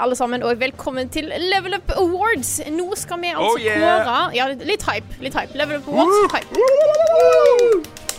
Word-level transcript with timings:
Alle 0.00 0.16
sammen, 0.16 0.42
og 0.42 0.60
velkommen 0.60 1.08
til 1.12 1.24
Level 1.52 1.74
Up 1.76 1.90
Awards. 1.96 2.60
Nå 2.72 2.88
skal 2.96 3.20
vi 3.22 3.26
altså 3.34 3.54
Oh, 3.54 3.60
yeah. 3.60 4.04
kåre 4.06 4.34
Ja, 4.36 4.46
litt 4.54 4.82
hype. 4.88 5.06
litt 5.20 5.34
hype. 5.36 5.54
Level 5.58 5.76
Up 5.80 5.88
Awards, 5.88 6.34
hype. 6.34 6.60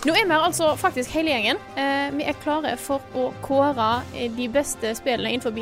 Nå 0.06 0.14
er 0.18 0.26
vi 0.26 0.34
altså 0.34 0.72
faktisk 0.82 1.12
hele 1.14 1.30
gjengen. 1.30 1.58
Eh, 1.78 2.08
vi 2.18 2.24
er 2.26 2.34
klare 2.42 2.72
for 2.82 3.02
å 3.14 3.28
kåre 3.46 4.02
eh, 4.18 4.32
de 4.34 4.48
beste 4.50 4.96
spillene 4.98 5.30
innenfor 5.36 5.54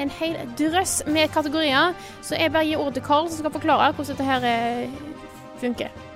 en 0.00 0.12
hel 0.20 0.38
drøss 0.56 1.02
med 1.12 1.28
kategorier. 1.34 1.92
Så 2.24 2.38
jeg 2.40 2.52
bare 2.54 2.64
gir 2.70 2.80
ordet 2.80 2.94
til 3.00 3.04
Carl, 3.10 3.28
som 3.28 3.42
skal 3.42 3.52
forklare 3.52 3.90
hvordan 3.92 4.16
dette 4.16 4.24
her 4.24 4.48
eh, 4.48 4.88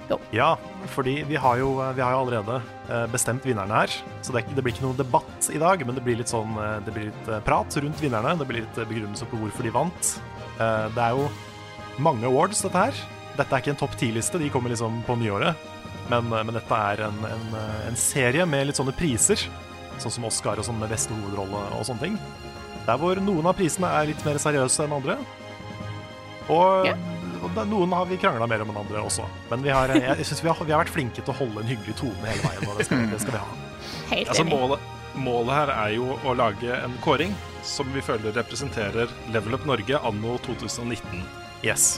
funker. 0.09 0.37
Ja, 0.37 0.57
fordi 0.95 1.23
vi 1.29 1.37
har 1.37 1.57
jo, 1.59 1.71
vi 1.97 2.03
har 2.03 2.13
jo 2.15 2.21
allerede 2.25 2.61
eh, 2.89 3.07
bestemt 3.13 3.45
vinnerne 3.47 3.75
her. 3.83 3.91
Så 4.23 4.33
det, 4.33 4.45
det 4.55 4.63
blir 4.63 4.73
ikke 4.75 4.87
noen 4.87 4.97
debatt 5.01 5.51
i 5.53 5.59
dag, 5.59 5.83
men 5.87 5.95
det 5.99 6.05
blir 6.07 6.17
litt 6.21 6.29
sånn 6.33 6.55
eh, 6.59 6.79
Det 6.87 6.95
blir 6.95 7.09
litt 7.11 7.29
eh, 7.29 7.41
prat 7.47 7.77
rundt 7.83 8.01
vinnerne. 8.03 8.37
Det 8.39 8.47
blir 8.49 8.63
litt 8.65 8.79
eh, 8.79 8.87
begrunnelse 8.89 9.27
på 9.31 9.37
hvorfor 9.43 9.63
de 9.67 9.71
vant. 9.75 10.13
Eh, 10.61 10.87
Det 10.95 11.03
er 11.03 11.17
jo 11.19 11.29
mange 11.99 12.27
awards, 12.29 12.63
dette 12.63 12.77
her. 12.87 12.95
Dette 13.37 13.53
er 13.53 13.61
ikke 13.65 13.75
en 13.75 13.81
topp 13.83 13.97
ti-liste, 14.01 14.39
de 14.41 14.49
kommer 14.53 14.71
liksom 14.73 15.03
på 15.07 15.17
nyåret. 15.21 15.57
Men, 16.09 16.31
eh, 16.33 16.43
men 16.47 16.55
dette 16.55 16.83
er 16.93 17.07
en, 17.09 17.19
en, 17.27 17.47
eh, 17.59 17.87
en 17.91 17.97
serie 17.99 18.47
med 18.47 18.67
litt 18.69 18.77
sånne 18.79 18.95
priser, 18.97 19.43
sånn 19.99 20.13
som 20.13 20.25
Oscar 20.29 20.59
og 20.61 20.65
sånn 20.69 20.79
med 20.79 20.93
beste 20.93 21.15
hovedrolle 21.17 21.65
og 21.79 21.85
sånne 21.89 22.05
ting. 22.07 22.19
Der 22.87 23.01
hvor 23.01 23.19
noen 23.19 23.49
av 23.51 23.57
prisene 23.59 23.89
er 23.99 24.07
litt 24.13 24.23
mer 24.25 24.39
seriøse 24.39 24.85
enn 24.85 24.93
andre. 24.95 25.17
Og 26.53 26.87
Ja. 26.87 26.95
Noen 27.71 27.95
har 27.97 28.07
vi 28.11 28.19
krangla 28.21 28.47
mer 28.51 28.65
om 28.65 28.73
enn 28.73 28.83
andre 28.83 29.03
også. 29.05 29.27
Men 29.51 29.65
vi 29.65 29.73
har, 29.75 29.93
jeg, 29.95 30.05
jeg 30.21 30.29
synes 30.29 30.45
vi, 30.45 30.51
har, 30.51 30.69
vi 30.69 30.75
har 30.75 30.85
vært 30.85 30.95
flinke 30.95 31.23
til 31.23 31.35
å 31.35 31.39
holde 31.39 31.63
en 31.63 31.71
hyggelig 31.71 31.97
tone 32.01 32.29
hele 32.29 32.45
veien. 32.45 32.69
Og 32.69 32.79
det 32.81 32.89
skal, 32.89 33.07
det 33.13 33.23
skal 33.25 33.39
vi 33.39 33.43
ha. 33.43 33.57
Helt 34.13 34.31
Altså, 34.33 34.47
målet, 34.47 34.93
målet 35.19 35.55
her 35.57 35.75
er 35.75 35.95
jo 35.97 36.17
å 36.23 36.37
lage 36.39 36.79
en 36.79 36.97
kåring 37.05 37.35
som 37.67 37.89
vi 37.95 38.05
føler 38.05 38.35
representerer 38.37 39.11
Level 39.35 39.57
Up 39.59 39.67
Norge 39.67 40.01
anno 40.07 40.37
2019. 40.47 41.25
Yes. 41.67 41.97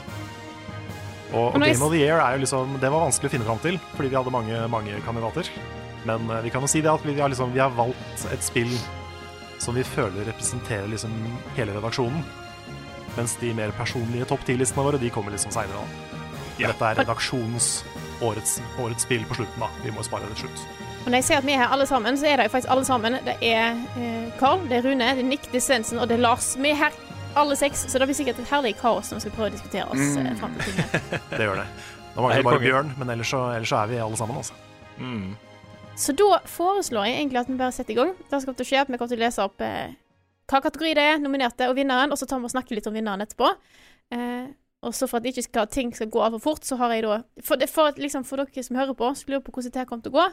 Og, 1.32 1.52
og 1.52 1.60
Game 1.60 1.84
of 1.84 1.92
the 1.92 2.00
Year 2.00 2.22
er 2.24 2.38
jo 2.38 2.40
liksom 2.40 2.78
Det 2.80 2.88
var 2.88 3.02
vanskelig 3.02 3.28
å 3.28 3.32
finne 3.34 3.44
fram 3.44 3.58
til, 3.60 3.76
fordi 3.92 4.08
vi 4.08 4.16
hadde 4.16 4.32
mange, 4.32 4.62
mange 4.72 5.00
kandidater. 5.04 5.50
Men 6.08 6.30
eh, 6.30 6.44
vi 6.46 6.52
kan 6.54 6.64
jo 6.64 6.70
si 6.70 6.80
det 6.84 6.92
at 6.92 7.04
vi, 7.04 7.12
vi, 7.12 7.20
har 7.20 7.32
liksom, 7.32 7.52
vi 7.52 7.62
har 7.62 7.74
valgt 7.76 8.28
et 8.32 8.44
spill 8.44 8.72
som 9.58 9.74
vi 9.74 9.84
føler 9.84 10.28
representerer 10.28 10.88
liksom 10.88 11.12
hele 11.56 11.74
redaksjonen. 11.76 12.22
Mens 13.18 13.34
de 13.40 13.50
mer 13.56 13.72
personlige 13.74 14.28
topp 14.30 14.44
10-listene 14.46 14.84
våre 14.86 15.00
De 15.02 15.10
kommer 15.10 15.34
liksom 15.34 15.50
seinere. 15.54 15.82
Ja. 16.58 16.70
Dette 16.70 16.86
er 16.86 17.00
redaksjonens 17.02 17.82
årets, 18.22 18.58
årets 18.78 19.06
spill 19.06 19.24
på 19.26 19.40
slutten. 19.40 19.62
da 19.62 19.70
Vi 19.82 19.94
må 19.94 20.04
spare 20.06 20.26
det 20.26 20.38
til 20.38 20.46
slutt. 20.46 20.86
Og 21.04 21.10
når 21.10 21.20
jeg 21.20 21.26
ser 21.28 21.40
at 21.40 21.46
vi 21.46 21.54
er 21.54 21.62
her 21.62 21.74
alle 21.74 21.86
sammen, 21.88 22.18
så 22.20 22.26
er 22.28 22.38
det 22.38 22.48
jo 22.48 22.54
faktisk 22.54 22.72
alle 22.74 22.86
sammen. 22.86 23.18
Det 23.26 23.36
er 23.42 23.78
eh, 23.98 24.30
Carl, 24.38 24.64
det 24.70 24.80
er 24.80 24.88
Rune, 24.88 25.12
det 25.16 25.24
er 25.24 25.28
Nick, 25.28 25.46
det 25.52 25.62
er 25.62 25.66
Svendsen 25.66 25.98
og 26.02 26.08
det 26.10 26.18
er 26.18 26.24
Lars. 26.24 26.50
Vi 26.58 26.70
er 26.70 26.80
her 26.82 26.98
alle 27.38 27.56
seks, 27.56 27.86
så 27.90 28.00
det 28.00 28.08
blir 28.10 28.18
sikkert 28.18 28.40
et 28.42 28.50
herlig 28.50 28.74
kaos 28.80 29.10
når 29.10 29.20
vi 29.20 29.26
skal 29.26 29.36
prøve 29.36 29.50
å 29.50 29.54
diskutere 29.54 29.86
oss 29.86 30.16
mm. 30.18 30.32
frem 30.40 30.56
til 30.58 30.78
ting. 30.78 31.12
Det 31.38 31.46
gjør 31.46 31.60
det. 31.62 31.68
Nå 32.16 32.24
er 32.24 32.26
mangler 32.26 32.48
bare. 32.48 32.62
Bjørn, 32.64 32.90
men 32.98 33.12
ellers 33.14 33.30
så, 33.30 33.44
ellers 33.54 33.70
så 33.70 33.82
er 33.82 33.92
vi 33.92 34.02
alle 34.06 34.18
sammen. 34.20 34.40
altså 34.42 34.64
Mm. 34.98 35.36
Så 35.94 36.10
da 36.18 36.40
foreslår 36.50 37.04
jeg 37.06 37.20
egentlig 37.20 37.38
at 37.38 37.50
vi 37.50 37.54
bare 37.58 37.74
setter 37.74 37.94
i 37.94 37.96
gang. 38.00 38.08
Det 38.18 38.40
skal 38.42 38.54
til 38.58 38.64
å 38.64 38.66
skje, 38.66 38.80
at 38.82 38.88
vi 38.90 38.98
kommer 38.98 39.12
til 39.12 39.20
å 39.20 39.22
lese 39.22 39.44
opp 39.46 39.62
eh, 39.62 39.92
hva 40.48 40.62
kategori 40.64 40.94
det 40.96 41.04
er, 41.14 41.20
nominerte 41.22 41.68
og 41.68 41.76
vinneren, 41.78 42.12
og 42.14 42.20
så 42.20 42.28
tar 42.28 42.40
vi 42.40 42.48
og 42.48 42.54
snakker 42.54 42.78
litt 42.78 42.88
om 42.88 42.96
vinneren 42.96 43.24
etterpå. 43.24 43.52
Eh, 44.14 44.48
og 44.86 44.94
så 44.94 45.08
for 45.10 45.18
at 45.18 45.26
ikke 45.26 45.42
skal, 45.42 45.66
ting 45.74 45.90
skal 45.94 46.10
gå 46.12 46.22
altfor 46.22 46.42
fort, 46.44 46.66
så 46.66 46.78
har 46.78 46.94
jeg 46.94 47.02
da 47.02 47.20
For, 47.42 47.60
for, 47.66 47.98
liksom, 47.98 48.24
for 48.26 48.44
dere 48.44 48.62
som 48.62 48.78
hører 48.78 48.94
på, 48.94 49.10
som 49.18 49.32
lurer 49.32 49.42
på 49.44 49.54
hvordan 49.54 49.72
dette 49.74 49.86
kommer 49.90 50.06
til 50.06 50.14
å 50.14 50.20
gå, 50.20 50.26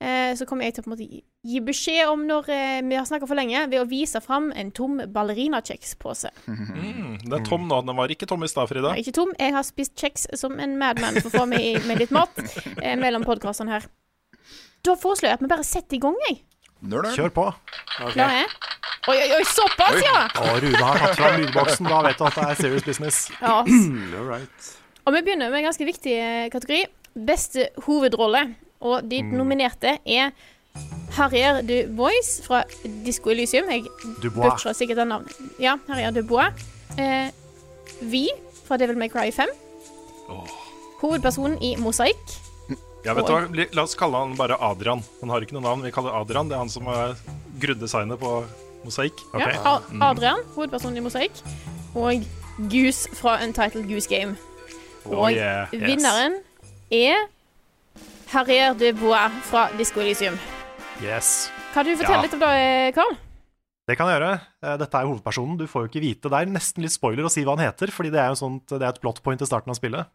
eh, 0.00 0.32
så 0.38 0.46
kommer 0.48 0.64
jeg 0.64 0.78
til 0.78 0.82
å 0.82 0.86
på 0.86 0.90
en 0.90 0.94
måte 0.94 1.08
gi, 1.08 1.60
beskjed 1.66 2.08
om 2.08 2.24
når 2.28 2.48
eh, 2.56 2.78
vi 2.88 2.96
har 2.96 3.08
snakka 3.08 3.28
for 3.28 3.36
lenge, 3.36 3.66
ved 3.68 3.82
å 3.82 3.88
vise 3.90 4.22
fram 4.24 4.48
en 4.56 4.72
tom 4.74 5.00
ballerinakjekspose. 5.12 6.32
Mm. 6.82 7.18
Den 7.22 7.34
er 7.36 7.42
tom 7.44 7.66
nå. 7.68 7.78
Den 7.84 7.96
var 7.98 8.10
ikke 8.10 8.26
tom 8.26 8.42
i 8.42 8.48
stad, 8.50 8.66
Frida. 8.70 8.94
Ikke 8.98 9.12
tom. 9.14 9.30
Jeg 9.38 9.52
har 9.54 9.64
spist 9.66 9.92
kjeks 9.98 10.24
som 10.38 10.56
en 10.62 10.78
madman 10.80 11.18
for 11.20 11.28
å 11.28 11.42
få 11.42 11.44
meg 11.50 11.84
med 11.86 12.00
litt 12.00 12.14
mat 12.14 12.38
eh, 12.80 12.96
mellom 12.98 13.26
podkastene 13.26 13.74
her. 13.76 13.86
Da 14.82 14.96
foreslår 14.98 15.28
jeg 15.28 15.38
at 15.38 15.44
vi 15.44 15.50
bare 15.52 15.66
setter 15.66 15.98
i 15.98 16.00
gang, 16.02 16.16
jeg. 16.26 16.40
Kjør 16.82 17.28
på. 17.34 17.44
Klare? 18.12 18.44
Oi, 19.08 19.16
oi, 19.18 19.28
oi, 19.36 19.42
såpass, 19.50 19.96
ja! 20.02 20.18
Og 20.42 20.60
Rune 20.62 20.78
har 20.82 20.98
tatt 21.02 21.16
fram 21.18 21.40
lydboksen. 21.40 21.86
Da 21.90 22.00
vet 22.06 22.18
du 22.18 22.24
at 22.26 22.36
det 22.38 22.44
er 22.48 22.58
serious 22.60 22.84
business. 22.86 23.20
ja. 23.40 23.56
All 24.18 24.26
right. 24.28 24.70
Og 25.06 25.14
vi 25.16 25.22
begynner 25.26 25.50
med 25.50 25.58
en 25.62 25.66
ganske 25.70 25.86
viktig 25.86 26.12
eh, 26.18 26.48
kategori. 26.52 26.84
Beste 27.26 27.68
hovedrolle. 27.86 28.44
Og 28.82 29.02
de 29.10 29.20
nominerte 29.22 29.96
er 30.06 30.30
Harrier 31.18 31.60
du 31.66 31.74
Bois 31.98 32.30
fra 32.46 32.62
Disco 33.04 33.30
Elysium. 33.30 33.66
Jeg 33.70 33.84
butcher 34.22 34.72
sikkert 34.74 35.02
det 35.02 35.08
navnet. 35.10 35.34
Ja, 35.62 35.76
Harrier 35.90 36.14
du 36.14 36.22
Bois. 36.26 36.54
Eh, 36.98 37.30
Vi 38.02 38.28
fra 38.66 38.76
Devil 38.78 38.98
May 38.98 39.08
Cry 39.10 39.30
5. 39.34 39.50
Hovedpersonen 41.02 41.58
i 41.62 41.74
Mosaikk. 41.82 42.38
Ja, 43.04 43.14
vet 43.18 43.26
du 43.26 43.32
hva? 43.34 43.66
La 43.74 43.82
oss 43.82 43.96
kalle 43.98 44.18
han 44.22 44.36
bare 44.38 44.54
Adrian. 44.62 45.02
Han 45.20 45.32
har 45.34 45.42
ikke 45.42 45.56
noe 45.56 45.64
navn. 45.64 45.82
Vi 45.82 45.90
kaller 45.94 46.14
Adrian. 46.20 46.48
Det 46.50 46.54
er 46.54 46.62
han 46.62 46.70
som 46.70 46.86
har 46.86 47.16
grudd 47.62 47.80
designet 47.82 48.20
på 48.20 48.30
mosaikk. 48.84 49.18
Okay. 49.34 49.56
Ja, 49.58 49.74
Adrian, 50.08 50.42
hovedpersonen 50.54 51.00
i 51.00 51.04
Mosaikk. 51.04 51.42
Og 51.98 52.22
Goose 52.70 53.10
fra 53.18 53.38
Untitled 53.42 53.88
Goose 53.90 54.08
Game. 54.10 54.36
Oh, 55.04 55.24
Og 55.26 55.32
yeah. 55.34 55.66
Yes. 55.74 55.82
vinneren 55.82 56.38
er 56.94 57.26
Harrier 58.32 58.74
de 58.78 58.92
Bois 58.96 59.34
fra 59.50 59.66
Disco 59.78 60.00
Elysium. 60.00 60.38
Yes. 61.02 61.50
Kan 61.74 61.84
du 61.88 61.96
fortelle 61.96 62.20
Ja. 62.20 62.22
litt 62.22 62.34
om 62.34 62.40
det, 62.40 62.94
Carl? 62.94 63.16
Det 63.88 63.96
kan 63.98 64.06
jeg 64.06 64.20
gjøre. 64.20 64.40
Eh, 64.62 64.76
Dette 64.78 64.94
er 64.94 65.06
hovedpersonen. 65.10 65.58
Du 65.58 65.66
får 65.66 65.82
jo 65.82 65.88
ikke 65.90 66.00
vite. 66.06 66.30
Det 66.30 66.38
er 66.38 66.46
nesten 66.46 66.82
litt 66.86 66.92
spoiler 66.94 67.24
å 67.26 67.30
si 67.30 67.42
hva 67.44 67.56
han 67.58 67.66
heter, 67.66 67.90
fordi 67.90 68.12
det 68.12 68.20
er 68.22 68.28
jo 68.30 68.38
sånt, 68.38 68.66
det 68.68 68.80
er 68.80 68.88
et 68.94 69.00
plot 69.02 69.20
point 69.24 69.42
i 69.42 69.44
starten 69.44 69.70
av 69.70 69.76
spillet. 69.76 70.06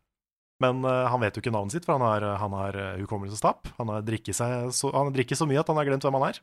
Men 0.64 0.82
uh, 0.86 1.06
han 1.12 1.22
vet 1.22 1.38
jo 1.38 1.44
ikke 1.44 1.54
navnet 1.54 1.76
sitt, 1.76 1.86
for 1.86 1.98
han 1.98 2.06
har, 2.06 2.26
han 2.42 2.56
har 2.58 2.78
uh, 2.78 3.00
hukommelsestap. 3.02 3.70
Han 3.78 3.92
har 3.94 4.06
drikket 4.06 4.38
så, 4.38 4.92
han 4.96 5.14
drikker 5.14 5.38
så 5.38 5.48
mye 5.50 5.62
at 5.62 5.70
han 5.70 5.78
har 5.78 5.90
glemt 5.90 6.08
hvem 6.08 6.18
han 6.18 6.30
er. 6.32 6.42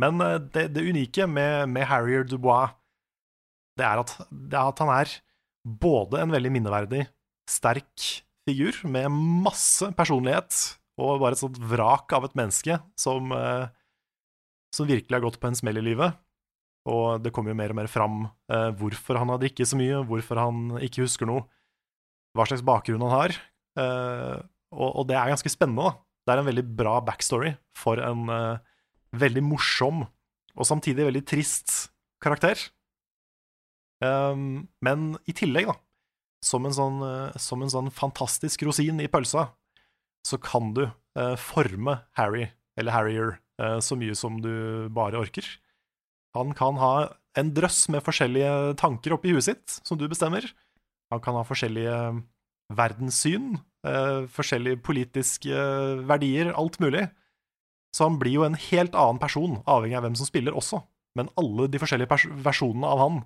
Men 0.00 0.22
uh, 0.22 0.38
det, 0.40 0.70
det 0.74 0.86
unike 0.86 1.28
med, 1.28 1.68
med 1.74 1.88
Harrier 1.90 2.24
Dubois, 2.24 2.72
det 3.76 3.84
er, 3.84 4.00
at, 4.00 4.14
det 4.30 4.56
er 4.56 4.72
at 4.72 4.80
han 4.80 4.92
er 4.94 5.18
både 5.66 6.22
en 6.22 6.32
veldig 6.32 6.52
minneverdig, 6.54 7.04
sterk 7.50 8.06
figur 8.48 8.78
med 8.88 9.10
masse 9.12 9.90
personlighet, 9.98 10.54
og 10.96 11.20
bare 11.20 11.36
et 11.36 11.42
sånt 11.42 11.58
vrak 11.60 12.14
av 12.16 12.24
et 12.24 12.38
menneske 12.38 12.78
som 12.96 13.34
eh, 13.36 13.66
som 14.76 14.88
virkelig 14.88 15.16
har 15.16 15.24
gått 15.24 15.40
på 15.40 15.50
en 15.50 15.58
smell 15.58 15.80
i 15.80 15.84
livet. 15.84 16.16
Og 16.86 17.22
det 17.22 17.32
kommer 17.34 17.52
jo 17.52 17.58
mer 17.58 17.72
og 17.72 17.80
mer 17.80 17.90
fram 17.90 18.26
eh, 18.26 18.70
hvorfor 18.78 19.18
han 19.18 19.32
har 19.32 19.40
drikket 19.42 19.70
så 19.70 19.78
mye, 19.78 20.02
hvorfor 20.06 20.40
han 20.40 20.76
ikke 20.84 21.06
husker 21.06 21.28
noe, 21.28 21.46
hva 22.36 22.46
slags 22.48 22.64
bakgrunn 22.66 23.02
han 23.06 23.14
har. 23.14 23.36
Uh, 23.76 24.36
og, 24.74 24.90
og 24.90 25.08
det 25.08 25.16
er 25.18 25.32
ganske 25.32 25.52
spennende, 25.52 25.88
da. 25.88 26.02
Det 26.26 26.34
er 26.34 26.42
en 26.42 26.48
veldig 26.48 26.64
bra 26.78 26.96
backstory 27.06 27.52
for 27.78 28.00
en 28.02 28.30
uh, 28.32 28.62
veldig 29.16 29.44
morsom 29.46 30.04
og 30.56 30.66
samtidig 30.66 31.06
veldig 31.06 31.22
trist 31.28 31.74
karakter. 32.22 32.58
Um, 34.02 34.66
men 34.84 35.12
i 35.28 35.34
tillegg, 35.36 35.70
da, 35.70 35.76
som 36.44 36.66
en, 36.68 36.74
sånn, 36.76 36.98
uh, 37.04 37.36
som 37.40 37.62
en 37.62 37.72
sånn 37.72 37.92
fantastisk 37.94 38.66
rosin 38.66 39.00
i 39.04 39.10
pølsa, 39.12 39.50
så 40.26 40.40
kan 40.42 40.72
du 40.74 40.88
forme 41.40 41.94
Harry, 42.18 42.42
eller 42.76 42.92
Harrier, 42.92 43.30
så 43.80 43.96
mye 43.96 44.12
som 44.18 44.34
du 44.44 44.50
bare 44.92 45.16
orker. 45.16 45.46
Han 46.36 46.50
kan 46.58 46.76
ha 46.76 46.90
en 47.40 47.52
drøss 47.56 47.86
med 47.94 48.04
forskjellige 48.04 48.74
tanker 48.80 49.14
oppi 49.16 49.32
huet 49.32 49.46
sitt, 49.46 49.78
som 49.86 49.96
du 49.96 50.04
bestemmer. 50.10 50.44
Han 51.14 51.22
kan 51.22 51.38
ha 51.38 51.44
forskjellige 51.46 51.96
verdenssyn, 52.76 53.56
eh, 53.86 54.26
forskjellige 54.32 54.82
politiske 54.82 55.54
eh, 55.54 56.02
verdier, 56.08 56.52
alt 56.58 56.80
mulig. 56.82 57.06
Så 57.94 58.08
han 58.08 58.18
blir 58.20 58.40
jo 58.40 58.46
en 58.46 58.58
helt 58.58 58.94
annen 58.98 59.20
person, 59.22 59.60
avhengig 59.64 59.96
av 59.96 60.06
hvem 60.06 60.16
som 60.18 60.28
spiller 60.28 60.56
også. 60.56 60.82
Men 61.16 61.30
alle 61.40 61.68
de 61.72 61.80
forskjellige 61.80 62.40
versjonene 62.44 62.90
av 62.90 63.02
han 63.04 63.20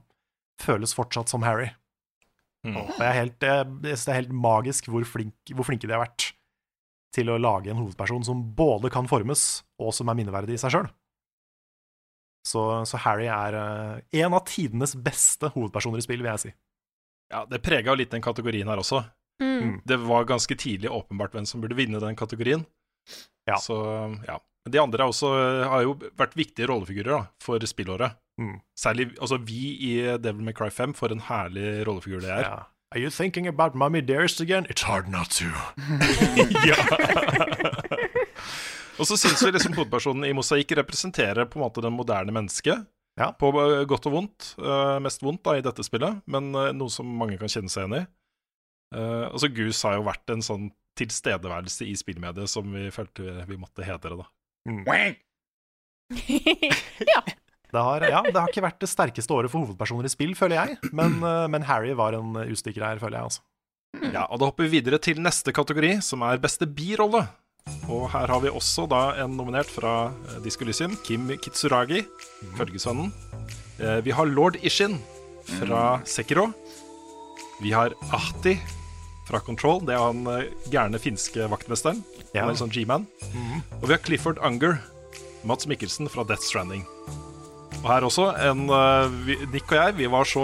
føles 0.60 0.94
fortsatt 0.94 1.32
som 1.32 1.42
Harry. 1.42 1.70
Mm. 2.66 2.76
Og 2.76 3.00
jeg 3.00 3.16
helt, 3.16 3.40
jeg, 3.40 3.66
jeg 3.88 3.96
synes 3.96 4.04
det 4.04 4.12
er 4.12 4.20
helt 4.20 4.36
magisk 4.36 4.90
hvor, 4.92 5.06
flink, 5.08 5.34
hvor 5.56 5.66
flinke 5.66 5.88
de 5.88 5.96
har 5.96 6.04
vært 6.04 6.28
til 7.16 7.32
å 7.32 7.40
lage 7.40 7.72
en 7.72 7.80
hovedperson 7.80 8.22
som 8.26 8.42
både 8.54 8.90
kan 8.92 9.08
formes, 9.10 9.64
og 9.80 9.94
som 9.96 10.10
er 10.10 10.18
minneverdig 10.20 10.54
i 10.54 10.60
seg 10.62 10.76
sjøl. 10.76 10.90
Så, 12.46 12.62
så 12.88 13.00
Harry 13.02 13.26
er 13.28 13.56
uh, 13.56 13.96
en 14.22 14.36
av 14.36 14.44
tidenes 14.48 14.94
beste 14.96 15.50
hovedpersoner 15.52 16.00
i 16.00 16.04
spill, 16.04 16.22
vil 16.22 16.30
jeg 16.30 16.44
si. 16.44 16.52
Ja, 17.30 17.44
det 17.50 17.62
prega 17.62 17.94
litt 17.94 18.10
den 18.12 18.24
kategorien 18.24 18.68
her 18.70 18.80
også. 18.82 19.04
Mm. 19.42 19.80
Det 19.86 19.96
var 20.02 20.28
ganske 20.28 20.56
tidlig 20.58 20.90
åpenbart 20.90 21.34
hvem 21.36 21.46
som 21.48 21.62
burde 21.62 21.78
vinne 21.78 22.00
den 22.02 22.18
kategorien. 22.18 22.64
Ja. 23.48 23.56
Så 23.62 23.76
ja. 24.26 24.40
Men 24.64 24.72
de 24.74 24.80
andre 24.82 25.06
også, 25.08 25.28
har 25.72 25.84
jo 25.86 25.94
vært 26.18 26.34
viktige 26.36 26.68
rollefigurer 26.68 27.14
da, 27.14 27.22
for 27.40 27.64
spillåret. 27.64 28.18
Mm. 28.40 28.58
Særlig 28.78 29.08
altså 29.20 29.38
vi 29.40 29.70
i 29.80 29.94
Devil 30.20 30.44
May 30.44 30.56
Cry 30.56 30.68
5, 30.72 30.92
for 30.98 31.12
en 31.12 31.24
herlig 31.30 31.86
rollefigur 31.88 32.20
det 32.20 32.34
er. 32.34 32.44
Ja. 32.44 32.58
Are 32.92 33.00
you 33.00 33.10
thinking 33.10 33.46
about 33.46 33.74
mommy 33.74 34.00
dearest 34.02 34.40
again? 34.40 34.66
It's 34.68 34.82
hard 34.82 35.08
not 35.08 35.30
to. 35.30 35.46
Og 38.98 39.06
så 39.06 39.16
syns 39.16 39.44
vi 39.46 39.52
liksom 39.54 39.76
hovedpersonen 39.78 40.26
i 40.28 40.32
Mosaikk 40.36 40.74
representerer 40.76 41.46
på 41.48 41.60
en 41.60 41.64
måte 41.64 41.80
den 41.84 41.94
moderne 41.96 42.34
mennesket. 42.34 42.82
Ja. 43.18 43.30
På 43.36 43.50
eh, 43.58 43.84
godt 43.88 44.08
og 44.10 44.16
vondt. 44.16 44.52
Eh, 44.60 44.96
mest 45.02 45.24
vondt 45.24 45.42
da 45.46 45.56
i 45.58 45.64
dette 45.64 45.84
spillet, 45.86 46.22
men 46.30 46.50
eh, 46.54 46.72
noe 46.76 46.92
som 46.92 47.08
mange 47.08 47.38
kan 47.40 47.50
kjenne 47.50 47.72
seg 47.72 47.86
igjen 47.86 48.02
i. 48.02 48.04
Uh, 48.90 49.28
altså 49.30 49.46
Goose 49.54 49.86
har 49.86 50.00
jo 50.00 50.06
vært 50.08 50.32
en 50.34 50.40
sånn 50.42 50.64
tilstedeværelse 50.98 51.86
i 51.86 51.92
spillmediet 51.94 52.50
som 52.50 52.72
vi 52.74 52.88
følte 52.90 53.22
vi, 53.22 53.44
vi 53.52 53.58
måtte 53.60 53.86
hedre, 53.86 54.16
da. 54.18 54.24
ja. 57.12 57.20
Det 57.70 57.84
har, 57.86 58.02
ja, 58.02 58.24
det 58.26 58.34
har 58.34 58.50
ikke 58.50 58.64
vært 58.64 58.80
det 58.82 58.90
sterkeste 58.90 59.30
året 59.36 59.52
for 59.52 59.62
hovedpersoner 59.62 60.08
i 60.08 60.10
spill, 60.10 60.34
føler 60.34 60.58
jeg. 60.58 60.90
Men, 60.90 61.20
uh, 61.22 61.46
men 61.46 61.68
Harry 61.68 61.94
var 61.94 62.18
en 62.18 62.34
utstikker 62.42 62.82
her, 62.82 62.98
føler 62.98 63.20
jeg. 63.20 63.30
altså. 63.30 63.46
Ja, 64.10 64.24
og 64.26 64.40
Da 64.42 64.50
hopper 64.50 64.66
vi 64.66 64.80
videre 64.80 64.98
til 65.02 65.22
neste 65.22 65.54
kategori, 65.54 65.96
som 66.02 66.26
er 66.26 66.42
beste 66.42 66.66
birolle. 66.66 67.24
Og 67.90 68.06
her 68.12 68.30
har 68.30 68.42
vi 68.42 68.50
også 68.52 68.86
da 68.90 69.00
en 69.22 69.34
nominert 69.38 69.70
fra 69.70 70.10
eh, 70.10 70.38
Disco 70.44 70.64
Kim 71.04 71.30
Kitsuragi, 71.42 72.04
følgesvennen. 72.58 73.12
Eh, 73.80 74.00
vi 74.04 74.10
har 74.14 74.26
lord 74.26 74.56
Ishin 74.62 74.98
fra 75.58 76.00
Sekiro. 76.04 76.50
Vi 77.60 77.72
har 77.72 77.94
Ahti 78.12 78.58
fra 79.28 79.40
Control. 79.40 79.82
Det 79.84 79.94
er 79.94 80.04
han 80.04 80.26
eh, 80.26 80.52
gærne 80.70 80.98
finske 80.98 81.48
vaktmesteren. 81.50 82.04
Ja. 82.32 82.42
Han 82.42 82.50
er 82.50 82.54
en 82.54 82.62
sånn 82.62 82.74
G-man. 82.74 83.06
Og 83.80 83.88
vi 83.88 83.94
har 83.96 84.02
Clifford 84.04 84.38
Unger, 84.38 84.78
Mats 85.44 85.66
Mikkelsen 85.66 86.08
fra 86.08 86.24
Death 86.24 86.46
Stranding. 86.46 86.86
Og 87.80 87.86
her 87.88 88.04
også, 88.04 88.30
en, 88.44 88.66
vi, 89.24 89.38
Nick 89.54 89.70
og 89.72 89.78
jeg, 89.78 89.94
vi 89.96 90.08
var 90.12 90.28
så 90.28 90.42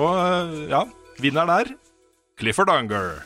Ja, 0.70 0.87
vinneren 1.20 1.52
er 1.52 1.75
Clifford 2.40 2.73
Unger. 2.73 3.20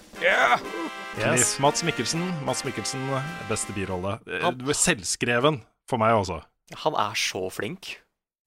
Yes. 1.20 1.26
Cliff 1.28 1.60
Mats 1.60 1.82
Mikkelsen. 1.84 2.22
Mats 2.46 2.62
Mikkelsen, 2.64 3.02
beste 3.50 3.74
birolle. 3.76 4.16
Eh, 4.24 4.46
Du 4.56 4.70
er 4.72 4.78
selvskreven 4.78 5.60
for 5.90 6.00
meg, 6.00 6.14
altså. 6.16 6.40
Han 6.84 6.96
er 6.96 7.18
så 7.18 7.42
flink. 7.52 7.98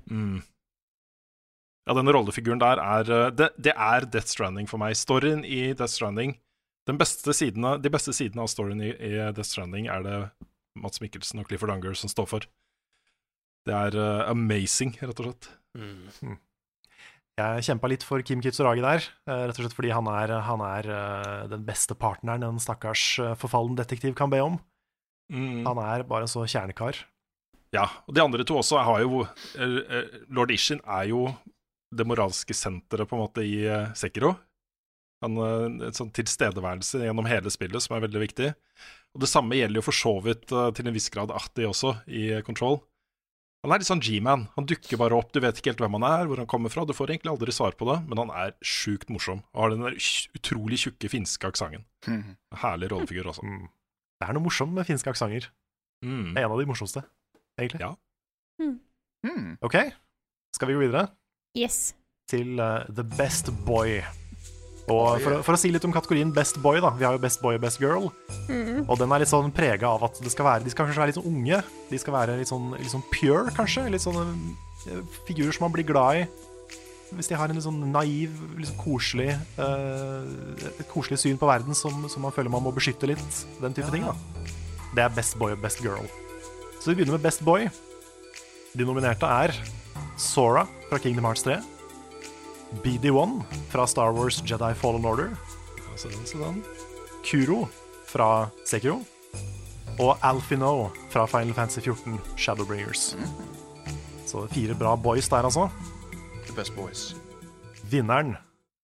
Mm. 0.09 0.41
Ja, 1.85 1.93
den 1.97 2.09
rollefiguren 2.15 2.61
der 2.63 2.79
er 2.81 3.11
eh, 3.11 3.29
det, 3.35 3.51
det 3.61 3.75
er 3.75 4.07
Death 4.09 4.31
Stranding 4.33 4.69
for 4.71 4.81
meg. 4.81 4.95
Storyen 4.97 5.43
i 5.45 5.73
Death 5.73 5.93
Stranding 5.93 6.37
den 6.87 6.97
beste 6.99 7.31
sidene, 7.35 7.77
De 7.79 7.91
beste 7.93 8.11
sidene 8.15 8.43
av 8.43 8.49
storyen 8.51 8.81
i, 8.83 8.89
i 8.91 9.13
Death 9.31 9.47
Stranding 9.53 9.87
er 9.91 10.03
det 10.03 10.17
Mats 10.79 10.99
Mikkelsen 11.03 11.39
og 11.39 11.47
Clifford 11.47 11.71
Unger 11.75 11.93
som 11.95 12.11
står 12.11 12.27
for. 12.27 12.47
Det 13.63 13.75
er 13.77 13.95
uh, 13.95 14.25
amazing, 14.27 14.97
rett 14.99 15.21
og 15.21 15.29
slett. 15.29 15.47
Mm. 15.77 16.33
Jeg 17.33 17.65
kjempa 17.65 17.89
litt 17.89 18.03
for 18.05 18.21
Kim 18.21 18.43
Kitsuragi 18.45 18.83
der, 18.83 19.07
eh, 19.25 19.45
rett 19.47 19.57
og 19.57 19.65
slett 19.65 19.73
fordi 19.73 19.89
han 19.89 20.05
er, 20.05 20.35
han 20.45 20.61
er 20.61 20.85
eh, 20.85 21.47
den 21.49 21.63
beste 21.65 21.97
partneren 21.97 22.45
en 22.45 22.61
stakkars 22.61 23.05
eh, 23.23 23.33
forfallen 23.41 23.73
detektiv 23.79 24.13
kan 24.13 24.29
be 24.29 24.41
om. 24.43 24.59
Mm. 25.33 25.65
Han 25.65 25.81
er 25.81 26.05
bare 26.05 26.27
så 26.29 26.45
kjernekar. 26.45 27.01
Ja, 27.73 27.87
og 28.05 28.13
de 28.13 28.21
andre 28.21 28.45
to 28.45 28.59
også 28.59 28.83
har 28.85 29.01
jo 29.01 29.23
Lord 30.29 30.51
Ishin 30.53 30.83
er 30.85 31.07
jo 31.09 31.31
det 31.89 32.05
moralske 32.05 32.53
senteret 32.53 33.09
på 33.09 33.17
en 33.17 33.23
måte 33.23 33.41
i 33.41 33.65
Sekiro. 33.97 34.35
Han, 35.25 35.39
en 35.41 35.95
sånn 35.95 36.11
tilstedeværelse 36.13 37.01
gjennom 37.01 37.25
hele 37.25 37.49
spillet 37.49 37.81
som 37.81 37.95
er 37.97 38.03
veldig 38.05 38.21
viktig. 38.27 38.51
Og 39.17 39.25
Det 39.25 39.31
samme 39.31 39.57
gjelder 39.57 39.81
jo 39.81 39.87
for 39.87 39.97
så 39.97 40.13
vidt 40.21 40.45
til 40.53 40.85
en 40.85 40.93
viss 40.93 41.09
grad 41.09 41.33
Ahti 41.33 41.65
også, 41.65 41.95
i 42.05 42.27
Control. 42.45 42.77
Han 43.63 43.71
er 43.71 43.79
litt 43.79 43.87
sånn 43.87 44.01
G-man. 44.03 44.41
Han 44.57 44.65
dukker 44.67 44.99
bare 44.99 45.15
opp, 45.15 45.29
du 45.31 45.39
vet 45.39 45.55
ikke 45.61 45.71
helt 45.71 45.81
hvem 45.85 45.93
han 45.95 46.03
er, 46.09 46.25
hvor 46.27 46.41
han 46.41 46.47
kommer 46.51 46.71
fra. 46.73 46.83
Du 46.83 46.91
får 46.95 47.13
egentlig 47.13 47.31
aldri 47.31 47.53
svar 47.55 47.71
på 47.79 47.87
det, 47.87 47.95
men 48.09 48.19
han 48.19 48.31
er 48.35 48.51
sjukt 48.59 49.07
morsom. 49.13 49.39
Og 49.55 49.61
har 49.63 49.71
den 49.71 49.85
der 49.85 49.95
utrolig 50.35 50.81
tjukke 50.83 51.07
finske 51.13 51.47
aksenten. 51.47 51.85
Herlig 52.59 52.89
rollefigur, 52.91 53.29
altså. 53.31 53.45
Mm. 53.47 53.69
Det 54.19 54.27
er 54.27 54.35
noe 54.35 54.43
morsomt 54.49 54.75
med 54.75 54.87
finske 54.89 55.13
aksenter. 55.13 55.47
Mm. 56.03 56.33
Er 56.35 56.43
en 56.43 56.51
av 56.51 56.59
de 56.59 56.67
morsomste, 56.67 57.05
egentlig. 57.55 57.79
Ja. 57.85 57.93
Hmm. 58.59 59.55
OK, 59.63 59.77
skal 60.57 60.67
vi 60.67 60.75
gå 60.75 60.83
videre 60.83 61.05
Yes. 61.55 61.93
til 62.27 62.59
uh, 62.59 62.83
The 62.91 63.07
Best 63.15 63.47
Boy. 63.63 64.01
Og 64.91 65.21
for, 65.23 65.39
for 65.47 65.55
å 65.55 65.59
si 65.59 65.71
litt 65.71 65.85
om 65.87 65.93
kategorien 65.95 66.31
Best 66.35 66.57
Boy, 66.63 66.81
da. 66.83 66.91
Vi 66.97 67.05
har 67.07 67.15
jo 67.15 67.21
Best 67.23 67.39
Boy 67.43 67.55
og 67.55 67.63
Best 67.63 67.79
Girl. 67.79 68.09
Mm. 68.49 68.83
Og 68.83 68.97
den 68.99 69.13
er 69.15 69.23
litt 69.23 69.31
sånn 69.31 69.53
prega 69.55 69.93
av 69.95 70.03
at 70.09 70.19
det 70.19 70.31
skal 70.33 70.47
være, 70.49 70.65
de 70.65 70.73
skal 70.73 70.87
kanskje 70.87 71.03
være 71.03 71.13
litt 71.13 71.19
sånn 71.19 71.29
unge. 71.31 71.59
De 71.91 71.99
skal 72.01 72.17
være 72.17 72.35
litt 72.39 72.51
sånn, 72.51 72.73
litt 72.75 72.91
sånn 72.91 73.05
pure, 73.13 73.53
kanskje. 73.55 73.85
Litt 73.93 74.03
sånne 74.03 74.25
eh, 74.91 75.05
figurer 75.29 75.55
som 75.55 75.69
man 75.69 75.75
blir 75.77 75.87
glad 75.87 76.23
i. 76.23 76.25
Hvis 77.13 77.29
de 77.29 77.37
har 77.37 77.47
en 77.47 77.55
litt 77.55 77.65
sånn 77.65 77.79
naiv, 77.93 78.35
sånn 78.65 78.79
koselig 78.79 79.35
uh, 79.59 80.23
Et 80.65 80.87
koselig 80.89 81.19
syn 81.21 81.37
på 81.37 81.45
verden 81.45 81.77
som, 81.77 82.07
som 82.09 82.23
man 82.25 82.33
føler 82.33 82.49
man 82.51 82.65
må 82.65 82.73
beskytte 82.75 83.07
litt. 83.11 83.43
Den 83.61 83.75
type 83.77 83.91
ting, 83.93 84.07
da. 84.07 84.17
Det 84.93 85.05
er 85.05 85.15
Best 85.15 85.37
Boy 85.39 85.55
og 85.55 85.63
Best 85.63 85.83
Girl. 85.85 86.09
Så 86.81 86.91
vi 86.91 86.99
begynner 86.99 87.15
med 87.15 87.23
Best 87.23 87.45
Boy. 87.45 87.69
De 88.73 88.87
nominerte 88.87 89.29
er 89.29 89.53
Sora 90.19 90.65
fra 90.89 90.99
Kingdom 90.99 91.29
Hearts 91.29 91.45
3. 91.45 91.61
BD1 92.81 93.43
fra 93.69 93.85
Star 93.87 94.13
Wars 94.15 94.41
Jedi 94.41 94.73
Fallen 94.73 95.05
Order. 95.05 95.33
Så 95.95 96.09
den, 96.09 96.25
så 96.25 96.37
den. 96.41 96.63
Kuro 97.23 97.67
fra 98.09 98.49
Sekiro. 98.65 99.01
Og 100.01 100.17
Alfino 100.25 100.89
fra 101.13 101.27
Final 101.29 101.53
Fantasy 101.53 101.83
14 101.85 102.17
Shadowbringers. 102.37 103.13
Så 104.25 104.47
fire 104.49 104.73
bra 104.75 104.95
boys 104.95 105.29
der, 105.29 105.45
altså. 105.45 105.69
The 106.47 106.55
best 106.55 106.73
boys. 106.75 107.11
Vinneren 107.91 108.35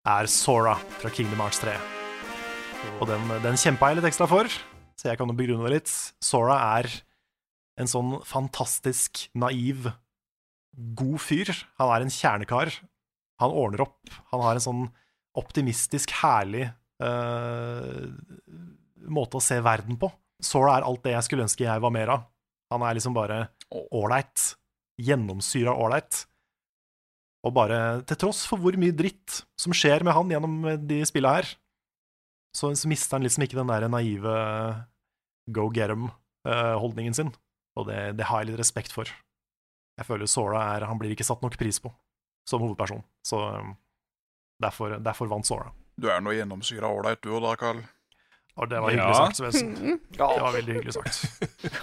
er 0.06 0.30
Sora 0.30 0.76
fra 1.00 1.10
Kingdom 1.10 1.42
Hearts 1.42 1.60
3. 1.64 1.74
Og 3.00 3.08
den, 3.10 3.26
den 3.44 3.58
kjempa 3.60 3.90
jeg 3.90 4.00
litt 4.00 4.10
ekstra 4.12 4.28
for, 4.30 4.48
så 5.00 5.10
jeg 5.10 5.20
kan 5.20 5.32
jo 5.32 5.36
begrunne 5.36 5.66
det 5.66 5.80
litt. 5.80 5.96
Sora 6.24 6.60
er 6.78 6.92
en 7.80 7.90
sånn 7.90 8.20
fantastisk 8.28 9.26
naiv, 9.34 9.90
god 11.00 11.20
fyr. 11.24 11.52
Han 11.80 11.94
er 11.96 12.06
en 12.06 12.14
kjernekar. 12.14 12.72
Han 13.40 13.56
ordner 13.56 13.86
opp. 13.88 14.00
Han 14.34 14.44
har 14.44 14.58
en 14.58 14.64
sånn 14.64 14.82
optimistisk, 15.40 16.12
herlig 16.22 16.68
uh, 17.04 18.10
måte 19.10 19.40
å 19.40 19.44
se 19.44 19.60
verden 19.64 20.00
på. 20.00 20.12
Sora 20.44 20.78
er 20.78 20.88
alt 20.88 21.04
det 21.06 21.16
jeg 21.16 21.28
skulle 21.28 21.46
ønske 21.48 21.68
jeg 21.68 21.84
var 21.84 21.94
mer 21.96 22.12
av. 22.16 22.26
Han 22.74 22.84
er 22.86 22.98
liksom 22.98 23.16
bare 23.16 23.46
ålreit. 23.72 24.54
Gjennomsyra 25.00 25.74
ålreit. 25.80 26.26
Og 27.48 27.56
bare, 27.56 27.80
til 28.08 28.20
tross 28.20 28.44
for 28.50 28.60
hvor 28.60 28.76
mye 28.80 28.96
dritt 28.96 29.42
som 29.60 29.76
skjer 29.76 30.04
med 30.04 30.16
han 30.16 30.32
gjennom 30.34 30.58
de 30.90 31.00
spilla 31.08 31.38
her, 31.38 31.48
så, 32.56 32.74
så 32.76 32.90
mister 32.92 33.16
han 33.16 33.24
liksom 33.24 33.46
ikke 33.46 33.60
den 33.62 33.72
der 33.72 33.88
naive 33.88 34.34
go 35.56 35.70
get 35.72 35.94
em-holdningen 35.94 37.16
sin. 37.16 37.32
Og 37.80 37.88
det, 37.88 38.18
det 38.20 38.28
har 38.28 38.42
jeg 38.42 38.52
litt 38.52 38.60
respekt 38.60 38.92
for. 38.92 39.08
Jeg 40.00 40.08
føler 40.08 40.28
Sora 40.32 40.66
er 40.76 40.88
Han 40.88 41.00
blir 41.00 41.12
ikke 41.12 41.28
satt 41.28 41.42
nok 41.44 41.56
pris 41.60 41.80
på 41.84 41.92
som 42.48 42.62
hovedperson. 42.64 43.04
Så 43.26 43.38
um, 43.60 43.76
derfor, 44.62 44.98
derfor 45.04 45.28
vant 45.32 45.48
Sora. 45.48 45.72
Du 46.00 46.08
er 46.10 46.22
nå 46.24 46.32
gjennomsyra 46.38 46.88
ålreit 46.88 47.22
du 47.24 47.30
òg 47.36 47.42
da, 47.44 47.56
Carl. 47.60 47.82
Og 48.60 48.70
det 48.72 48.80
var 48.82 48.90
hyggelig 48.92 49.16
Ja. 49.16 49.26
sagt, 49.26 49.38
Svendsen. 49.40 50.00
Det 50.12 50.20
var 50.20 50.54
veldig 50.56 50.74
hyggelig 50.80 50.94
sagt. 50.94 51.16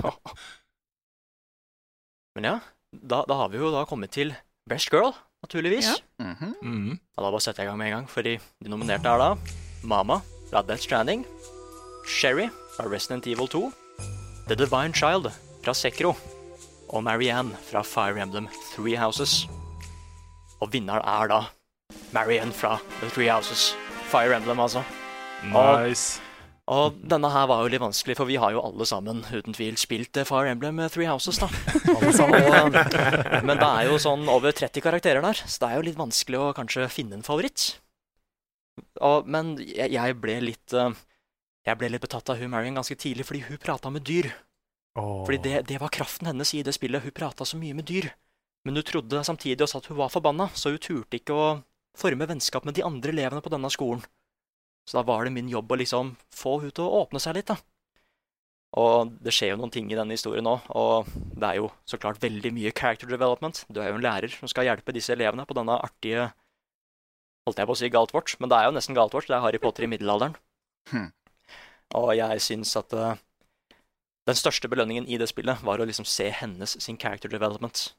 Men 2.37 2.45
ja, 2.45 2.59
da, 2.93 3.23
da 3.29 3.35
har 3.41 3.49
vi 3.53 3.59
jo 3.61 3.71
da 3.73 3.85
kommet 3.89 4.13
til 4.13 4.35
Best 4.69 4.91
Girl, 4.93 5.13
naturligvis. 5.45 5.89
Ja. 5.89 5.95
Mhm. 6.27 6.55
Mm. 6.63 6.91
Ja, 7.17 7.23
da 7.25 7.31
bare 7.31 7.41
setter 7.45 7.63
jeg 7.65 7.69
i 7.69 7.71
gang 7.71 7.79
med 7.81 7.89
en 7.91 7.97
gang, 8.01 8.09
fordi 8.11 8.37
de 8.65 8.69
nominerte 8.73 9.09
er 9.09 9.19
da 9.23 9.31
Mama 9.87 10.21
fra 10.51 10.63
Death 10.67 10.83
Stranding, 10.85 11.25
Sherry 12.07 12.49
fra 12.77 12.89
Resident 12.93 13.27
Evil 13.27 13.49
2, 13.49 13.71
The 14.49 14.55
Divine 14.59 14.95
Child 14.95 15.31
fra 15.65 15.75
Sekro 15.75 16.13
og 16.89 17.03
Marianne 17.03 17.57
fra 17.67 17.83
Fire 17.83 18.21
Emblem 18.23 18.47
Three 18.75 18.97
Houses. 19.01 19.47
Og 20.61 20.73
vinneren 20.73 21.05
er 21.05 21.33
da 21.33 21.41
Marianne 22.15 22.55
fra 22.55 22.79
The 23.01 23.11
Three 23.11 23.29
Houses. 23.33 23.75
Fire 24.11 24.37
Emblem, 24.37 24.61
altså. 24.63 24.83
Nice. 25.45 26.23
Og 26.67 26.97
denne 27.07 27.29
her 27.31 27.47
var 27.47 27.63
jo 27.63 27.71
litt 27.71 27.83
vanskelig, 27.83 28.17
for 28.19 28.27
vi 28.27 28.39
har 28.43 28.51
jo 28.51 28.63
alle 28.65 28.87
sammen 28.89 29.21
uten 29.29 29.55
tvil 29.55 29.77
spilt 29.79 30.19
eh, 30.19 30.27
Fire 30.27 30.51
Emblem 30.51 30.81
Three 30.91 31.07
Houses, 31.07 31.39
da. 31.39 31.47
Og, 31.95 32.73
men 33.47 33.53
det 33.55 33.69
er 33.69 33.87
jo 33.87 34.01
sånn 34.03 34.27
over 34.33 34.55
30 34.55 34.83
karakterer 34.83 35.23
der, 35.23 35.43
så 35.47 35.63
det 35.63 35.69
er 35.69 35.79
jo 35.79 35.85
litt 35.87 36.01
vanskelig 36.01 36.41
å 36.43 36.55
kanskje 36.57 36.89
finne 36.91 37.21
en 37.21 37.27
favoritt. 37.27 37.77
Og, 38.99 39.29
men 39.31 39.55
jeg, 39.63 39.93
jeg 39.95 40.17
ble 40.21 40.35
litt 40.43 40.75
eh, 40.77 40.91
Jeg 41.65 41.79
ble 41.81 41.89
litt 41.89 42.03
betatt 42.03 42.29
av 42.29 42.37
hun 42.37 42.51
Marion 42.53 42.77
ganske 42.77 42.99
tidlig 43.01 43.25
fordi 43.25 43.47
hun 43.47 43.63
prata 43.63 43.91
med 43.95 44.05
dyr. 44.07 44.29
Oh. 44.99 45.23
Fordi 45.27 45.39
det, 45.45 45.63
det 45.71 45.79
var 45.81 45.95
kraften 45.95 46.29
hennes 46.29 46.53
i 46.55 46.65
det 46.67 46.75
spillet. 46.77 47.05
Hun 47.05 47.15
prata 47.15 47.47
så 47.47 47.59
mye 47.61 47.77
med 47.79 47.87
dyr. 47.89 48.11
Men 48.67 48.79
hun 48.79 48.87
trodde 48.87 49.23
samtidig 49.25 49.63
også 49.63 49.79
at 49.79 49.89
hun 49.93 50.01
var 50.01 50.11
forbanna, 50.11 50.49
så 50.59 50.75
hun 50.75 50.83
turte 50.83 51.21
ikke 51.21 51.35
å 51.35 51.47
forme 51.97 52.27
vennskap 52.29 52.67
med 52.67 52.75
de 52.77 52.85
andre 52.85 53.15
elevene 53.15 53.43
på 53.45 53.53
denne 53.53 53.71
skolen. 53.73 54.03
Så 54.87 54.99
da 54.99 55.05
var 55.07 55.25
det 55.25 55.35
min 55.35 55.51
jobb 55.51 55.71
å 55.71 55.79
liksom 55.79 56.15
få 56.35 56.59
hun 56.65 56.73
til 56.75 56.87
å 56.87 57.03
åpne 57.05 57.23
seg 57.23 57.39
litt, 57.39 57.51
da. 57.51 57.57
Og 58.77 59.13
det 59.25 59.33
skjer 59.33 59.55
jo 59.55 59.61
noen 59.61 59.73
ting 59.73 59.89
i 59.89 59.97
denne 59.97 60.15
historien 60.15 60.45
nå, 60.45 60.57
og 60.77 61.07
det 61.39 61.49
er 61.49 61.61
jo 61.61 61.71
så 61.89 61.99
klart 62.01 62.21
veldig 62.23 62.53
mye 62.53 62.75
character 62.77 63.09
development. 63.09 63.63
Du 63.71 63.81
er 63.81 63.93
jo 63.93 64.01
en 64.01 64.05
lærer 64.05 64.35
som 64.35 64.51
skal 64.51 64.67
hjelpe 64.69 64.95
disse 64.95 65.15
elevene 65.15 65.47
på 65.49 65.57
denne 65.57 65.79
artige 65.79 66.33
Holdt 67.47 67.61
jeg 67.63 67.69
på 67.69 67.75
å 67.77 67.79
si 67.79 67.89
Galtvort, 67.95 68.33
men 68.43 68.51
det 68.51 68.57
er 68.59 68.65
jo 68.67 68.73
nesten 68.75 68.97
Galtvort. 68.97 69.29
Det 69.31 69.37
er 69.37 69.43
Harry 69.45 69.61
Potter 69.63 69.85
i 69.87 69.89
middelalderen. 69.93 70.33
Hm. 70.91 71.13
Og 71.95 72.09
jeg 72.19 72.43
syns 72.43 72.73
at 72.75 72.91
uh, 72.99 73.21
den 74.27 74.35
største 74.35 74.67
belønningen 74.67 75.07
i 75.07 75.15
det 75.23 75.29
spillet 75.31 75.63
var 75.63 75.79
å 75.79 75.87
liksom 75.87 76.09
se 76.11 76.27
hennes 76.35 76.75
sin 76.83 76.99
character 76.99 77.31
development. 77.31 77.93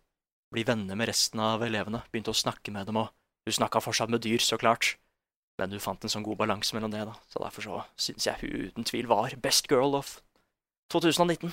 Bli 0.54 0.64
venner 0.68 0.96
med 0.96 1.10
resten 1.10 1.42
av 1.44 1.66
elevene. 1.66 2.04
Begynte 2.12 2.32
å 2.32 2.38
snakke 2.38 2.72
med 2.76 2.88
dem, 2.88 3.00
og 3.02 3.12
hun 3.48 3.58
snakka 3.58 3.82
fortsatt 3.84 4.12
med 4.14 4.24
dyr, 4.24 4.44
så 4.44 4.60
klart. 4.60 4.96
Men 5.58 5.74
hun 5.74 5.82
fant 5.82 6.04
en 6.06 6.14
sånn 6.14 6.26
god 6.26 6.40
balanse 6.40 6.76
mellom 6.78 6.94
det, 6.94 7.04
da. 7.10 7.16
Så 7.32 7.42
derfor 7.42 7.66
så 7.66 7.82
syns 8.08 8.30
jeg 8.30 8.42
hun 8.44 8.70
uten 8.70 8.88
tvil 8.88 9.10
var 9.10 9.36
best 9.44 9.70
girl 9.72 9.98
of 9.98 10.20
2019. 10.94 11.52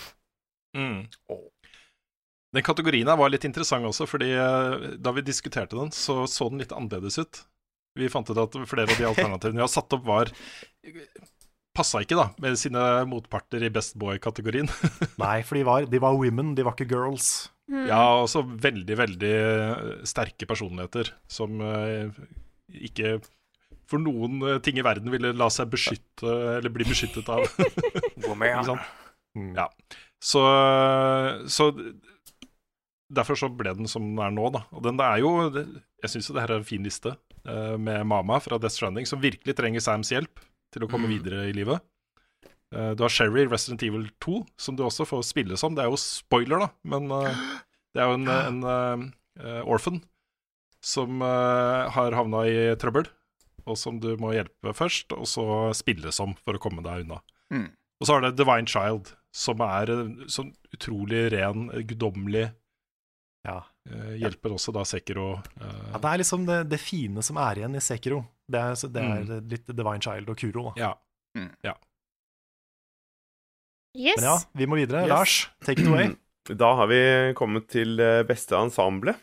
Mm. 0.76 1.06
Den 2.54 2.66
kategorien 2.66 3.08
her 3.10 3.18
var 3.18 3.32
litt 3.32 3.46
interessant 3.48 3.86
også, 3.88 4.06
fordi 4.10 4.30
eh, 4.36 4.88
da 5.02 5.14
vi 5.16 5.24
diskuterte 5.26 5.78
den, 5.78 5.90
så 5.94 6.22
så 6.30 6.50
den 6.50 6.62
litt 6.62 6.74
annerledes 6.74 7.18
ut. 7.18 7.42
Vi 7.98 8.10
fant 8.10 8.30
ut 8.30 8.38
at 8.38 8.58
flere 8.66 8.90
av 8.90 8.98
de 8.98 9.06
alternativene 9.08 9.58
vi 9.58 9.64
har 9.64 9.70
satt 9.70 9.94
opp, 9.94 10.04
var 10.06 10.30
Passa 11.74 12.04
ikke, 12.04 12.14
da, 12.14 12.28
med 12.38 12.54
sine 12.54 12.80
motparter 13.10 13.64
i 13.66 13.70
Best 13.74 13.96
Boy-kategorien. 13.98 14.68
Nei, 15.22 15.40
for 15.42 15.58
de 15.58 15.64
var, 15.66 15.88
de 15.90 15.98
var 16.02 16.14
women, 16.14 16.52
de 16.54 16.62
var 16.62 16.76
ikke 16.76 16.86
girls. 16.92 17.48
Mm. 17.70 17.86
Ja, 17.88 18.02
også 18.20 18.42
veldig, 18.44 18.96
veldig 19.00 19.34
sterke 20.08 20.48
personligheter 20.48 21.14
som 21.32 21.62
eh, 21.64 22.12
ikke 22.88 23.16
for 23.88 24.00
noen 24.00 24.40
eh, 24.44 24.58
ting 24.64 24.80
i 24.80 24.84
verden 24.84 25.12
ville 25.12 25.32
la 25.36 25.48
seg 25.52 25.70
beskytte, 25.72 26.28
eller 26.58 26.72
bli 26.72 26.86
beskyttet 26.88 27.28
av. 27.32 27.44
Gå 28.24 28.34
med, 28.36 28.52
Ja. 29.56 29.68
Så, 30.24 30.40
så 31.50 31.64
Derfor 33.14 33.36
så 33.36 33.50
ble 33.52 33.74
den 33.76 33.88
som 33.90 34.06
den 34.06 34.20
er 34.24 34.32
nå, 34.32 34.46
da. 34.54 34.62
Og 34.72 34.84
den 34.86 35.00
er 35.02 35.18
jo 35.20 35.32
Jeg 35.52 36.12
syns 36.12 36.30
jo 36.30 36.36
det 36.36 36.44
her 36.44 36.54
er 36.54 36.62
en 36.62 36.68
fin 36.68 36.84
liste, 36.86 37.12
eh, 37.44 37.74
med 37.76 38.06
Mama 38.08 38.38
fra 38.42 38.58
Death 38.60 38.78
Stranding, 38.78 39.08
som 39.08 39.22
virkelig 39.22 39.56
trenger 39.58 39.84
Sams 39.84 40.12
hjelp 40.14 40.40
til 40.74 40.86
å 40.86 40.90
komme 40.90 41.10
videre 41.10 41.44
i 41.50 41.54
livet. 41.54 41.84
Eh, 42.72 42.90
du 42.96 43.02
har 43.04 43.12
Sherry 43.12 43.44
Resident 43.50 43.82
Evil 43.82 44.08
2, 44.24 44.46
som 44.56 44.76
du 44.78 44.84
også 44.86 45.04
får 45.06 45.22
spille 45.28 45.56
som. 45.60 45.74
Det 45.76 45.84
er 45.84 45.90
jo 45.92 45.98
spoiler, 46.00 46.64
da, 46.64 46.68
men 46.84 47.10
eh, 47.12 47.42
det 47.94 48.02
er 48.02 48.08
jo 48.10 48.16
en, 48.20 48.28
en 48.32 48.64
eh, 49.38 49.60
orphan 49.66 50.00
som 50.84 51.22
har 51.24 52.12
havna 52.12 52.42
i 52.44 52.56
trøbbel, 52.76 53.06
og 53.64 53.78
som 53.80 53.96
du 54.02 54.10
må 54.20 54.34
hjelpe 54.34 54.74
først, 54.76 55.14
og 55.16 55.24
så 55.30 55.44
spille 55.72 56.10
som 56.12 56.34
for 56.44 56.58
å 56.58 56.60
komme 56.60 56.82
deg 56.84 57.06
unna. 57.06 57.22
Mm. 57.54 57.70
Og 58.02 58.04
så 58.08 58.18
har 58.18 58.26
det 58.26 58.34
Divine 58.36 58.68
Child, 58.68 59.14
som 59.32 59.62
er 59.64 59.88
en 59.94 60.10
sånn 60.28 60.50
utrolig 60.76 61.22
ren, 61.32 61.70
guddommelig 61.88 62.50
Ja. 63.48 63.62
eh, 63.88 64.12
Hjelper 64.20 64.52
også 64.58 64.72
da 64.76 64.84
Sekiro. 64.88 65.38
Ja, 65.60 65.96
det 66.00 66.10
er 66.12 66.20
liksom 66.20 66.44
det, 66.48 66.58
det 66.68 66.78
fine 66.80 67.22
som 67.24 67.36
er 67.40 67.62
igjen 67.62 67.74
i 67.76 67.82
Sekiro. 67.84 68.20
Det 68.44 68.60
er, 68.60 68.76
det 68.92 69.02
er 69.02 69.24
Mm. 69.24 69.48
litt 69.54 69.66
Divine 69.72 70.00
Child 70.04 70.28
og 70.28 70.36
Kuro. 70.40 70.66
Da. 70.74 70.80
ja. 70.84 70.92
Mm. 71.36 71.48
ja. 71.64 71.74
Yes. 73.94 74.18
Men 74.18 74.26
ja, 74.26 74.36
vi 74.58 74.66
må 74.66 74.76
videre. 74.80 75.04
Yes. 75.06 75.08
Lars, 75.14 75.34
take 75.64 75.82
it 75.82 75.88
away. 75.88 76.12
Da 76.44 76.74
har 76.76 76.90
vi 76.90 76.98
kommet 77.38 77.70
til 77.72 77.96
eh, 78.04 78.18
beste 78.28 78.52
ensemble. 78.58 79.14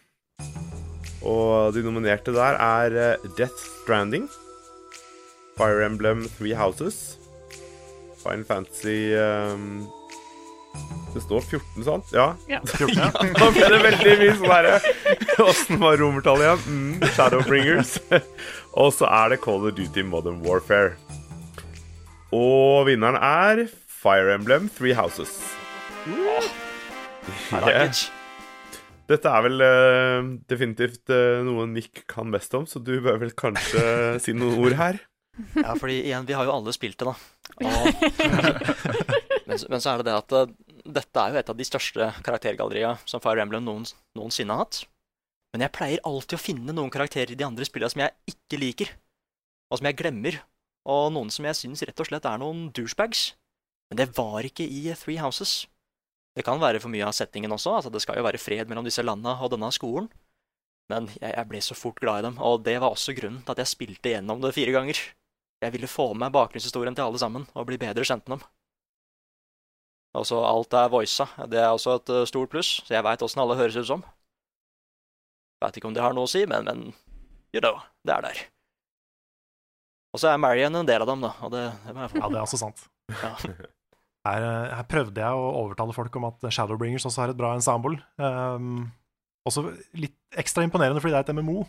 Og 1.22 1.70
de 1.76 1.84
nominerte 1.86 2.34
der 2.34 2.56
er 2.58 2.96
eh, 2.98 3.28
Death 3.38 3.60
Stranding, 3.84 4.24
Fire 5.54 5.84
Emblem 5.86 6.24
Three 6.40 6.56
Houses, 6.58 7.20
Final 8.24 8.46
Fantasy 8.50 9.14
um 9.20 9.86
Det 11.14 11.22
står 11.28 11.42
14, 11.46 11.84
sant? 11.86 12.10
Ja. 12.16 12.26
Ja. 12.50 12.64
14, 12.66 12.98
ja. 13.04 13.12
Da 13.38 13.52
ble 13.54 13.70
det 13.70 13.82
veldig 13.86 14.18
mye 14.24 14.36
sånn 14.40 14.54
herre 14.56 14.76
Åssen 15.46 15.82
var 15.82 16.02
romertallet 16.02 16.48
igjen? 16.48 16.66
Mm, 16.66 17.08
Shadowbringers. 17.20 17.98
Og 18.82 18.94
så 18.98 19.06
er 19.14 19.36
det 19.36 19.42
Call 19.46 19.62
of 19.68 19.76
Duty 19.78 20.08
Modern 20.10 20.42
Warfare. 20.48 20.96
Og 22.34 22.88
vinneren 22.90 23.20
er 23.22 23.68
Fire 24.02 24.32
Emblem 24.34 24.68
Three 24.74 24.96
Houses. 24.98 25.36
I 26.08 27.60
like 27.62 27.86
it. 27.86 28.02
Dette 29.12 29.28
er 29.28 29.44
vel 29.44 29.62
uh, 29.66 30.28
definitivt 30.50 31.12
uh, 31.12 31.42
noe 31.46 31.66
Nick 31.70 32.06
kan 32.10 32.32
best 32.32 32.54
om, 32.58 32.66
så 32.70 32.80
du 32.80 32.94
bør 33.04 33.18
vel 33.26 33.34
kanskje 33.38 33.82
si 34.24 34.34
noen 34.38 34.58
ord 34.64 34.78
her. 34.80 35.02
Ja, 35.58 35.74
fordi 35.80 35.98
igjen, 36.06 36.26
vi 36.28 36.36
har 36.36 36.48
jo 36.48 36.54
alle 36.54 36.74
spilt 36.76 37.00
det, 37.02 37.08
da. 37.08 37.16
Og, 37.62 37.88
men, 39.48 39.60
så- 39.60 39.70
men 39.72 39.84
så 39.84 39.94
er 39.94 40.02
det 40.02 40.08
det 40.10 40.16
at 40.18 40.36
uh, 40.38 40.54
dette 40.96 41.22
er 41.26 41.34
jo 41.36 41.42
et 41.42 41.52
av 41.54 41.60
de 41.60 41.68
største 41.68 42.08
karaktergalleriene 42.26 42.98
som 43.10 43.22
Fire 43.24 43.44
Emblem 43.44 43.68
noen, 43.68 43.86
noensinne 44.18 44.56
har 44.56 44.64
hatt. 44.66 44.82
Men 45.52 45.66
jeg 45.66 45.76
pleier 45.76 46.06
alltid 46.08 46.38
å 46.38 46.42
finne 46.42 46.74
noen 46.78 46.92
karakterer 46.94 47.34
i 47.34 47.38
de 47.40 47.44
andre 47.46 47.68
spillene 47.68 47.92
som 47.92 48.06
jeg 48.06 48.16
ikke 48.32 48.62
liker, 48.62 48.94
og 49.72 49.82
som 49.82 49.90
jeg 49.92 50.00
glemmer, 50.00 50.40
og 50.88 51.12
noen 51.18 51.30
som 51.34 51.46
jeg 51.50 51.60
syns 51.60 51.84
rett 51.86 52.00
og 52.00 52.08
slett 52.08 52.26
er 52.32 52.40
noen 52.42 52.70
douchebags. 52.76 53.34
Men 53.92 54.00
det 54.00 54.14
var 54.16 54.46
ikke 54.48 54.64
i 54.64 54.86
Three 54.96 55.20
Houses. 55.20 55.66
Det 56.32 56.46
kan 56.48 56.62
være 56.62 56.80
for 56.80 56.88
mye 56.94 57.04
av 57.04 57.12
settingen 57.12 57.52
også, 57.52 57.74
altså 57.76 57.90
det 57.92 58.00
skal 58.06 58.22
jo 58.22 58.24
være 58.24 58.40
fred 58.40 58.70
mellom 58.72 58.86
disse 58.88 59.04
landa 59.04 59.34
og 59.44 59.52
denne 59.52 59.68
skolen. 59.76 60.08
Men 60.92 61.10
jeg, 61.18 61.34
jeg 61.36 61.48
ble 61.50 61.60
så 61.64 61.76
fort 61.76 62.00
glad 62.00 62.22
i 62.22 62.26
dem, 62.30 62.38
og 62.40 62.64
det 62.64 62.78
var 62.80 62.96
også 62.96 63.16
grunnen 63.18 63.42
til 63.44 63.52
at 63.52 63.60
jeg 63.60 63.72
spilte 63.74 64.14
gjennom 64.14 64.40
det 64.44 64.54
fire 64.56 64.72
ganger. 64.78 65.02
Jeg 65.62 65.76
ville 65.76 65.92
få 65.92 66.08
med 66.16 66.32
bakgrunnshistorien 66.32 66.96
til 66.96 67.04
alle 67.04 67.20
sammen, 67.20 67.44
og 67.52 67.68
bli 67.68 67.80
bedre 67.82 68.06
kjent 68.08 68.32
med 68.32 68.40
dem. 68.40 68.48
Altså, 70.16 70.40
alt 70.44 70.74
er 70.76 70.88
voisa. 70.92 71.28
Det 71.52 71.60
er 71.60 71.70
også 71.72 71.98
et 72.00 72.14
eh, 72.16 72.26
stort 72.32 72.52
pluss, 72.52 72.72
så 72.88 72.96
jeg 72.96 73.06
veit 73.08 73.28
åssen 73.28 73.44
alle 73.44 73.60
høres 73.60 73.76
ut 73.80 73.90
som. 73.92 74.06
Veit 75.64 75.78
ikke 75.78 75.92
om 75.92 75.96
det 75.96 76.04
har 76.04 76.16
noe 76.16 76.28
å 76.28 76.32
si, 76.32 76.46
men, 76.48 76.68
men 76.68 76.88
you 77.52 77.60
know, 77.60 77.84
det 78.08 78.16
er 78.16 78.26
der. 78.30 78.42
Og 80.16 80.24
så 80.24 80.32
er 80.32 80.42
Marion 80.42 80.80
en 80.80 80.88
del 80.88 81.04
av 81.04 81.12
dem, 81.12 81.28
da, 81.28 81.36
og 81.44 81.52
det, 81.52 81.68
det 81.84 81.96
må 81.96 82.08
jeg 82.08 82.16
få. 82.16 82.24
Ja, 82.24 82.32
det 82.32 82.40
er 82.40 82.48
også 82.48 82.64
sant. 82.64 82.88
Ja. 83.20 83.36
Her, 84.28 84.44
eh, 84.46 84.74
her 84.78 84.88
prøvde 84.90 85.22
jeg 85.24 85.38
å 85.38 85.54
overtale 85.64 85.96
folk 85.98 86.16
om 86.20 86.28
at 86.30 86.44
Shadowbringers 86.54 87.08
også 87.10 87.24
har 87.24 87.34
et 87.34 87.40
bra 87.40 87.56
ensemble. 87.58 87.98
Um, 88.22 88.92
også 89.50 89.66
litt 89.98 90.18
ekstra 90.38 90.66
imponerende 90.66 91.02
fordi 91.02 91.16
det 91.16 91.22
er 91.24 91.26
et 91.26 91.40
MMO, 91.40 91.64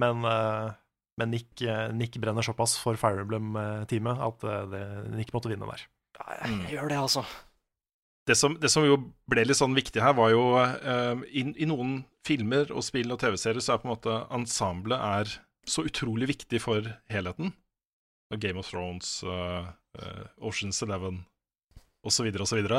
men, 0.00 0.24
uh, 0.24 0.72
men 1.20 1.34
Nick, 1.34 1.60
Nick 1.92 2.16
brenner 2.22 2.46
såpass 2.46 2.78
for 2.80 2.96
Fire 2.96 3.26
Emblem-teamet 3.26 4.24
at 4.24 4.48
det, 4.72 4.84
Nick 5.12 5.34
måtte 5.36 5.52
vinne 5.52 5.68
der. 5.68 5.84
Ja, 6.16 6.38
jeg, 6.40 6.56
jeg 6.64 6.78
gjør 6.78 6.92
det, 6.94 7.00
altså. 7.02 7.26
Det 8.28 8.36
som, 8.38 8.54
det 8.62 8.70
som 8.72 8.84
jo 8.86 8.96
ble 9.28 9.44
litt 9.44 9.58
sånn 9.58 9.76
viktig 9.76 10.00
her, 10.04 10.14
var 10.16 10.32
jo 10.32 10.44
uh, 10.56 11.20
i, 11.28 11.44
I 11.60 11.68
noen 11.68 12.00
filmer 12.26 12.72
og 12.72 12.84
spill 12.86 13.12
og 13.12 13.20
TV-serier 13.20 13.64
så 13.64 13.74
er 13.74 13.82
på 13.82 13.88
en 13.88 13.94
måte 13.94 14.16
ensemblet 14.32 15.00
er 15.00 15.32
så 15.68 15.84
utrolig 15.88 16.30
viktig 16.32 16.60
for 16.62 16.88
helheten. 17.12 17.52
Game 18.38 18.60
of 18.60 18.68
Thrones, 18.70 19.24
uh, 19.26 19.66
uh, 19.98 20.24
Oceans 20.46 20.80
Eleven 20.86 21.24
osv. 22.06 22.30
osv. 22.44 22.70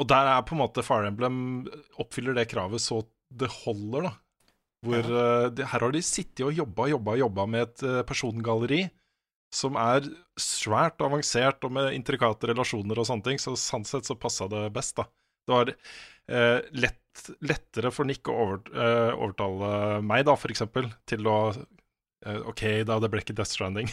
Og 0.00 0.08
der 0.08 0.32
er 0.32 0.42
på 0.46 0.56
en 0.56 0.62
måte 0.62 0.84
Fire 0.86 1.10
Emblem 1.10 1.40
oppfyller 2.00 2.36
det 2.36 2.48
kravet 2.50 2.82
så 2.82 3.02
det 3.30 3.50
holder, 3.62 4.08
da. 4.08 4.14
Hvor 4.86 5.10
eh, 5.22 5.50
det, 5.52 5.66
Her 5.68 5.84
har 5.84 5.92
de 5.92 6.00
sittet 6.02 6.46
og 6.46 6.56
jobba 6.56 6.88
jobba, 6.88 7.18
jobba 7.20 7.44
med 7.52 7.66
et 7.66 7.82
uh, 7.84 8.00
persongalleri 8.08 8.86
som 9.54 9.76
er 9.78 10.06
svært 10.38 11.02
avansert 11.02 11.64
og 11.66 11.74
med 11.74 11.94
intrikate 11.96 12.52
relasjoner 12.52 13.00
og 13.00 13.08
sånne 13.08 13.26
ting, 13.26 13.40
så 13.42 13.56
sånn 13.58 13.86
sett 13.88 14.06
så 14.06 14.16
passa 14.18 14.46
det 14.50 14.68
best, 14.74 14.96
da. 15.00 15.08
Det 15.46 15.56
var 15.56 15.72
uh, 15.74 16.58
lett, 16.78 17.24
lettere 17.42 17.90
for 17.94 18.06
Nick 18.06 18.30
å 18.30 18.36
over, 18.44 18.60
eh, 18.70 19.10
overtale 19.16 20.00
meg, 20.06 20.24
da, 20.28 20.36
for 20.38 20.54
eksempel, 20.54 20.86
til 21.10 21.26
å 21.26 21.38
eh, 21.50 22.38
OK, 22.46 22.62
da, 22.86 23.00
det 23.02 23.10
ble 23.10 23.24
ikke 23.24 23.34
Death 23.34 23.50
Stranding 23.50 23.90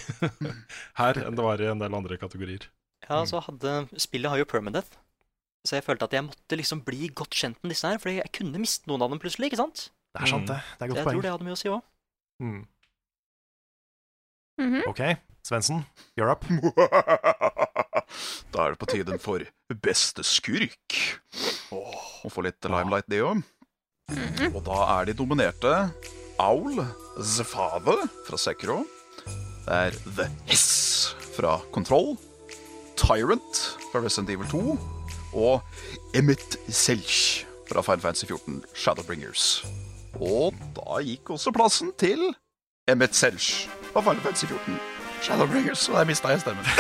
her 1.01 1.23
enn 1.23 1.37
det 1.37 1.45
var 1.45 1.63
i 1.63 1.71
en 1.71 1.81
del 1.81 1.97
andre 1.97 2.19
kategorier. 2.21 2.69
Ja, 3.09 3.21
så 3.29 3.39
hadde 3.45 3.87
Spillet 4.01 4.29
har 4.33 4.37
jo 4.41 4.45
permadeath, 4.49 4.97
så 5.67 5.77
jeg 5.77 5.83
følte 5.85 6.07
at 6.09 6.13
jeg 6.17 6.25
måtte 6.27 6.57
liksom 6.59 6.81
bli 6.87 7.07
godt 7.15 7.35
kjent 7.37 7.59
med 7.63 7.71
disse 7.73 7.87
her, 7.87 7.99
for 8.03 8.09
jeg 8.11 8.31
kunne 8.35 8.59
miste 8.59 8.87
noen 8.89 9.01
av 9.05 9.09
dem 9.13 9.19
plutselig, 9.23 9.49
ikke 9.51 9.61
sant? 9.61 9.87
Det 10.15 10.23
er 10.23 10.31
sant, 10.31 10.47
det. 10.49 10.57
Det 10.79 10.87
er 10.87 10.89
Så 10.89 10.93
poeng 10.93 10.97
jeg 10.97 11.05
poeng. 11.05 11.15
tror 11.15 11.25
det 11.27 11.31
hadde 11.35 11.47
mye 11.47 11.55
å 11.57 11.61
si 11.61 11.69
òg. 11.71 11.81
Mm. 12.43 12.61
Mhm. 14.57 14.81
OK, 14.89 15.01
Svendsen, 15.45 15.85
you're 16.17 16.31
up. 16.31 16.43
Da 18.53 18.63
er 18.63 18.71
det 18.73 18.79
på 18.79 18.87
tide 18.89 19.17
for 19.19 19.43
beste 19.83 20.23
skurk. 20.25 20.95
Å 21.75 22.29
få 22.31 22.43
litt 22.45 22.63
limelight, 22.65 23.07
det 23.11 23.19
òg. 23.25 23.41
Og 24.53 24.61
da 24.65 24.77
er 24.97 25.09
de 25.09 25.15
dominerte 25.19 25.73
Aul, 26.39 26.79
The 27.19 27.43
Father 27.45 28.05
fra 28.27 28.39
Sekro. 28.39 28.79
Det 29.67 29.75
er 29.75 29.97
The 30.15 30.29
Hiss 30.47 31.13
fra 31.35 31.57
Control, 31.75 32.15
Tyrant 32.97 33.61
fra 33.91 34.01
Resident 34.03 34.29
Evil 34.29 34.47
2 34.51 34.79
og 35.37 35.61
Emmet 36.15 36.57
Selch 36.67 37.45
fra 37.69 37.81
Final 37.81 38.01
Fantasy 38.01 38.25
14 38.25 38.63
Shadowbringers. 38.75 39.65
Og 40.19 40.53
da 40.75 40.99
gikk 41.05 41.29
også 41.35 41.51
plassen 41.55 41.91
til 41.99 42.33
Emmet 42.89 43.15
Selch 43.15 43.67
fra 43.93 44.01
Final 44.01 44.21
Fantasy 44.21 44.45
14 44.45 44.79
Shadowbringers, 45.21 45.89
og 45.89 45.97
der 45.97 46.05
mista 46.05 46.27
jeg 46.27 46.41
stemmen. 46.41 46.65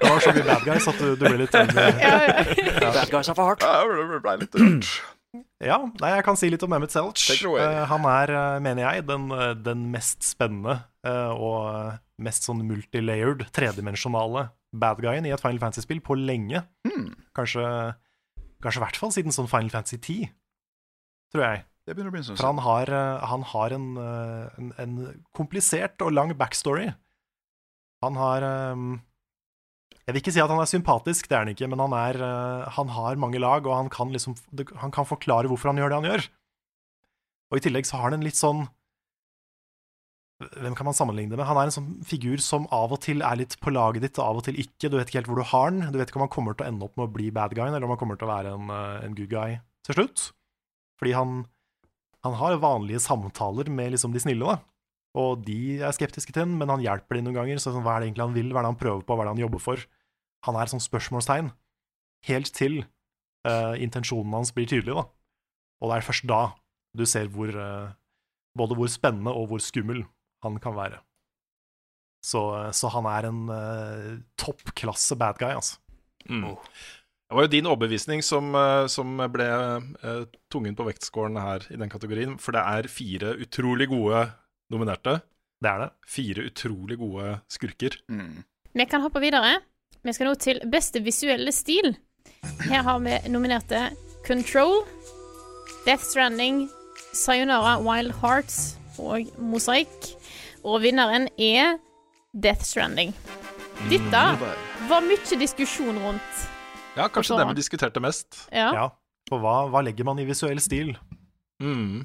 Det 0.00 0.08
var 0.10 0.18
så 0.18 0.32
mye 0.34 0.42
bad 0.42 0.64
guys 0.66 0.88
at 0.88 0.98
du, 0.98 1.14
du 1.14 1.24
ble 1.28 1.36
litt 1.44 1.52
Bad 2.82 3.10
guys 3.10 3.28
er 3.28 3.34
for 3.38 3.44
hardt. 3.44 3.62
Ja, 3.62 3.86
det 3.86 4.20
ble 4.22 4.36
litt 4.42 4.54
rart. 4.58 4.90
Ja, 5.62 5.76
nei, 6.00 6.10
jeg 6.16 6.24
kan 6.26 6.38
si 6.40 6.48
litt 6.50 6.62
om 6.66 6.72
Emmet 6.74 6.90
Selch. 6.94 7.28
Eh, 7.30 7.82
han 7.86 8.06
er, 8.08 8.32
eh, 8.34 8.60
mener 8.64 8.82
jeg, 8.86 9.04
den, 9.06 9.28
eh, 9.30 9.52
den 9.54 9.90
mest 9.92 10.24
spennende 10.26 10.80
uh, 11.06 11.30
og 11.36 11.60
mest 12.22 12.46
sånn 12.46 12.62
multilayered, 12.68 13.46
tredimensjonale 13.56 14.48
bad 14.70 15.00
guyen 15.02 15.26
i 15.26 15.32
et 15.34 15.42
Final 15.42 15.60
Fantasy-spill 15.62 16.02
på 16.04 16.16
lenge. 16.18 16.62
Mm. 16.86 17.10
Kanskje, 17.36 17.64
kanskje 18.62 18.80
i 18.80 18.84
hvert 18.84 19.00
fall 19.00 19.12
siden 19.14 19.34
sånn 19.34 19.50
Final 19.50 19.72
Fantasy 19.72 19.98
10, 19.98 20.30
tror 21.34 21.46
jeg. 21.46 21.66
Det 21.86 21.96
begynner 21.96 22.12
å 22.12 22.14
bli 22.14 22.20
en 22.20 22.26
stund 22.28 22.38
For 22.38 22.46
han 22.46 22.62
har, 22.62 22.90
eh, 22.94 23.28
han 23.32 23.44
har 23.50 23.74
en, 23.74 23.86
eh, 23.98 24.58
en, 24.60 24.72
en 24.78 25.22
komplisert 25.34 26.02
og 26.04 26.12
lang 26.14 26.34
backstory. 26.38 26.90
Han 28.04 28.18
har 28.20 28.46
eh, 28.46 28.82
Jeg 30.06 30.14
vil 30.14 30.22
ikke 30.22 30.34
si 30.34 30.42
at 30.42 30.50
han 30.50 30.60
er 30.62 30.70
sympatisk, 30.70 31.28
det 31.28 31.36
er 31.36 31.44
han 31.44 31.52
ikke, 31.52 31.68
men 31.70 31.82
han, 31.82 31.92
er, 31.94 32.16
han 32.74 32.88
har 32.90 33.18
mange 33.20 33.38
lag, 33.38 33.66
og 33.66 33.76
han 33.76 33.90
kan, 33.92 34.10
liksom, 34.10 34.34
han 34.80 34.90
kan 34.90 35.06
forklare 35.06 35.46
hvorfor 35.46 35.70
han 35.70 35.78
gjør 35.78 35.92
det 35.92 35.98
han 36.00 36.08
gjør. 36.08 36.24
Og 37.50 37.58
i 37.58 37.62
tillegg 37.62 37.86
så 37.86 37.98
har 37.98 38.08
han 38.08 38.18
en 38.18 38.26
litt 38.26 38.38
sånn 38.38 38.64
Hvem 40.40 40.72
kan 40.76 40.88
man 40.88 40.96
sammenligne 40.96 41.34
det 41.34 41.36
med? 41.36 41.48
Han 41.50 41.58
er 41.60 41.68
en 41.68 41.74
sånn 41.74 41.88
figur 42.08 42.40
som 42.40 42.64
av 42.72 42.94
og 42.94 43.02
til 43.04 43.20
er 43.26 43.36
litt 43.36 43.58
på 43.60 43.72
laget 43.74 44.06
ditt, 44.06 44.16
og 44.16 44.24
av 44.24 44.38
og 44.40 44.46
til 44.46 44.56
ikke. 44.62 44.88
Du 44.88 44.96
vet 44.96 45.10
ikke 45.10 45.20
helt 45.20 45.28
hvor 45.28 45.40
du 45.42 45.48
har 45.50 45.72
den. 45.74 45.90
Du 45.92 45.98
vet 46.00 46.08
ikke 46.08 46.16
om 46.16 46.24
han 46.24 46.32
kommer 46.32 46.56
til 46.56 46.64
å 46.64 46.70
ende 46.70 46.86
opp 46.86 46.96
med 46.96 47.10
å 47.10 47.12
bli 47.12 47.28
bad 47.36 47.52
guyen, 47.56 47.74
eller 47.74 47.84
om 47.84 47.92
han 47.92 48.00
kommer 48.00 48.16
til 48.16 48.28
å 48.28 48.32
være 48.32 48.54
en, 48.56 48.72
eh, 48.72 49.04
en 49.04 49.16
good 49.18 49.28
guy 49.28 49.58
til 49.84 49.98
slutt. 49.98 50.24
Fordi 51.00 51.12
han, 51.16 51.34
han 52.24 52.38
har 52.40 52.56
vanlige 52.62 53.02
samtaler 53.04 53.68
med 53.68 53.92
liksom 53.92 54.16
de 54.16 54.24
snille, 54.24 54.56
da. 54.56 54.64
Og 55.20 55.42
de 55.44 55.80
er 55.82 55.92
skeptiske 55.92 56.32
til 56.32 56.46
ham, 56.46 56.56
men 56.60 56.70
han 56.72 56.84
hjelper 56.84 57.18
dem 57.18 57.28
noen 57.28 57.36
ganger. 57.42 57.60
Så 57.60 57.74
sånn, 57.74 57.84
hva 57.84 57.96
er 57.96 58.04
det 58.04 58.10
egentlig 58.10 58.26
han 58.28 58.36
vil, 58.36 58.52
hva 58.52 58.62
er 58.62 58.68
det 58.68 58.72
han 58.72 58.80
prøver 58.80 59.04
på, 59.04 59.16
hva 59.16 59.24
er 59.24 59.28
det 59.28 59.34
han 59.34 59.44
jobber 59.44 59.62
for? 59.64 59.84
Han 60.46 60.56
er 60.56 60.64
et 60.64 60.72
sånt 60.72 60.86
spørsmålstegn. 60.86 61.50
Helt 62.28 62.52
til 62.56 62.84
uh, 63.48 63.74
intensjonen 63.80 64.36
hans 64.38 64.52
blir 64.56 64.68
tydelig, 64.70 64.94
da. 64.96 65.04
Og 65.80 65.90
det 65.90 65.98
er 65.98 66.06
først 66.06 66.28
da 66.30 66.40
du 66.96 67.04
ser 67.08 67.28
hvor 67.32 67.52
uh, 67.52 67.96
Både 68.58 68.74
hvor 68.74 68.88
spennende 68.90 69.30
og 69.30 69.44
hvor 69.46 69.60
skummel 69.62 70.00
han 70.46 70.58
kan 70.62 70.76
være. 70.76 71.00
Så, 72.24 72.40
så 72.76 72.90
han 72.92 73.06
er 73.08 73.28
en 73.30 73.44
uh, 73.48 74.16
toppklasse 74.40 75.16
bad 75.20 75.40
guy, 75.40 75.54
altså. 75.56 75.78
Mm. 76.28 76.52
Det 77.30 77.36
var 77.38 77.46
jo 77.46 77.52
din 77.52 77.68
overbevisning 77.70 78.24
som, 78.26 78.50
eh, 78.58 78.84
som 78.90 79.14
ble 79.30 79.46
uh, 79.46 80.24
tungen 80.50 80.74
på 80.74 80.84
vektskålen 80.88 81.38
her 81.38 81.62
i 81.70 81.78
den 81.78 81.92
kategorien. 81.92 82.34
For 82.42 82.56
det 82.56 82.64
er 82.66 82.88
fire 82.90 83.36
utrolig 83.38 83.86
gode 83.92 84.24
nominerte. 84.74 85.20
Det 85.62 85.70
er 85.70 85.84
det. 85.84 85.88
Fire 86.10 86.48
utrolig 86.50 86.98
gode 86.98 87.36
skurker. 87.46 87.96
Mm. 88.10 88.42
Vi 88.74 88.86
kan 88.90 89.04
hoppe 89.06 89.22
videre. 89.22 89.60
Vi 90.02 90.16
skal 90.16 90.30
nå 90.30 90.34
til 90.42 90.58
beste 90.72 91.04
visuelle 91.06 91.54
stil. 91.54 91.94
Her 92.66 92.82
har 92.82 92.98
vi 93.04 93.14
nominerte 93.30 93.90
Control, 94.26 94.82
Death 95.86 96.02
Stranding, 96.10 96.64
Sayonara 97.14 97.78
Wild 97.84 98.16
Hearts 98.20 98.74
og 98.98 99.30
Mosaikk. 99.38 100.16
Og 100.66 100.82
vinneren 100.84 101.28
er 101.40 101.78
Death 102.36 102.66
Stranding. 102.68 103.14
Dette 103.88 104.22
var 104.90 105.04
mye 105.06 105.38
diskusjon 105.40 105.96
rundt. 106.02 106.46
Ja, 106.98 107.08
kanskje 107.08 107.38
det 107.38 107.48
vi 107.48 107.60
diskuterte 107.60 108.02
mest. 108.02 108.46
Ja. 108.52 108.70
Ja. 108.76 108.86
For 109.30 109.40
hva, 109.40 109.70
hva 109.70 109.82
legger 109.86 110.04
man 110.08 110.18
i 110.20 110.26
visuell 110.28 110.60
stil? 110.60 110.92
Mm. 111.62 112.02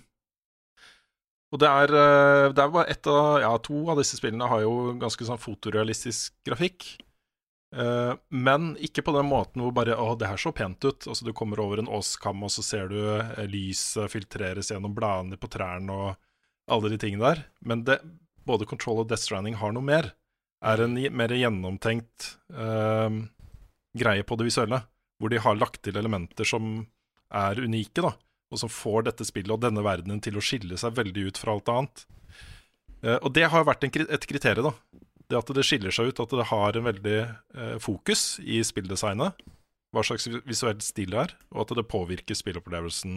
Og 1.54 1.62
det 1.62 1.70
er, 1.70 1.96
eh, 1.96 2.52
det 2.54 2.62
er 2.62 2.72
bare 2.74 2.92
ett 2.92 3.08
av 3.08 3.40
Ja, 3.42 3.52
to 3.64 3.86
av 3.92 4.00
disse 4.00 4.18
spillene 4.20 4.48
har 4.52 4.64
jo 4.64 4.94
ganske 5.00 5.28
sånn 5.28 5.42
fotorealistisk 5.42 6.36
grafikk. 6.48 6.96
Uh, 7.76 8.16
men 8.32 8.78
ikke 8.80 9.04
på 9.04 9.12
den 9.18 9.26
måten 9.28 9.60
hvor 9.60 9.74
bare 9.76 9.98
Å, 10.00 10.14
det 10.16 10.30
her 10.30 10.40
så 10.40 10.54
pent 10.56 10.80
ut. 10.86 11.08
Altså 11.10 11.26
Du 11.28 11.34
kommer 11.36 11.60
over 11.60 11.82
en 11.82 11.92
åskam, 11.92 12.46
og 12.46 12.54
så 12.54 12.64
ser 12.64 12.88
du 12.88 13.00
eh, 13.18 13.42
lyset 13.52 14.12
filtreres 14.14 14.72
gjennom 14.72 14.94
bladene 14.96 15.36
på 15.36 15.50
trærne 15.52 15.92
og 15.92 16.16
alle 16.72 16.94
de 16.94 17.00
tingene 17.02 17.34
der. 17.34 17.44
Men 17.68 17.84
det, 17.88 18.00
både 18.48 18.68
Control 18.70 19.04
og 19.04 19.10
Death 19.10 19.26
Stranding 19.26 19.58
har 19.62 19.74
noe 19.76 19.86
mer. 19.86 20.12
Er 20.66 20.82
en 20.82 20.96
mer 20.96 21.34
gjennomtenkt 21.36 22.36
uh, 22.56 23.10
greie 23.98 24.26
på 24.26 24.38
det 24.40 24.50
visuelle. 24.50 24.82
Hvor 25.22 25.32
de 25.32 25.40
har 25.42 25.58
lagt 25.58 25.82
til 25.86 25.98
elementer 25.98 26.48
som 26.48 26.86
er 27.36 27.60
unike, 27.62 28.04
da 28.04 28.14
og 28.54 28.62
som 28.62 28.72
får 28.72 29.10
dette 29.10 29.28
spillet 29.28 29.54
og 29.54 29.64
denne 29.64 29.84
verdenen 29.86 30.22
til 30.24 30.38
å 30.38 30.44
skille 30.44 30.78
seg 30.80 30.96
veldig 30.98 31.28
ut 31.30 31.42
fra 31.42 31.56
alt 31.56 31.72
annet. 31.74 32.06
Uh, 33.04 33.18
og 33.18 33.32
det 33.36 33.50
har 33.52 33.68
vært 33.68 33.86
en, 33.88 33.94
et 34.06 34.30
kriterium, 34.30 34.72
da. 34.72 35.02
Det 35.26 35.40
at 35.40 35.52
det 35.58 35.66
skiller 35.66 35.94
seg 35.94 36.12
ut, 36.12 36.22
at 36.22 36.34
det 36.38 36.50
har 36.52 36.78
en 36.78 36.88
veldig 36.88 37.20
uh, 37.58 37.78
fokus 37.82 38.38
i 38.46 38.62
spilldesignet. 38.66 39.42
Hva 39.96 40.04
slags 40.06 40.28
visuell 40.46 40.82
stil 40.84 41.16
det 41.16 41.22
er, 41.24 41.34
og 41.56 41.66
at 41.66 41.76
det 41.78 41.88
påvirker 41.88 42.36
spillopplevelsen 42.36 43.14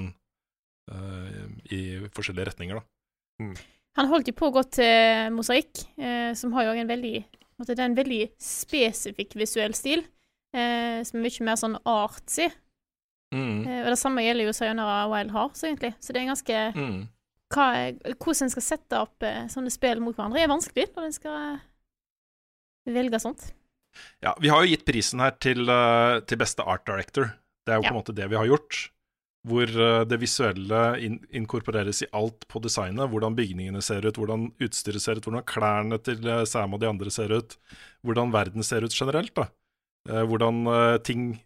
eh, 0.94 1.40
i 1.74 1.80
forskjellige 2.14 2.52
retninger, 2.52 2.78
da. 2.78 3.56
Han 3.98 4.08
holdt 4.12 4.30
jo 4.30 4.36
på 4.38 4.52
gå 4.54 4.62
til 4.78 5.32
Mosaikk, 5.34 5.82
eh, 5.98 6.30
som 6.38 6.54
har 6.54 6.68
jo 6.68 6.76
en 6.78 6.90
veldig 6.90 7.16
på 7.26 7.64
måte, 7.64 7.74
Det 7.74 7.82
er 7.82 7.90
en 7.90 7.98
veldig 7.98 8.22
spesifikk 8.38 9.34
visuell 9.34 9.74
stil, 9.74 10.04
eh, 10.54 11.02
som 11.02 11.18
er 11.18 11.24
mye 11.24 11.46
mer 11.48 11.58
sånn 11.58 11.74
artsy. 11.82 12.46
Mm. 13.34 13.66
Eh, 13.66 13.80
og 13.82 13.90
det 13.92 13.98
samme 13.98 14.22
gjelder 14.22 14.46
jo 14.46 14.54
Sayonara 14.56 15.08
Wild 15.10 15.32
Hearts, 15.34 15.64
egentlig. 15.66 15.94
Så 16.00 16.14
det 16.14 16.22
er 16.22 16.30
ganske 16.30 16.60
Mm. 16.78 17.08
hva 17.50 17.66
Hvordan 18.14 18.42
en 18.46 18.50
skal 18.54 18.62
sette 18.62 18.92
opp 19.00 19.22
eh, 19.22 19.48
sånne 19.50 19.72
spill 19.74 20.00
mot 20.00 20.14
hverandre, 20.14 20.40
er 20.40 20.48
vanskelig 20.48 20.94
når 20.94 21.04
en 21.04 21.12
skal 21.12 21.36
eh, 21.56 21.58
velge 22.86 23.20
sånt. 23.20 23.52
Ja, 24.22 24.34
vi 24.38 24.48
har 24.48 24.62
jo 24.62 24.70
gitt 24.70 24.86
prisen 24.86 25.20
her 25.20 25.32
til, 25.32 25.68
eh, 25.68 26.20
til 26.20 26.38
beste 26.38 26.62
art 26.62 26.86
director. 26.86 27.32
Det 27.66 27.74
er 27.74 27.82
jo 27.82 27.88
på 27.88 27.94
en 27.94 28.00
måte 28.00 28.14
det 28.14 28.28
vi 28.30 28.36
har 28.36 28.46
gjort. 28.46 28.90
Hvor 29.46 29.70
eh, 29.70 30.04
det 30.08 30.18
visuelle 30.18 30.82
in 31.04 31.18
inkorporeres 31.30 32.02
i 32.02 32.10
alt 32.16 32.46
på 32.50 32.60
designet. 32.62 33.10
Hvordan 33.12 33.36
bygningene 33.38 33.82
ser 33.84 34.06
ut, 34.06 34.18
hvordan 34.18 34.48
utstyret 34.64 35.02
ser 35.02 35.20
ut, 35.20 35.28
hvordan 35.28 35.46
klærne 35.46 36.00
til 36.02 36.26
eh, 36.26 36.44
Sam 36.48 36.74
og 36.74 36.82
de 36.82 36.90
andre 36.90 37.12
ser 37.14 37.32
ut. 37.32 37.54
Hvordan 38.06 38.34
verden 38.34 38.66
ser 38.66 38.84
ut 38.84 38.94
generelt. 38.94 39.34
da. 39.38 39.48
Eh, 40.08 40.24
hvordan 40.26 40.64
ting 41.06 41.36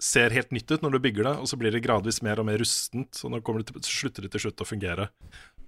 ser 0.00 0.32
helt 0.32 0.52
nytt 0.52 0.70
ut 0.70 0.84
når 0.84 0.96
du 0.96 1.02
bygger 1.04 1.26
det, 1.28 1.34
og 1.42 1.48
så 1.48 1.58
blir 1.60 1.74
det 1.74 1.82
gradvis 1.84 2.22
mer 2.24 2.40
og 2.40 2.46
mer 2.48 2.60
rustent. 2.60 3.16
Så 3.16 3.28
når 3.28 3.42
det 3.44 3.66
til, 3.68 3.82
så 3.84 3.96
slutter 3.98 4.24
det 4.24 4.32
til 4.32 4.46
slutt 4.46 4.62
å 4.64 4.68
fungere. 4.68 5.10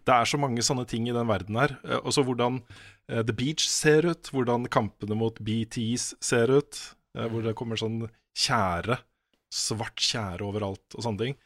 Det 0.03 0.15
er 0.15 0.27
så 0.27 0.41
mange 0.41 0.65
sånne 0.65 0.87
ting 0.89 1.07
i 1.09 1.15
den 1.15 1.29
verden 1.29 1.57
her. 1.61 1.77
Og 2.01 2.09
Også 2.11 2.25
hvordan 2.27 2.63
The 3.07 3.35
Beach 3.37 3.69
ser 3.69 4.09
ut, 4.09 4.33
hvordan 4.33 4.67
kampene 4.73 5.15
mot 5.15 5.37
BTs 5.39 6.15
ser 6.25 6.51
ut. 6.51 6.81
Hvor 7.13 7.45
det 7.45 7.53
kommer 7.55 7.77
sånn 7.77 8.07
tjære, 8.33 8.97
svart 9.53 10.01
tjære 10.01 10.49
overalt 10.49 10.97
og 10.97 11.05
sånne 11.05 11.27
ting. 11.27 11.37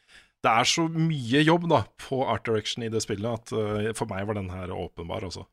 Det 0.44 0.53
er 0.53 0.68
så 0.68 0.85
mye 0.92 1.40
jobb 1.42 1.68
da 1.72 1.83
på 2.01 2.20
art 2.29 2.44
direction 2.46 2.85
i 2.87 2.90
det 2.92 3.03
spillet 3.03 3.40
at 3.40 3.55
uh, 3.57 3.92
for 3.96 4.11
meg 4.11 4.29
var 4.29 4.38
den 4.38 4.51
her 4.53 4.75
åpenbar, 4.75 5.25
altså. 5.27 5.46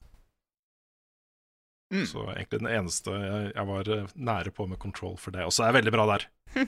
Mm. 1.94 2.06
Så 2.10 2.26
egentlig 2.34 2.62
den 2.62 2.72
eneste 2.74 3.14
jeg, 3.14 3.50
jeg 3.54 3.70
var 3.70 3.90
eh, 3.94 4.14
nære 4.18 4.54
på 4.56 4.66
med 4.66 4.80
control 4.82 5.14
for 5.22 5.36
det. 5.36 5.46
Også 5.46 5.68
er 5.68 5.76
veldig 5.76 5.94
bra 5.94 6.08
der. 6.10 6.26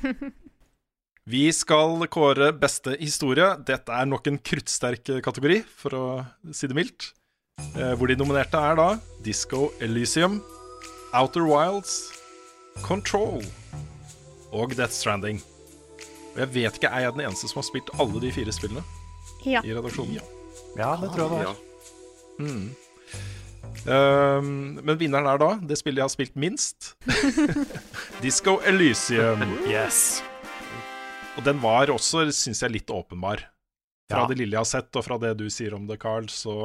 Vi 1.33 1.47
skal 1.49 2.05
kåre 2.13 2.51
beste 2.53 2.93
historie. 2.99 3.47
Dette 3.65 3.89
er 3.89 4.05
nok 4.05 4.27
en 4.29 4.37
kruttsterk 4.37 5.09
kategori, 5.25 5.63
for 5.65 5.97
å 5.97 6.03
si 6.53 6.69
det 6.69 6.77
mildt. 6.77 7.09
Eh, 7.73 7.95
hvor 7.97 8.11
de 8.11 8.19
nominerte 8.19 8.61
er 8.61 8.77
da 8.77 8.89
Disco 9.25 9.71
Elysium, 9.81 10.37
Outer 11.17 11.47
Wilds, 11.49 11.97
Control 12.85 13.41
og 14.53 14.77
Death 14.77 14.93
Stranding. 14.93 15.41
Og 16.35 16.41
jeg 16.43 16.51
vet 16.53 16.77
ikke, 16.79 16.91
er 16.91 17.05
jeg 17.07 17.15
den 17.15 17.25
eneste 17.29 17.47
som 17.47 17.61
har 17.61 17.67
spilt 17.69 17.91
alle 17.99 18.19
de 18.23 18.31
fire 18.35 18.51
spillene 18.55 18.83
Ja. 19.47 19.61
i 19.63 19.71
redaksjonen? 19.75 20.19
Ja, 20.75 20.95
det 20.99 21.11
tror 21.15 21.31
jeg 21.31 21.31
det 21.31 21.47
er. 21.47 21.61
Mm. 22.43 22.65
Um, 23.85 24.79
men 24.83 24.97
vinneren 24.99 25.27
er 25.29 25.39
da 25.41 25.49
det 25.61 25.77
spillet 25.79 26.01
jeg 26.01 26.07
har 26.07 26.13
spilt 26.13 26.35
minst. 26.39 26.93
Disco 28.23 28.57
Elysium. 28.67 29.43
Yes. 29.69 30.21
Og 31.37 31.43
den 31.45 31.59
var 31.63 31.91
også, 31.93 32.25
syns 32.35 32.63
jeg, 32.63 32.73
litt 32.79 32.91
åpenbar. 32.93 33.43
Fra 34.09 34.23
Ja. 34.23 34.27
det 34.29 34.37
lille 34.39 34.53
jeg 34.55 34.61
har 34.61 34.69
sett, 34.69 34.91
og 34.95 35.03
fra 35.05 35.17
det 35.21 35.35
du 35.39 35.47
sier 35.49 35.73
om 35.75 35.87
det, 35.89 35.99
Carl, 36.01 36.27
så 36.29 36.55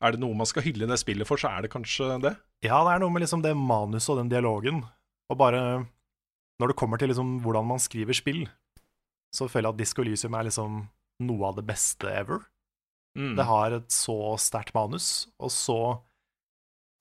er 0.00 0.12
det 0.14 0.20
noe 0.22 0.34
man 0.38 0.46
skal 0.48 0.62
hylle 0.64 0.86
det 0.88 0.98
spillet 1.02 1.26
for, 1.28 1.36
så 1.40 1.50
er 1.50 1.62
det 1.66 1.72
kanskje 1.72 2.14
det. 2.22 2.34
Ja, 2.64 2.78
det 2.86 2.94
er 2.94 3.02
noe 3.02 3.10
med 3.12 3.22
liksom 3.24 3.42
det 3.44 3.54
manuset 3.56 4.12
og 4.14 4.20
den 4.22 4.30
dialogen. 4.32 4.84
Og 5.30 5.38
bare 5.38 5.86
Når 6.60 6.72
det 6.72 6.78
kommer 6.78 7.00
til 7.00 7.10
liksom 7.10 7.38
hvordan 7.44 7.68
man 7.70 7.80
skriver 7.82 8.16
spill, 8.16 8.44
så 9.34 9.48
føler 9.48 9.70
jeg 9.70 9.76
at 9.76 9.80
Disco 9.80 10.04
Elysium 10.04 10.36
er 10.36 10.48
liksom 10.48 10.80
noe 11.24 11.48
av 11.48 11.58
det 11.58 11.66
beste 11.68 12.10
ever. 12.12 12.44
Mm. 13.18 13.34
Det 13.38 13.46
har 13.46 13.76
et 13.76 13.90
så 13.94 14.16
sterkt 14.40 14.74
manus, 14.76 15.28
og 15.40 15.52
så 15.54 15.80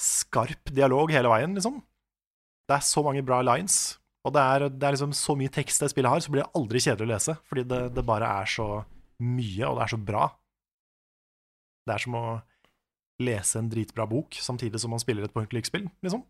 skarp 0.01 0.71
dialog 0.73 1.11
hele 1.13 1.31
veien, 1.31 1.55
liksom. 1.57 1.81
Det 2.69 2.77
er 2.77 2.85
så 2.85 3.03
mange 3.05 3.23
bra 3.25 3.41
lines, 3.43 3.97
og 4.25 4.35
det 4.35 4.43
er, 4.43 4.67
det 4.69 4.85
er 4.85 4.95
liksom 4.95 5.15
så 5.17 5.35
mye 5.37 5.51
tekst 5.53 5.83
det 5.83 5.91
spillet 5.91 6.11
har, 6.11 6.21
så 6.23 6.33
blir 6.33 6.45
det 6.45 6.59
aldri 6.59 6.81
kjedelig 6.83 7.07
å 7.07 7.11
lese, 7.13 7.35
fordi 7.49 7.65
det, 7.69 7.81
det 7.97 8.05
bare 8.07 8.29
er 8.41 8.51
så 8.51 8.69
mye, 9.25 9.65
og 9.67 9.79
det 9.79 9.85
er 9.85 9.93
så 9.93 9.99
bra. 10.09 10.27
Det 11.87 11.95
er 11.95 12.05
som 12.05 12.17
å 12.19 12.25
lese 13.19 13.59
en 13.59 13.69
dritbra 13.71 14.05
bok 14.07 14.37
samtidig 14.39 14.79
som 14.79 14.93
man 14.93 15.01
spiller 15.01 15.25
et 15.25 15.35
point 15.35 15.51
like-spill, 15.55 15.89
liksom. 16.05 16.23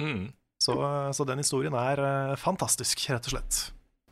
Mm. 0.00 0.30
Så, 0.64 0.74
så 1.16 1.26
den 1.28 1.42
historien 1.42 1.74
er 1.76 2.00
eh, 2.00 2.36
fantastisk, 2.40 3.02
rett 3.12 3.26
og 3.28 3.36
slett. 3.36 3.58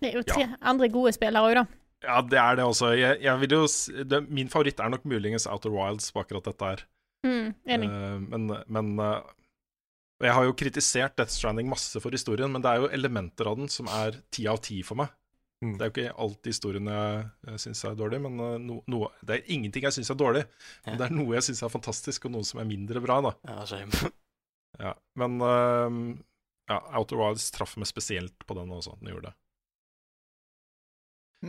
Det 0.02 0.10
er 0.10 0.18
jo 0.18 0.24
tre 0.26 0.48
andre 0.60 0.88
gode 0.92 1.14
spillere 1.14 1.48
òg, 1.48 1.60
da. 1.62 1.66
Ja, 2.02 2.16
det 2.26 2.38
er 2.40 2.58
det 2.58 2.64
også. 2.66 2.90
Jeg, 2.98 3.20
jeg 3.22 3.42
vil 3.44 3.54
jo, 3.54 3.62
det, 4.10 4.24
min 4.26 4.50
favoritt 4.50 4.80
er 4.82 4.90
nok 4.90 5.06
muligens 5.08 5.46
Outer 5.46 5.70
Wilds 5.72 6.10
på 6.12 6.24
akkurat 6.24 6.48
dette 6.50 6.72
her. 6.72 6.82
Mm, 7.22 7.52
enig. 7.70 7.88
Uh, 7.88 8.16
men 8.32 8.48
men 8.66 8.88
uh, 8.98 9.20
Jeg 10.24 10.34
har 10.34 10.46
jo 10.48 10.56
kritisert 10.58 11.14
Death 11.18 11.30
Stranding 11.30 11.68
masse 11.70 12.02
for 12.02 12.14
historien, 12.14 12.50
men 12.50 12.64
det 12.64 12.72
er 12.72 12.82
jo 12.82 12.90
elementer 12.94 13.46
av 13.50 13.60
den 13.60 13.70
som 13.70 13.86
er 14.02 14.18
ti 14.34 14.48
av 14.50 14.58
ti 14.66 14.80
for 14.86 14.98
meg. 14.98 15.14
Mm. 15.62 15.76
Det 15.78 15.84
er 15.84 15.88
jo 15.88 15.94
ikke 15.94 16.16
alltid 16.24 16.50
historien 16.50 16.90
jeg, 16.90 17.60
syns 17.62 17.84
er 17.86 17.94
dårlig, 17.98 18.18
men 18.24 18.40
no, 18.66 18.80
noe, 18.90 19.12
det 19.22 19.36
er 19.36 19.52
ingenting 19.54 19.86
jeg 19.86 19.94
syns 19.94 20.10
er 20.10 20.18
dårlig. 20.18 20.42
Men 20.88 20.98
det 20.98 21.06
er 21.06 21.14
noe 21.14 21.36
jeg 21.38 21.46
syns 21.46 21.62
er 21.62 21.70
fantastisk, 21.70 22.26
og 22.26 22.34
noe 22.34 22.46
som 22.46 22.58
er 22.58 22.66
mindre 22.66 23.02
bra, 23.04 23.20
da. 23.22 23.34
Ja, 23.46 23.62
shame. 23.70 24.10
Ja, 24.80 24.94
men 25.20 25.38
eh, 25.46 25.96
ja, 26.70 26.78
Outer 26.98 27.18
Wilds 27.20 27.50
traff 27.54 27.76
meg 27.80 27.88
spesielt 27.90 28.46
på 28.46 28.56
den 28.58 28.70
også. 28.72 28.94
Den 29.00 29.12
gjorde 29.14 29.30
det. 29.30 29.36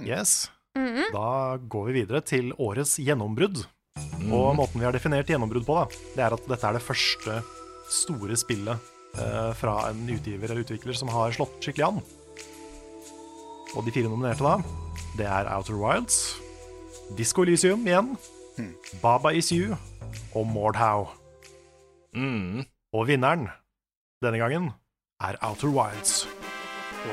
Yes. 0.07 0.49
Mhm. 0.77 1.11
Da 1.13 1.57
går 1.69 1.89
vi 1.89 1.99
videre 2.01 2.23
til 2.25 2.53
årets 2.57 2.97
gjennombrudd. 2.97 3.61
Mm. 4.23 4.31
Og 4.33 4.55
måten 4.57 4.81
vi 4.81 4.87
har 4.87 4.95
definert 4.95 5.29
gjennombrudd 5.29 5.67
på, 5.67 5.75
da, 5.77 6.01
det 6.15 6.23
er 6.25 6.33
at 6.33 6.47
dette 6.49 6.65
er 6.65 6.77
det 6.77 6.85
første 6.85 7.35
store 7.93 8.37
spillet 8.39 8.91
eh, 9.19 9.51
fra 9.59 9.75
en 9.91 10.01
utgiver 10.09 10.49
eller 10.49 10.63
utvikler 10.63 10.97
som 10.97 11.11
har 11.13 11.35
slått 11.35 11.59
skikkelig 11.61 11.91
an. 11.91 12.01
Og 13.73 13.85
de 13.85 13.93
fire 13.93 14.09
nominerte, 14.09 14.45
da, 14.45 15.03
det 15.19 15.27
er 15.29 15.49
Outer 15.53 15.77
Wilds, 15.77 16.39
Disco 17.17 17.45
Elysium 17.45 17.85
igjen, 17.85 18.15
Baba 19.01 19.33
Is 19.33 19.51
You 19.53 19.75
og 20.33 20.47
Mordhau. 20.49 21.07
Mm. 22.17 22.63
Og 22.93 23.07
vinneren 23.09 23.49
denne 24.23 24.41
gangen 24.41 24.71
er 25.21 25.37
Outer 25.45 25.71
Wilds. 25.73 26.23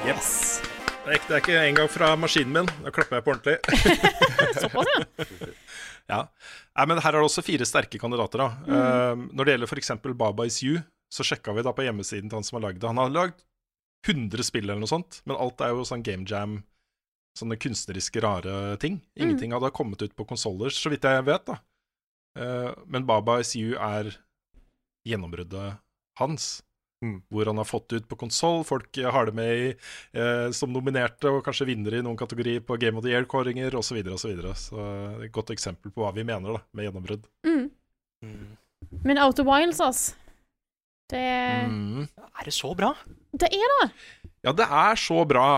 Yes. 0.07 0.61
Det 1.01 1.09
er, 1.09 1.17
ikke, 1.17 1.29
det 1.29 1.41
ikke 1.43 1.61
engang 1.65 1.91
fra 1.91 2.13
maskinen 2.21 2.53
min. 2.55 2.71
Da 2.85 2.93
klapper 2.95 3.19
jeg 3.19 3.27
på 3.27 3.33
ordentlig. 3.35 3.57
Såpass, 4.61 4.91
ja. 4.95 5.39
ja. 6.13 6.21
Nei, 6.77 6.87
men 6.91 7.01
her 7.03 7.15
er 7.15 7.19
det 7.19 7.29
også 7.29 7.45
fire 7.45 7.67
sterke 7.69 8.01
kandidater. 8.01 8.45
da. 8.45 8.49
Eh, 8.69 9.23
når 9.33 9.49
det 9.49 9.55
gjelder 9.57 9.71
f.eks. 9.73 9.93
Baba 10.13 10.47
Is 10.49 10.61
You, 10.65 10.83
så 11.11 11.27
sjekka 11.27 11.55
vi 11.57 11.65
da 11.67 11.75
på 11.75 11.87
hjemmesiden 11.87 12.31
til 12.31 12.39
han 12.39 12.47
som 12.47 12.61
har 12.61 12.69
lagd 12.69 12.83
det. 12.83 12.91
Han 12.93 13.01
har 13.03 13.15
lagd 13.15 13.43
100 14.09 14.47
spill 14.47 14.69
eller 14.69 14.81
noe 14.81 14.91
sånt, 14.91 15.21
men 15.29 15.37
alt 15.37 15.61
er 15.65 15.75
jo 15.75 15.85
sånn 15.85 16.05
game 16.07 16.25
jam, 16.29 16.61
sånne 17.37 17.59
kunstneriske, 17.61 18.23
rare 18.25 18.77
ting. 18.81 19.01
Ingenting 19.19 19.53
hadde 19.57 19.73
kommet 19.77 20.03
ut 20.05 20.15
på 20.17 20.27
konsoller, 20.29 20.73
så 20.73 20.93
vidt 20.93 21.05
jeg 21.09 21.27
vet, 21.29 21.45
da. 21.51 21.59
Uh, 22.39 22.71
men 22.87 23.05
Baba 23.09 23.41
Is 23.43 23.53
You 23.59 23.75
er 23.77 24.13
gjennombruddet 25.09 25.81
hans. 26.21 26.61
Mm. 27.01 27.23
Hvor 27.33 27.49
han 27.49 27.57
har 27.57 27.65
fått 27.65 27.95
ut 27.97 28.09
på 28.09 28.19
konsoll. 28.21 28.61
Folk 28.69 28.99
eh, 29.01 29.09
har 29.11 29.31
det 29.31 29.35
med 29.37 29.51
i, 29.57 29.69
eh, 30.13 30.51
som 30.57 30.73
nominerte, 30.73 31.31
og 31.33 31.45
kanskje 31.47 31.71
vinner 31.71 31.97
i 31.97 32.03
noen 32.05 32.19
kategori 32.21 32.59
på 32.67 32.77
Game 32.83 33.01
of 33.01 33.07
the 33.07 33.15
Year-kåringer 33.15 33.77
osv. 33.79 33.89
Så, 33.91 33.97
videre, 33.97 34.17
og 34.17 34.21
så, 34.23 34.31
videre. 34.33 34.55
så 34.61 34.81
er 34.85 35.25
et 35.27 35.33
godt 35.33 35.55
eksempel 35.55 35.95
på 35.95 36.05
hva 36.05 36.13
vi 36.17 36.27
mener 36.29 36.59
da, 36.59 36.65
med 36.77 36.89
gjennombrudd. 36.89 37.25
Mm. 37.49 37.71
Mm. 38.27 38.51
Men 39.07 39.23
Outer 39.25 39.49
Wilds, 39.49 39.81
altså. 39.81 40.17
Det, 41.11 41.21
Mm. 41.67 42.05
Er 42.39 42.45
det 42.47 42.53
så 42.55 42.71
bra? 42.75 42.93
det 43.35 43.49
er 43.51 43.73
det. 43.81 43.89
Ja, 44.45 44.53
det 44.53 44.67
er 44.71 44.95
så 45.01 45.25
bra! 45.29 45.49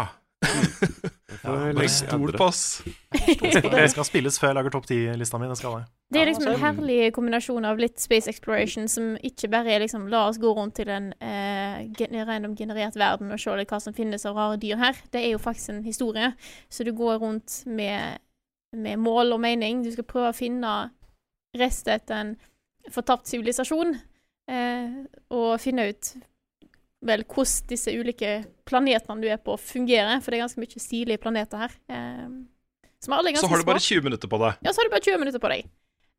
Får 1.42 1.57
Bare 1.57 1.72
legge 1.74 1.90
stol 1.90 2.33
på 2.38 2.44
oss. 2.44 2.83
Det 3.11 3.88
skal 3.90 4.07
spilles 4.07 4.37
før 4.38 4.52
jeg 4.52 4.57
lager 4.61 4.74
topp 4.74 4.85
ti-lista 4.87 5.40
mi. 5.42 5.48
Det 5.50 5.57
skal 5.59 5.81
det. 5.81 5.87
Det 6.12 6.20
er 6.20 6.28
liksom 6.28 6.50
en 6.52 6.61
herlig 6.61 6.98
kombinasjon 7.16 7.66
av 7.66 7.81
litt 7.83 7.98
space 7.98 8.31
exploration 8.31 8.87
som 8.90 9.16
ikke 9.26 9.50
bare 9.50 9.72
er 9.74 9.83
liksom 9.83 10.05
la 10.12 10.26
oss 10.28 10.38
gå 10.38 10.52
rundt 10.55 10.76
til 10.78 10.92
en 10.92 11.11
eh, 11.18 12.24
random 12.28 12.55
generert 12.59 12.98
verden 13.00 13.33
og 13.33 13.42
se 13.42 13.57
litt 13.59 13.74
hva 13.74 13.81
som 13.83 13.96
finnes 13.96 14.26
av 14.28 14.38
rare 14.38 14.61
dyr 14.62 14.78
her. 14.78 15.02
Det 15.11 15.24
er 15.24 15.33
jo 15.33 15.42
faktisk 15.42 15.74
en 15.74 15.83
historie. 15.87 16.31
Så 16.70 16.87
du 16.87 16.92
går 16.94 17.18
rundt 17.24 17.62
med, 17.66 18.22
med 18.76 19.02
mål 19.02 19.35
og 19.35 19.42
mening. 19.42 19.83
Du 19.83 19.90
skal 19.90 20.07
prøve 20.07 20.31
å 20.31 20.37
finne 20.37 20.76
restet 21.59 21.96
etter 21.96 22.20
en 22.20 22.35
fortapt 22.92 23.26
sivilisasjon. 23.26 23.96
Eh, 24.52 25.02
og 25.35 25.59
finne 25.62 25.90
ut 25.90 26.14
vel 27.02 27.24
hvordan 27.26 27.68
disse 27.72 27.92
ulike 27.92 28.32
planetene 28.68 29.22
du 29.22 29.28
er 29.30 29.40
på, 29.42 29.56
fungerer. 29.60 30.20
For 30.22 30.30
det 30.32 30.38
er 30.38 30.44
ganske 30.46 30.62
mye 30.62 30.82
stilige 30.82 31.22
planeter 31.22 31.64
her. 31.64 31.76
Eh, 31.90 32.26
som 33.02 33.16
alle 33.16 33.32
er 33.32 33.42
Så 33.42 33.50
har 33.50 33.62
du 33.62 33.66
bare 33.66 33.82
20 33.82 34.04
minutter 34.06 34.30
på 34.30 34.38
deg. 34.42 34.60
Ja, 34.62 34.72
så 34.72 34.82
har 34.82 34.88
du 34.88 34.94
bare 34.94 35.06
20 35.08 35.22
minutter 35.22 35.42
på 35.42 35.50
deg. 35.50 35.66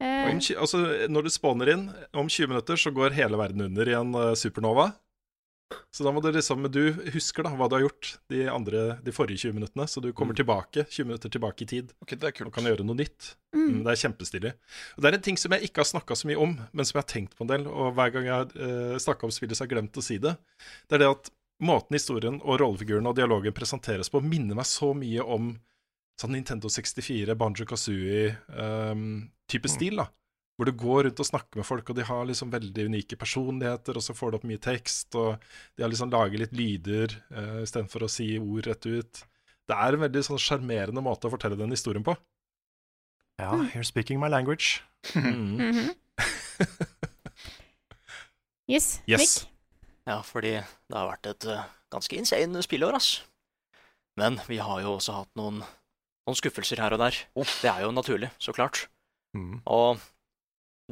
Eh, 0.04 0.26
Om, 0.34 0.42
altså, 0.60 0.82
når 1.08 1.28
du 1.28 1.32
spawner 1.32 1.72
inn, 1.72 1.86
om 2.12 2.28
20 2.28 2.52
minutter 2.52 2.80
så 2.80 2.92
går 2.92 3.16
hele 3.16 3.40
verden 3.40 3.64
under 3.70 3.88
i 3.88 3.96
en 3.96 4.14
eh, 4.20 4.34
supernova. 4.40 4.92
Så 5.94 6.06
da 6.06 6.12
må 6.14 6.22
du 6.24 6.30
liksom 6.32 6.66
Du 6.74 6.82
husker 7.14 7.44
da 7.46 7.52
hva 7.56 7.68
du 7.70 7.76
har 7.78 7.84
gjort 7.86 8.14
de, 8.32 8.44
andre, 8.52 8.84
de 9.04 9.12
forrige 9.16 9.40
20 9.48 9.54
minuttene, 9.58 9.86
så 9.90 10.02
du 10.04 10.12
kommer 10.14 10.36
tilbake 10.38 10.86
20 10.90 11.06
minutter 11.10 11.30
tilbake 11.34 11.66
i 11.66 11.70
tid 11.70 11.92
Ok, 12.04 12.16
det 12.16 12.30
er 12.30 12.36
kult. 12.36 12.48
og 12.50 12.54
kan 12.56 12.68
gjøre 12.70 12.86
noe 12.88 12.98
nytt. 13.00 13.34
mm. 13.56 13.62
Mm, 13.64 13.80
det 13.86 13.92
er 13.94 14.02
kjempestilig. 14.04 14.54
Og 14.96 15.00
Det 15.04 15.08
er 15.12 15.18
en 15.20 15.28
ting 15.30 15.38
som 15.38 15.52
jeg 15.56 15.62
ikke 15.70 15.84
har 15.84 15.90
snakka 15.92 16.16
så 16.20 16.28
mye 16.30 16.40
om, 16.42 16.52
men 16.72 16.86
som 16.86 16.98
jeg 16.98 17.04
har 17.04 17.12
tenkt 17.14 17.38
på 17.38 17.44
en 17.46 17.52
del, 17.54 17.68
og 17.68 17.94
hver 17.98 18.10
gang 18.16 18.26
jeg 18.26 18.34
har 18.34 18.50
eh, 18.56 18.98
snakka 19.00 19.28
om 19.28 19.32
spillet, 19.36 19.56
så 19.56 19.64
har 19.64 19.70
jeg 19.70 19.76
glemt 19.78 20.00
å 20.02 20.06
si 20.06 20.18
det. 20.18 20.34
Det 20.90 20.96
er 20.98 21.04
det 21.06 21.12
at 21.14 21.30
måten 21.64 21.96
historien 21.96 22.42
og 22.44 22.58
rollefigurene 22.60 23.08
og 23.12 23.16
dialogen 23.16 23.54
presenteres 23.56 24.10
på, 24.12 24.20
minner 24.26 24.56
meg 24.58 24.66
så 24.68 24.90
mye 24.98 25.22
om 25.24 25.54
sånn 26.20 26.34
Nintendo 26.36 26.68
64, 26.70 27.36
Banjo 27.40 27.66
Kazooie-type 27.66 29.70
stil. 29.72 29.96
da 30.02 30.08
Hvor 30.64 30.72
du 30.72 30.80
går 30.80 31.02
rundt 31.04 31.20
og 31.20 31.28
snakker 31.28 31.60
med 31.60 31.66
folk, 31.68 31.90
og 31.92 31.98
de 31.98 32.04
har 32.08 32.22
liksom 32.24 32.52
veldig 32.54 32.86
unike 32.88 33.18
personligheter, 33.20 33.98
og 34.00 34.04
så 34.06 34.14
får 34.16 34.30
du 34.32 34.36
opp 34.38 34.46
mye 34.48 34.62
tekst, 34.64 35.10
og 35.20 35.42
de 35.76 35.84
har 35.84 35.90
liksom 35.92 36.14
laget 36.14 36.40
litt 36.40 36.54
lyder 36.56 37.18
uh, 37.36 37.58
istedenfor 37.66 38.06
å 38.06 38.08
si 38.08 38.30
ord 38.40 38.70
rett 38.70 38.88
ut. 38.88 39.20
Det 39.68 39.76
er 39.76 39.98
en 39.98 40.04
veldig 40.06 40.22
sånn 40.24 40.40
sjarmerende 40.40 41.04
måte 41.04 41.28
å 41.28 41.34
fortelle 41.34 41.60
den 41.60 41.76
historien 41.76 42.06
på. 42.08 42.16
Ja, 43.42 43.50
you're 43.74 43.84
speaking 43.84 44.22
my 44.24 44.30
language. 44.32 44.80
Mm. 45.12 45.60
Mhm. 45.60 45.92
yes. 48.72 49.02
Yes. 49.04 49.20
Nick? 49.20 49.36
Ja, 50.08 50.22
fordi 50.24 50.56
det 50.64 50.96
har 50.96 51.12
vært 51.12 51.28
et 51.34 51.50
eh, 51.52 51.68
ganske 51.92 52.22
insane 52.24 52.64
spillår, 52.64 52.96
ass. 53.02 53.12
Men 54.16 54.40
vi 54.48 54.64
har 54.64 54.80
jo 54.80 54.96
også 54.96 55.20
hatt 55.20 55.36
noen, 55.36 55.60
noen 55.60 56.40
skuffelser 56.40 56.80
her 56.80 56.96
og 56.96 57.04
der. 57.04 57.20
Det 57.36 57.68
er 57.76 57.84
jo 57.84 57.92
naturlig, 57.92 58.32
så 58.40 58.56
klart. 58.56 58.86
Mm. 59.36 59.60
Og 59.68 60.00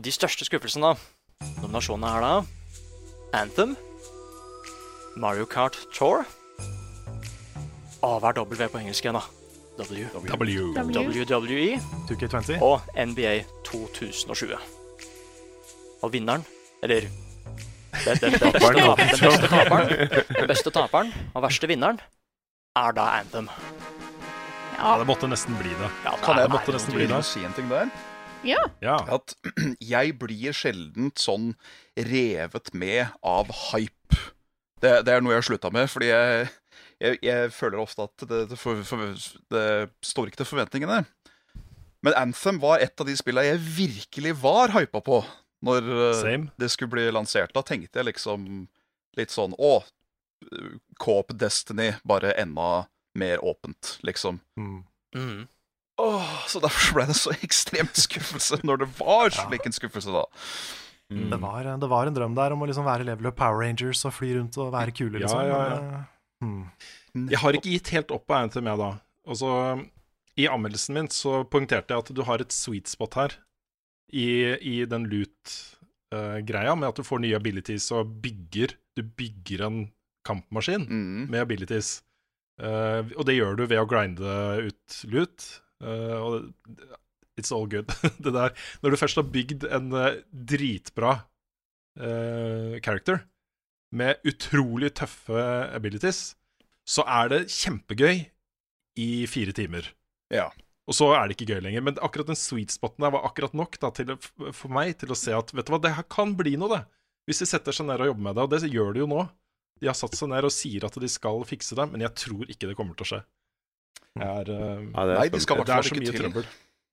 de 0.02 0.12
største 0.14 0.46
skuffelsene, 0.48 0.94
da, 0.94 1.48
nominasjonene 1.62 2.12
er 2.16 2.24
da 2.26 3.42
Anthem, 3.42 3.76
Mario 5.20 5.46
Kart 5.50 5.78
Tour 5.96 6.24
Å, 8.02 8.16
hva 8.18 8.32
er 8.32 8.40
W 8.40 8.68
på 8.72 8.80
engelsk 8.82 9.06
igjen, 9.06 9.20
da? 9.20 9.26
W. 9.82 10.06
W. 10.14 10.72
W. 10.74 11.26
WWE 11.26 11.78
2K20. 12.10 12.58
og 12.66 12.82
NBA 12.98 13.44
2020. 13.68 14.56
Og 16.02 16.12
vinneren, 16.14 16.44
eller 16.84 17.06
det, 17.06 18.16
det, 18.24 18.32
det, 18.34 18.52
beste, 18.56 18.58
Taperen. 18.58 18.98
den 18.98 19.22
beste 19.22 19.52
taperen, 19.52 19.92
den 20.40 20.50
beste 20.50 20.74
taperen 20.74 21.14
og 21.36 21.46
verste 21.46 21.70
vinneren, 21.70 22.02
er 22.82 22.98
da 22.98 23.08
Anthem. 23.20 23.52
Ja, 24.80 24.96
det 24.98 25.06
måtte 25.06 25.30
nesten 25.30 25.58
bli 25.62 25.70
det. 25.78 25.92
Ja, 26.08 26.16
Kan 26.26 26.40
det 26.40 26.48
jeg 26.48 26.54
måtte 26.56 26.74
nesten 26.74 26.98
bli 26.98 27.06
det. 27.06 27.22
Ja. 28.44 28.62
Ja. 28.82 28.98
At 29.18 29.36
jeg 29.94 30.16
blir 30.22 30.56
sjelden 30.56 31.12
sånn 31.20 31.54
revet 31.96 32.74
med 32.74 33.14
av 33.22 33.52
hype. 33.72 34.18
Det, 34.82 35.02
det 35.06 35.14
er 35.14 35.22
noe 35.22 35.36
jeg 35.36 35.44
har 35.44 35.50
slutta 35.52 35.72
med, 35.74 35.90
fordi 35.92 36.10
jeg, 36.10 36.48
jeg, 37.04 37.20
jeg 37.26 37.52
føler 37.54 37.84
ofte 37.84 38.08
at 38.08 38.26
det, 38.26 38.44
det, 38.50 38.58
for, 38.60 38.82
for, 38.88 39.14
det 39.54 39.66
står 40.06 40.32
ikke 40.32 40.42
til 40.42 40.50
forventningene. 40.50 41.04
Men 42.02 42.18
Anthem 42.18 42.58
var 42.62 42.82
et 42.82 42.98
av 42.98 43.06
de 43.06 43.14
spillene 43.18 43.52
jeg 43.52 43.62
virkelig 43.78 44.34
var 44.42 44.74
hypa 44.74 45.04
på 45.06 45.22
når 45.62 45.90
eh, 45.94 46.14
Same. 46.18 46.50
det 46.58 46.72
skulle 46.74 46.96
bli 46.96 47.06
lansert. 47.14 47.54
Da 47.54 47.62
tenkte 47.66 48.02
jeg 48.02 48.10
liksom 48.10 48.48
litt 49.20 49.34
sånn 49.34 49.54
Å, 49.60 49.74
Coop 50.98 51.36
Destiny, 51.38 51.92
bare 52.08 52.34
enda 52.42 52.88
mer 53.14 53.44
åpent, 53.46 54.00
liksom. 54.08 54.40
Mm. 54.58 54.80
Mm. 55.14 55.42
Åh, 56.02 56.30
så 56.50 56.62
derfor 56.64 56.96
ble 56.98 57.06
det 57.12 57.18
så 57.20 57.34
ekstremt 57.46 58.00
skuffelse 58.00 58.62
når 58.66 58.84
det 58.84 58.88
var 58.98 59.34
slik 59.36 59.68
en 59.70 59.76
skuffelse, 59.76 60.14
da. 60.16 60.24
Mm. 61.12 61.28
Det, 61.30 61.40
var, 61.44 61.68
det 61.84 61.90
var 61.92 62.08
en 62.08 62.16
drøm 62.16 62.36
der 62.38 62.56
om 62.56 62.62
å 62.64 62.68
liksom 62.70 62.88
være 62.88 63.06
level 63.06 63.28
up 63.30 63.36
Power 63.38 63.60
Rangers 63.62 64.02
og 64.08 64.16
fly 64.16 64.32
rundt 64.38 64.58
og 64.64 64.72
være 64.74 64.94
kule, 64.96 65.20
liksom. 65.20 65.42
ja, 65.44 65.58
ja. 65.60 65.80
Men, 65.82 65.96
eh, 66.00 66.46
hmm. 66.46 67.26
Jeg 67.34 67.42
har 67.44 67.58
ikke 67.58 67.74
gitt 67.74 67.92
helt 67.92 68.14
opp 68.16 68.26
på 68.32 68.38
Anthem, 68.38 68.70
jeg, 68.72 68.80
da. 68.80 68.92
Altså, 69.28 69.52
I 70.40 70.48
anmeldelsen 70.50 70.96
min 70.96 71.10
så 71.12 71.42
poengterte 71.52 71.94
jeg 71.94 72.06
at 72.06 72.14
du 72.16 72.24
har 72.26 72.42
et 72.42 72.56
sweet 72.56 72.88
spot 72.88 73.20
her. 73.20 73.36
I, 74.12 74.56
i 74.60 74.78
den 74.92 75.06
greia 76.44 76.76
med 76.76 76.90
at 76.90 76.98
du 77.00 77.04
får 77.08 77.22
nye 77.24 77.38
abilities 77.38 77.86
og 77.96 78.10
bygger 78.24 78.74
Du 78.98 79.04
bygger 79.04 79.62
en 79.68 79.78
kampmaskin 80.28 80.84
Mm. 80.84 81.30
med 81.32 81.40
abilities. 81.42 82.02
Uh, 82.62 83.08
og 83.18 83.26
det 83.26 83.38
gjør 83.38 83.56
du 83.58 83.66
ved 83.66 83.80
å 83.80 83.88
grinde 83.88 84.34
ut 84.68 84.98
lut. 85.10 85.61
Eh, 85.82 86.18
og 86.18 86.50
it's 87.40 87.52
all 87.56 87.68
good. 87.70 87.92
det 88.24 88.34
der 88.36 88.56
Når 88.82 88.94
du 88.94 89.00
først 89.02 89.20
har 89.20 89.28
bygd 89.28 89.66
en 89.70 89.92
eh, 89.98 90.22
dritbra 90.32 91.14
eh, 92.00 92.80
character 92.84 93.26
med 93.92 94.22
utrolig 94.24 94.94
tøffe 94.96 95.42
abilities, 95.76 96.36
så 96.88 97.04
er 97.04 97.32
det 97.32 97.48
kjempegøy 97.52 98.22
i 99.02 99.10
fire 99.28 99.56
timer. 99.56 99.90
Ja. 100.32 100.50
Og 100.90 100.96
så 100.98 101.10
er 101.16 101.28
det 101.28 101.36
ikke 101.38 101.54
gøy 101.54 101.62
lenger. 101.66 101.84
Men 101.86 102.00
akkurat 102.04 102.32
den 102.32 102.40
sweet 102.40 102.74
spoten 102.74 103.04
der 103.04 103.14
var 103.14 103.28
akkurat 103.28 103.54
nok 103.58 103.78
da, 103.82 103.92
til, 103.96 104.16
for 104.56 104.72
meg 104.74 104.96
til 105.00 105.12
å 105.14 105.18
se 105.18 105.36
at 105.36 105.52
vet 105.56 105.68
du 105.68 105.74
hva, 105.76 105.82
det 105.84 105.94
her 105.98 106.08
kan 106.12 106.34
bli 106.40 106.58
noe, 106.60 106.72
det. 106.72 106.82
Hvis 107.30 107.44
de 107.44 107.48
setter 107.52 107.76
seg 107.76 107.88
ned 107.88 108.02
og 108.02 108.12
jobber 108.12 108.26
med 108.28 108.38
det. 108.38 108.48
Og 108.48 108.56
det 108.56 108.72
gjør 108.72 108.96
de 108.96 109.04
jo 109.04 109.12
nå. 109.12 109.28
De 109.82 109.90
har 109.90 109.98
satt 109.98 110.18
seg 110.18 110.32
ned 110.32 110.48
og 110.48 110.54
sier 110.54 110.88
at 110.88 110.98
de 111.04 111.10
skal 111.10 111.46
fikse 111.48 111.78
det, 111.78 111.88
men 111.92 112.04
jeg 112.06 112.14
tror 112.24 112.50
ikke 112.50 112.70
det 112.70 112.78
kommer 112.78 112.98
til 112.98 113.08
å 113.08 113.12
skje. 113.12 113.22
Jeg 114.20 114.28
er, 114.28 114.50
eh, 114.52 114.82
Ja, 114.92 115.06
det 115.08 115.14
er 115.16 115.20
Nei, 115.22 115.30
de 115.30 115.40
skal 115.40 115.56
i 115.56 115.64
det 115.64 115.66
hvert 115.66 115.70
er 115.70 115.82
fall 115.82 115.90
så 115.90 115.96
ikke 115.96 116.12
til. 116.12 116.20
trøbbel. 116.26 116.46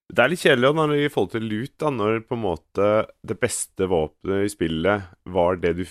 Det 0.08 0.22
er 0.24 0.30
litt 0.32 0.40
kjedelig 0.40 0.70
når 0.78 0.92
i 0.96 1.08
forhold 1.12 1.32
til 1.34 1.42
lut, 1.50 1.74
da, 1.76 1.90
når 1.92 2.22
på 2.24 2.36
en 2.38 2.44
måte 2.46 2.86
det 3.28 3.36
beste 3.42 3.88
våpenet 3.90 4.46
i 4.46 4.52
spillet 4.54 5.02
var 5.28 5.58
det 5.60 5.74
du 5.76 5.84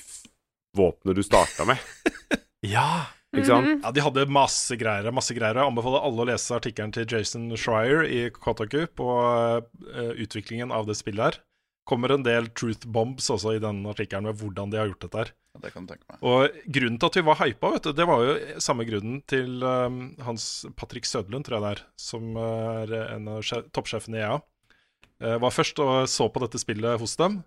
våpenet 0.78 1.16
du 1.20 1.24
starta 1.24 1.66
med. 1.70 1.78
Ja! 2.66 3.06
Ikke 3.36 3.46
sant? 3.46 3.68
Mhm. 3.68 3.82
Ja, 3.84 3.92
de 3.92 4.02
hadde 4.02 4.24
masse 4.32 4.76
greier. 4.80 5.12
masse 5.14 5.36
greier 5.36 5.54
Jeg 5.60 5.68
anbefaler 5.70 6.02
alle 6.02 6.24
å 6.24 6.28
lese 6.30 6.56
artikkelen 6.56 6.94
til 6.96 7.06
Jason 7.12 7.50
Schreier 7.60 8.06
i 8.08 8.30
Kotaku 8.34 8.88
på 8.88 9.08
uh, 9.14 10.14
utviklingen 10.18 10.72
av 10.74 10.88
det 10.88 10.96
spillet 10.98 11.22
her. 11.22 11.38
Kommer 11.88 12.12
en 12.12 12.24
del 12.26 12.50
truth 12.52 12.88
bombs 12.92 13.30
også 13.32 13.56
i 13.56 13.62
den 13.64 13.86
artikkelen 13.88 14.28
med 14.28 14.40
hvordan 14.42 14.72
de 14.74 14.80
har 14.82 14.90
gjort 14.90 15.06
dette 15.06 15.22
her. 15.22 15.30
Ja, 15.56 15.62
Det 15.64 15.74
kan 15.74 15.86
du 15.86 15.94
tenke 15.94 16.04
meg. 16.10 16.20
Og 16.22 16.58
grunnen 16.78 16.98
til 17.00 17.10
at 17.10 17.20
vi 17.20 17.26
var 17.30 17.40
hypa, 17.42 17.72
vet 17.76 17.88
du, 17.88 17.92
det 17.96 18.08
var 18.10 18.26
jo 18.26 18.34
samme 18.64 18.88
grunnen 18.90 19.22
til 19.32 19.64
um, 19.64 20.02
hans 20.28 20.66
Patrick 20.76 21.08
Sødlund, 21.08 21.48
tror 21.48 21.58
jeg 21.58 21.66
det 21.66 21.72
er, 21.78 21.84
som 22.02 22.42
er 22.44 22.96
en 23.16 23.30
av 23.38 23.54
toppsjefene 23.76 24.20
i 24.20 24.26
EA. 24.26 24.42
Uh, 25.24 25.38
var 25.46 25.56
først 25.56 25.80
og 25.82 25.94
så 26.12 26.28
på 26.30 26.44
dette 26.44 26.62
spillet 26.62 27.00
hos 27.00 27.16
dem, 27.22 27.40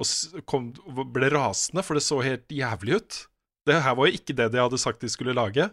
og 0.00 0.42
kom, 0.48 0.72
ble 1.12 1.28
rasende, 1.34 1.84
for 1.84 1.98
det 1.98 2.06
så 2.06 2.22
helt 2.24 2.48
jævlig 2.50 2.96
ut. 2.96 3.20
Det 3.68 3.76
her 3.84 3.94
var 3.94 4.08
jo 4.08 4.16
ikke 4.18 4.34
det 4.34 4.48
de 4.50 4.58
hadde 4.58 4.80
sagt 4.80 5.04
de 5.04 5.10
skulle 5.12 5.36
lage. 5.36 5.68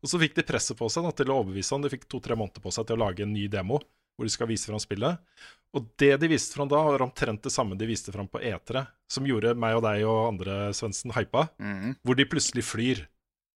Og 0.00 0.08
så 0.08 0.20
fikk 0.22 0.38
de 0.38 0.46
presset 0.46 0.78
på 0.78 0.88
seg 0.88 1.04
da, 1.04 1.10
til 1.12 1.28
å 1.28 1.42
overbevise 1.42 1.74
han. 1.74 1.84
De 1.84 1.90
fikk 1.92 2.06
to-tre 2.08 2.38
måneder 2.38 2.62
på 2.64 2.72
seg 2.72 2.86
til 2.88 2.96
å 2.96 3.02
lage 3.02 3.26
en 3.26 3.34
ny 3.34 3.44
demo 3.52 3.82
hvor 4.16 4.28
de 4.28 4.32
skal 4.34 4.50
vise 4.50 4.66
fram 4.70 4.80
spillet. 4.82 5.18
Og 5.74 5.88
det 5.98 6.12
de 6.22 6.28
viste 6.30 6.54
fram 6.54 6.68
da, 6.70 6.78
var 6.86 7.02
omtrent 7.02 7.42
det 7.42 7.50
samme 7.50 7.74
de 7.78 7.86
viste 7.88 8.12
fram 8.14 8.28
på 8.30 8.38
E3, 8.38 8.84
som 9.10 9.26
gjorde 9.26 9.56
meg 9.58 9.74
og 9.74 9.82
deg 9.82 10.04
og 10.06 10.28
andre 10.28 10.68
Svendsen 10.76 11.10
hypa, 11.16 11.48
Mm. 11.58 11.96
hvor 12.04 12.14
de 12.16 12.24
plutselig 12.30 12.62
flyr. 12.62 13.06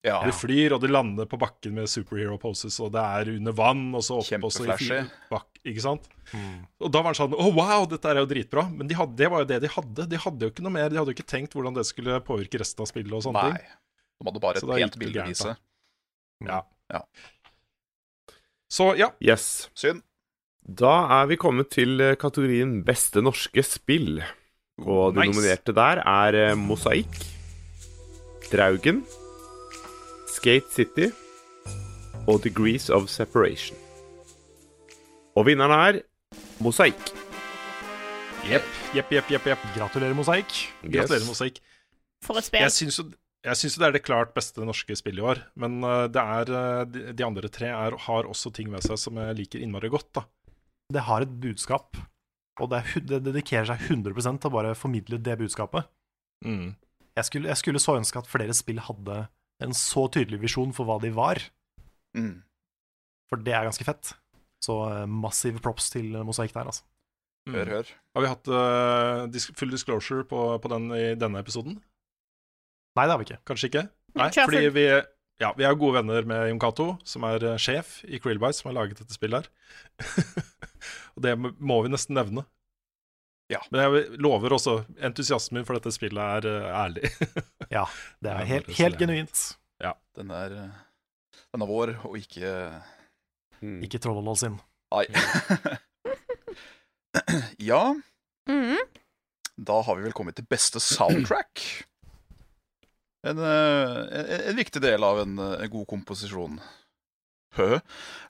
Ja. 0.07 0.21
De 0.25 0.31
flyr, 0.31 0.73
og 0.75 0.81
de 0.81 0.89
lander 0.91 1.27
på 1.27 1.39
bakken 1.39 1.75
med 1.75 1.89
superhero 1.91 2.37
poses, 2.39 2.77
og 2.81 2.93
det 2.95 3.03
er 3.03 3.31
under 3.37 3.53
vann, 3.53 3.95
og 3.95 4.03
så 4.07 4.19
opp 4.23 4.45
og 4.47 4.53
så 4.55 4.67
i 4.67 5.01
bak, 5.31 5.47
Ikke 5.67 5.83
sant? 5.83 6.07
Og 6.81 6.91
da 6.95 7.03
var 7.03 7.13
det 7.13 7.19
sånn 7.19 7.35
Å, 7.35 7.49
wow, 7.55 7.85
dette 7.91 8.07
er 8.09 8.21
jo 8.23 8.27
dritbra. 8.31 8.63
Men 8.73 8.87
de 8.87 8.95
hadde, 8.95 9.17
det 9.19 9.29
var 9.31 9.43
jo 9.43 9.49
det 9.51 9.61
de 9.65 9.69
hadde. 9.75 10.07
De 10.09 10.17
hadde 10.23 10.47
jo 10.47 10.51
ikke 10.53 10.63
noe 10.63 10.73
mer. 10.73 10.89
De 10.89 10.97
hadde 11.01 11.11
jo 11.13 11.17
ikke 11.19 11.27
tenkt 11.29 11.53
hvordan 11.53 11.75
det 11.75 11.85
skulle 11.85 12.21
påvirke 12.25 12.61
resten 12.63 12.83
av 12.83 12.89
spillet 12.91 13.13
og 13.13 13.23
sånne 13.27 13.43
Nei. 13.43 13.59
ting. 13.59 13.75
De 14.23 14.27
hadde 14.31 14.41
bare 14.41 14.57
et 14.63 14.71
pent 14.71 14.99
bilde 15.03 15.23
å 15.23 15.27
vise. 15.29 15.57
Ja. 16.47 16.63
Ja. 16.95 17.03
Så 18.71 18.95
ja. 18.99 19.11
Yes. 19.21 19.69
Synd. 19.75 20.03
Da 20.69 21.23
er 21.23 21.29
vi 21.31 21.39
kommet 21.41 21.71
til 21.73 21.97
eh, 22.05 22.17
kategorien 22.21 22.83
beste 22.85 23.23
norske 23.25 23.63
spill. 23.65 24.19
Og 24.85 25.15
de 25.17 25.23
Nice. 25.25 25.33
nominerte 25.33 25.75
der 25.75 26.03
er 26.05 26.37
eh, 26.51 26.55
Mosaikk, 26.61 27.17
Draugen, 28.53 29.01
Skate 30.29 30.69
City 30.75 31.09
og 32.29 32.43
Degrees 32.45 32.91
of 32.93 33.09
Separation. 33.11 33.77
Og 35.39 35.47
vinneren 35.49 35.73
er 35.73 36.01
Mosaikk. 36.63 37.15
Jepp, 38.49 38.69
jepp, 38.97 39.11
jepp, 39.13 39.33
jepp. 39.33 39.49
jepp. 39.55 39.65
Gratulerer, 39.75 40.15
Mosaikk. 40.17 40.53
Gratulerer, 40.85 41.23
Yes. 41.25 41.29
Mosaikk. 41.29 41.59
For 42.25 42.39
et 42.41 42.47
spill. 42.49 42.65
Jeg 42.67 42.75
syns 42.77 43.01
jo 43.01 43.09
jeg 43.49 43.55
syns 43.55 43.77
det 43.79 43.87
er 43.87 43.93
det 43.95 44.01
klart 44.03 44.33
beste 44.35 44.65
norske 44.67 44.97
spillet 44.99 45.23
i 45.23 45.25
år, 45.31 45.39
men 45.63 45.77
uh, 45.87 46.09
det 46.11 46.21
er, 46.21 46.49
de, 46.91 47.03
de 47.17 47.25
andre 47.25 47.49
tre 47.55 47.69
er, 47.71 47.95
har 48.05 48.27
også 48.29 48.51
ting 48.53 48.67
ved 48.73 48.83
seg 48.85 48.99
som 48.99 49.17
jeg 49.23 49.37
liker 49.39 49.63
innmari 49.63 49.89
godt. 49.93 50.09
da. 50.19 50.25
Det 50.93 51.05
har 51.05 51.25
et 51.25 51.33
budskap, 51.43 51.99
og 52.61 52.71
det, 52.73 52.79
er, 52.81 53.03
det 53.05 53.19
dedikerer 53.27 53.69
seg 53.69 53.83
100 53.91 54.39
til 54.41 54.49
å 54.49 54.55
bare 54.55 54.77
formidle 54.79 55.19
det 55.21 55.35
budskapet. 55.41 55.89
Mm. 56.47 56.71
Jeg 57.19 57.27
skulle, 57.29 57.51
jeg 57.51 57.61
skulle 57.61 57.83
så 57.83 57.97
ønske 57.99 58.21
at 58.21 58.31
flere 58.31 58.55
spill 58.57 58.81
hadde 58.81 59.27
en 59.65 59.75
så 59.75 60.07
tydelig 60.15 60.39
visjon 60.47 60.73
for 60.77 60.89
hva 60.89 61.01
de 61.03 61.13
var, 61.15 61.43
Mm. 62.17 62.41
for 63.29 63.37
det 63.45 63.53
er 63.53 63.67
ganske 63.69 63.85
fett. 63.85 64.15
Så 64.65 64.75
eh, 64.89 65.05
massive 65.07 65.61
props 65.63 65.91
til 65.93 66.17
Mosaikk 66.25 66.55
der, 66.55 66.71
altså. 66.71 66.87
Mm. 67.47 67.55
Hør, 67.55 67.69
hør. 67.77 67.91
Har 68.17 68.25
vi 68.25 68.31
hatt 68.33 68.49
uh, 68.49 69.27
dis 69.31 69.45
full 69.57 69.71
disclosure 69.71 70.25
på, 70.27 70.41
på 70.59 70.71
den 70.73 70.89
i 70.97 71.03
denne 71.21 71.43
episoden? 71.45 71.77
Nei, 72.97 73.05
det 73.05 73.13
har 73.13 73.21
vi 73.21 73.29
ikke. 73.29 73.39
Kanskje 73.47 73.69
ikke? 73.71 73.85
Nei, 74.19 74.31
fordi 74.35 74.65
vi, 74.75 74.87
ja, 75.41 75.53
vi 75.57 75.65
er 75.67 75.75
gode 75.79 75.95
venner 76.01 76.23
med 76.29 76.49
Jon 76.51 76.61
Cato, 76.63 76.89
som 77.07 77.25
er 77.29 77.39
uh, 77.53 77.57
sjef 77.61 78.01
i 78.09 78.19
Krillbite, 78.23 78.57
som 78.59 78.71
har 78.73 78.79
laget 78.83 78.99
dette 79.03 79.15
spillet 79.15 79.47
her. 79.47 79.51
Og 81.17 81.21
det 81.25 81.33
må 81.39 81.77
vi 81.85 81.89
nesten 81.93 82.15
nevne. 82.19 82.43
Ja. 83.49 83.63
Men 83.73 83.81
jeg 83.81 83.91
lover 84.21 84.53
også, 84.59 84.83
entusiasmen 85.01 85.65
for 85.65 85.73
dette 85.79 85.93
spillet 85.95 86.21
er 86.21 86.43
uh, 86.51 86.69
ærlig. 86.85 87.07
Ja, 87.69 87.83
det 88.25 88.31
er 88.33 88.47
helt, 88.49 88.69
helt 88.79 88.97
genuint. 88.97 89.41
genuint. 89.83 89.99
Den 90.17 90.31
er, 90.33 90.53
eh, 90.57 90.71
den 91.53 91.61
er 91.63 91.69
vår, 91.69 91.89
og 92.09 92.17
ikke 92.19 92.49
Mm. 93.59 93.81
Ikke 93.83 93.99
Trollolol 93.99 94.37
sin. 94.39 94.55
Nei. 94.95 95.03
ja, 97.59 97.95
Mhm. 98.49 98.79
da 99.59 99.81
har 99.83 99.97
vi 99.99 100.03
vel 100.07 100.13
kommet 100.15 100.37
til 100.39 100.47
beste 100.47 100.79
soundtrack. 100.81 101.88
En, 103.29 103.39
eh, 103.39 104.19
en, 104.19 104.49
en 104.51 104.57
viktig 104.57 104.83
del 104.83 105.05
av 105.05 105.21
en, 105.21 105.39
eh, 105.39 105.65
en 105.65 105.73
god 105.73 105.87
komposisjon. 105.91 106.59
Hø. 107.59 107.79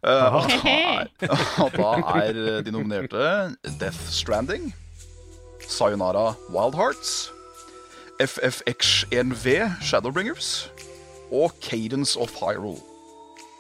Uh, 0.07 0.11
da 0.35 0.43
er, 0.71 1.09
da 1.83 1.93
er 2.23 2.39
eh, 2.39 2.59
de 2.65 2.73
nominerte 2.73 3.23
Death 3.81 4.09
Stranding, 4.15 4.71
Sayonara 5.69 6.33
Wild 6.55 6.79
Hearts, 6.79 7.31
FFX1V 8.23 9.83
Shadowbringers 9.85 10.71
og 11.31 11.55
Cadence 11.63 12.19
of 12.19 12.35
Hyrule. 12.41 12.81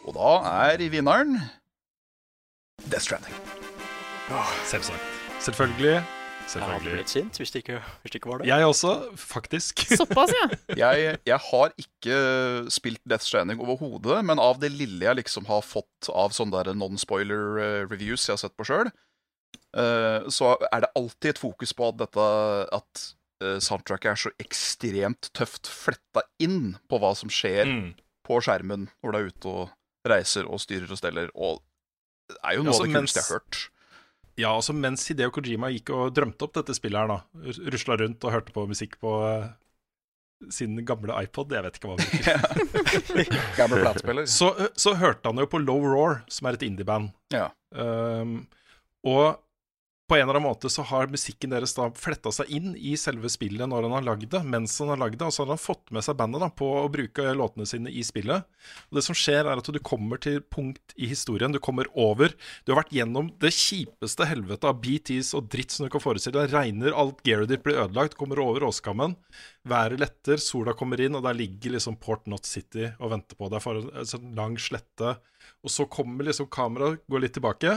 Og 0.09 0.16
da 0.16 0.35
er 0.72 0.88
vinneren 0.90 1.37
Death 2.88 3.11
Stranding. 3.11 3.35
Selvsagt. 4.66 5.05
Selvfølgelig. 5.40 6.03
Jeg 6.54 6.64
hadde 6.64 6.92
blitt 6.94 7.11
sint 7.12 7.37
hvis 7.37 7.50
det 7.52 7.61
ikke, 7.64 7.80
hvis 8.02 8.12
det 8.14 8.18
ikke 8.22 8.30
var 8.30 8.40
det. 8.40 8.46
Jeg 8.48 8.64
også, 8.64 8.92
faktisk. 9.20 9.82
Såpass, 10.00 10.32
ja. 10.32 10.46
Jeg, 10.80 11.18
jeg 11.28 11.38
har 11.50 11.74
ikke 11.76 12.16
spilt 12.72 13.02
Death 13.08 13.26
Stranding 13.26 13.61
overhodet, 13.61 14.22
men 14.24 14.40
av 14.40 14.56
det 14.62 14.70
lille 14.72 15.04
jeg 15.04 15.18
liksom 15.20 15.44
har 15.50 15.61
fått 15.66 16.08
av 16.08 16.32
sånne 16.37 16.62
der 16.64 16.78
non-spoiler 16.78 17.61
eh, 17.61 17.82
reviews 17.90 18.24
jeg 18.28 18.37
har 18.38 18.42
sett 18.46 18.56
på 18.56 18.64
sjøl, 18.68 18.90
så 20.32 20.54
er 20.72 20.80
det 20.87 20.88
alltid 20.96 21.30
et 21.34 21.38
fokus 21.38 21.74
på 21.76 21.90
at 21.90 21.98
dette 22.00 22.24
At 22.74 23.02
eh, 23.44 23.58
soundtracket 23.62 24.11
er 24.14 24.20
så 24.22 24.30
ekstremt 24.40 25.28
tøft 25.37 25.68
fletta 25.68 26.22
inn 26.42 26.76
på 26.88 26.98
hva 27.02 27.12
som 27.16 27.28
skjer 27.32 27.68
Mm. 27.68 27.90
på 28.26 28.40
skjermen 28.44 28.88
når 29.04 29.12
du 29.12 29.18
er 29.18 29.28
ute 29.28 29.48
og 29.52 30.08
reiser 30.08 30.48
og 30.48 30.61
styrer 30.64 30.88
og 30.90 30.98
steller, 30.98 31.28
og 31.37 31.61
det 32.32 32.38
er 32.42 32.56
jo 32.56 32.64
noe 32.64 32.72
Ja, 32.72 32.78
så 32.78 32.87
av 32.87 32.88
det 32.88 32.96
kuleste 32.96 33.20
jeg 33.20 33.28
har 33.28 33.37
hørt. 33.38 33.61
Ja, 34.38 34.53
altså 34.55 34.74
mens 34.77 35.07
Hideo 35.11 35.33
Kojima 35.35 35.70
gikk 35.74 35.90
og 35.94 36.12
drømte 36.14 36.46
opp 36.46 36.55
dette 36.61 36.77
spillet 36.77 37.01
her, 37.01 37.11
da, 37.11 37.55
rusla 37.74 37.96
rundt 37.98 38.27
og 38.27 38.35
hørte 38.37 38.55
på 38.55 38.66
musikk 38.70 38.94
på 39.03 39.14
eh, 39.27 39.48
sin 40.55 40.79
gamle 40.87 41.16
iPod, 41.24 41.51
jeg 41.57 41.66
vet 41.66 41.81
ikke 41.81 41.90
hva 41.90 41.96
det 41.98 42.07
bruker. 42.12 43.42
Gamle 43.59 43.81
platespiller. 43.83 44.29
så, 44.31 44.53
så 44.79 44.94
hørte 45.01 45.33
han 45.33 45.42
jo 45.42 45.48
på 45.51 45.61
Low 45.64 45.83
Roar, 45.83 46.22
som 46.31 46.48
er 46.48 46.59
et 46.59 46.64
indieband. 46.68 47.11
Ja. 47.35 47.48
Um, 47.74 48.44
og 49.07 49.40
på 50.09 50.16
en 50.16 50.23
eller 50.25 50.38
annen 50.38 50.49
måte 50.49 50.71
så 50.73 50.83
har 50.88 51.11
musikken 51.12 51.53
deres 51.53 51.75
da 51.77 51.90
fletta 51.92 52.31
seg 52.33 52.49
inn 52.57 52.71
i 52.75 52.94
selve 52.97 53.29
spillet 53.29 53.68
når 53.68 53.85
han 53.85 53.94
har 53.99 54.07
lagd 54.07 54.31
det, 54.33 54.40
mens 54.40 54.79
han 54.81 54.88
har 54.92 55.01
lagd 55.03 55.18
det. 55.21 55.27
Og 55.29 55.35
så 55.35 55.44
har 55.44 55.53
han 55.53 55.61
fått 55.61 55.92
med 55.92 56.05
seg 56.07 56.16
bandet 56.16 56.40
da 56.40 56.49
på 56.49 56.68
å 56.81 56.87
bruke 56.92 57.27
låtene 57.37 57.68
sine 57.68 57.92
i 57.92 58.01
spillet. 58.07 58.47
Og 58.88 58.99
det 58.99 59.05
som 59.05 59.16
skjer, 59.18 59.44
er 59.44 59.61
at 59.61 59.68
du 59.68 59.81
kommer 59.85 60.21
til 60.25 60.40
punkt 60.40 60.94
i 60.97 61.11
historien. 61.11 61.53
Du 61.53 61.61
kommer 61.61 61.90
over. 61.92 62.33
Du 62.64 62.73
har 62.73 62.81
vært 62.81 62.94
gjennom 62.97 63.29
det 63.42 63.53
kjipeste 63.53 64.29
helvete 64.31 64.71
av 64.71 64.81
BTs 64.81 65.35
og 65.37 65.51
dritt 65.53 65.77
som 65.77 65.85
du 65.85 65.92
kan 65.92 66.05
forestille 66.05 66.40
deg. 66.40 66.57
Regner, 66.57 66.97
alt 66.97 67.21
gearet 67.29 67.53
ditt 67.53 67.66
blir 67.66 67.83
ødelagt. 67.85 68.16
Kommer 68.16 68.40
over 68.40 68.64
åskammen. 68.71 69.18
Været 69.68 70.01
letter, 70.01 70.40
sola 70.40 70.73
kommer 70.79 71.05
inn, 71.05 71.21
og 71.21 71.29
der 71.29 71.37
ligger 71.37 71.77
liksom 71.77 72.01
Port 72.01 72.25
Not 72.31 72.49
City 72.49 72.88
og 72.97 73.12
venter 73.12 73.37
på 73.37 73.53
deg 73.53 73.61
for 73.61 73.85
en 73.85 74.09
sånn 74.09 74.33
lang 74.38 74.57
slette. 74.57 75.18
Og 75.61 75.73
så 75.73 75.85
kommer 75.90 76.25
liksom 76.25 76.49
kameraet, 76.49 77.05
går 77.12 77.27
litt 77.27 77.37
tilbake. 77.37 77.77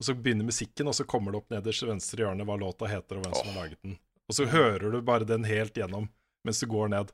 Og 0.00 0.06
så 0.08 0.16
begynner 0.16 0.48
musikken, 0.48 0.88
og 0.88 0.96
så 0.96 1.04
kommer 1.04 1.34
det 1.34 1.42
opp 1.42 1.52
nederst 1.52 1.84
i 1.84 1.90
venstre 1.90 2.24
hjørne 2.24 2.46
hva 2.48 2.56
låta 2.60 2.88
heter, 2.88 3.18
og 3.18 3.26
hvem 3.26 3.36
som 3.36 3.50
har 3.52 3.58
laget 3.66 3.82
den. 3.84 3.98
og 4.30 4.36
så 4.36 4.46
hører 4.48 4.94
du 4.94 5.00
bare 5.04 5.28
den 5.28 5.44
helt 5.44 5.76
gjennom 5.76 6.08
mens 6.46 6.62
du 6.62 6.66
går 6.70 6.88
ned. 6.88 7.10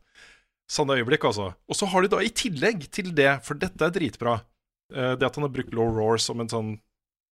Sanne 0.71 0.95
øyeblikk, 1.01 1.25
altså. 1.27 1.49
Og 1.67 1.79
så 1.79 1.89
har 1.91 2.05
de 2.05 2.11
da 2.13 2.21
i 2.23 2.31
tillegg 2.31 2.85
til 2.95 3.11
det, 3.17 3.33
for 3.43 3.59
dette 3.59 3.83
er 3.83 3.95
dritbra, 3.95 4.37
eh, 4.95 5.15
det 5.19 5.27
at 5.27 5.39
han 5.39 5.47
har 5.49 5.55
brukt 5.55 5.75
Low 5.75 5.91
Roar 5.91 6.21
som 6.23 6.43
en 6.43 6.51
sånn 6.53 6.71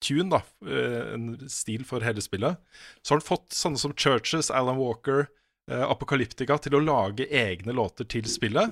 tune, 0.05 0.29
da, 0.29 0.43
eh, 0.69 1.15
en 1.15 1.49
stil 1.49 1.81
for 1.87 2.05
hele 2.05 2.21
spillet, 2.21 2.61
så 3.01 3.15
har 3.15 3.23
han 3.23 3.25
fått 3.25 3.57
sånne 3.57 3.81
som 3.81 3.95
Churches, 3.95 4.51
Alan 4.51 4.77
Walker, 4.77 5.31
Apokalyptika 5.69 6.55
til 6.57 6.73
å 6.73 6.81
lage 6.81 7.27
egne 7.29 7.75
låter 7.77 8.07
til 8.09 8.25
spillet. 8.25 8.71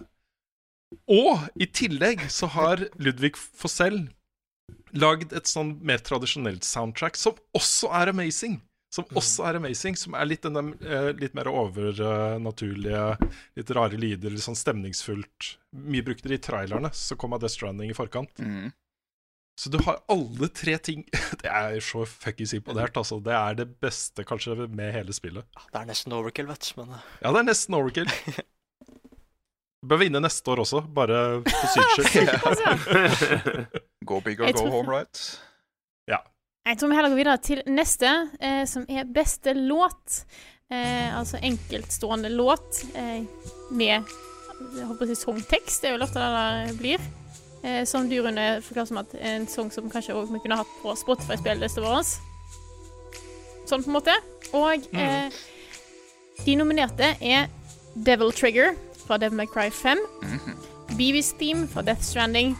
Og 1.13 1.43
i 1.59 1.67
tillegg 1.69 2.23
så 2.33 2.47
har 2.49 2.87
Ludvig 2.97 3.35
Fossell 3.37 4.07
lagd 4.93 5.33
et 5.35 5.49
sånn 5.49 5.75
mer 5.85 5.99
tradisjonelt 6.05 6.63
soundtrack 6.67 7.17
som 7.19 7.37
også 7.57 7.91
er 8.01 8.13
amazing. 8.13 8.59
Som 8.93 9.03
også 9.19 9.43
er 9.49 9.57
amazing, 9.59 9.97
som 9.99 10.15
er 10.15 10.25
litt, 10.29 10.45
den, 10.47 10.71
eh, 10.79 11.09
litt 11.19 11.33
mer 11.35 11.49
overnaturlige, 11.51 13.01
litt 13.59 13.71
rare 13.75 13.99
lyder, 13.99 14.31
litt 14.31 14.45
sånn 14.45 14.55
stemningsfullt. 14.57 15.57
Mye 15.75 16.05
brukte 16.07 16.31
de 16.31 16.37
i 16.37 16.41
trailerne, 16.41 16.89
så 16.95 17.17
kom 17.19 17.35
av 17.35 17.41
Death 17.43 17.57
Stranding 17.57 17.91
i 17.91 17.97
forkant. 17.97 18.31
Så 19.59 19.71
du 19.73 19.79
har 19.83 20.03
alle 20.07 20.47
tre 20.53 20.75
ting 20.77 21.01
Det 21.41 21.49
er 21.49 21.79
så 21.81 22.03
fuckings 22.05 22.53
imponert, 22.53 22.93
altså. 22.99 23.17
Det 23.25 23.33
er 23.33 23.55
det 23.57 23.65
beste 23.81 24.23
kanskje 24.23 24.67
med 24.69 24.93
hele 24.93 25.15
spillet. 25.17 25.43
Det 25.73 25.81
er 25.81 25.89
nesten 25.89 26.13
overkill, 26.13 26.47
vet 26.47 26.69
du, 26.69 26.83
men 26.83 26.93
eh, 26.93 27.07
Ja, 27.23 27.33
det 27.33 27.41
er 27.41 27.47
nesten 27.49 27.77
overkill. 27.77 28.07
Du 29.81 29.87
bør 29.91 30.03
vinne 30.05 30.21
neste 30.23 30.53
år 30.53 30.61
også, 30.63 30.83
bare 30.93 31.41
for 31.43 31.67
syns 31.75 32.07
skyld. 32.07 33.67
Go 34.07 34.19
big 34.23 34.39
or 34.41 34.45
Jeg 34.49 34.55
go 34.55 34.61
tror- 34.65 34.71
home, 34.77 34.89
right? 34.97 35.21
Ja. 36.07 36.17
Jeg 36.67 36.79
tror 36.79 36.89
vi 36.89 36.95
heller 36.95 37.09
går 37.13 37.19
videre 37.21 37.37
til 37.43 37.61
neste, 37.67 38.11
eh, 38.39 38.63
som 38.65 38.85
er 38.89 39.03
beste 39.13 39.53
låt. 39.53 40.23
Eh, 40.71 41.13
altså 41.17 41.39
enkeltstående 41.43 42.29
låt 42.33 42.81
eh, 42.95 43.23
med 43.71 44.03
jeg 44.75 44.87
håper 44.89 45.05
å 45.05 45.07
si 45.07 45.15
sangtekst, 45.15 45.81
det 45.83 45.89
er 45.91 45.93
vel 45.97 46.03
ofte 46.07 46.19
det 46.19 46.67
det 46.71 46.77
blir. 46.79 47.03
Eh, 47.63 47.83
som 47.85 48.07
du, 48.09 48.15
Rune, 48.25 48.47
forklarte 48.65 48.87
som 48.89 48.97
at 49.03 49.13
en 49.21 49.45
sang 49.47 49.69
som 49.71 49.89
kanskje 49.89 50.15
også 50.17 50.33
vi 50.33 50.39
kunne 50.43 50.57
hatt 50.57 50.71
på 50.81 50.95
Spotify-spillelista 50.97 51.83
vår. 51.85 52.01
Sånn 53.69 53.83
på 53.83 53.91
en 53.91 53.97
måte. 53.99 54.15
Og 54.57 54.87
eh, 54.97 55.29
de 56.45 56.55
nominerte 56.57 57.13
er 57.21 57.47
Devil 57.95 58.31
Trigger 58.31 58.73
fra 59.05 59.17
Devil 59.21 59.37
May 59.37 59.47
Cry 59.51 59.69
5. 59.69 60.01
Beavis 60.97 61.33
Theme 61.39 61.67
fra 61.67 61.83
Death 61.85 62.01
Stranding. 62.07 62.55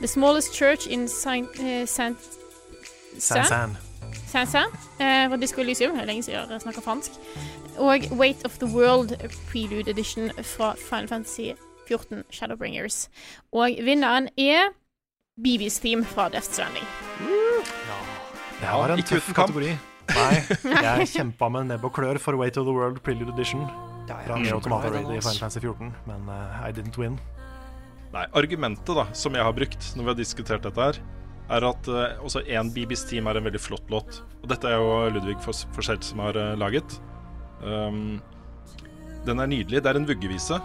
The 0.00 0.08
Smallest 0.08 0.54
Church 0.54 0.86
in 0.86 1.08
Saint, 1.08 1.48
Uh, 1.60 1.86
Saint 1.86 2.18
San-San. 3.18 3.76
Sansa 4.26 4.64
eh, 4.98 5.28
fra 5.28 5.36
Disco 5.36 5.60
Elysium. 5.60 5.92
Det 5.94 6.02
er 6.02 6.06
lenge 6.06 6.22
siden 6.22 6.50
jeg 6.50 6.60
snakker 6.60 6.82
fransk. 6.82 7.10
Og 7.78 8.00
Weight 8.18 8.44
of 8.44 8.58
the 8.58 8.66
World 8.66 9.14
Prelude 9.50 9.90
Edition 9.90 10.30
fra 10.42 10.74
Final 10.74 11.08
Fantasy 11.08 11.54
14 11.88 12.24
Shadowbringers. 12.30 13.08
Og 13.52 13.70
vinneren 13.82 14.28
er 14.38 14.72
BB's 15.38 15.80
Theme 15.80 16.04
fra 16.04 16.28
Death 16.28 16.50
Stranding. 16.50 16.86
Det 18.60 18.68
var 18.70 18.88
en 18.94 19.02
tøff 19.02 19.32
kategori. 19.34 19.74
Nei, 20.14 20.34
jeg 20.84 21.08
kjempa 21.14 21.48
med 21.48 21.70
nebb 21.70 21.84
og 21.88 21.94
klør 21.96 22.18
for 22.20 22.36
Weight 22.36 22.58
of 22.60 22.66
the 22.66 22.74
World 22.74 23.00
Prelude 23.00 23.32
Edition 23.32 23.64
fra 24.08 24.38
Neo 24.38 24.60
Tomato 24.60 24.90
Raid 24.92 25.06
i 25.06 25.20
Final 25.20 25.38
Fantasy 25.40 25.58
14, 25.62 25.94
men 26.06 26.28
uh, 26.28 26.68
I 26.68 26.72
didn't 26.72 26.98
win. 27.00 27.16
Nei, 28.14 28.24
argumentet 28.38 28.94
da, 28.94 29.08
som 29.16 29.34
jeg 29.34 29.42
har 29.42 29.54
brukt 29.56 29.88
når 29.96 30.04
vi 30.04 30.12
har 30.12 30.18
diskutert 30.20 30.66
dette 30.66 30.84
her, 30.86 31.00
er 31.54 31.66
at 31.66 31.88
uh, 31.90 32.22
også 32.24 32.44
én 32.46 32.70
BB's 32.72 33.02
Team 33.08 33.26
er 33.28 33.40
en 33.40 33.48
veldig 33.48 33.60
flott 33.60 33.90
låt. 33.92 34.20
Og 34.42 34.46
dette 34.52 34.70
er 34.70 34.78
jo 34.78 35.10
Ludvig 35.16 35.36
Fors- 35.44 35.64
Forsell 35.74 36.00
som 36.06 36.22
har 36.22 36.38
uh, 36.38 36.52
laget. 36.60 36.96
Um, 37.60 38.20
den 39.26 39.42
er 39.42 39.50
nydelig. 39.50 39.82
Det 39.82 39.90
er 39.90 39.98
en 39.98 40.06
vuggevise, 40.08 40.60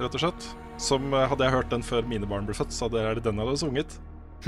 rett 0.00 0.18
og 0.18 0.24
slett. 0.24 0.48
Som 0.82 1.14
uh, 1.14 1.28
Hadde 1.30 1.46
jeg 1.46 1.54
hørt 1.54 1.72
den 1.72 1.86
før 1.86 2.08
mine 2.10 2.28
barn 2.28 2.48
ble 2.48 2.56
født, 2.58 2.74
så 2.74 2.88
hadde 2.88 3.04
jeg 3.04 3.22
hadde 3.22 3.56
sunget. 3.62 3.96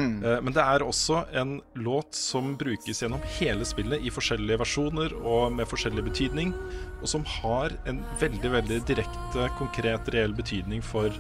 Eh, 0.01 0.39
men 0.41 0.55
det 0.57 0.63
er 0.63 0.85
også 0.85 1.25
en 1.37 1.59
låt 1.75 2.15
som 2.17 2.55
brukes 2.57 3.03
gjennom 3.03 3.21
hele 3.39 3.67
spillet 3.69 4.01
i 4.01 4.13
forskjellige 4.13 4.61
versjoner 4.63 5.13
og 5.21 5.53
med 5.53 5.69
forskjellig 5.69 6.05
betydning, 6.07 6.55
og 7.03 7.09
som 7.11 7.27
har 7.29 7.75
en 7.91 8.01
veldig, 8.21 8.53
veldig 8.57 8.81
direkte, 8.89 9.49
konkret, 9.59 10.09
reell 10.15 10.33
betydning 10.37 10.83
for, 10.85 11.13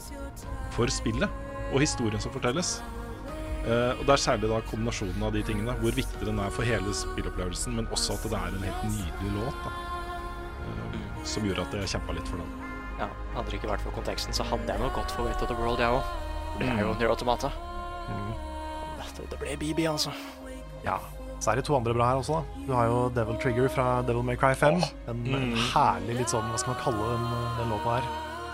for 0.72 0.92
spillet 0.92 1.28
og 1.72 1.80
historien 1.80 2.20
som 2.20 2.32
fortelles. 2.34 2.78
Eh, 3.62 3.92
og 3.94 4.06
det 4.08 4.16
er 4.16 4.24
særlig 4.24 4.48
da 4.50 4.58
kombinasjonen 4.70 5.22
av 5.22 5.36
de 5.36 5.44
tingene, 5.46 5.76
hvor 5.82 5.94
viktig 5.94 6.26
den 6.26 6.40
er 6.42 6.50
for 6.54 6.66
hele 6.66 6.94
spillopplevelsen, 6.96 7.76
men 7.78 7.90
også 7.94 8.16
at 8.16 8.26
det 8.32 8.40
er 8.40 8.56
en 8.56 8.66
helt 8.66 8.86
nydelig 8.90 9.34
låt, 9.36 9.66
da. 9.66 9.74
eh, 10.64 11.00
som 11.28 11.46
gjorde 11.46 11.68
at 11.68 11.76
jeg 11.78 11.92
kjempa 11.96 12.16
litt 12.16 12.28
for 12.32 12.42
den. 12.42 12.58
ja, 12.98 13.08
hadde 13.34 13.50
det 13.50 13.60
ikke 13.60 13.70
vært 13.70 13.84
for 13.84 13.94
konteksten, 13.96 14.34
så 14.36 14.44
hadde 14.46 14.68
jeg 14.68 14.80
nok 14.82 14.96
gått 14.98 15.14
for 15.14 15.26
Wait 15.26 15.40
of 15.42 15.48
the 15.50 15.56
World, 15.58 15.80
jeg 15.80 15.90
òg. 15.90 16.10
Det 16.60 16.68
er 16.68 16.82
jo 16.82 16.90
Near 16.92 16.98
Nier 17.00 17.12
Automata. 17.14 17.48
Mm. 18.08 18.51
Det, 19.16 19.26
det 19.30 19.38
ble 19.40 19.56
BB, 19.60 19.84
altså. 19.90 20.12
Ja. 20.84 20.98
Så 21.42 21.50
er 21.50 21.58
det 21.58 21.64
to 21.66 21.74
andre 21.74 21.94
bra 21.94 22.06
her 22.12 22.20
også, 22.20 22.38
da. 22.38 22.64
Du 22.68 22.72
har 22.76 22.86
jo 22.86 22.98
Devil 23.16 23.38
Trigger 23.42 23.68
fra 23.74 23.86
Devil 24.06 24.22
May 24.22 24.36
Cry 24.38 24.52
5. 24.54 24.82
En, 25.10 25.22
Mm. 25.26 25.56
herlig 25.74 26.16
litt 26.20 26.30
sånn, 26.30 26.46
hva 26.52 26.58
skal 26.58 26.74
man 26.74 26.82
kalle 26.84 27.08
den, 27.12 27.24
den 27.58 27.72
låta 27.74 27.96
her? 27.98 28.06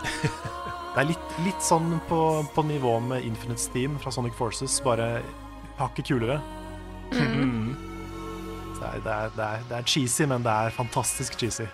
Det 0.94 1.02
er 1.04 1.08
litt, 1.12 1.34
litt 1.44 1.62
sånn 1.62 2.00
på, 2.08 2.18
på 2.56 2.62
nivå 2.66 2.94
med 3.04 3.22
Infinite 3.28 3.60
Steam 3.60 3.98
fra 4.02 4.10
Sonic 4.10 4.32
Forces, 4.34 4.80
bare 4.82 5.20
hakket 5.78 6.08
kulere. 6.08 6.40
Mm. 7.12 7.76
Det, 8.78 8.86
er, 8.86 9.00
det, 9.04 9.12
er, 9.12 9.30
det, 9.36 9.44
er, 9.44 9.62
det 9.68 9.76
er 9.76 9.82
cheesy, 9.90 10.24
men 10.30 10.42
det 10.46 10.50
er 10.54 10.70
fantastisk 10.70 11.34
cheesy. 11.38 11.64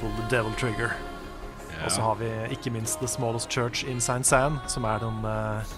Pull 0.00 0.10
the 0.18 0.26
Devil 0.30 0.52
Trigger. 0.58 0.90
Og 1.84 1.90
så 1.92 2.02
har 2.02 2.14
vi 2.18 2.28
ikke 2.50 2.70
minst 2.74 2.98
The 3.00 3.06
Smallest 3.08 3.50
Church 3.52 3.84
in 3.86 4.00
Saint 4.00 4.26
San, 4.26 4.58
som 4.66 4.84
er 4.84 4.98
den 4.98 5.24
eh, 5.24 5.74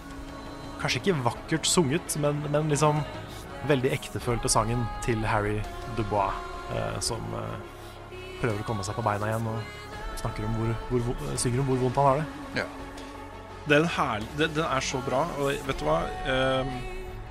Kanskje 0.79 1.03
ikke 1.03 1.17
vakkert 1.25 1.67
sunget, 1.67 2.17
men, 2.23 2.41
men 2.53 2.71
liksom 2.71 3.01
veldig 3.69 3.91
ektefølte 3.97 4.51
sangen 4.53 4.85
til 5.03 5.25
Harry 5.27 5.59
Dubois, 5.97 6.35
eh, 6.75 6.99
som 7.03 7.23
eh, 7.35 8.19
prøver 8.39 8.61
å 8.63 8.67
komme 8.69 8.87
seg 8.87 8.99
på 8.99 9.05
beina 9.07 9.31
igjen 9.31 9.49
og 9.51 10.19
snakker 10.19 10.47
om 10.47 10.55
hvor, 10.59 10.77
hvor, 10.91 11.25
synger 11.39 11.63
om 11.63 11.73
hvor 11.73 11.81
vondt 11.83 11.99
han 11.99 12.11
har 12.11 12.21
det. 12.21 12.29
Ja. 12.63 12.69
Den, 13.69 13.83
en 13.83 13.91
herlig, 13.97 14.31
det, 14.39 14.53
den 14.57 14.69
er 14.69 14.87
så 14.87 15.01
bra, 15.05 15.25
og 15.41 15.51
vet 15.67 15.83
du 15.83 15.89
hva? 15.89 15.99
Eh, 16.31 16.77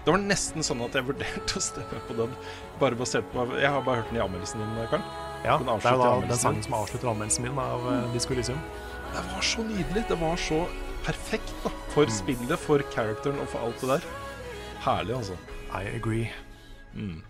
det 0.08 0.14
var 0.14 0.22
nesten 0.24 0.64
sånn 0.64 0.80
at 0.86 0.94
jeg 0.96 1.04
vurderte 1.04 1.60
å 1.60 1.64
stemme 1.64 2.02
på 2.08 2.16
den, 2.16 2.36
bare 2.80 2.96
basert 2.96 3.26
på 3.34 3.44
Jeg 3.58 3.72
har 3.74 3.82
bare 3.84 4.00
hørt 4.00 4.12
den 4.14 4.22
i 4.22 4.24
anmeldelsen 4.24 4.62
din, 4.64 4.78
Karl. 4.92 5.04
Ja, 5.44 5.58
Den 5.60 5.68
det 5.68 5.90
er 5.90 5.98
jo 5.98 6.04
da 6.04 6.30
den 6.30 6.40
sangen 6.40 6.64
som 6.64 6.76
avslutter 6.78 7.12
anmeldelsen 7.12 7.44
min 7.44 7.60
av 7.60 7.84
mm. 7.84 8.14
Disco 8.14 8.36
Elysium. 8.36 8.62
Det 9.12 9.24
var 9.34 9.44
så 9.50 9.66
nydelig. 9.68 10.04
Det 10.08 10.18
var 10.22 10.40
så 10.40 10.62
perfekt 11.08 11.54
da, 11.64 11.72
for 11.94 12.06
Mm. 12.06 12.12
spillet, 12.18 12.60
for 12.60 12.84
characteren 12.94 13.40
og 13.40 13.48
for 13.50 13.64
alt 13.64 13.80
det 13.82 13.90
der. 13.96 14.04
Herlig, 14.84 15.16
altså. 15.16 15.38
I 15.72 15.88
agree. 15.96 16.28
Mm. 16.94 17.24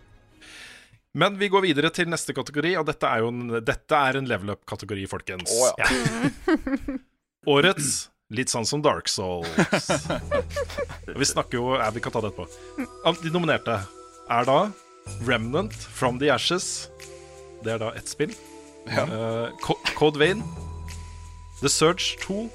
Men 1.18 1.38
vi 1.40 1.48
går 1.50 1.62
videre 1.66 1.90
til 1.94 2.10
neste 2.10 2.34
kategori, 2.38 2.76
og 2.78 2.86
dette 2.86 3.08
er 3.10 3.24
jo 3.24 3.30
en, 3.32 3.48
dette 3.66 3.96
er 3.96 4.18
en 4.20 4.28
level 4.30 4.52
up-kategori, 4.54 5.08
folkens. 5.10 5.50
Oh, 5.50 5.72
ja. 5.80 5.88
Årets 7.54 8.10
litt 8.30 8.52
sånn 8.52 8.66
som 8.68 8.82
Dark 8.84 9.08
Souls. 9.08 9.88
Vi 11.22 11.26
snakker 11.26 11.58
jo 11.62 11.70
ja, 11.80 11.88
Vi 11.96 12.02
kan 12.04 12.12
ta 12.12 12.20
det 12.22 12.34
etterpå. 12.34 13.16
De 13.24 13.32
nominerte 13.32 13.78
er 14.30 14.48
da 14.50 14.58
Remnant 15.26 15.74
From 15.74 16.20
The 16.20 16.30
Ashes. 16.36 16.90
Det 17.64 17.72
er 17.78 17.80
da 17.82 17.94
ett 17.96 18.12
spill. 18.12 18.34
Ja. 18.92 19.06
Uh, 19.08 19.72
Code 19.98 20.20
Vein, 20.20 20.44
The 21.62 21.72
Surge 21.72 22.18
2 22.28 22.46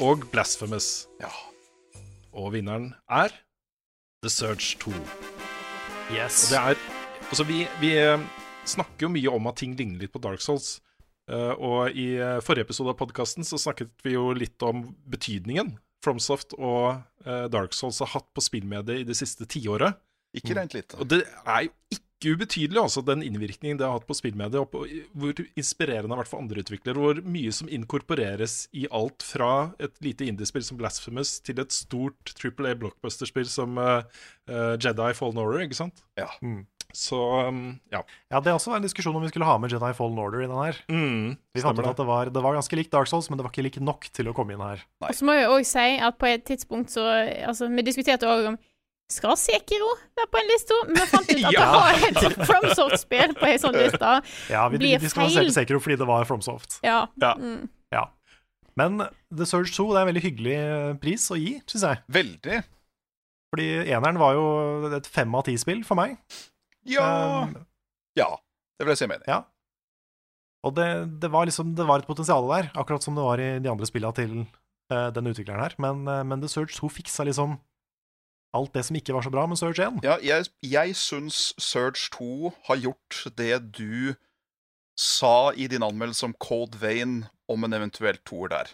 og 0.00 0.24
Blasphemous. 0.32 1.08
Ja. 1.20 1.30
Og 2.32 2.52
vinneren 2.54 2.92
er 3.10 3.32
The 4.22 4.30
Surge 4.30 4.78
2. 4.82 4.92
Yes. 6.14 6.48
Og 6.48 6.54
det 6.54 6.60
er 6.62 6.84
Altså, 7.28 7.44
vi, 7.44 7.66
vi 7.76 7.90
eh, 8.00 8.20
snakker 8.64 9.04
jo 9.04 9.10
mye 9.12 9.32
om 9.36 9.48
at 9.50 9.58
ting 9.60 9.74
ligner 9.76 10.00
litt 10.00 10.14
på 10.14 10.22
Dark 10.24 10.40
Souls. 10.40 10.78
Uh, 11.28 11.52
og 11.60 11.92
i 11.92 12.14
eh, 12.16 12.38
forrige 12.40 12.64
episode 12.64 12.94
av 12.94 12.96
podkasten 12.96 13.44
så 13.44 13.58
snakket 13.60 13.90
vi 14.00 14.14
jo 14.14 14.30
litt 14.32 14.56
om 14.64 14.86
betydningen 15.12 15.74
FromSoft 16.00 16.54
og 16.56 17.02
uh, 17.26 17.44
Dark 17.52 17.76
Souls 17.76 17.98
har 18.00 18.08
hatt 18.14 18.30
på 18.32 18.40
spillmediet 18.40 19.02
i 19.02 19.04
det 19.04 19.16
siste 19.18 19.44
tiåret. 19.44 19.98
Ikke 20.32 20.56
rent 20.56 20.72
lite. 20.72 20.96
Og 20.96 21.10
det 21.10 21.20
er 21.44 21.66
jo 21.66 21.74
ikke 21.92 22.07
ubetydelig, 22.24 22.80
altså, 22.80 23.02
den 23.06 23.22
innvirkningen 23.26 23.78
det 23.78 23.86
har 23.86 23.98
hatt 23.98 24.08
på 24.08 24.16
spillmediet, 24.16 24.60
og 24.62 24.70
på, 24.72 24.84
hvor 25.18 25.42
inspirerende 25.58 26.08
det 26.08 26.16
har 26.16 26.22
vært 26.24 26.32
for 26.32 26.42
andre 26.42 26.64
utviklere. 26.64 27.02
Hvor 27.02 27.20
mye 27.26 27.52
som 27.54 27.70
inkorporeres 27.72 28.56
i 28.76 28.86
alt 28.94 29.26
fra 29.26 29.52
et 29.82 29.94
lite 30.04 30.26
indiespill 30.28 30.64
som 30.66 30.80
Blasphemous 30.80 31.38
til 31.46 31.62
et 31.62 31.74
stort 31.74 32.34
Triple 32.38 32.72
A 32.72 32.78
blockbuster-spill 32.78 33.48
som 33.50 33.78
uh, 33.78 34.02
uh, 34.50 34.74
Jedi 34.80 35.12
Fallen 35.18 35.40
Order, 35.42 35.62
ikke 35.66 35.78
sant? 35.78 36.02
Ja. 36.18 36.30
Mm. 36.42 36.64
Så 36.96 37.18
um, 37.48 37.78
ja. 37.92 38.00
Ja, 38.32 38.40
det 38.40 38.54
også 38.54 38.70
også 38.70 38.78
en 38.78 38.86
diskusjon 38.86 39.16
om 39.16 39.24
vi 39.24 39.28
skulle 39.28 39.48
ha 39.48 39.58
med 39.60 39.72
Jedi 39.72 39.90
Fallen 39.96 40.18
Order 40.18 40.42
i 40.42 40.48
den 40.48 40.56
her. 40.56 40.78
Mm, 40.88 41.36
Vi 41.54 41.62
fant 41.64 41.78
ut 41.78 41.86
at 41.86 42.00
det 42.00 42.06
var, 42.08 42.30
det 42.32 42.42
var 42.44 42.56
ganske 42.56 42.78
likt 42.78 42.92
Dark 42.94 43.10
Souls, 43.10 43.28
men 43.28 43.38
det 43.38 43.44
var 43.44 43.52
ikke 43.52 43.66
likt 43.66 43.82
nok 43.84 44.08
til 44.14 44.30
å 44.30 44.34
komme 44.36 44.56
inn 44.56 44.64
her. 44.64 44.82
Og 45.04 45.12
så 45.16 45.28
må 45.28 45.36
jeg 45.36 45.50
òg 45.52 45.68
si 45.68 45.86
at 46.00 46.18
på 46.20 46.30
et 46.30 46.46
tidspunkt 46.48 46.94
så 46.94 47.04
Altså, 47.48 47.68
vi 47.72 47.84
diskuterte 47.84 48.28
òg 48.28 48.52
om 48.52 48.58
Skal 49.08 49.36
Sekiro 49.40 49.88
være 50.18 50.28
på 50.28 50.40
en 50.42 50.48
liste? 50.50 50.76
Men 50.88 50.98
vi 51.00 51.06
fant 51.08 51.30
ut 51.30 51.44
at 51.48 51.52
Ja. 51.56 51.64
det 51.64 51.68
var 51.72 52.30
et 52.30 52.40
FromSoft-spill 52.50 53.34
på 53.38 53.46
ei 53.48 53.56
sånn 53.62 53.76
liste. 53.82 54.10
Ja, 54.52 54.66
vi, 54.68 54.80
Blir 54.82 54.98
vi 54.98 55.06
diskvalifiserte. 55.06 55.54
Sekiro 55.56 55.80
fordi 55.80 55.96
det 56.00 56.08
var 56.10 56.26
FromSoft. 56.28 56.80
Ja. 56.84 57.06
Ja. 57.22 57.32
Mm. 57.40 57.68
Ja. 57.94 58.02
Men 58.78 59.00
The 59.34 59.46
Surge 59.48 59.72
2 59.74 59.86
det 59.90 59.96
er 59.96 60.04
en 60.04 60.10
veldig 60.12 60.24
hyggelig 60.26 60.56
eh, 60.60 60.90
pris 61.02 61.24
å 61.34 61.38
gi, 61.40 61.54
syns 61.66 61.86
jeg. 61.88 62.02
Veldig. 62.14 62.58
Fordi 63.48 63.68
eneren 63.88 64.20
var 64.20 64.36
jo 64.36 64.44
et 65.00 65.08
fem 65.08 65.32
av 65.40 65.46
ti-spill 65.48 65.80
for 65.88 65.98
meg. 65.98 66.18
Ja. 66.88 67.06
Um, 67.48 67.56
Ja, 68.18 68.28
det 68.78 68.84
vil 68.86 68.92
jeg 68.92 69.00
si 69.00 69.08
meg 69.08 69.22
enig 69.22 69.30
i. 69.30 69.32
Ja. 69.32 69.40
Og 70.66 70.74
det, 70.74 70.86
det 71.22 71.28
var 71.30 71.46
liksom 71.46 71.70
Det 71.78 71.84
var 71.86 72.02
et 72.02 72.08
potensial 72.08 72.44
der, 72.50 72.68
akkurat 72.76 73.04
som 73.04 73.14
det 73.16 73.22
var 73.24 73.40
i 73.40 73.48
de 73.62 73.70
andre 73.70 73.86
spillene 73.88 74.14
til 74.16 74.32
uh, 74.92 75.08
denne 75.16 75.32
utvikleren 75.32 75.62
her. 75.64 75.74
Men, 75.80 76.04
uh, 76.10 76.20
men 76.28 76.42
The 76.44 76.50
Surge 76.52 76.74
2 76.76 76.90
fiksa 77.00 77.24
liksom 77.28 77.56
alt 78.56 78.72
det 78.74 78.84
som 78.86 78.96
ikke 78.96 79.12
var 79.14 79.22
så 79.26 79.30
bra 79.30 79.46
med 79.46 79.58
Surge 79.60 79.84
1. 79.84 80.00
Ja, 80.06 80.16
jeg, 80.24 80.46
jeg 80.64 80.94
syns 80.96 81.52
Surge 81.60 82.08
2 82.14 82.52
har 82.68 82.76
gjort 82.76 83.18
det 83.36 83.72
du 83.76 84.14
sa 84.98 85.50
i 85.54 85.66
din 85.70 85.84
anmeldelse 85.86 86.24
om 86.26 86.34
Code 86.42 86.80
Vein 86.80 87.26
om 87.48 87.64
en 87.64 87.76
eventuell 87.76 88.18
toer 88.26 88.48
der. 88.48 88.70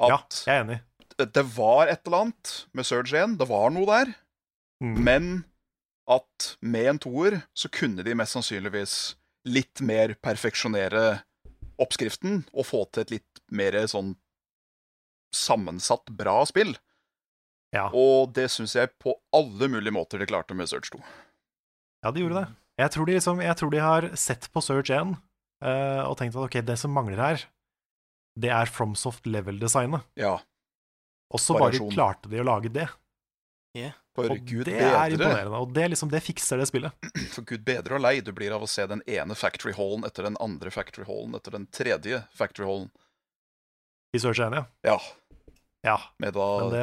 Ja, 0.00 0.20
jeg 0.46 0.54
er 0.54 0.64
enig. 0.64 0.78
det- 1.18 1.32
det 1.34 1.44
var 1.56 1.88
et 1.88 2.06
eller 2.06 2.20
annet 2.28 2.66
med 2.72 2.86
Surge 2.86 3.12
1, 3.18 3.38
det 3.38 3.48
var 3.48 3.70
noe 3.70 3.86
der, 3.86 4.14
Mm. 4.80 5.02
men 5.04 5.44
at 6.08 6.56
med 6.62 6.86
en 6.86 6.98
toer 6.98 7.42
så 7.54 7.68
kunne 7.68 8.04
de 8.04 8.14
mest 8.14 8.32
sannsynligvis 8.32 9.16
litt 9.44 9.80
mer 9.80 10.14
perfeksjonere 10.14 11.22
oppskriften 11.80 12.44
og 12.54 12.64
få 12.64 12.84
til 12.92 13.00
et 13.02 13.10
litt 13.10 13.40
mer 13.50 13.72
sånn 13.90 14.14
sammensatt 15.34 16.06
bra 16.16 16.44
spill. 16.48 16.76
Ja. 17.76 17.88
Og 17.92 18.32
det 18.36 18.48
syns 18.52 18.74
jeg 18.78 18.92
på 19.02 19.12
alle 19.36 19.68
mulige 19.68 19.92
måter 19.92 20.20
de 20.20 20.28
klarte 20.28 20.56
med 20.56 20.70
Search 20.70 20.92
2. 20.94 21.02
Ja, 22.04 22.12
de 22.14 22.24
gjorde 22.24 22.42
det. 22.42 22.48
Jeg 22.78 22.94
tror 22.94 23.08
de, 23.08 23.16
liksom, 23.18 23.42
jeg 23.42 23.58
tror 23.58 23.74
de 23.74 23.82
har 23.82 24.08
sett 24.16 24.46
på 24.54 24.62
Search 24.64 24.92
1 24.94 25.16
uh, 25.18 26.04
og 26.06 26.14
tenkt 26.20 26.38
at 26.38 26.44
ok, 26.46 26.60
det 26.64 26.78
som 26.80 26.94
mangler 26.94 27.20
her, 27.20 27.44
det 28.38 28.52
er 28.54 28.70
FromSoft 28.70 29.26
level-designet. 29.26 30.06
Ja. 30.18 30.38
Og 31.34 31.42
så 31.42 31.58
bare 31.58 31.82
klarte 31.90 32.30
de 32.30 32.40
å 32.40 32.46
lage 32.46 32.70
det. 32.72 32.86
For 34.18 34.32
Og 34.32 34.40
gud 34.48 34.66
det 34.66 34.78
er 34.80 35.12
imponerende. 35.12 35.58
Og 35.60 35.74
det, 35.74 35.84
liksom, 35.92 36.10
det 36.10 36.22
fikser 36.24 36.58
det 36.58 36.66
spillet. 36.70 36.94
For 37.34 37.46
gud 37.46 37.62
bedre 37.66 37.98
og 37.98 38.02
lei 38.02 38.18
du 38.24 38.32
blir 38.34 38.54
av 38.54 38.64
å 38.64 38.70
se 38.70 38.86
den 38.90 39.04
ene 39.06 39.36
factory 39.38 39.74
hallen 39.76 40.06
etter 40.08 40.26
den 40.26 40.38
andre 40.42 40.72
factory 40.74 41.06
hallen 41.06 41.36
etter 41.38 41.54
den 41.54 41.68
tredje 41.74 42.24
factory 42.34 42.66
hallen. 42.66 42.90
I 44.16 44.22
Search 44.22 44.40
1, 44.42 44.56
ja. 44.56 44.64
Ja. 44.88 44.98
Ja. 45.88 45.96
Med 46.20 46.36
da 46.36 46.48
Men 46.60 46.74
det, 46.74 46.82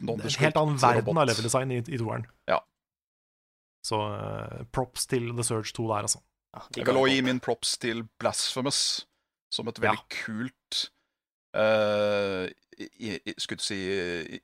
det 0.00 0.14
er 0.16 0.32
en 0.32 0.44
helt 0.46 0.62
annen 0.62 0.78
verden 0.80 1.20
av 1.20 1.28
level-design 1.28 1.74
i, 1.76 1.82
i 1.84 2.00
toeren. 2.00 2.24
Ja. 2.48 2.62
Så 3.86 4.00
uh, 4.00 4.64
props 4.74 5.06
til 5.10 5.28
The 5.36 5.44
Surge 5.46 5.76
2 5.76 5.90
der, 5.92 6.08
altså. 6.08 6.22
Jeg 6.76 6.86
vil 6.88 6.96
også 6.96 7.12
gi 7.12 7.24
min 7.26 7.40
props 7.44 7.76
til 7.78 8.06
Blasphemous 8.20 8.80
som 9.52 9.68
et 9.70 9.80
veldig 9.80 10.04
kult 10.12 10.78
eh, 11.56 12.46
i, 12.76 13.12
i, 13.16 13.34
skulle 13.40 13.64
si 13.64 13.78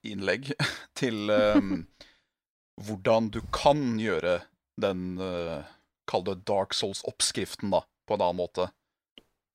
innlegg 0.08 0.52
til 1.00 1.32
um, 1.32 1.84
hvordan 2.86 3.30
du 3.34 3.40
kan 3.54 3.96
gjøre 4.00 4.40
den 4.80 5.18
uh, 5.20 5.64
Kall 6.08 6.24
det 6.26 6.40
Dark 6.48 6.72
Souls-oppskriften, 6.74 7.70
da, 7.70 7.82
på 8.08 8.16
en 8.16 8.24
annen 8.24 8.40
måte. 8.40 8.70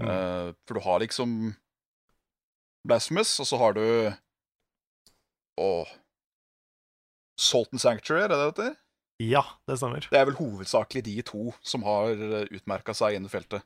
Mm. 0.01 0.07
Uh, 0.07 0.49
for 0.65 0.77
du 0.77 0.85
har 0.85 1.01
liksom 1.03 1.33
Blasphemous, 2.87 3.33
og 3.41 3.49
så 3.49 3.59
har 3.59 3.75
du 3.75 3.83
Åh 5.57 5.89
Salt 7.37 7.69
and 7.73 7.81
Sanctuary, 7.81 8.23
er 8.25 8.31
det 8.31 8.37
det 8.39 8.45
heter? 8.49 8.75
Ja, 9.21 9.43
det 9.69 9.77
stemmer. 9.77 10.05
Det 10.09 10.17
er 10.17 10.25
vel 10.29 10.37
hovedsakelig 10.37 11.03
de 11.05 11.13
to 11.25 11.51
som 11.65 11.83
har 11.85 12.13
utmerka 12.53 12.93
seg 12.97 13.17
innen 13.17 13.29
feltet. 13.29 13.61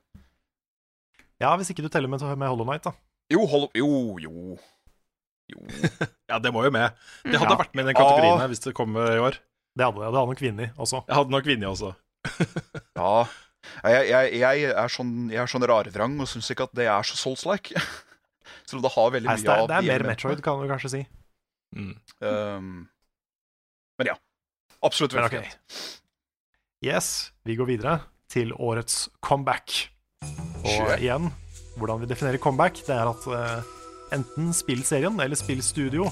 Ja, 1.40 1.54
hvis 1.56 1.72
ikke 1.72 1.84
du 1.84 1.88
teller 1.92 2.08
med, 2.12 2.20
med 2.38 2.48
Hollow 2.52 2.68
Knight, 2.68 2.84
da. 2.84 2.92
Jo, 3.32 3.46
hold, 3.48 3.70
jo, 3.76 3.88
jo. 4.20 4.58
Ja, 6.30 6.38
det 6.40 6.52
må 6.54 6.62
jo 6.64 6.72
med. 6.72 6.92
Det 7.24 7.36
hadde 7.40 7.52
Ja. 7.56 7.60
vært 7.60 7.74
med 7.76 7.84
i 7.84 7.88
den 7.90 7.96
kategorien 7.98 8.38
her 8.40 8.48
hvis 8.52 8.62
det 8.64 8.72
kom 8.76 8.92
i 8.96 9.18
år. 9.20 9.36
Det 9.76 9.84
hadde, 9.84 10.00
det 10.00 10.12
Det 10.12 10.20
hadde 10.20 10.32
nok 10.32 10.44
vunnet 10.44 10.78
også. 10.80 11.00
Jeg 11.08 11.16
hadde 11.18 11.34
nok 11.36 11.48
vunnet 11.48 11.68
også. 11.72 11.90
Ja. 13.02 13.14
Jeg, 13.86 14.06
jeg, 14.10 14.30
jeg, 14.42 14.62
er 14.74 14.90
sånn, 14.90 15.12
jeg 15.32 15.38
er 15.42 15.50
sånn 15.50 15.64
rarvrang 15.70 16.16
og 16.20 16.28
syns 16.30 16.48
ikke 16.52 16.64
at 16.68 16.72
det 16.76 16.86
er 16.92 17.06
så 17.06 17.16
Souls-like. 17.20 17.78
Selv 18.68 18.80
om 18.80 18.84
det 18.84 18.92
har 18.96 19.12
veldig 19.16 19.28
mye 19.32 19.54
av 19.58 19.68
det 19.70 19.76
er 19.80 19.86
mer. 19.88 20.04
Metroid, 20.12 20.40
kan 20.44 20.60
du 20.60 20.68
kanskje 20.70 20.90
si. 20.96 21.02
Um, 21.72 22.88
men 23.98 24.12
ja. 24.12 24.16
Absolutt 24.82 25.14
veldig 25.14 25.30
velfortjent. 25.30 25.90
Yes, 26.82 27.30
vi 27.46 27.54
går 27.58 27.68
videre 27.70 27.98
til 28.32 28.50
årets 28.58 29.06
comeback. 29.22 29.86
Og 30.62 30.96
igjen, 30.96 31.28
hvordan 31.78 32.02
vi 32.02 32.08
definerer 32.10 32.42
comeback, 32.42 32.80
det 32.86 32.96
er 32.96 33.10
at 33.10 33.28
uh, 33.30 33.76
enten 34.14 34.50
spillserien 34.56 35.20
eller 35.22 35.38
spillstudio 35.38 36.08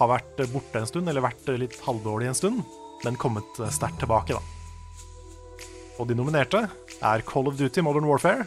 har 0.00 0.12
vært 0.14 0.44
borte 0.52 0.80
en 0.80 0.88
stund, 0.88 1.10
eller 1.10 1.24
vært 1.24 1.50
litt 1.60 1.76
halvdårlig 1.84 2.30
en 2.30 2.38
stund, 2.38 2.62
men 3.04 3.18
kommet 3.20 3.60
sterkt 3.74 4.00
tilbake, 4.00 4.38
da. 4.38 5.66
Og 6.00 6.08
de 6.08 6.16
nominerte 6.16 6.62
er 7.04 7.26
Call 7.28 7.50
of 7.50 7.58
Duty 7.58 7.82
Modern 7.84 8.08
Warfare, 8.08 8.46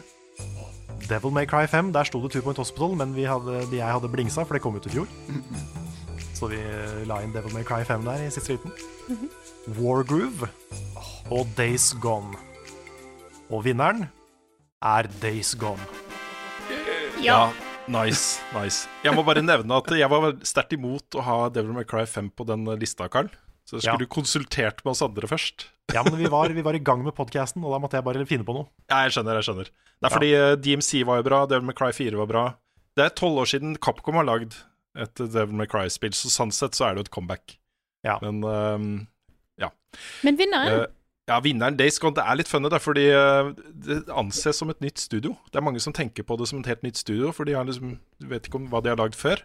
Devil 1.08 1.30
May 1.30 1.46
Cry 1.46 1.68
5, 1.70 1.92
der 1.94 2.08
sto 2.08 2.18
det 2.22 2.32
Two 2.32 2.42
Point 2.42 2.58
Hospital, 2.58 2.96
men 2.98 3.14
vi 3.14 3.28
hadde, 3.28 3.66
jeg 3.70 3.84
hadde 3.84 4.10
blingsa, 4.10 4.42
for 4.42 4.56
det 4.56 4.64
kom 4.64 4.74
ut 4.78 4.88
i 4.88 4.94
fjor. 4.96 5.10
Så 6.34 6.48
vi 6.50 6.58
eh, 6.58 7.04
la 7.08 7.20
inn 7.22 7.32
Devil 7.34 7.54
May 7.54 7.64
Cry 7.66 7.84
5 7.86 8.04
der 8.08 8.24
i 8.26 8.30
siste 8.34 8.56
liten. 8.56 8.72
Wargroove 9.78 10.48
og 11.32 11.46
Days 11.56 11.92
Gone. 12.02 12.34
Og 13.52 13.62
vinneren 13.66 14.08
er 14.84 15.08
Days 15.22 15.54
Gone. 15.58 15.80
Ja. 17.22 17.46
Nice. 17.86 18.40
nice. 18.56 18.88
Jeg 19.04 19.12
må 19.12 19.22
bare 19.26 19.42
nevne 19.44 19.76
at 19.76 19.90
jeg 19.92 20.08
var 20.08 20.30
sterkt 20.46 20.72
imot 20.76 21.16
å 21.20 21.24
ha 21.24 21.36
Devil 21.52 21.74
May 21.76 21.84
Cry 21.88 22.06
5 22.08 22.30
på 22.36 22.46
den 22.48 22.64
lista, 22.80 23.08
Karl. 23.12 23.28
Så 23.64 23.78
jeg 23.78 23.84
Ja. 23.86 23.94
skulle 23.94 24.08
konsultert 24.12 24.82
med 24.84 24.90
oss 24.92 25.02
andre 25.04 25.28
først. 25.28 25.66
Ja, 25.92 26.02
men 26.02 26.16
vi 26.16 26.26
var, 26.28 26.48
vi 26.48 26.62
var 26.64 26.74
i 26.74 26.80
gang 26.82 27.02
med 27.04 27.14
podkasten, 27.14 27.64
og 27.64 27.72
da 27.72 27.78
måtte 27.80 27.96
jeg 27.96 28.04
bare 28.04 28.24
finne 28.26 28.44
på 28.44 28.52
noe. 28.56 28.66
Ja, 28.90 29.04
jeg 29.04 29.12
skjønner, 29.12 29.36
jeg 29.40 29.44
skjønner. 29.48 29.64
Det 30.00 30.08
er 30.08 30.12
fordi 30.12 30.32
eh, 30.34 30.56
DMC 30.56 31.04
var 31.04 31.16
jo 31.20 31.28
bra, 31.28 31.46
Devil 31.46 31.64
May 31.68 31.76
Cry 31.76 31.92
4 31.92 32.16
var 32.16 32.26
bra. 32.26 32.44
Det 32.96 33.04
er 33.04 33.14
tolv 33.16 33.40
år 33.44 33.48
siden 33.48 33.76
Capcom 33.80 34.14
har 34.20 34.24
lagd 34.24 34.56
et 34.94 35.22
Devil 35.24 35.56
May 35.58 35.70
Cry-spill, 35.70 36.14
så 36.16 36.30
sånn 36.32 36.52
sett 36.54 36.76
så 36.78 36.88
er 36.88 36.94
det 36.94 37.02
jo 37.02 37.08
et 37.08 37.14
comeback. 37.14 37.56
Ja. 38.06 38.18
Men 38.22 38.44
ehm, 38.46 38.92
ja. 39.60 39.72
Men 40.26 40.38
vinneren 40.40 40.84
Uh, 40.84 40.92
ja, 41.24 41.38
vinneren 41.40 41.76
Days 41.78 41.96
Gone, 42.02 42.12
det 42.18 42.24
er 42.24 42.36
litt 42.36 42.50
funny, 42.52 42.68
da, 42.68 42.76
fordi 42.82 43.06
eh, 43.08 43.46
det 43.86 44.02
anses 44.12 44.58
som 44.60 44.68
et 44.68 44.82
nytt 44.84 45.00
studio. 45.00 45.32
Det 45.48 45.56
er 45.56 45.64
mange 45.64 45.80
som 45.80 45.94
tenker 45.96 46.26
på 46.28 46.36
det 46.36 46.50
som 46.50 46.60
et 46.60 46.68
helt 46.68 46.84
nytt 46.84 47.00
studio, 47.00 47.30
for 47.32 47.48
de 47.48 47.54
har 47.56 47.64
liksom, 47.64 47.94
du 48.20 48.26
vet 48.28 48.44
ikke 48.44 48.60
om 48.60 48.66
hva 48.68 48.82
de 48.84 48.92
har 48.92 49.00
lagd 49.00 49.16
før. 49.16 49.40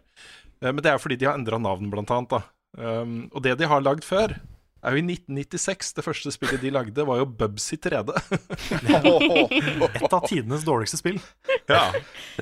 Eh, 0.60 0.74
men 0.74 0.82
det 0.84 0.92
er 0.92 1.00
fordi 1.00 1.16
de 1.22 1.30
har 1.30 1.40
endra 1.40 1.56
navn, 1.62 1.88
blant 1.94 2.12
annet. 2.12 2.36
Da. 2.36 2.42
Um, 2.76 3.14
og 3.32 3.46
det 3.48 3.56
de 3.62 3.70
har 3.72 3.86
lagd 3.86 4.04
før, 4.04 4.36
er 4.84 4.96
jo 4.96 5.00
i 5.00 5.06
1996. 5.08 5.94
Det 5.96 6.04
første 6.04 6.36
spillet 6.36 6.60
de 6.66 6.74
lagde, 6.76 7.08
var 7.08 7.22
jo 7.22 7.30
Bubsy 7.40 7.80
3D. 7.80 8.12
Et 10.04 10.12
av 10.12 10.28
tidenes 10.28 10.68
dårligste 10.68 11.00
spill. 11.00 11.24
ja. 11.72 11.88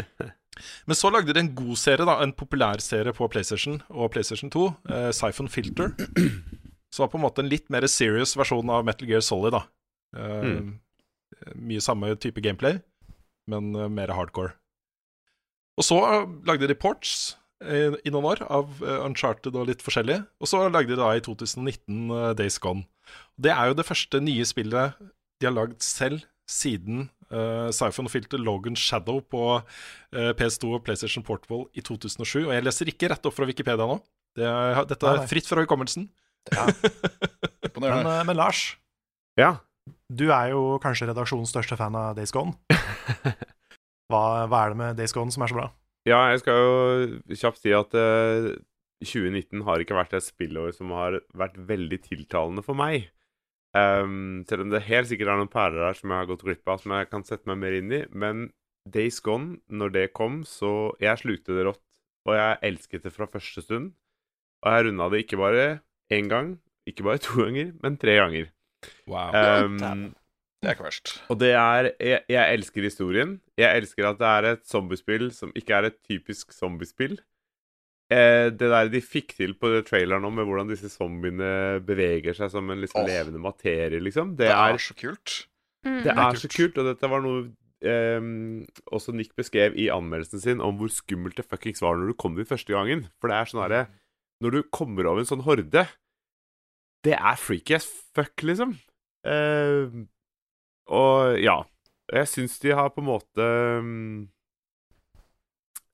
Men 0.88 0.98
så 1.00 1.12
lagde 1.14 1.34
de 1.36 1.42
en 1.44 1.54
god 1.56 1.78
serie, 1.80 2.06
da, 2.08 2.18
en 2.24 2.34
populær 2.36 2.82
serie 2.84 3.14
på 3.16 3.28
PlayStation 3.34 3.80
og 3.90 4.12
PlayStation 4.14 4.52
2, 4.54 4.68
eh, 4.90 5.10
Siphon 5.16 5.50
Filter. 5.52 5.94
Så 6.94 7.04
var 7.04 7.10
på 7.12 7.18
en 7.20 7.26
måte 7.26 7.44
en 7.44 7.50
litt 7.52 7.68
mer 7.70 7.84
serious 7.92 8.32
versjon 8.40 8.70
av 8.72 8.86
Metal 8.88 9.10
Gear 9.10 9.22
Solid. 9.26 9.58
da 9.58 9.66
Eh, 10.16 10.62
Mye 11.60 11.82
samme 11.84 12.14
type 12.16 12.40
gameplay, 12.42 12.78
men 13.52 13.74
eh, 13.76 13.90
mer 13.92 14.14
hardcore. 14.16 14.54
Og 15.78 15.86
så 15.86 15.98
eh, 16.08 16.24
lagde 16.48 16.70
de 16.72 16.78
ports 16.80 17.36
eh, 17.62 17.94
i 18.08 18.14
noen 18.14 18.26
år 18.32 18.42
av 18.48 18.80
eh, 18.82 19.02
Uncharted 19.06 19.54
og 19.60 19.68
litt 19.70 19.84
forskjellig. 19.86 20.22
Og 20.42 20.50
så 20.50 20.64
lagde 20.72 20.96
de 20.96 21.02
da 21.02 21.12
i 21.14 21.22
2019 21.22 22.08
eh, 22.16 22.32
Days 22.40 22.58
Gone. 22.64 22.88
Det 23.38 23.52
er 23.54 23.70
jo 23.70 23.78
det 23.78 23.86
første 23.86 24.24
nye 24.24 24.48
spillet 24.48 24.96
de 25.38 25.46
har 25.50 25.54
lagd 25.54 25.84
selv 25.86 26.24
siden 26.50 27.10
uh, 27.34 27.68
Siphon 27.76 28.10
Filter 28.12 28.42
Logan 28.42 28.78
Shadow 28.80 29.20
på 29.22 29.44
uh, 29.60 30.32
PS2 30.40 30.76
og 30.78 30.84
PlayStation 30.88 31.26
Portable 31.28 31.66
i 31.78 31.84
2007. 31.86 32.46
Og 32.48 32.54
jeg 32.56 32.66
leser 32.66 32.92
ikke 32.94 33.10
rett 33.14 33.28
opp 33.30 33.36
fra 33.38 33.48
Wikipedia 33.50 33.88
nå. 33.90 34.00
Det 34.38 34.46
er, 34.46 34.84
dette 34.86 35.10
er 35.10 35.24
nei. 35.24 35.30
fritt 35.30 35.50
fra 35.50 35.64
hukommelsen. 35.66 36.08
Men, 37.78 38.08
eh, 38.08 38.24
men 38.26 38.38
Lars, 38.38 38.78
Ja. 39.38 39.58
du 40.10 40.30
er 40.32 40.50
jo 40.54 40.78
kanskje 40.82 41.10
redaksjonens 41.12 41.52
største 41.54 41.78
fan 41.78 41.96
av 41.98 42.16
Days 42.18 42.32
Gone. 42.34 42.56
Hva, 44.08 44.48
hva 44.48 44.62
er 44.64 44.72
det 44.72 44.78
med 44.80 44.98
Days 44.98 45.12
Gone 45.14 45.34
som 45.36 45.44
er 45.44 45.52
så 45.52 45.58
bra? 45.58 45.68
Ja, 46.08 46.22
jeg 46.32 46.40
skal 46.40 46.62
jo 46.64 47.36
kjapt 47.36 47.60
si 47.60 47.74
at 47.76 47.92
eh, 48.00 48.54
2019 49.04 49.66
har 49.68 49.84
ikke 49.84 49.98
vært 49.98 50.16
et 50.18 50.26
spillår 50.26 50.72
som 50.78 50.94
har 50.96 51.20
vært 51.38 51.58
veldig 51.68 52.00
tiltalende 52.06 52.64
for 52.66 52.78
meg. 52.80 53.10
Ehm, 53.76 54.46
selv 54.48 54.64
om 54.64 54.70
det 54.72 54.84
helt 54.88 55.10
sikkert 55.10 55.28
er 55.34 55.40
noen 55.42 55.52
perler 55.52 55.90
her 55.90 55.98
som 55.98 56.10
jeg 56.14 56.22
har 56.22 56.30
gått 56.30 56.46
glipp 56.48 56.70
av, 56.72 56.80
som 56.82 56.94
jeg 56.96 57.10
kan 57.12 57.26
sette 57.28 57.50
meg 57.50 57.60
mer 57.62 57.76
inn 57.78 57.92
i. 57.92 58.04
Men 58.12 58.48
Days 58.88 59.20
Gone, 59.20 59.60
når 59.68 59.92
det 59.92 60.06
kom, 60.16 60.44
så 60.48 60.94
Jeg 61.04 61.20
slukte 61.20 61.56
det 61.58 61.66
rått. 61.68 61.84
Og 62.28 62.36
jeg 62.36 62.60
elsket 62.64 63.04
det 63.04 63.14
fra 63.14 63.28
første 63.28 63.62
stund. 63.64 63.92
Og 64.64 64.72
jeg 64.74 64.86
runda 64.88 65.10
det 65.12 65.24
ikke 65.26 65.38
bare 65.40 65.66
én 66.12 66.30
gang, 66.32 66.60
Ikke 66.88 67.04
bare 67.04 67.20
to 67.26 67.44
ganger, 67.44 67.74
men 67.84 67.98
tre 68.00 68.16
ganger. 68.16 68.48
Wow. 69.08 69.34
Um, 69.36 70.14
Det 70.62 70.70
er 70.72 70.74
ikke 70.74 70.88
verst. 70.88 71.22
og 71.30 71.40
det 71.40 71.52
er 71.54 71.92
jeg, 72.00 72.22
jeg 72.30 72.54
elsker 72.54 72.82
historien. 72.82 73.42
Jeg 73.58 73.78
elsker 73.78 74.08
at 74.10 74.18
det 74.18 74.28
er 74.28 74.44
et 74.54 74.64
zombiespill 74.66 75.32
som 75.32 75.52
ikke 75.56 75.76
er 75.76 75.84
et 75.92 75.98
typisk 76.08 76.52
zombiespill. 76.56 77.20
Eh, 78.08 78.48
det 78.56 78.70
der 78.72 78.88
de 78.88 79.02
fikk 79.04 79.34
til 79.36 79.58
på 79.60 79.68
det 79.74 79.82
traileren 79.90 80.24
nå, 80.24 80.32
med 80.32 80.48
hvordan 80.48 80.70
disse 80.72 80.88
zombiene 80.94 81.82
beveger 81.84 82.38
seg 82.38 82.54
som 82.54 82.70
en 82.72 82.80
liksom 82.80 83.02
oh. 83.04 83.10
levende 83.10 83.42
materie, 83.44 84.00
liksom, 84.00 84.36
det, 84.40 84.48
Det 84.48 84.54
er 84.56 84.76
er, 84.78 84.84
så 84.84 84.96
kult. 84.96 85.34
Mm. 85.84 86.04
det 86.06 86.14
er 86.14 86.40
så 86.40 86.52
kult. 86.52 86.80
Og 86.80 86.88
dette 86.88 87.12
var 87.12 87.26
noe 87.26 87.42
eh, 87.84 88.30
også 88.96 89.16
Nick 89.16 89.36
beskrev 89.36 89.76
i 89.76 89.90
anmeldelsen 89.92 90.44
sin 90.44 90.64
om 90.64 90.80
hvor 90.80 90.92
skummelt 90.94 91.36
det 91.40 91.48
fuckings 91.50 91.84
var 91.84 92.00
når 92.00 92.14
du 92.14 92.20
kom 92.24 92.40
dit 92.40 92.48
første 92.48 92.72
gangen. 92.72 93.08
For 93.20 93.32
det 93.32 93.40
er 93.40 93.52
sånn 93.52 93.64
herre 93.66 93.86
Når 94.44 94.54
du 94.54 94.62
kommer 94.72 95.10
over 95.10 95.24
en 95.24 95.28
sånn 95.28 95.44
horde 95.44 95.88
Det 97.04 97.16
er 97.18 97.40
freaky 97.42 97.76
as 97.76 97.90
fuck, 98.16 98.40
liksom. 98.44 98.78
Eh, 99.28 99.92
og 100.88 101.42
ja. 101.44 101.60
Jeg 102.08 102.30
syns 102.32 102.56
de 102.64 102.72
har 102.72 102.94
på 102.96 103.04
en 103.04 103.10
måte 103.10 103.46
mm, 103.84 104.20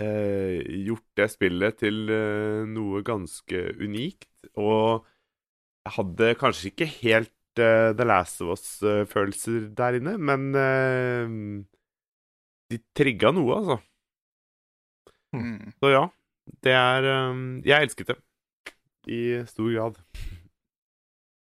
eh, 0.01 0.61
gjort 0.87 1.05
det 1.19 1.27
spillet 1.33 1.77
til 1.83 2.09
eh, 2.13 2.63
noe 2.69 3.03
ganske 3.05 3.63
unikt. 3.83 4.29
Og 4.57 5.03
jeg 5.85 5.95
hadde 5.97 6.31
kanskje 6.39 6.71
ikke 6.71 6.89
helt 7.01 7.61
eh, 7.61 7.91
The 7.97 8.07
Last 8.07 8.41
of 8.41 8.53
Us-følelser 8.55 9.69
der 9.77 9.99
inne, 9.99 10.17
men 10.17 10.49
eh, 10.55 11.37
de 12.73 12.79
trigga 12.97 13.33
noe, 13.35 13.59
altså. 13.61 13.79
Mm. 15.35 15.73
Så 15.81 15.89
ja. 15.93 16.03
Det 16.63 16.73
er 16.75 17.05
eh, 17.07 17.37
Jeg 17.65 17.87
elsket 17.87 18.13
det. 18.13 18.19
I 19.09 19.21
stor 19.49 19.69
grad. 19.73 19.97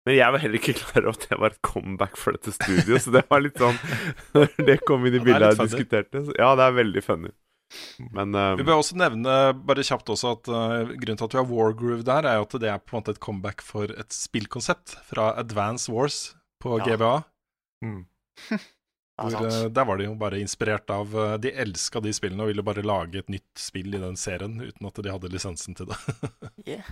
Men 0.06 0.14
jeg 0.16 0.32
var 0.32 0.40
heller 0.40 0.56
ikke 0.60 0.72
klar 0.78 1.02
over 1.04 1.16
at 1.18 1.24
det 1.28 1.36
var 1.42 1.52
et 1.52 1.60
comeback 1.66 2.14
for 2.16 2.32
dette 2.36 2.54
studioet, 2.54 3.02
så 3.04 3.12
det 3.18 3.24
var 3.28 3.42
litt 3.44 3.58
sånn 3.60 3.76
Når 4.36 4.46
det 4.70 4.76
kom 4.88 5.04
inn 5.04 5.18
i 5.18 5.20
bildet 5.20 5.50
jeg 5.58 5.68
diskuterte 5.68 6.22
så- 6.28 6.36
Ja, 6.38 6.54
det 6.56 6.64
er 6.68 6.76
veldig 6.78 7.02
funny. 7.04 7.32
Men 8.14 8.32
eh, 8.34 8.54
Vi 8.56 8.64
bør 8.64 8.80
også 8.80 8.96
nevne 8.96 9.34
bare 9.68 9.84
kjapt 9.84 10.08
også 10.14 10.30
at 10.38 10.48
uh, 10.48 10.92
grunnen 10.94 11.18
til 11.20 11.26
at 11.28 11.34
vi 11.34 11.40
har 11.42 11.50
Wargroove 11.50 12.06
der, 12.06 12.24
er 12.30 12.38
jo 12.40 12.46
at 12.46 12.56
det 12.62 12.70
er 12.72 12.80
på 12.80 12.94
en 12.96 13.02
måte 13.02 13.12
et 13.16 13.20
comeback 13.20 13.64
for 13.64 13.92
et 13.92 14.14
spillkonsept 14.14 14.96
fra 15.10 15.32
Advance 15.40 15.92
Wars 15.92 16.20
på 16.62 16.78
Ja. 16.80 16.86
GBA. 16.96 17.12
Mm. 17.84 18.02
Hvor, 19.18 19.34
eh, 19.48 19.64
der 19.74 19.84
var 19.84 19.98
de 19.98 20.04
jo 20.06 20.14
bare 20.14 20.38
inspirert 20.38 20.90
av 20.94 21.10
uh, 21.16 21.32
De 21.42 21.50
elska 21.50 21.98
de 22.00 22.12
spillene 22.14 22.44
og 22.44 22.52
ville 22.52 22.62
bare 22.62 22.84
lage 22.86 23.18
et 23.18 23.30
nytt 23.32 23.58
spill 23.58 23.90
i 23.90 23.98
den 23.98 24.14
serien 24.16 24.54
uten 24.62 24.86
at 24.86 25.00
de 25.02 25.10
hadde 25.10 25.30
lisensen 25.32 25.74
til 25.78 25.90
det. 25.90 25.98
Yeah. 26.68 26.86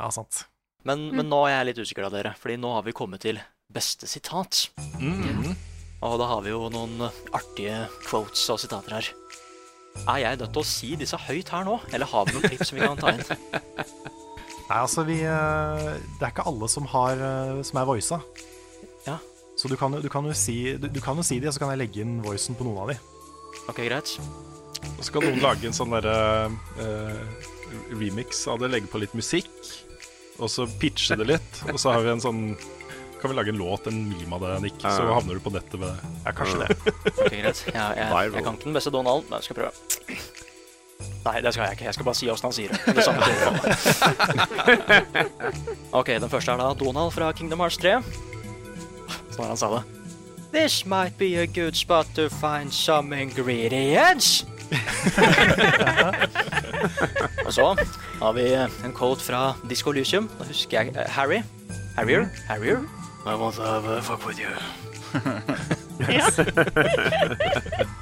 Ja, 0.00 0.08
sant. 0.14 0.44
Men, 0.86 1.08
men 1.16 1.28
nå 1.28 1.40
er 1.48 1.56
jeg 1.58 1.66
litt 1.70 1.80
usikker 1.82 2.06
av 2.06 2.14
dere, 2.14 2.34
Fordi 2.38 2.56
nå 2.62 2.70
har 2.76 2.84
vi 2.86 2.94
kommet 2.96 3.24
til 3.24 3.40
beste 3.72 4.06
sitat. 4.08 4.68
Mm. 5.02 5.52
Og 6.06 6.14
da 6.20 6.28
har 6.30 6.44
vi 6.44 6.52
jo 6.52 6.68
noen 6.70 7.00
eh, 7.08 7.16
artige 7.34 7.80
quotes 8.06 8.44
og 8.52 8.60
sitater 8.62 8.94
her. 8.98 9.08
Er 10.04 10.20
jeg 10.22 10.40
nødt 10.42 10.52
til 10.54 10.62
å 10.62 10.68
si 10.68 10.92
disse 11.00 11.18
høyt 11.26 11.50
her 11.54 11.64
nå, 11.66 11.78
eller 11.94 12.10
har 12.10 12.28
vi 12.28 12.36
noen 12.36 12.52
tips 12.52 12.70
som 12.70 12.78
vi 12.78 12.84
kan 12.84 13.00
ta 13.00 13.14
inn? 13.14 13.24
Nei, 14.66 14.80
altså, 14.80 15.04
vi 15.06 15.20
eh, 15.22 15.88
Det 16.18 16.26
er 16.26 16.32
ikke 16.32 16.46
alle 16.50 16.68
som 16.70 16.88
har 16.90 17.20
eh, 17.22 17.60
Som 17.66 17.78
er 17.78 17.86
voisa. 17.86 18.18
Ja. 19.06 19.20
Så 19.56 19.70
du 19.70 19.76
kan, 19.78 19.94
du, 20.02 20.08
kan 20.12 20.26
jo 20.26 20.34
si, 20.36 20.74
du, 20.76 20.88
du 20.90 21.00
kan 21.00 21.16
jo 21.16 21.24
si 21.26 21.38
de, 21.40 21.48
og 21.48 21.54
så 21.54 21.62
kan 21.62 21.72
jeg 21.72 21.84
legge 21.84 22.02
inn 22.02 22.18
voicen 22.24 22.58
på 22.58 22.66
noen 22.66 22.82
av 22.82 22.92
de. 22.92 22.98
Ok, 23.70 23.80
greit. 23.86 24.16
Og 24.96 25.04
så 25.06 25.14
kan 25.14 25.24
noen 25.24 25.40
lage 25.40 25.68
en 25.68 25.76
sånn 25.76 25.94
derre 25.94 26.16
uh, 26.76 27.46
remix 27.96 28.42
av 28.52 28.60
det, 28.60 28.68
legge 28.74 28.90
på 28.92 29.00
litt 29.00 29.14
musikk, 29.16 29.48
og 30.36 30.50
så 30.52 30.66
pitche 30.80 31.16
det 31.16 31.30
litt. 31.30 31.62
Og 31.72 31.80
så 31.80 31.94
har 31.94 32.04
vi 32.04 32.12
en 32.12 32.22
sånn 32.22 32.42
Kan 33.20 33.30
vi 33.30 33.36
lage 33.36 33.48
en 33.52 33.58
låt, 33.58 33.86
en 33.86 34.08
meme 34.08 34.34
av 34.36 34.40
det, 34.44 34.60
Nick, 34.66 34.80
så 34.80 35.02
havner 35.08 35.34
du 35.34 35.40
på 35.40 35.50
nettet 35.54 35.80
med 35.80 35.88
det. 35.88 35.96
Ja, 36.24 36.32
kanskje 36.36 36.58
det. 36.62 36.68
Ok, 37.16 37.32
greit. 37.32 37.64
Jeg, 37.66 37.74
jeg, 37.74 38.32
jeg 38.34 38.42
kan 38.44 38.54
ikke 38.58 38.68
den 38.68 38.76
beste 38.76 38.90
Donald, 38.92 39.22
men 39.30 39.36
jeg 39.40 39.44
skal 39.48 39.56
prøve. 39.60 39.72
Nei, 41.26 41.36
det 41.42 41.50
skal 41.54 41.64
jeg 41.66 41.72
ikke. 41.76 41.86
Jeg 41.88 41.94
skal 41.96 42.06
bare 42.06 42.18
si 42.18 42.26
åssen 42.30 42.46
han 42.46 42.54
sier 42.54 42.70
det. 42.72 42.78
Det 42.96 43.04
samme 43.04 43.20
ok, 46.00 46.08
den 46.22 46.30
første 46.30 46.50
er 46.54 46.58
da 46.60 46.66
Donald 46.78 47.10
fra 47.16 47.26
Kingdom 47.34 47.60
Hearts 47.64 47.78
3. 47.82 47.92
Sånn 49.34 49.44
er 49.44 49.48
han 49.50 49.60
sa 49.60 49.68
det. 49.74 49.82
This 50.54 50.74
might 50.86 51.14
be 51.18 51.34
a 51.42 51.46
good 51.46 51.74
spot 51.76 52.06
to 52.14 52.28
find 52.30 52.72
some 52.72 53.12
ingredients. 53.16 54.44
Og 57.46 57.52
så 57.54 57.66
har 58.20 58.32
vi 58.38 58.46
en 58.54 58.92
quote 58.94 59.22
fra 59.22 59.54
Disco 59.68 59.90
Lysium. 59.94 60.30
Da 60.38 60.44
husker 60.48 60.76
jeg 60.80 60.86
eh, 60.94 61.10
Harry. 61.18 61.40
Harrier? 61.96 62.26
Harrier? 62.48 62.78
I 63.26 63.34
want 63.34 63.54
to 63.56 63.62
have 63.62 63.84
a 63.84 64.00
fuck 64.02 64.26
with 64.26 64.38
you. 64.38 64.48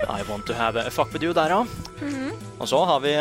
I 0.08 0.22
want 0.28 0.46
to 0.46 0.54
have 0.54 0.76
a 0.76 0.90
fuck 0.90 1.12
with 1.12 1.22
you 1.24 1.32
der, 1.32 1.46
ja. 1.48 1.64
Og 2.60 2.68
så 2.68 2.84
har 2.84 3.00
vi 3.00 3.12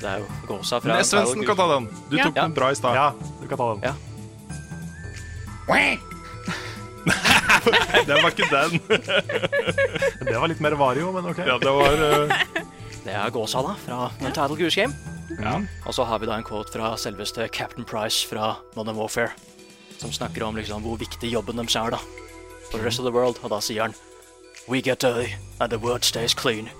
Det 0.00 0.08
er 0.10 0.18
jo 0.18 0.26
Gåsa 0.46 0.78
fra 0.80 0.96
Nes 0.96 1.06
Svendsen 1.10 1.44
kan 1.46 1.56
ta 1.56 1.66
den. 1.74 1.88
Du 2.10 2.16
Ja. 2.16 2.24
tok 2.24 2.34
den 2.34 2.54
bra 2.54 2.70
i 2.70 2.74
stad. 2.74 2.94
Ja, 2.94 3.10
du 3.42 3.48
kan 3.48 3.58
ta 3.58 3.74
den. 3.74 3.82
Ja. 3.82 3.94
det 8.06 8.22
var 8.22 8.28
ikke 8.30 8.48
den. 8.50 8.80
Det 10.28 10.38
var 10.40 10.48
litt 10.48 10.60
mer 10.60 10.72
Vario, 10.72 11.12
men 11.12 11.26
OK. 11.30 11.38
Ja, 11.38 11.58
det 11.58 11.70
var 11.70 11.92
uh... 11.92 12.28
Det 13.04 13.12
er 13.12 13.30
Gåsa, 13.30 13.62
da, 13.62 13.74
fra 13.84 14.10
Untitled 14.20 14.58
Goose 14.58 14.80
Game. 14.80 14.94
Ja. 15.40 15.58
Og 15.86 15.94
så 15.94 16.04
har 16.04 16.18
vi 16.18 16.26
da 16.26 16.36
en 16.38 16.44
quote 16.44 16.72
fra 16.72 16.94
selveste 16.96 17.48
Captain 17.52 17.84
Price 17.84 18.26
fra 18.28 18.54
Modern 18.76 18.96
Warfare. 18.96 19.30
Som 19.98 20.12
snakker 20.12 20.42
om 20.46 20.56
liksom 20.58 20.82
hvor 20.84 20.98
viktig 21.00 21.30
jobben 21.32 21.56
deres 21.60 21.76
er, 21.80 21.90
da. 21.94 22.00
For 22.70 22.78
the 22.78 22.84
rest 22.84 23.00
of 23.00 23.06
the 23.06 23.12
world. 23.14 23.38
Og 23.42 23.50
da 23.54 23.60
sier 23.64 23.82
han 23.88 23.94
We 24.68 24.80
get 24.80 25.00
dirty, 25.04 25.34
and 25.60 25.70
the 25.70 25.78
world 25.78 26.04
stays 26.04 26.32
clean. 26.34 26.70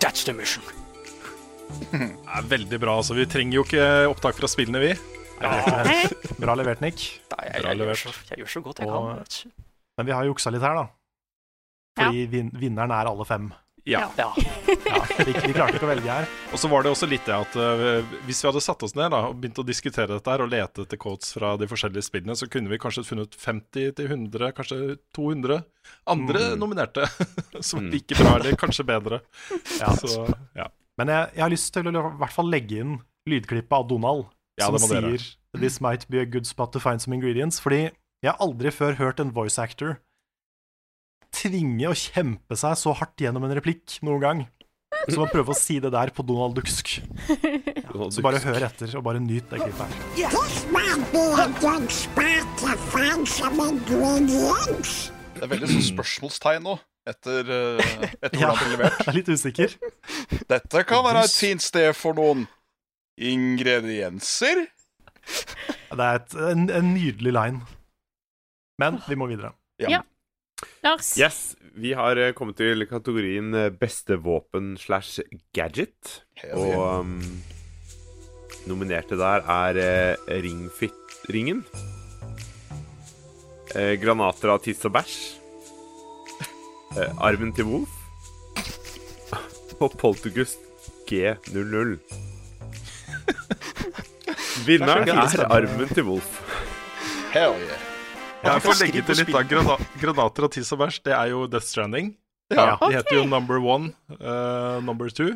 That's 0.00 0.24
the 0.24 0.32
mission. 0.32 0.62
Det 1.90 2.00
er 2.30 2.46
veldig 2.46 2.78
bra. 2.80 2.96
altså 3.00 3.14
Vi 3.18 3.24
trenger 3.26 3.56
jo 3.58 3.64
ikke 3.66 3.86
opptak 4.12 4.36
fra 4.38 4.46
spillene, 4.50 4.78
vi. 4.82 4.92
Bra 6.42 6.54
levert, 6.56 6.80
Nick. 6.80 7.02
Nei, 7.32 7.46
jeg, 7.50 7.62
Bra 7.62 7.72
jeg, 7.72 7.80
gjør 7.82 7.98
så, 8.00 8.12
jeg 8.30 8.38
gjør 8.42 8.52
så 8.54 8.60
godt 8.64 8.78
jeg 8.84 8.88
Og- 8.88 9.08
kan. 9.18 9.52
Men 9.98 10.06
vi 10.06 10.12
har 10.12 10.24
juksa 10.28 10.52
litt 10.52 10.62
her, 10.64 10.76
da. 10.78 10.86
Fordi 11.96 12.26
vin 12.28 12.50
vinneren 12.60 12.92
er 12.92 13.08
alle 13.10 13.24
fem. 13.24 13.50
Ja. 13.86 14.10
Ja. 14.18 14.32
Ja, 14.86 14.98
vi, 15.18 15.32
vi 15.32 15.52
klarte 15.54 15.76
ikke 15.78 15.86
å 15.86 15.90
velge 15.90 16.10
her. 16.10 16.26
Og 16.54 16.58
så 16.58 16.68
var 16.70 16.82
det 16.84 16.90
også 16.92 17.06
litt 17.10 17.24
det 17.26 17.34
at 17.34 17.54
uh, 17.58 18.02
hvis 18.26 18.38
vi 18.42 18.48
hadde 18.48 18.62
satt 18.62 18.82
oss 18.86 18.94
ned 18.98 19.10
da, 19.14 19.20
og 19.30 19.36
begynt 19.42 19.58
å 19.62 19.64
diskutere 19.66 20.08
dette 20.14 20.30
her 20.30 20.42
og 20.44 20.50
lete 20.52 20.84
etter 20.86 20.98
quotes 21.00 21.32
fra 21.34 21.52
de 21.58 21.66
forskjellige 21.70 22.06
spillene, 22.06 22.36
så 22.38 22.46
kunne 22.50 22.70
vi 22.70 22.78
kanskje 22.82 23.04
funnet 23.06 23.34
50-100, 23.38 24.52
kanskje 24.56 24.78
200 25.16 25.60
andre 26.06 26.42
Mm. 26.52 26.58
nominerte 26.62 27.06
som 27.68 27.80
Mm. 27.82 27.86
er 27.88 27.92
like 27.96 28.14
bra, 28.18 28.34
eller 28.38 28.56
kanskje 28.58 28.86
bedre. 28.86 29.20
Ja. 29.82 29.90
Så 29.98 30.26
ja. 30.56 30.68
Men 30.98 31.08
jeg, 31.12 31.30
jeg 31.36 31.42
har 31.46 31.50
lyst 31.52 31.72
til 31.74 31.86
å 31.90 31.92
i 31.92 32.16
hvert 32.22 32.32
fall 32.38 32.50
legge 32.50 32.80
inn 32.82 32.96
lydklippet 33.28 33.72
av 33.78 33.88
Donald 33.90 34.26
Ja, 34.58 34.70
som 34.70 34.78
sier 34.78 35.18
'This 35.56 35.80
might 35.80 36.06
be 36.08 36.20
a 36.20 36.24
good 36.26 36.46
spot 36.46 36.72
to 36.72 36.80
find 36.80 37.00
some 37.02 37.14
ingredients'. 37.16 37.60
Fordi 37.60 37.90
jeg 38.22 38.30
har 38.32 38.38
aldri 38.40 38.70
før 38.70 38.94
hørt 38.96 39.20
en 39.20 39.30
voice 39.32 39.58
actor 39.58 39.98
tvinge 41.34 41.88
å 41.90 41.94
kjempe 41.96 42.56
seg 42.58 42.76
så 42.80 42.92
hardt 42.96 43.20
gjennom 43.24 43.44
en 43.46 43.54
replikk 43.56 43.98
noen 44.06 44.22
gang. 44.22 44.44
Som 45.12 45.22
å 45.26 45.28
prøve 45.30 45.52
å 45.52 45.56
si 45.58 45.76
det 45.82 45.90
der 45.92 46.10
på 46.14 46.24
Donald 46.26 46.56
Dusk. 46.56 46.96
Så 48.10 48.22
bare 48.24 48.40
hør 48.42 48.64
etter, 48.66 48.90
og 48.98 49.04
bare 49.06 49.20
nyt 49.22 49.46
det 49.50 49.60
klippet 49.60 49.82
her. 49.84 50.30
This 50.32 50.64
might 50.72 51.04
be 51.12 51.22
a 51.36 51.46
good 51.60 51.90
spot 51.92 52.48
to 52.62 52.72
find 52.90 53.28
some 53.28 53.60
ingredients. 53.62 55.10
Det 55.36 55.44
er 55.44 55.52
veldig 55.52 55.68
sånn 55.68 55.84
spørsmålstegn 55.92 56.64
nå, 56.64 56.78
etter, 57.06 57.50
eh, 57.52 58.06
etter 58.24 58.40
Ja, 58.40 58.50
hvordan 58.54 58.56
det 58.56 58.66
er 58.66 58.72
levert. 58.72 58.98
jeg 59.04 59.08
er 59.12 59.18
litt 59.20 59.30
usikker. 59.36 59.76
Dette 60.48 60.84
kan 60.88 61.04
være 61.06 61.26
et 61.28 61.36
fint 61.36 61.62
sted 61.62 61.92
for 61.94 62.16
noen 62.16 62.46
ingredienser. 63.20 64.64
Det 65.92 66.02
er 66.08 66.20
et, 66.22 66.34
en, 66.50 66.66
en 66.72 66.90
nydelig 66.94 67.34
line. 67.36 67.62
Men 68.80 68.98
vi 69.06 69.16
må 69.18 69.28
videre. 69.30 69.52
Ja. 69.82 70.00
Lars. 70.86 71.18
Yes, 71.18 71.56
vi 71.74 71.92
har 71.98 72.18
eh, 72.20 72.32
kommet 72.36 72.58
til 72.60 72.86
kategorien 72.86 73.50
eh, 73.58 73.72
beste 73.74 74.20
våpen 74.22 74.76
slash 74.78 75.24
gadget. 75.56 76.20
Og 76.54 77.02
um, 77.02 77.16
nominerte 78.70 79.18
der 79.18 79.42
er 79.50 79.80
uh, 79.80 80.28
Ringfit-ringen. 80.30 81.64
Uh, 83.74 83.94
granater 83.98 84.54
av 84.54 84.62
tiss 84.66 84.84
og 84.86 84.94
bæsj. 84.98 85.18
Uh, 86.96 87.10
armen 87.20 87.50
til 87.52 87.66
Wolf. 87.68 87.92
Og 89.84 89.98
Poltergust 90.00 90.62
G00. 91.10 91.98
Vinneren 94.70 95.12
er 95.12 95.28
er 95.34 95.44
armen 95.58 95.92
til 95.92 96.08
Wolf. 96.08 96.40
Hell 97.34 97.60
yeah. 97.66 97.95
Jeg 98.46 98.62
får 98.64 98.78
legge 98.84 99.02
til 99.08 99.20
litt 99.22 99.34
grana 99.50 99.76
granater 100.00 100.46
og 100.46 100.54
tiss 100.54 100.72
og 100.74 100.80
bæsj. 100.84 101.02
Det 101.08 101.14
er 101.16 101.32
jo 101.32 101.44
Death 101.50 101.66
Stranding. 101.68 102.14
Ja. 102.54 102.76
De 102.80 102.92
heter 102.94 103.18
jo 103.20 103.26
Number 103.26 103.58
One, 103.58 103.92
uh, 104.20 104.78
Number 104.86 105.10
Two. 105.10 105.34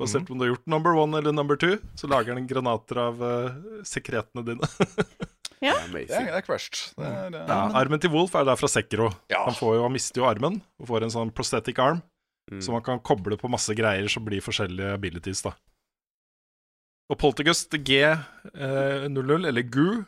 Basert 0.00 0.26
på 0.26 0.34
om 0.34 0.40
du 0.40 0.44
har 0.46 0.52
gjort 0.54 0.66
Number 0.70 0.96
One 0.98 1.18
eller 1.20 1.34
Number 1.34 1.58
Two, 1.60 1.76
så 1.98 2.10
lager 2.10 2.34
den 2.34 2.48
granater 2.50 2.98
av 3.08 3.22
uh, 3.22 3.82
sekretene 3.86 4.46
dine. 4.46 4.70
Ja. 5.64 5.78
Det 5.88 6.02
er, 6.10 6.26
det 6.26 6.32
er 6.34 6.42
ikke 6.42 6.52
verst. 6.52 6.80
Det 6.98 7.06
er, 7.08 7.30
det 7.32 7.38
er, 7.40 7.46
Ja, 7.48 7.60
armen 7.80 8.00
til 8.02 8.10
Wolf 8.12 8.34
er 8.36 8.44
der 8.44 8.58
fra 8.60 8.68
Sekiro. 8.68 9.06
Ja. 9.32 9.46
Han, 9.46 9.54
får 9.56 9.78
jo, 9.78 9.84
han 9.86 9.94
mister 9.94 10.20
jo 10.20 10.26
armen 10.28 10.58
og 10.76 10.90
får 10.90 11.06
en 11.06 11.12
sånn 11.14 11.30
prosthetic 11.32 11.80
arm, 11.80 12.02
Mm. 12.52 12.58
så 12.60 12.74
man 12.74 12.82
kan 12.84 12.98
koble 13.00 13.38
på 13.40 13.48
masse 13.48 13.72
greier 13.72 14.04
som 14.12 14.20
blir 14.26 14.42
forskjellige 14.44 14.90
abilities, 14.98 15.40
da. 15.46 15.54
Og 17.08 17.16
Poltergust 17.16 17.72
G00, 17.72 18.20
eller 19.48 19.62
GU, 19.64 20.02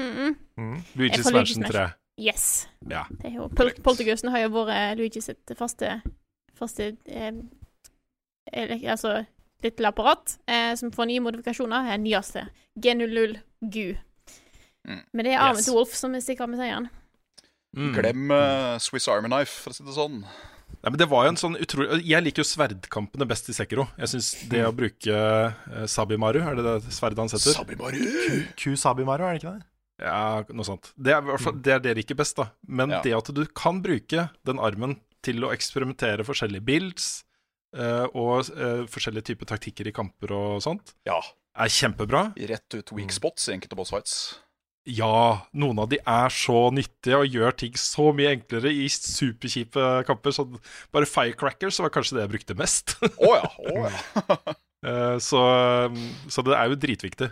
Mm 0.00 0.36
Mm. 0.60 0.82
Luigi's 0.96 1.32
Mansion 1.32 1.64
3. 1.64 1.86
Yes. 2.20 2.68
Ja. 2.84 3.06
Det 3.10 3.30
er 3.30 3.36
jo, 3.38 3.46
Pol 3.56 3.70
Poltergusten 3.80 4.28
har 4.30 4.42
jo 4.44 4.50
vært 4.52 4.98
Luigi 4.98 5.22
sitt 5.24 5.52
faste, 5.56 6.02
faste 6.58 6.90
eh, 7.08 7.32
Altså 8.52 9.24
lille 9.62 9.88
apparat, 9.88 10.38
eh, 10.48 10.74
som 10.76 10.92
får 10.92 11.08
nye 11.08 11.20
modifikasjoner. 11.24 11.92
Er 11.94 11.98
nyeste. 12.00 12.46
G00 12.76 13.38
GU. 13.60 13.94
Mm. 14.88 15.02
Men 15.12 15.24
det 15.24 15.32
er 15.34 15.38
armen 15.40 15.56
Yes. 15.60 15.64
til 15.64 15.74
Wolf 15.76 15.94
som 15.94 16.14
stikker 16.20 16.44
av 16.44 16.50
med 16.52 16.58
seieren. 16.60 16.88
Mm. 17.76 17.92
Glem 17.94 18.30
uh, 18.34 18.78
Swiss 18.82 19.08
Army 19.08 19.28
Knife, 19.28 19.62
for 19.62 19.70
å 19.70 19.76
si 19.76 19.84
det 19.86 19.94
sånn. 19.94 20.24
Nei, 20.80 20.88
men 20.90 20.98
det 20.98 21.08
var 21.10 21.26
jo 21.26 21.32
en 21.34 21.36
sånn 21.38 21.56
utrolig 21.60 21.98
Jeg 22.08 22.22
liker 22.24 22.40
jo 22.40 22.48
sverdkampene 22.48 23.26
best 23.28 23.50
i 23.52 23.54
Sekiro. 23.54 23.84
Jeg 24.00 24.08
syns 24.14 24.30
det 24.50 24.62
å 24.64 24.72
bruke 24.74 25.12
uh, 25.12 25.84
Sabimaru, 25.86 26.40
er 26.40 26.56
det 26.56 26.64
det 26.66 26.94
sverdet 26.94 27.20
han 27.20 27.28
setter? 27.32 27.52
Sabimaru! 27.58 28.00
Kusabimaru, 28.58 29.26
er 29.28 29.36
det 29.36 29.42
ikke 29.42 29.54
det? 29.58 29.66
Ja, 30.00 30.42
noe 30.48 30.64
sånt. 30.64 30.92
Det 30.96 31.12
er, 31.12 31.26
fall- 31.42 31.58
det 31.60 31.74
er 31.74 31.80
det 31.84 31.90
jeg 31.92 31.98
liker 32.02 32.18
best, 32.22 32.36
da. 32.40 32.48
Men 32.66 32.90
Ja. 32.94 33.00
det 33.04 33.12
at 33.18 33.28
du 33.36 33.42
kan 33.46 33.82
bruke 33.84 34.28
den 34.48 34.58
armen 34.58 34.96
til 35.22 35.44
å 35.44 35.50
eksperimentere 35.52 36.24
forskjellige 36.24 36.64
builds 36.64 37.08
uh, 37.76 38.06
og 38.16 38.48
uh, 38.56 38.86
forskjellige 38.88 39.28
typer 39.34 39.50
taktikker 39.52 39.86
i 39.90 39.92
kamper 39.92 40.32
og 40.32 40.62
sånt, 40.64 40.94
Ja. 41.06 41.18
er 41.60 41.68
kjempebra. 41.68 42.30
Rett 42.48 42.74
ut 42.78 42.92
weak 42.96 43.12
spots 43.12 43.48
i 43.50 43.52
enkelte 43.58 43.76
boss 43.76 43.90
fights. 43.92 44.14
Ja, 44.88 45.42
noen 45.52 45.78
av 45.78 45.90
de 45.92 45.98
er 46.00 46.32
så 46.32 46.70
nyttige 46.72 47.18
og 47.20 47.28
gjør 47.28 47.52
ting 47.60 47.74
så 47.76 48.08
mye 48.16 48.32
enklere 48.32 48.72
i 48.72 48.86
superkjipe 48.88 49.84
kamper. 50.08 50.32
Sånn, 50.32 50.56
bare 50.90 51.04
Firecracker 51.06 51.68
så 51.70 51.84
var 51.84 51.92
kanskje 51.92 52.16
det 52.16 52.24
jeg 52.24 52.32
brukte 52.32 52.56
mest. 52.58 52.96
Å 53.04 53.34
ja. 53.36 53.52
oh 53.68 53.86
ja. 53.90 54.56
Eh, 54.80 55.18
så, 55.20 55.36
så 56.32 56.40
det 56.40 56.54
er 56.56 56.70
jo 56.72 56.76
dritviktig 56.80 57.26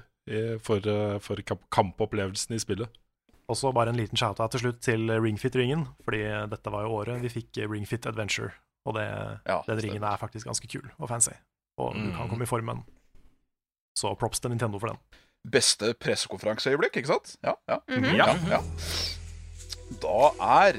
for, 0.63 0.77
eh, 0.89 1.19
for 1.25 1.37
kampopplevelsen 1.73 2.55
i 2.57 2.59
spillet. 2.63 2.89
Også 3.49 3.71
bare 3.73 3.89
en 3.95 3.97
liten 3.97 4.17
shout-out 4.21 4.51
til 4.53 4.61
slutt 4.61 4.81
til 4.85 5.09
Ringfit-ringen, 5.09 5.87
fordi 6.05 6.21
dette 6.53 6.71
var 6.75 6.83
jo 6.85 6.99
året 7.01 7.23
vi 7.23 7.31
fikk 7.33 7.63
Ringfit 7.71 8.05
Adventure, 8.07 8.51
og 8.85 8.95
det, 8.99 9.07
Ja, 9.49 9.63
den 9.67 9.81
ringen 9.81 10.05
er 10.05 10.19
faktisk 10.21 10.45
ganske 10.51 10.69
kul 10.69 10.85
og 10.99 11.09
fancy, 11.09 11.33
og 11.79 11.95
du 11.95 12.01
Mm. 12.01 12.13
kan 12.17 12.29
komme 12.29 12.43
i 12.45 12.47
formen. 12.51 12.85
Så 13.97 14.13
props 14.19 14.39
til 14.41 14.51
Nintendo 14.51 14.79
for 14.79 14.89
den. 14.89 14.99
Beste 15.51 15.95
pressekonferanseøyeblikk, 15.95 16.97
ikke 16.97 17.07
sant? 17.09 17.37
Ja, 17.43 17.55
ja. 17.69 17.79
Mhm. 17.89 18.05
ja, 18.17 18.35
ja. 18.51 18.61
Da 20.03 20.31
er 20.69 20.73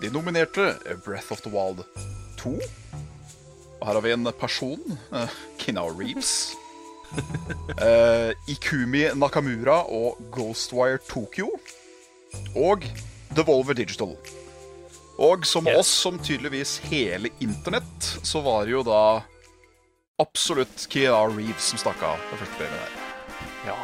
de 0.00 0.10
nominerte 0.10 0.78
Breath 1.04 1.30
of 1.32 1.42
the 1.42 1.50
Wild 1.50 1.84
2. 2.38 2.58
Og 3.80 3.86
her 3.86 3.92
har 3.94 4.00
vi 4.00 4.12
en 4.12 4.24
person, 4.40 4.80
uh, 5.12 5.28
Kinao 5.58 5.88
Reeves. 5.88 6.54
Eh, 7.80 8.32
Ikumi 8.50 9.06
Nakamura 9.16 9.78
og 9.88 10.18
Ghostwire 10.34 10.98
Tokyo. 11.08 11.48
Og 12.58 12.84
Devolver 13.36 13.74
Digital. 13.78 14.12
Og 15.20 15.46
som 15.46 15.68
oss, 15.68 15.88
som 15.88 16.18
tydeligvis 16.18 16.78
hele 16.90 17.28
internett, 17.40 18.10
så 18.22 18.40
var 18.44 18.64
det 18.64 18.74
jo 18.74 18.82
da 18.86 19.22
absolutt 20.20 20.86
Kinao 20.92 21.28
Reeves 21.32 21.72
som 21.72 21.80
stakk 21.80 22.02
av. 22.04 22.20
Ja. 23.66 23.76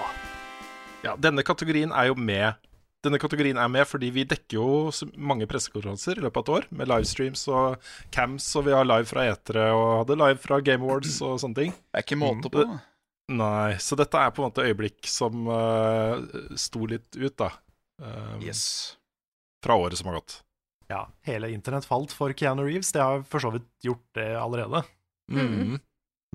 ja. 1.05 1.17
Denne 1.21 1.45
kategorien 1.47 1.93
er 1.93 2.11
jo 2.11 2.17
med. 2.17 2.57
Denne 3.05 3.21
kategorien 3.23 3.61
er 3.61 3.69
med 3.71 3.87
fordi 3.87 4.11
vi 4.15 4.25
dekker 4.29 4.59
jo 4.59 4.69
mange 5.17 5.47
pressekonferanser 5.49 6.19
i 6.19 6.25
løpet 6.25 6.41
av 6.41 6.45
et 6.45 6.55
år, 6.57 6.69
med 6.81 6.91
livestreams 6.91 7.47
og 7.53 7.89
cams, 8.15 8.49
og 8.59 8.67
vi 8.67 8.75
har 8.75 8.89
live 8.89 9.09
fra 9.09 9.29
etere 9.31 9.71
og 9.77 10.03
hadde 10.03 10.21
live 10.25 10.43
fra 10.43 10.61
Game 10.65 10.85
Awards 10.89 11.21
og 11.21 11.39
sånne 11.45 11.61
ting. 11.61 11.77
Det 11.77 12.01
er 12.01 12.07
ikke 12.09 12.21
måte 12.21 12.53
på. 12.53 12.67
Nei, 13.33 13.75
så 13.83 13.97
dette 13.99 14.21
er 14.23 14.31
på 14.31 14.43
en 14.43 14.51
måte 14.53 14.63
øyeblikk 14.63 15.09
som 15.11 15.49
uh, 15.51 16.21
sto 16.55 16.87
litt 16.87 17.17
ut, 17.19 17.35
da. 17.41 17.49
Um, 18.03 18.43
Yes. 18.45 18.95
Fra 19.65 19.75
året 19.81 19.99
som 19.99 20.07
har 20.13 20.21
gått. 20.21 20.37
Ja, 20.87 21.09
hele 21.27 21.49
internett 21.51 21.89
falt 21.89 22.13
for 22.15 22.31
Keanu 22.39 22.63
Reeves, 22.63 22.93
det 22.95 23.03
har 23.03 23.25
for 23.27 23.43
så 23.43 23.51
vidt 23.51 23.67
gjort 23.83 24.05
det 24.15 24.29
allerede. 24.39 24.85
Mm. 25.33 25.81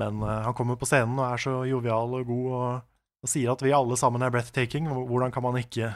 Men 0.02 0.20
uh, 0.26 0.42
han 0.50 0.56
kommer 0.58 0.76
på 0.76 0.90
scenen 0.90 1.16
og 1.16 1.30
er 1.30 1.40
så 1.40 1.54
jovial 1.70 2.18
og 2.20 2.28
god 2.28 2.48
og, 2.58 2.82
og 3.24 3.32
sier 3.32 3.54
at 3.54 3.64
vi 3.64 3.72
alle 3.76 3.96
sammen 4.00 4.26
er 4.26 4.34
breathtaking. 4.34 4.90
Hvordan 4.92 5.32
kan 5.32 5.46
man 5.48 5.56
ikke, 5.62 5.94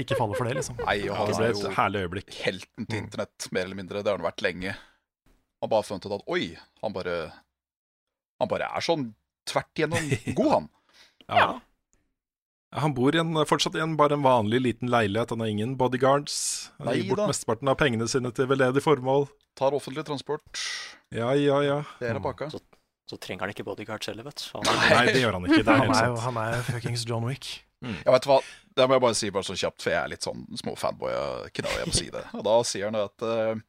ikke 0.00 0.18
falle 0.18 0.34
for 0.34 0.50
det, 0.50 0.56
liksom? 0.58 0.80
Nei, 0.82 0.96
og 1.06 1.14
han 1.20 1.30
det 1.30 1.38
ble 1.38 1.46
er 1.46 1.54
et 1.54 1.62
jo 1.62 1.74
herlig 1.78 2.02
øyeblikk. 2.08 2.34
helten 2.42 2.90
til 2.90 3.04
internett, 3.04 3.50
mer 3.54 3.68
eller 3.68 3.78
mindre. 3.84 4.02
Det 4.02 4.10
har 4.10 4.18
han 4.18 4.26
vært 4.26 4.42
lenge. 4.42 4.74
Han 5.62 5.70
bare 5.70 5.86
funnet 5.86 6.08
ut 6.10 6.16
at 6.18 6.26
oi, 6.34 6.56
han 6.82 6.92
bare 6.96 7.18
Han 8.42 8.50
bare 8.50 8.66
er 8.74 8.82
sånn 8.82 9.12
tvert 9.50 9.80
igjennom 9.80 10.10
god, 10.38 10.50
han. 10.54 10.68
Ja. 11.28 11.46
Han 12.74 12.94
bor 12.96 13.14
igjen, 13.14 13.30
fortsatt 13.46 13.76
i 13.78 13.82
en 13.84 13.94
bare 13.96 14.16
en 14.18 14.24
vanlig 14.26 14.58
liten 14.64 14.90
leilighet. 14.90 15.30
Han 15.30 15.44
har 15.44 15.50
ingen 15.52 15.76
bodyguards. 15.78 16.36
Han 16.80 16.88
Nei 16.90 16.96
gir 16.98 17.12
bort 17.12 17.22
da. 17.22 17.28
mesteparten 17.30 17.70
av 17.70 17.76
pengene 17.78 18.08
sine 18.10 18.32
til 18.34 18.48
veldedig 18.50 18.82
formål. 18.82 19.28
Tar 19.54 19.76
offentlig 19.78 20.02
transport. 20.08 20.64
Ja, 21.14 21.30
ja, 21.38 21.60
ja. 21.62 21.76
Det 22.00 22.10
er 22.10 22.18
pakka. 22.24 22.48
Så, 22.50 22.58
så 23.06 23.18
trenger 23.22 23.46
han 23.46 23.54
ikke 23.54 23.66
bodyguards 23.68 24.10
heller, 24.10 24.26
vet 24.26 24.42
du. 24.42 24.58
Nei, 24.66 25.04
det 25.12 25.22
gjør 25.22 25.38
han 25.38 25.46
ikke. 25.46 25.62
Det 25.68 25.76
er 25.76 25.84
Han 25.84 25.94
er 25.94 26.08
jo 26.10 26.18
han 26.24 26.40
er 26.42 26.66
fuckings 26.66 27.06
John 27.06 27.28
Wick. 27.30 27.52
Ja, 27.84 28.10
vet 28.16 28.24
du 28.26 28.30
hva? 28.32 28.40
Det 28.74 28.88
må 28.88 28.96
jeg 28.96 29.04
bare 29.04 29.16
si 29.20 29.30
bare 29.30 29.46
så 29.46 29.54
kjapt, 29.60 29.84
for 29.84 29.92
jeg 29.92 30.00
er 30.00 30.10
litt 30.10 30.24
sånn 30.26 30.42
småfanboy 30.58 31.12
av 31.14 31.46
Jeg 31.54 31.86
må 31.86 31.94
si 31.94 32.08
det. 32.10 32.24
Og 32.34 32.42
da 32.48 32.56
sier 32.66 32.88
han 32.90 32.96
at 32.98 33.22
eh, 33.28 33.60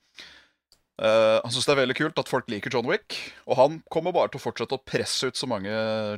eh, 1.01 1.37
han 1.43 1.51
syns 1.53 1.67
det 1.67 1.73
er 1.75 1.81
veldig 1.81 1.97
kult 1.97 2.19
at 2.21 2.31
folk 2.31 2.49
liker 2.51 2.73
John 2.73 2.87
Wick, 2.89 3.17
og 3.49 3.57
han 3.59 3.77
kommer 3.91 4.15
bare 4.15 4.31
til 4.33 4.39
å 4.41 4.45
fortsette 4.45 4.77
å 4.77 4.83
presse 4.85 5.27
ut 5.29 5.37
så 5.39 5.49
mange 5.49 5.71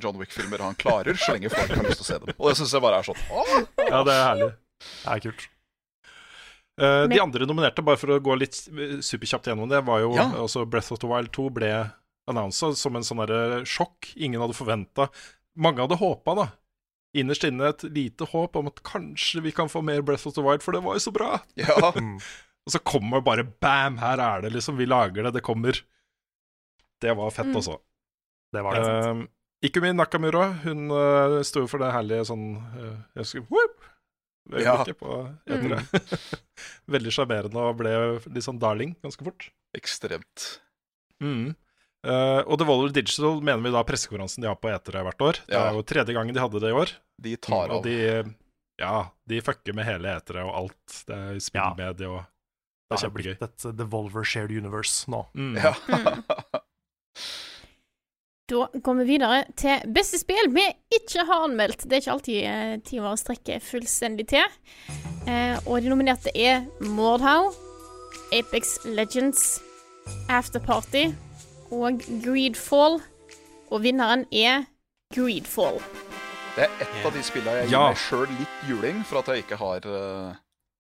John 0.03 0.17
Wick-filmer 0.21 0.61
han 0.65 0.78
klarer, 0.80 1.17
så 1.17 1.36
lenge 1.36 1.51
folk 1.53 1.73
har 1.73 1.86
lyst 1.88 2.01
til 2.03 2.07
å 2.07 2.09
se 2.11 2.19
dem. 2.23 2.34
Og 2.38 2.49
det 2.51 2.57
syns 2.61 2.73
jeg 2.78 2.84
bare 2.86 3.01
er 3.01 3.07
sånn 3.09 3.21
Åh! 3.32 3.53
Ja, 3.88 4.01
det 4.07 4.15
er 4.17 4.25
herlig. 4.28 4.49
Det 4.88 5.13
er 5.15 5.23
kult. 5.28 5.47
Uh, 6.78 7.05
de 7.09 7.17
andre 7.23 7.47
nominerte, 7.49 7.82
bare 7.82 7.97
for 7.97 8.13
å 8.13 8.19
gå 8.21 8.36
litt 8.38 8.53
superkjapt 8.53 9.49
gjennom 9.49 9.69
det, 9.71 9.80
var 9.88 10.03
jo 10.03 10.11
Ja. 10.13 10.28
også 10.43 10.65
Breath 10.69 10.93
of 10.93 11.01
the 11.01 11.09
Wild 11.09 11.32
2 11.34 11.49
ble 11.55 11.71
annonsa 12.30 12.69
som 12.78 12.95
en 12.99 13.05
sånn 13.07 13.23
sjokk. 13.65 14.11
Ingen 14.15 14.43
hadde 14.43 14.53
forventa. 14.57 15.07
Mange 15.57 15.82
hadde 15.82 15.97
håpa, 15.97 16.36
da. 16.38 16.47
Innerst 17.17 17.47
inne 17.47 17.71
et 17.71 17.82
lite 17.89 18.28
håp 18.30 18.59
om 18.59 18.67
at 18.69 18.84
kanskje 18.86 19.41
vi 19.41 19.51
kan 19.55 19.71
få 19.71 19.82
mer 19.82 20.03
Breath 20.05 20.28
of 20.28 20.36
the 20.36 20.43
Wild, 20.45 20.61
for 20.61 20.75
det 20.75 20.84
var 20.86 20.99
jo 20.99 21.05
så 21.07 21.13
bra. 21.15 21.39
Ja. 21.57 21.93
Og 22.68 22.74
så 22.76 22.82
kommer 22.84 23.24
bare 23.24 23.45
bam, 23.47 23.95
her 24.01 24.20
er 24.20 24.43
det, 24.43 24.51
liksom. 24.57 24.76
Vi 24.76 24.86
lager 24.89 25.24
det, 25.24 25.38
det 25.38 25.43
kommer. 25.45 25.78
Det 26.99 27.13
var 27.15 27.32
fett, 27.32 27.47
Mm. 27.47 27.55
altså. 27.61 27.78
Det 28.51 28.63
var 28.63 28.76
det. 28.76 29.07
Um, 29.07 29.28
Ikumi 29.63 29.93
Nakamura, 29.93 30.49
hun 30.63 30.91
uh, 30.91 31.41
sto 31.47 31.63
jo 31.63 31.70
for 31.72 31.82
det 31.82 31.89
herlige 31.95 32.28
sånn 32.30 32.43
uh, 32.61 32.97
Jeg 33.15 33.24
husker 33.24 33.45
whoop, 33.49 33.88
ja. 34.61 34.76
på 34.86 35.15
mm. 35.49 35.74
Veldig 36.93 37.13
sjarmerende 37.15 37.63
og 37.63 37.80
ble 37.80 37.93
litt 38.30 38.45
sånn 38.45 38.59
darling 38.61 38.93
ganske 39.03 39.26
fort. 39.26 39.49
Ekstremt. 39.76 40.45
Mm. 41.24 41.55
Uh, 42.07 42.43
og 42.45 42.59
Devolver 42.61 42.93
Digital 42.93 43.41
mener 43.41 43.63
vi 43.65 43.74
da 43.74 43.84
pressekonferansen 43.88 44.45
de 44.45 44.51
har 44.51 44.59
på 44.61 44.70
etere 44.72 45.03
hvert 45.07 45.26
år. 45.26 45.41
Det 45.49 45.57
er 45.57 45.76
jo 45.76 45.88
tredje 45.88 46.15
gangen 46.15 46.36
de 46.36 46.43
hadde 46.43 46.61
det 46.63 46.72
i 46.72 46.78
år. 46.84 46.93
De 47.18 47.36
tar 47.47 47.74
Og 47.74 47.84
de, 47.88 47.97
ja, 48.80 48.95
de 49.28 49.41
fucker 49.43 49.76
med 49.76 49.88
hele 49.89 50.13
etere 50.20 50.45
og 50.45 50.53
alt. 50.61 50.99
Det 51.09 51.18
er 51.18 51.41
spillmedie 51.43 52.11
og 52.11 52.22
Det 52.88 52.95
Det 52.95 53.03
er 53.03 53.09
har 53.09 53.15
blitt 53.17 53.41
et 53.43 53.77
Devolver 53.77 54.23
Shared 54.23 54.51
Universe 54.51 55.09
nå. 55.11 55.25
Mm. 55.35 55.55
Ja. 55.59 55.73
Da 58.47 58.61
går 58.79 58.93
vi 59.01 59.03
videre 59.09 59.41
til 59.59 59.81
beste 59.91 60.15
spill 60.21 60.47
vi 60.55 60.63
ikke 60.95 61.25
har 61.27 61.41
anmeldt. 61.49 61.81
Det 61.83 61.97
er 61.97 62.03
ikke 62.05 62.13
alltid 62.13 62.38
eh, 62.47 63.01
å 63.03 63.09
strekke 63.19 63.57
strekker 63.57 63.65
fullstendig 63.65 64.27
til. 64.31 64.45
Eh, 65.27 65.57
og 65.67 65.81
de 65.83 65.91
nominerte 65.91 66.31
er 66.31 66.63
Mordhau, 66.79 67.49
Apex 68.31 68.77
Legends, 68.88 69.57
Afterparty 70.31 71.09
og 71.75 71.99
Greedfall. 72.23 73.01
Og 73.67 73.83
vinneren 73.83 74.23
er 74.31 74.63
Greedfall. 75.11 75.81
Det 76.55 76.69
er 76.69 76.88
et 76.88 77.03
av 77.03 77.11
de 77.11 77.27
spillene 77.27 77.65
jeg 77.65 77.67
gir 77.67 77.75
Ja. 77.75 77.89
meg 77.91 77.99
sjøl 77.99 78.31
litt 78.31 78.63
juling 78.69 79.03
for 79.03 79.19
at 79.19 79.27
jeg 79.33 79.43
ikke 79.43 79.59
har 79.59 79.83
uh, 79.91 80.31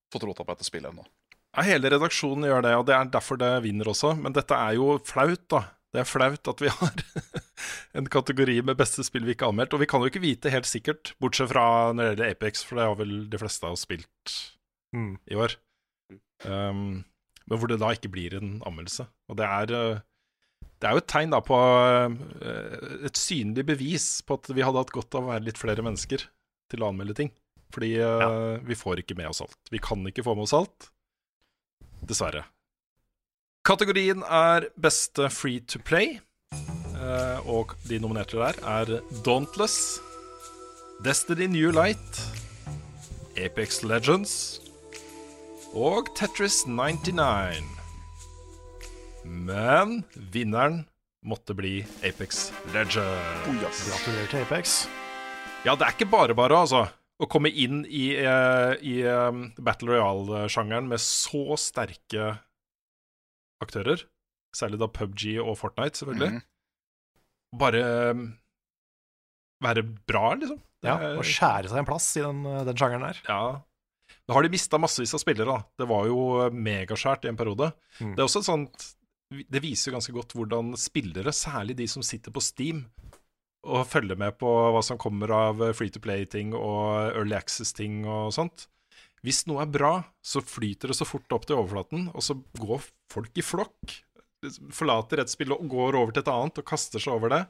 fått 0.07 0.23
rota 0.23 0.47
på 0.47 0.55
dette 0.55 0.63
spillet 0.71 0.95
ennå. 0.95 1.03
Ja, 1.57 1.63
hele 1.65 1.89
redaksjonen 1.89 2.45
gjør 2.45 2.61
det, 2.67 2.75
og 2.77 2.85
det 2.85 2.93
er 2.93 3.09
derfor 3.09 3.39
det 3.41 3.49
vinner 3.65 3.89
også. 3.89 4.13
Men 4.21 4.35
dette 4.35 4.53
er 4.53 4.75
jo 4.77 4.91
flaut, 5.07 5.41
da. 5.49 5.63
Det 5.95 6.03
er 6.03 6.09
flaut 6.09 6.49
at 6.51 6.59
vi 6.61 6.69
har 6.77 6.91
en 7.97 8.09
kategori 8.13 8.59
med 8.67 8.77
beste 8.77 9.01
spill 9.07 9.25
vi 9.25 9.33
ikke 9.33 9.47
har 9.47 9.55
anmeldt. 9.55 9.73
Og 9.73 9.81
vi 9.81 9.87
kan 9.89 10.03
jo 10.03 10.11
ikke 10.11 10.21
vite 10.21 10.51
helt 10.53 10.69
sikkert, 10.69 11.15
bortsett 11.23 11.49
fra 11.49 11.63
når 11.95 12.03
det 12.03 12.09
gjelder 12.11 12.35
Apex, 12.35 12.61
for 12.67 12.77
det 12.77 12.85
har 12.85 12.99
vel 12.99 13.15
de 13.31 13.39
fleste 13.41 13.65
av 13.65 13.77
oss 13.77 13.87
spilt 13.87 14.35
Mm. 14.95 15.17
i 15.27 15.35
år. 15.35 15.51
Um, 16.47 17.03
men 17.49 17.59
hvor 17.59 17.67
det 17.67 17.79
da 17.81 17.89
ikke 17.91 18.11
blir 18.13 18.37
en 18.37 18.53
anmeldelse. 18.63 19.03
Og 19.27 19.35
det 19.39 19.47
er 19.47 19.73
uh, 19.75 19.99
Det 20.79 20.87
er 20.87 20.93
jo 20.95 21.01
et 21.01 21.09
tegn 21.11 21.33
da 21.33 21.41
på 21.43 21.57
uh, 21.57 23.03
et 23.09 23.19
synlig 23.19 23.65
bevis 23.67 24.05
på 24.23 24.37
at 24.37 24.47
vi 24.53 24.63
hadde 24.63 24.79
hatt 24.79 24.93
godt 24.95 25.17
av 25.17 25.25
å 25.25 25.31
være 25.33 25.43
litt 25.49 25.59
flere 25.59 25.83
mennesker 25.83 26.23
til 26.71 26.85
å 26.85 26.91
anmelde 26.93 27.17
ting. 27.17 27.33
Fordi 27.73 27.89
eh, 27.99 28.61
vi 28.63 28.77
får 28.79 29.01
ikke 29.01 29.15
med 29.19 29.27
oss 29.27 29.41
alt. 29.43 29.57
Vi 29.73 29.79
kan 29.83 29.99
ikke 30.07 30.23
få 30.23 30.37
med 30.37 30.45
oss 30.45 30.53
alt. 30.55 30.85
Dessverre. 32.07 32.45
Kategorien 33.67 34.21
er 34.23 34.69
beste 34.79 35.27
free 35.33 35.59
to 35.67 35.79
play. 35.83 36.19
eh, 36.97 37.39
og 37.49 37.73
de 37.89 37.99
nominerte 37.99 38.37
der 38.39 38.57
er 38.65 39.01
Dauntless, 39.25 39.99
Destiny 41.05 41.45
New 41.51 41.71
Light, 41.71 42.21
Apex 43.37 43.83
Legends 43.83 44.59
og 45.73 46.07
Tetris 46.17 46.63
99. 46.65 47.61
Men 49.25 50.03
vinneren 50.33 50.85
måtte 51.27 51.53
bli 51.53 51.81
Apex 52.07 52.47
Legends. 52.73 53.83
Gratulerer 53.89 54.31
til 54.31 54.45
Apex. 54.47 54.77
Ja, 55.65 55.75
det 55.75 55.83
er 55.89 55.93
ikke 55.97 56.09
bare 56.09 56.33
bare, 56.37 56.55
altså. 56.63 56.85
Å 57.17 57.25
komme 57.25 57.49
inn 57.49 57.81
i, 57.89 58.11
eh, 58.13 58.73
i 58.85 58.99
eh, 59.01 59.39
Battle 59.57 59.95
Royale-sjangeren 59.95 60.89
med 60.89 61.01
så 61.01 61.57
sterke 61.57 62.35
aktører, 63.63 64.03
særlig 64.53 64.77
da 64.83 64.89
PubG 64.93 65.39
og 65.41 65.55
Fortnite, 65.57 65.97
selvfølgelig. 65.97 66.37
mm. 66.37 66.43
Bare 67.57 67.81
eh, 67.81 68.21
være 69.65 69.85
bra, 70.05 70.35
liksom. 70.37 70.61
Det 70.77 70.91
Ja, 70.91 71.15
og 71.17 71.25
skjære 71.25 71.71
seg 71.71 71.81
en 71.81 71.89
plass 71.89 72.11
i 72.19 72.21
den, 72.21 72.43
den 72.67 72.77
sjangeren 72.77 73.07
der. 73.07 73.23
Ja. 73.25 73.41
Nå 74.27 74.35
har 74.35 74.45
de 74.45 74.51
mista 74.53 74.77
massevis 74.77 75.15
av 75.17 75.23
spillere, 75.23 75.49
da. 75.49 75.65
Det 75.81 75.87
var 75.89 76.05
jo 76.05 76.21
megaskjært 76.53 77.25
i 77.25 77.31
en 77.31 77.39
periode. 77.39 77.71
Mm. 77.97 78.13
Det 78.13 78.21
er 78.21 78.27
også 78.27 78.43
et 78.43 78.49
sånt 78.51 78.87
Det 79.27 79.59
viser 79.59 79.89
jo 79.89 79.97
ganske 79.97 80.13
godt 80.15 80.37
hvordan 80.37 80.69
spillere, 80.79 81.33
særlig 81.35 81.75
de 81.81 81.87
som 81.91 82.05
sitter 82.05 82.31
på 82.31 82.43
Steam 82.45 82.85
og 83.67 83.87
følge 83.89 84.17
med 84.19 84.37
på 84.39 84.49
hva 84.73 84.81
som 84.85 84.99
kommer 85.01 85.33
av 85.35 85.61
free 85.77 85.91
to 85.93 86.01
play-ting 86.03 86.55
og 86.55 87.13
early 87.13 87.35
access-ting 87.37 88.05
og 88.07 88.33
sånt. 88.35 88.67
Hvis 89.25 89.43
noe 89.49 89.63
er 89.63 89.71
bra, 89.71 89.93
så 90.23 90.43
flyter 90.45 90.91
det 90.91 90.97
så 90.99 91.07
fort 91.07 91.31
opp 91.35 91.47
til 91.47 91.57
overflaten, 91.57 92.09
og 92.13 92.23
så 92.23 92.37
går 92.59 92.85
folk 93.11 93.39
i 93.39 93.45
flokk. 93.45 93.97
Forlater 94.71 95.23
et 95.23 95.31
spill 95.33 95.55
og 95.55 95.65
går 95.71 95.97
over 95.97 96.13
til 96.13 96.21
et 96.21 96.29
annet 96.31 96.61
og 96.61 96.67
kaster 96.69 97.01
seg 97.01 97.15
over 97.17 97.33
det. 97.33 97.41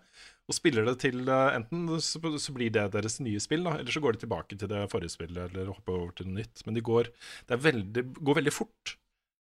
Og 0.48 0.56
spiller 0.56 0.88
det 0.88 0.96
til 1.04 1.28
eh, 1.28 1.58
Enten 1.58 1.90
så, 2.00 2.54
blir 2.56 2.72
det 2.74 2.86
deres 2.94 3.20
nye 3.20 3.42
spill, 3.44 3.66
da, 3.68 3.76
eller 3.82 3.92
så 3.92 4.02
går 4.04 4.16
de 4.16 4.24
tilbake 4.24 4.56
til 4.56 4.72
det 4.72 4.86
forrige 4.94 5.14
spillet 5.18 5.52
eller 5.52 5.74
hopper 5.74 5.98
over 5.98 6.16
til 6.16 6.30
noe 6.30 6.40
nytt. 6.40 6.64
Men 6.66 6.80
de 6.80 6.86
går, 6.88 7.12
det 7.52 7.60
veldig, 7.66 8.06
går 8.22 8.40
veldig 8.40 8.56
fort. 8.56 8.96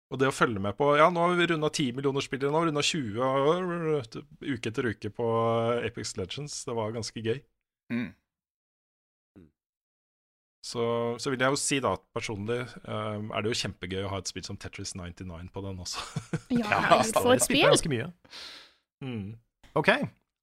Og 0.09 0.21
det 0.21 0.31
å 0.31 0.33
følge 0.33 0.61
med 0.63 0.77
på 0.79 0.95
Ja, 0.97 1.11
nå 1.13 1.21
har 1.21 1.35
vi 1.37 1.49
runda 1.51 1.69
10 1.69 1.99
millioner 1.99 2.25
spillere, 2.25 2.53
nå 2.53 2.61
har 2.61 2.69
vi 2.69 2.71
runda 2.71 2.85
20 2.85 4.55
uke 4.55 4.71
etter 4.71 4.89
uke 4.89 5.11
på 5.13 5.27
Apex 5.85 6.17
Legends. 6.17 6.63
Det 6.65 6.77
var 6.77 6.95
ganske 6.97 7.25
gøy. 7.25 7.43
Mm. 7.93 8.09
Så, 10.69 10.85
så 11.23 11.33
vil 11.33 11.41
jeg 11.41 11.55
jo 11.55 11.59
si 11.61 11.79
da 11.81 11.95
at 11.97 12.03
personlig 12.17 12.61
um, 12.83 13.31
er 13.33 13.45
det 13.45 13.53
jo 13.53 13.59
kjempegøy 13.63 14.03
å 14.05 14.11
ha 14.13 14.19
et 14.21 14.29
spill 14.29 14.45
som 14.45 14.59
Tetris 14.61 14.95
99 14.99 15.53
på 15.55 15.65
den 15.65 15.85
også. 15.85 16.03
Ja, 16.59 16.67
herregud, 16.67 17.13
for 17.15 17.33
et 17.33 17.41
det 17.41 17.47
spill! 17.47 17.61
spiller 17.63 17.77
ganske 17.77 17.93
mye. 17.93 18.09
Mm. 19.05 19.29
Ok, 19.79 19.93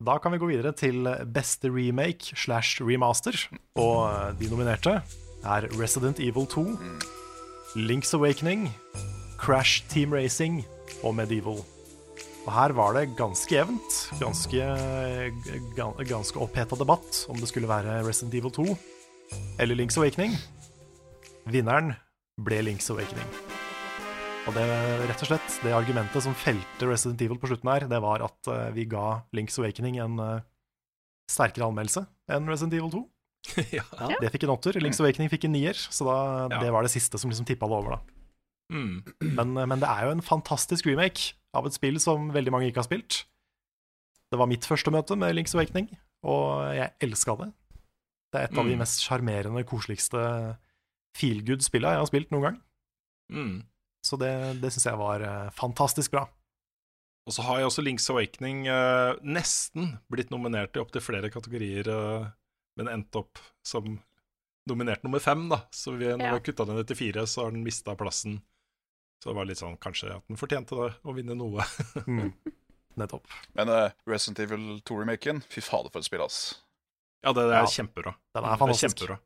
da 0.08 0.16
kan 0.24 0.34
vi 0.34 0.40
gå 0.42 0.50
videre 0.50 0.72
til 0.78 1.10
beste 1.36 1.70
remake 1.74 2.38
slash 2.38 2.82
remaster. 2.86 3.38
Og 3.82 4.06
eh, 4.08 4.32
de 4.40 4.50
nominerte 4.54 4.96
er 5.46 5.68
Resident 5.76 6.22
Evil 6.24 6.48
2, 6.50 6.66
Link's 7.86 8.16
Awakening, 8.18 8.70
Crash 9.42 9.84
Team 9.92 10.14
Racing 10.16 10.62
og 11.04 11.16
Medieval. 11.18 11.60
Og 12.46 12.52
her 12.54 12.74
var 12.78 12.94
det 12.94 13.08
ganske 13.18 13.56
jevnt. 13.58 13.96
Ganske, 14.22 14.62
gan- 15.78 15.98
ganske 16.06 16.40
oppheta 16.42 16.78
debatt 16.78 17.24
om 17.32 17.40
det 17.42 17.50
skulle 17.50 17.70
være 17.70 18.04
Resident 18.06 18.36
Evil 18.38 18.54
2 18.54 18.68
eller 19.60 19.76
Link's 19.80 19.98
Awakening. 19.98 20.36
Vinneren 21.50 21.96
ble 22.46 22.60
Link's 22.68 22.90
Awakening. 22.94 23.26
Og 24.46 24.54
det 24.54 24.66
rett 25.10 25.24
og 25.26 25.30
slett, 25.32 25.56
det 25.66 25.74
argumentet 25.74 26.22
som 26.22 26.36
felte 26.38 26.86
Resident 26.86 27.22
Evil 27.26 27.40
på 27.42 27.50
slutten 27.50 27.72
her, 27.72 27.88
det 27.90 27.98
var 28.04 28.22
at 28.28 28.50
eh, 28.54 28.68
vi 28.76 28.86
ga 28.86 29.24
Link's 29.34 29.58
Awakening 29.58 29.98
en 30.04 30.20
eh, 30.22 30.44
sterkere 31.34 31.66
anmeldelse 31.72 32.04
enn 32.30 32.46
Resident 32.52 32.76
Evil 32.78 32.92
2. 32.94 33.02
ja. 33.80 33.86
Det 34.22 34.30
fikk 34.36 34.46
en 34.46 34.54
åtter. 34.54 34.78
Link's 34.86 35.02
Awakening 35.02 35.32
fikk 35.34 35.48
en 35.50 35.56
nier, 35.58 35.74
så 35.78 36.06
da, 36.06 36.18
Ja. 36.54 36.62
det 36.62 36.70
var 36.78 36.86
det 36.86 36.94
siste 36.94 37.18
som 37.22 37.34
liksom 37.34 37.46
tippa 37.50 37.66
det 37.70 37.80
over, 37.82 37.98
da. 37.98 38.15
Mm. 38.74 39.04
Men, 39.38 39.54
men 39.54 39.80
det 39.80 39.88
er 39.90 40.06
jo 40.08 40.12
en 40.16 40.22
fantastisk 40.26 40.88
remake 40.90 41.34
av 41.54 41.68
et 41.68 41.74
spill 41.78 42.00
som 42.02 42.32
veldig 42.34 42.52
mange 42.52 42.68
ikke 42.72 42.82
har 42.82 42.88
spilt. 42.90 43.26
Det 44.32 44.40
var 44.42 44.50
mitt 44.50 44.66
første 44.66 44.92
møte 44.92 45.16
med 45.18 45.36
Link's 45.38 45.54
Awakening, 45.56 45.92
og 46.26 46.74
jeg 46.76 46.92
elska 47.06 47.36
det. 47.44 47.52
Det 48.34 48.42
er 48.42 48.48
et 48.50 48.58
av 48.58 48.66
de 48.66 48.74
Mm. 48.74 48.80
mest 48.82 49.04
sjarmerende, 49.06 49.64
koseligste 49.70 50.58
feelgood-spilla 51.16 51.94
jeg 51.96 52.02
har 52.02 52.10
spilt 52.10 52.32
noen 52.34 52.48
gang. 52.50 52.58
Mm. 53.32 53.54
Så 54.06 54.18
det, 54.22 54.32
det 54.62 54.72
syns 54.74 54.86
jeg 54.90 55.00
var 55.00 55.22
eh, 55.26 55.52
fantastisk 55.56 56.12
bra. 56.12 56.26
Og 57.26 57.34
så 57.34 57.42
har 57.48 57.58
jeg 57.62 57.70
også 57.70 57.82
Link's 57.86 58.10
Awakening 58.14 58.66
eh, 58.70 59.16
nesten 59.26 59.96
blitt 60.14 60.30
nominert 60.34 60.76
i 60.78 60.82
opptil 60.84 61.02
flere 61.02 61.32
kategorier, 61.34 61.88
eh, 61.90 62.28
men 62.78 62.92
endte 62.92 63.22
opp 63.24 63.40
som 63.66 63.96
nominert 64.70 65.06
nummer 65.06 65.22
fem, 65.24 65.48
da. 65.50 65.62
Så 65.74 65.96
vi, 65.98 66.06
når 66.10 66.20
Ja. 66.22 66.34
vi 66.34 66.38
har 66.38 66.44
kutta 66.46 66.66
den 66.66 66.76
ned 66.82 66.88
til 66.90 66.98
fire, 67.00 67.26
så 67.30 67.46
har 67.46 67.52
den 67.56 67.64
mista 67.66 67.96
plassen. 67.96 68.42
Så 69.26 69.32
det 69.32 69.38
var 69.40 69.48
litt 69.50 69.58
sånn 69.58 69.78
kanskje 69.82 70.12
at 70.14 70.28
den 70.30 70.38
fortjente 70.38 70.78
det, 70.78 70.92
å 71.02 71.14
vinne 71.18 71.34
noe. 71.38 71.66
Mm. 72.06 72.30
Nettopp. 72.96 73.26
Men 73.58 73.68
uh, 73.74 73.90
Resident 74.08 74.38
Evil 74.46 74.68
2-remaken, 74.88 75.42
fy 75.52 75.60
fader 75.66 75.90
for 75.92 76.00
et 76.00 76.06
spill, 76.08 76.22
ass. 76.24 76.38
Ja, 77.26 77.34
det, 77.34 77.44
det 77.50 77.56
er 77.58 77.66
Ja. 77.66 77.72
kjempebra. 77.74 78.14
Den 78.38 78.46
Det 78.46 78.52
er 78.54 78.62
fantastisk. 78.62 79.02
kjempebra. 79.02 79.18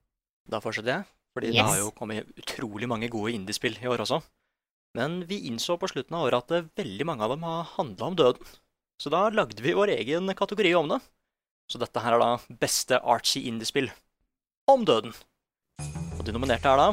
Da 0.50 0.62
fortsetter 0.64 0.94
jeg, 0.96 1.06
fordi 1.36 1.52
det 1.54 1.66
har 1.68 1.78
jo 1.78 1.92
kommet 1.94 2.32
utrolig 2.40 2.88
mange 2.90 3.10
gode 3.14 3.36
indiespill 3.36 3.76
i 3.78 3.92
år 3.92 4.02
også. 4.08 4.22
Men 4.98 5.20
vi 5.30 5.42
innså 5.52 5.76
på 5.78 5.86
slutten 5.92 6.16
av 6.18 6.26
året 6.26 6.40
at 6.48 6.56
eh, 6.58 6.70
veldig 6.82 7.06
mange 7.06 7.22
av 7.28 7.36
dem 7.36 7.44
har 7.46 7.68
handla 7.76 8.08
om 8.10 8.16
døden. 8.18 8.56
Så 8.98 9.12
da 9.14 9.28
lagde 9.30 9.62
vi 9.62 9.76
vår 9.78 9.92
egen 10.00 10.32
kategori 10.34 10.72
om 10.80 10.90
det. 10.96 11.02
Så 11.70 11.78
dette 11.78 12.02
her 12.02 12.16
er 12.18 12.24
da 12.24 12.32
beste 12.64 12.98
artsy 13.06 13.44
indiespill 13.52 13.92
om 14.72 14.82
døden. 14.88 15.14
Og 16.18 16.26
de 16.26 16.34
nominerte 16.34 16.66
er 16.74 16.82
da 16.82 16.90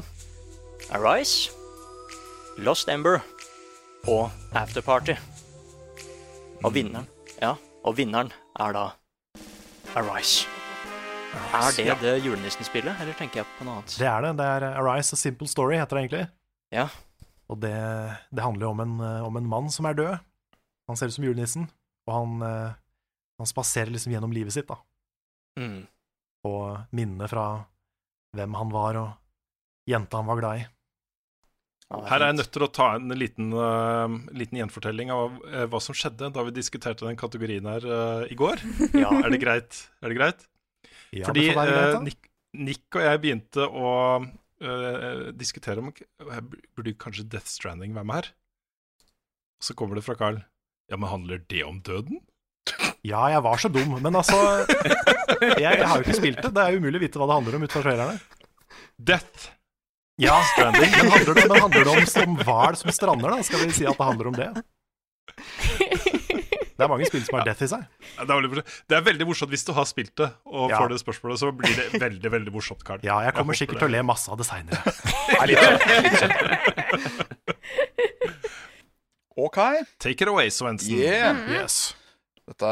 Arise, 0.92 1.48
Lost 2.58 2.88
Ember 2.88 3.20
og 4.08 4.30
Afterparty. 4.56 5.14
Og 6.64 6.72
vinneren, 6.74 7.06
ja, 7.42 7.54
og 7.84 7.96
vinneren 7.98 8.30
er 8.58 8.72
da 8.76 8.84
Arise. 9.96 10.46
Er 11.52 11.70
det 11.76 11.84
Ja. 11.86 11.94
det 12.00 12.24
julenissen-spillet, 12.24 12.96
eller 13.00 13.12
tenker 13.12 13.40
jeg 13.42 13.46
på 13.58 13.64
noe 13.64 13.74
annet? 13.76 13.96
Det 13.98 14.06
er 14.06 14.20
det. 14.22 14.36
Det 14.38 14.46
er 14.46 14.62
Arise 14.80 15.12
A 15.12 15.16
Simple 15.16 15.46
Story, 15.48 15.76
heter 15.76 15.96
det 15.96 16.04
egentlig. 16.04 16.30
Ja. 16.72 16.88
Og 17.48 17.60
det, 17.60 17.74
det 18.32 18.42
handler 18.42 18.66
jo 18.66 18.70
om 18.70 18.80
en, 18.80 19.00
eh, 19.00 19.22
om 19.26 19.36
en 19.36 19.46
mann 19.46 19.70
som 19.70 19.86
er 19.86 19.94
død. 19.94 20.18
Han 20.88 20.96
ser 20.96 21.06
ut 21.06 21.14
som 21.14 21.24
julenissen, 21.24 21.68
og 22.06 22.14
han, 22.14 22.42
eh, 22.42 22.72
han 23.38 23.46
spaserer 23.46 23.90
liksom 23.92 24.12
gjennom 24.12 24.32
livet 24.32 24.52
sitt, 24.52 24.66
da. 24.68 24.76
Mm. 25.58 25.86
Og 26.44 26.86
minnene 26.92 27.28
fra 27.28 27.66
hvem 28.34 28.54
han 28.54 28.70
var, 28.70 28.96
og 28.96 29.12
jenta 29.88 30.16
han 30.16 30.26
var 30.26 30.40
glad 30.40 30.60
i. 30.60 30.66
Er 31.86 32.06
Her 32.10 32.22
er 32.24 32.32
jeg 32.32 32.38
nødt 32.40 32.50
til 32.50 32.64
å 32.66 32.70
ta 32.74 32.86
en 32.96 33.12
liten, 33.14 33.52
uh, 33.54 34.10
liten 34.34 34.58
gjenfortelling 34.58 35.12
av 35.14 35.36
uh, 35.44 35.66
hva 35.70 35.80
som 35.82 35.94
skjedde 35.94 36.32
da 36.34 36.42
vi 36.48 36.54
diskuterte 36.56 37.06
den 37.06 37.18
kategorien 37.18 37.68
her 37.70 37.86
uh, 37.86 38.24
i 38.26 38.38
går. 38.38 38.62
Ja. 39.02 39.12
Er 39.20 39.30
det 39.30 39.38
greit? 39.42 39.78
Er 40.02 40.10
det 40.10 40.16
greit? 40.18 40.42
Ja, 41.14 41.28
Fordi 41.28 41.46
det 41.46 41.54
greit. 41.54 42.00
Nick, 42.02 42.26
Nick 42.58 42.98
og 42.98 43.06
jeg 43.06 43.22
begynte 43.22 43.68
å 43.68 43.92
diskutere 45.36 45.82
om 45.82 45.90
Burde 45.92 46.94
kanskje 46.96 47.26
Death 47.28 47.50
Stranding 47.52 47.92
være 47.92 48.08
med 48.08 48.16
her? 48.16 48.28
Så 49.60 49.76
kommer 49.76 49.98
det 49.98 50.04
fra 50.06 50.16
Carl. 50.16 50.38
Ja, 50.88 50.96
men 50.96 51.10
handler 51.10 51.42
det 51.44 51.60
om 51.66 51.82
døden? 51.84 52.22
Ja, 53.04 53.26
jeg 53.30 53.42
var 53.44 53.60
så 53.60 53.68
dum, 53.68 53.98
men 54.00 54.16
altså 54.16 54.38
jeg, 55.44 55.60
jeg 55.60 55.84
har 55.84 56.00
jo 56.00 56.06
ikke 56.06 56.16
spilt 56.16 56.40
det. 56.40 56.54
Det 56.56 56.64
er 56.64 56.80
umulig 56.80 57.02
å 57.02 57.04
vite 57.04 57.20
hva 57.20 57.28
det 57.28 57.36
handler 57.36 57.58
om 57.58 57.66
ut 57.68 57.76
fra 57.76 57.84
trailerne. 57.84 58.16
Death 58.96 59.50
Ja, 60.18 60.38
Stranding. 60.54 60.90
Men 60.96 61.10
handler 61.12 61.34
det, 61.36 61.44
men 61.50 61.60
handler 61.60 61.84
det 61.84 61.92
om 62.00 62.06
som 62.08 62.36
hval 62.40 62.76
som 62.80 62.92
strander, 62.94 63.30
da? 63.36 63.42
Skal 63.44 63.60
vi 63.66 63.72
si 63.76 63.84
at 63.88 63.98
det 63.98 64.06
handler 64.08 64.30
om 64.30 64.36
det? 64.38 64.48
Det 66.76 66.84
er 66.84 66.88
mange 66.92 67.06
spill 67.08 67.22
som 67.24 67.38
har 67.38 67.44
death 67.48 67.64
i 67.64 67.68
seg. 67.68 67.84
Det 68.16 68.24
er, 68.24 68.28
veldig, 68.30 68.48
morsomt. 68.52 68.72
det 68.88 68.96
er 68.98 69.04
veldig 69.06 69.26
morsomt 69.28 69.52
hvis 69.52 69.64
du 69.64 69.72
har 69.76 69.86
spilt 69.88 70.12
det 70.20 70.26
og 70.44 70.70
Ja. 70.72 70.76
får 70.80 70.88
det 70.92 70.98
spørsmålet, 71.00 71.38
så 71.40 71.48
blir 71.56 71.72
det 71.76 72.00
veldig 72.02 72.30
veldig 72.34 72.52
morsomt, 72.52 72.84
Karl. 72.84 73.00
Ja, 73.04 73.16
jeg 73.24 73.32
kommer 73.36 73.56
jeg 73.56 73.62
sikkert 73.64 73.80
det. 73.80 73.84
til 73.86 73.88
å 73.88 73.96
le 73.96 74.02
masse 74.04 74.28
av 74.32 74.36
det 74.40 74.46
seinere. 74.48 74.80
OK. 79.36 79.56
Take 79.98 80.22
it 80.24 80.28
away, 80.28 80.48
Svendsen. 80.50 80.96
Yeah. 80.96 81.36
Yes. 81.52 81.94
Dette, 82.46 82.70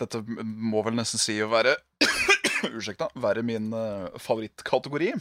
dette 0.00 0.22
må 0.42 0.82
vel 0.86 0.96
nesten 0.96 1.20
si 1.20 1.36
å 1.44 1.50
være 1.52 1.74
Unnskyld, 2.72 2.98
da. 3.02 3.08
Være 3.22 3.42
min 3.46 3.70
eh, 3.74 4.06
favorittkategori. 4.22 5.12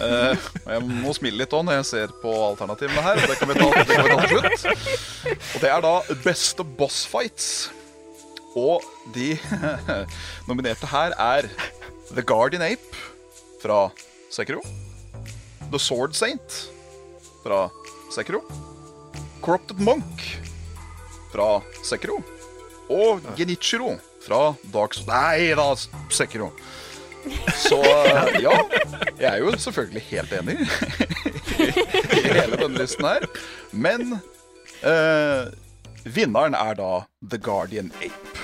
Og 0.00 0.72
jeg 0.74 0.82
må 0.88 1.14
smile 1.14 1.42
litt 1.42 1.54
òg 1.54 1.64
når 1.68 1.80
jeg 1.80 1.88
ser 1.92 2.14
på 2.22 2.32
alternativene 2.50 3.04
her. 3.04 3.22
Det 3.22 3.38
kan 3.38 3.50
vi 3.50 3.58
ta, 3.60 3.70
det 3.78 3.86
kan 3.94 4.04
vi 4.04 4.10
ta 4.10 4.18
til 4.24 4.34
slutt. 4.34 5.40
Og 5.54 5.62
det 5.62 5.70
er 5.70 5.84
da 5.84 5.94
beste 6.24 6.66
boss 6.80 7.04
fights. 7.10 7.48
Og 8.54 8.82
de 9.14 9.34
nominerte 10.48 10.88
her 10.90 11.14
er 11.18 11.50
The 12.14 12.22
Guardian 12.22 12.62
Ape, 12.62 13.04
fra 13.64 13.88
Sekiro. 14.30 14.60
The 15.70 15.78
Sword 15.80 16.14
Saint 16.14 16.58
fra 17.42 17.70
Sekiro. 18.12 18.42
Corrupted 19.40 19.80
Monk 19.80 20.24
fra 21.32 21.62
Sekiro. 21.82 22.20
Og 22.92 23.24
Genichiro 23.38 23.94
fra 24.24 24.54
Dark 24.72 24.94
Souls 24.96 25.08
Nei 25.08 25.54
da, 25.56 25.70
Sekiro. 26.12 26.50
Så 27.56 27.78
eh, 27.80 28.36
ja, 28.44 28.52
jeg 29.24 29.32
er 29.32 29.42
jo 29.42 29.52
selvfølgelig 29.64 30.04
helt 30.10 30.32
enig 30.38 30.56
i 32.18 32.22
hele 32.28 32.58
denne 32.60 32.80
listen 32.80 33.06
her. 33.08 33.26
Men 33.72 34.16
eh, 34.84 35.52
vinneren 36.04 36.56
er 36.58 36.76
da 36.78 36.90
The 37.22 37.40
Guardian 37.40 37.92
Ape. 38.00 38.34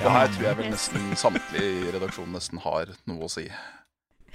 Og 0.00 0.08
her 0.14 0.30
tror 0.32 0.46
jeg 0.48 0.58
vel 0.62 0.70
nesten 0.72 1.10
samtlige 1.20 1.70
i 1.84 1.92
redaksjonen 1.92 2.32
nesten 2.38 2.60
har 2.64 2.92
noe 3.10 3.28
å 3.28 3.32
si. 3.32 3.46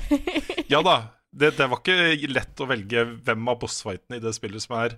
Ja 0.74 0.82
da. 0.86 0.98
Det, 1.36 1.50
det 1.58 1.66
var 1.68 1.82
ikke 1.82 2.30
lett 2.32 2.62
å 2.64 2.68
velge 2.70 3.02
hvem 3.28 3.50
av 3.52 3.58
bossfightene 3.60 4.22
i 4.22 4.24
det 4.24 4.32
spillet 4.38 4.64
som 4.64 4.78
er 4.80 4.94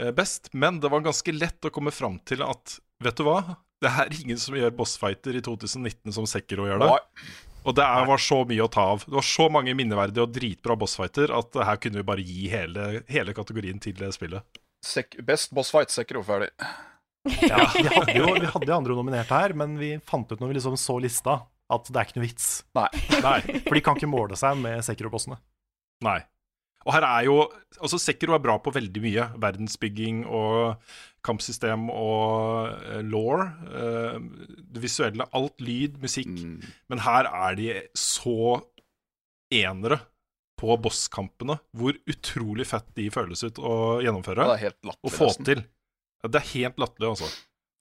eh, 0.00 0.08
best, 0.16 0.48
men 0.56 0.78
det 0.80 0.88
var 0.88 1.02
ganske 1.04 1.34
lett 1.36 1.68
å 1.68 1.72
komme 1.74 1.92
fram 1.92 2.16
til 2.24 2.40
at 2.46 2.78
vet 3.04 3.18
du 3.18 3.26
hva? 3.26 3.58
Det 3.82 3.90
er 3.90 4.14
ingen 4.16 4.38
som 4.40 4.56
gjør 4.56 4.72
bossfighter 4.78 5.36
i 5.36 5.42
2019 5.44 6.14
som 6.16 6.28
Sekiro 6.30 6.64
gjør 6.70 6.80
det. 6.80 6.88
Og 7.62 7.76
det 7.78 7.84
er, 7.84 8.06
var 8.08 8.22
så 8.22 8.40
mye 8.48 8.64
å 8.64 8.70
ta 8.72 8.86
av. 8.94 9.04
Det 9.06 9.14
var 9.14 9.26
så 9.26 9.48
mange 9.52 9.74
minneverdige 9.78 10.24
og 10.26 10.32
dritbra 10.34 10.76
bossfighter 10.78 11.32
at 11.36 11.58
her 11.68 11.78
kunne 11.82 12.00
vi 12.00 12.08
bare 12.08 12.24
gi 12.26 12.48
hele, 12.52 12.88
hele 13.12 13.34
kategorien 13.36 13.78
til 13.82 13.94
det 13.98 14.10
spillet. 14.16 14.62
Sek 14.82 15.14
best 15.22 15.52
bossfight, 15.54 15.92
Sekiro, 15.94 16.24
ferdig. 16.26 16.50
Ja, 17.46 17.62
vi 17.76 17.86
hadde 17.86 18.16
jo 18.16 18.32
vi 18.34 18.48
hadde 18.50 18.74
andre 18.74 18.96
nominerte 18.98 19.38
her, 19.38 19.54
men 19.54 19.76
vi 19.78 19.94
fant 20.02 20.32
ut 20.32 20.40
når 20.42 20.50
vi 20.50 20.56
liksom 20.58 20.74
så 20.80 20.96
lista, 20.98 21.38
at 21.72 21.86
det 21.86 22.00
er 22.00 22.08
ikke 22.08 22.18
noe 22.18 22.26
vits. 22.26 22.48
Nei. 22.74 22.88
Nei. 23.22 23.38
For 23.68 23.78
de 23.78 23.84
kan 23.86 23.98
ikke 23.98 24.10
måle 24.10 24.38
seg 24.38 24.58
med 24.58 24.82
Sekiro-bossene. 24.82 25.38
Nei. 26.02 26.18
Og 26.86 26.92
her 26.96 27.04
er 27.06 27.26
jo 27.28 27.36
Altså, 27.82 27.98
Sekiro 27.98 28.34
er 28.36 28.42
bra 28.44 28.54
på 28.62 28.70
veldig 28.74 29.00
mye. 29.02 29.24
Verdensbygging 29.42 30.20
og 30.30 30.76
kampsystem 31.26 31.88
og 31.90 32.68
uh, 32.70 33.00
law. 33.02 33.42
eh, 33.74 34.18
det 34.70 34.82
visuelle. 34.84 35.26
Alt. 35.34 35.56
Lyd, 35.62 35.96
musikk. 36.02 36.30
Men 36.92 37.02
her 37.02 37.26
er 37.26 37.56
de 37.58 37.68
så 37.98 38.60
enere 39.52 39.98
på 40.60 40.76
bosskampene. 40.78 41.58
Hvor 41.74 41.96
utrolig 42.06 42.68
fett 42.70 42.86
de 42.98 43.08
føles 43.10 43.42
ut 43.48 43.58
å 43.58 43.74
gjennomføre. 44.04 44.46
Det 44.46 44.58
er 44.60 44.64
helt 44.68 44.78
latterlig, 44.92 45.10
Og 45.10 45.16
få 45.16 45.30
nesten. 45.32 45.48
til. 45.48 45.64
Det 46.22 46.38
er 46.38 46.50
helt 46.52 46.78
latterlig, 46.78 47.08
altså. 47.16 47.32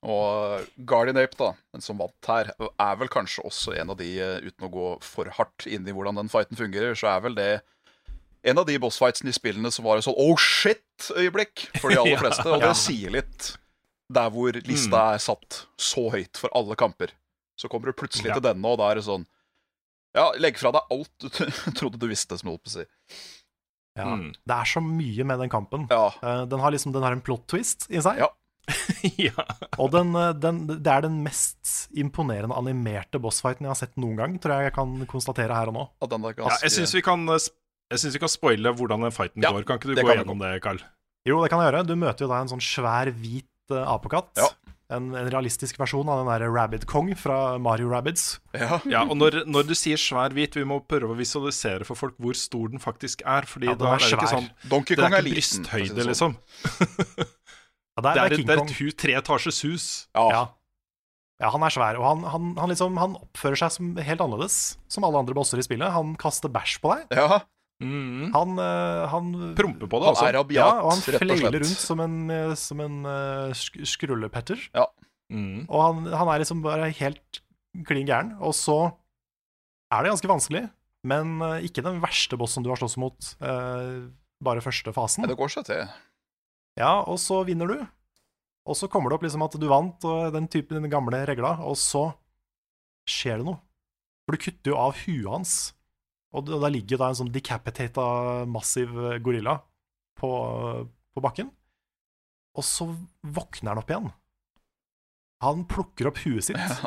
Og 0.01 0.65
Guardian 0.89 1.19
Ape, 1.21 1.37
da, 1.37 1.51
den 1.75 1.83
som 1.85 1.99
vant 2.01 2.25
her, 2.31 2.49
er 2.57 2.95
vel 2.97 3.11
kanskje 3.13 3.43
også 3.45 3.75
en 3.77 3.91
av 3.93 3.99
de, 3.99 4.09
eh, 4.17 4.39
uten 4.49 4.65
å 4.65 4.71
gå 4.73 4.87
for 5.05 5.29
hardt 5.37 5.67
inn 5.69 5.85
i 5.85 5.93
hvordan 5.93 6.17
den 6.17 6.31
fighten 6.33 6.57
fungerer, 6.57 6.97
så 6.97 7.11
er 7.13 7.21
vel 7.27 7.37
det 7.37 7.51
en 8.43 8.57
av 8.57 8.65
de 8.65 8.77
bossfightsene 8.81 9.29
i 9.29 9.35
spillene 9.37 9.71
som 9.71 9.85
var 9.85 9.97
et 9.99 10.05
sånn 10.07 10.17
oh 10.17 10.35
shit-øyeblikk 10.39 11.67
for 11.79 11.89
de 11.93 11.99
aller 12.01 12.15
Ja. 12.17 12.21
fleste. 12.23 12.47
Og 12.49 12.61
det 12.63 12.75
sier 12.79 13.13
litt 13.13 13.51
der 14.11 14.29
hvor 14.33 14.51
lista 14.67 14.97
Mm. 14.97 15.13
er 15.15 15.19
satt 15.23 15.65
så 15.79 16.09
høyt 16.11 16.37
for 16.37 16.49
alle 16.57 16.75
kamper. 16.75 17.13
Så 17.59 17.69
kommer 17.69 17.85
du 17.87 17.93
plutselig 17.93 18.27
Ja. 18.31 18.33
til 18.39 18.41
denne, 18.49 18.65
og 18.65 18.77
da 18.81 18.89
er 18.91 18.95
det 18.95 19.05
sånn 19.05 19.25
Ja, 20.15 20.31
legg 20.35 20.57
fra 20.59 20.71
deg 20.75 20.81
alt 20.91 21.11
du 21.19 21.29
trodde 21.79 21.97
du 22.01 22.07
visste, 22.09 22.35
som 22.37 22.49
jeg 22.49 22.57
holdt 22.57 22.65
på 22.65 22.71
å 22.73 22.77
si. 22.81 22.85
Ja, 23.97 24.05
Mm. 24.15 24.31
Det 24.47 24.55
er 24.55 24.65
så 24.65 24.81
mye 24.81 25.23
med 25.27 25.39
den 25.39 25.49
kampen. 25.49 25.87
Ja. 25.91 26.11
Den 26.45 26.59
har 26.59 26.71
liksom 26.71 26.93
Den 26.93 27.03
har 27.03 27.11
en 27.11 27.21
plot 27.21 27.45
twist 27.47 27.87
i 27.91 27.99
seg. 28.01 28.19
Ja 29.17 29.43
Og 29.79 29.89
den, 29.91 30.13
eh, 30.15 30.33
den, 30.33 30.67
det 30.67 30.87
er 30.87 31.01
den 31.01 31.23
mest 31.23 31.89
imponerende 31.97 32.55
animerte 32.55 33.19
bossfighten 33.19 33.65
jeg 33.65 33.71
har 33.71 33.79
sett 33.79 33.95
noen 33.97 34.15
gang, 34.19 34.35
tror 34.39 34.53
jeg 34.59 34.69
jeg 34.69 34.75
kan 34.75 34.93
konstatere 35.07 35.55
her 35.55 35.67
og 35.71 35.73
nå. 35.73 35.85
Ja, 36.37 36.57
jeg 36.61 36.71
syns 36.71 36.93
vi 36.93 37.01
kan 37.01 37.27
eh, 37.29 37.39
Jeg 37.91 37.99
synes 38.01 38.15
vi 38.15 38.23
kan 38.23 38.31
spoile 38.31 38.71
hvordan 38.79 39.03
den 39.05 39.11
fighten 39.15 39.43
Ja, 39.43 39.51
går. 39.51 39.65
Kan 39.67 39.79
ikke 39.81 39.91
du 39.91 39.99
gå 40.01 40.15
gjennom 40.15 40.39
det, 40.41 40.53
Carl? 40.63 40.79
Jo, 41.27 41.41
det 41.43 41.51
kan 41.51 41.59
jeg 41.61 41.69
gjøre. 41.71 41.85
Du 41.91 41.95
møter 41.99 42.25
jo 42.25 42.31
da 42.31 42.39
en 42.41 42.49
sånn 42.49 42.63
svær, 42.63 43.11
hvit 43.13 43.47
uh, 43.75 43.83
apekatt. 43.93 44.39
En, 44.91 45.05
en 45.15 45.27
realistisk 45.31 45.77
versjon 45.79 46.09
av 46.11 46.19
den 46.19 46.27
der 46.33 46.49
Rabbit 46.51 46.83
Kong 46.89 47.13
fra 47.15 47.57
Mario 47.63 47.87
Rabbids. 47.91 48.39
Ja, 48.57 49.05
og 49.05 49.13
når, 49.15 49.37
når 49.47 49.69
du 49.69 49.75
sier 49.77 49.95
svær 50.01 50.33
hvit, 50.35 50.57
vi 50.59 50.65
må 50.67 50.81
prøve 50.83 51.13
å 51.13 51.15
visualisere 51.19 51.87
for 51.87 51.95
folk 51.99 52.17
hvor 52.19 52.35
stor 52.35 52.73
den 52.73 52.81
faktisk 52.83 53.21
er. 53.23 53.47
Fordi 53.47 53.69
Ja, 53.69 53.75
da 53.79 53.93
er 53.93 54.01
er 54.01 54.03
det 54.03 54.17
ikke 54.17 54.31
sånn 54.33 54.49
Donkey 54.71 54.97
Det 54.99 55.05
Kong 55.05 55.13
er 55.15 55.21
er 55.21 55.27
liten, 55.29 55.63
brysthøyde, 55.69 56.15
sånn. 56.19 56.35
liksom. 56.35 56.35
Ja, 57.91 58.01
det 58.01 58.09
er, 58.09 58.15
det 58.15 58.23
er, 58.23 58.35
det 58.35 58.55
er 58.55 58.63
et, 58.65 58.73
er 58.73 58.79
hu- 58.81 58.97
treetasjes 59.05 59.61
hus. 59.67 59.85
Ja. 60.15 60.41
ja, 61.43 61.49
han 61.55 61.63
er 61.67 61.73
svær, 61.75 61.97
og 61.99 62.05
han, 62.07 62.21
han, 62.33 62.51
han, 62.59 62.71
liksom, 62.71 62.99
han 62.99 63.15
oppfører 63.19 63.59
seg 63.63 63.73
som 63.77 63.89
helt 63.99 64.23
annerledes 64.23 64.59
som 64.91 65.07
alle 65.07 65.19
andre 65.23 65.35
bosser 65.37 65.59
i 65.61 65.65
spillet. 65.65 65.91
Han 65.95 66.15
kaster 66.19 66.51
bæsj 66.51 66.77
på 66.83 66.93
deg. 66.95 67.15
Ja. 67.19 67.41
Han, 67.81 68.59
eh, 68.61 69.03
han 69.09 69.31
Promper 69.57 69.89
på 69.89 69.99
det, 70.01 70.05
Han 70.05 70.15
altså. 70.15 70.27
er 70.27 70.37
rabiat, 70.37 70.59
ja, 70.61 70.81
og 70.83 70.91
han 70.93 71.01
fleiler 71.01 71.57
rundt 71.57 71.81
som 71.81 72.03
en, 72.03 72.17
eh, 72.29 72.53
som 72.59 72.83
en 72.83 72.99
eh, 73.09 73.53
sk 73.57 73.81
skrullepetter. 73.95 74.61
Ja. 74.75 74.85
Mm. 75.31 75.65
Og 75.65 75.79
han, 75.81 76.11
han 76.13 76.31
er 76.33 76.43
liksom 76.43 76.61
bare 76.65 76.91
helt 76.99 77.41
klin 77.87 78.09
gæren. 78.09 78.35
Og 78.43 78.53
så 78.57 78.77
er 79.91 80.03
det 80.03 80.13
ganske 80.13 80.31
vanskelig, 80.31 80.63
men 81.07 81.41
ikke 81.65 81.83
den 81.85 82.01
verste 82.03 82.37
bossen 82.39 82.63
du 82.63 82.69
har 82.71 82.79
slåss 82.79 82.97
mot 83.01 83.31
uh, 83.41 84.07
bare 84.43 84.63
første 84.63 84.93
fasen. 84.95 85.25
Det 85.27 85.39
går 85.39 85.51
seg 85.51 85.65
til. 85.67 85.81
Ja, 86.79 87.01
og 87.01 87.17
så 87.19 87.41
vinner 87.47 87.71
du. 87.71 87.79
Og 88.69 88.77
så 88.77 88.87
kommer 88.91 89.09
det 89.09 89.17
opp 89.17 89.25
liksom 89.25 89.43
at 89.43 89.57
du 89.57 89.67
vant, 89.71 90.05
og 90.05 90.35
den 90.35 90.47
typen 90.51 90.83
den 90.83 90.91
gamle 90.93 91.23
regla, 91.27 91.55
og 91.65 91.79
så 91.79 92.11
skjer 93.09 93.41
det 93.41 93.47
noe. 93.47 93.59
For 94.27 94.37
du 94.37 94.43
kutter 94.45 94.73
jo 94.73 94.79
av 94.79 94.99
huet 95.01 95.31
hans, 95.31 95.55
og 96.31 96.47
da 96.47 96.69
ligger 96.71 96.99
da 96.99 97.09
en 97.11 97.19
sånn 97.19 97.33
decapitata 97.33 98.05
massiv 98.49 98.93
eh, 98.95 99.19
gorilla 99.23 99.57
på, 100.19 100.29
på 100.87 101.23
bakken. 101.23 101.51
Og 102.55 102.67
så 102.67 102.87
våkner 103.23 103.73
han 103.73 103.81
opp 103.81 103.91
igjen. 103.91 104.09
Han 105.41 105.65
plukker 105.69 106.11
opp 106.11 106.21
huet 106.23 106.45
sitt 106.51 106.81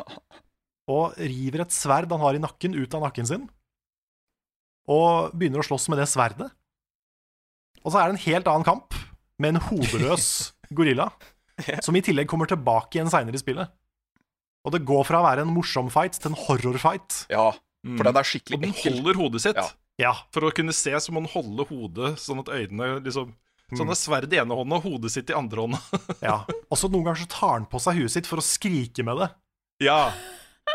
og 0.91 1.15
river 1.17 1.63
et 1.63 1.73
sverd 1.73 2.11
han 2.13 2.21
har 2.21 2.37
i 2.37 2.41
nakken, 2.41 2.75
ut 2.77 2.93
av 2.93 3.01
nakken 3.07 3.25
sin, 3.25 3.47
og 4.85 5.33
begynner 5.33 5.63
å 5.63 5.65
slåss 5.65 5.87
med 5.89 5.97
det 5.97 6.05
sverdet. 6.11 6.51
Og 7.81 7.89
så 7.89 8.01
er 8.01 8.05
det 8.05 8.15
en 8.15 8.25
helt 8.27 8.49
annen 8.51 8.67
kamp, 8.67 8.93
med 9.41 9.55
en 9.55 9.63
hodeløs 9.65 10.27
gorilla, 10.77 11.09
som 11.83 11.97
i 11.97 12.03
tillegg 12.05 12.29
kommer 12.29 12.49
tilbake 12.49 12.99
igjen 12.99 13.09
seinere 13.11 13.37
i 13.37 13.41
spillet. 13.41 13.73
Og 14.65 14.73
det 14.73 14.85
går 14.87 15.03
fra 15.09 15.21
å 15.21 15.25
være 15.25 15.45
en 15.45 15.53
morsom 15.53 15.89
fight 15.93 16.17
til 16.17 16.31
en 16.31 16.39
horrorfight. 16.45 17.25
Ja, 17.33 17.49
Mm. 17.85 17.97
for 17.99 18.07
den 18.09 18.17
er 18.17 18.25
skikkelig 18.27 18.57
ekkel. 18.57 18.65
Og 18.65 18.65
den 18.65 18.75
ekkel. 18.75 18.95
holder 18.99 19.19
hodet 19.21 19.41
sitt. 19.45 19.59
Ja. 20.01 20.11
For 20.33 20.47
å 20.47 20.53
kunne 20.57 20.73
se 20.75 20.91
så 20.99 21.13
må 21.13 21.21
den 21.23 21.31
holde 21.31 21.67
hodet 21.69 22.15
sånn 22.19 22.41
at 22.43 22.49
øynene 22.51 22.97
liksom 23.05 23.33
Mm. 23.65 23.79
Sånn 23.79 23.89
er 23.89 23.97
sverd 23.97 24.33
i 24.33 24.37
ene 24.37 24.53
hånda 24.53 24.77
og 24.77 24.83
hodet 24.85 25.09
sitt 25.09 25.31
i 25.33 25.33
andre 25.33 25.63
hånda. 25.63 25.79
Ja. 26.21 26.35
Og 26.69 26.77
så 26.77 26.85
noen 26.85 27.01
ganger 27.07 27.23
så 27.23 27.29
tar 27.33 27.53
han 27.55 27.63
på 27.65 27.79
seg 27.81 27.97
huet 27.97 28.13
sitt 28.13 28.27
for 28.29 28.37
å 28.37 28.43
skrike 28.45 29.01
med 29.01 29.17
det. 29.17 29.27
Ja. 29.87 30.11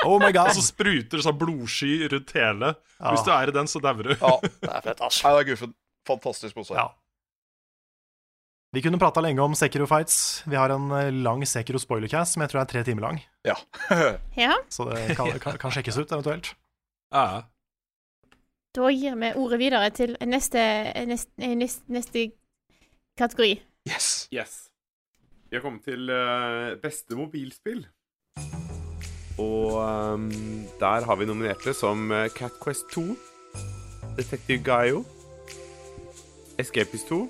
Oh 0.02 0.16
my 0.18 0.32
god. 0.34 0.50
Og 0.50 0.58
så 0.58 0.64
spruter 0.72 1.20
det 1.20 1.22
sånn 1.22 1.38
blodsky 1.38 2.08
rundt 2.10 2.32
hele. 2.34 2.72
Ja. 2.98 3.12
Hvis 3.14 3.22
du 3.22 3.30
er 3.30 3.52
i 3.52 3.54
den, 3.54 3.70
så 3.70 3.78
dauer 3.84 4.08
du. 4.10 4.16
Ja, 4.16 4.32
det 4.64 4.72
er 4.72 4.82
fett, 4.88 5.04
ass. 5.06 5.20
Nei, 5.22 5.32
det 5.36 5.44
er 5.44 5.48
guffen. 5.52 5.76
Fantastisk 6.10 6.58
pose. 6.58 6.74
Ja. 6.74 6.88
Vi 8.74 8.82
kunne 8.82 8.98
prata 9.02 9.22
lenge 9.22 9.42
om 9.42 9.54
Sekiro 9.58 9.86
Fights. 9.90 10.42
Vi 10.50 10.58
har 10.58 10.74
en 10.74 10.90
eh, 10.94 11.10
lang 11.14 11.46
Sekiro 11.46 11.78
spoilercast 11.82 12.34
som 12.34 12.42
jeg 12.42 12.52
tror 12.52 12.62
er 12.64 12.68
tre 12.74 12.82
timer 12.86 13.06
lang. 13.06 13.22
Ja. 13.46 13.54
Ja. 14.38 14.56
Så 14.70 14.86
det 14.90 15.14
kan, 15.18 15.30
kan, 15.42 15.58
kan 15.62 15.74
sjekkes 15.74 15.98
ut, 16.02 16.10
eventuelt. 16.10 16.52
Ja. 17.10 17.42
Da 18.74 18.90
gir 18.94 19.16
vi 19.18 19.32
ordet 19.34 19.58
videre 19.58 19.90
til 19.90 20.14
neste, 20.30 20.60
neste, 21.10 21.54
neste, 21.58 21.82
neste 21.90 22.26
kategori. 23.18 23.56
Yes. 23.88 24.28
Yes. 24.34 24.68
Vi 25.50 25.56
har 25.56 25.64
kommet 25.64 25.82
til 25.82 26.10
eh, 26.10 26.76
beste 26.78 27.16
mobilspill. 27.18 27.86
Og 29.40 29.80
um, 29.80 30.28
der 30.78 31.06
har 31.08 31.16
vi 31.16 31.26
nominerte 31.26 31.74
som 31.74 32.12
eh, 32.12 32.28
Cat 32.30 32.60
Quest 32.62 32.86
2, 32.92 33.02
Detective 34.16 34.62
Gaio, 34.62 35.02
Escapist 36.58 37.08
2 37.08 37.20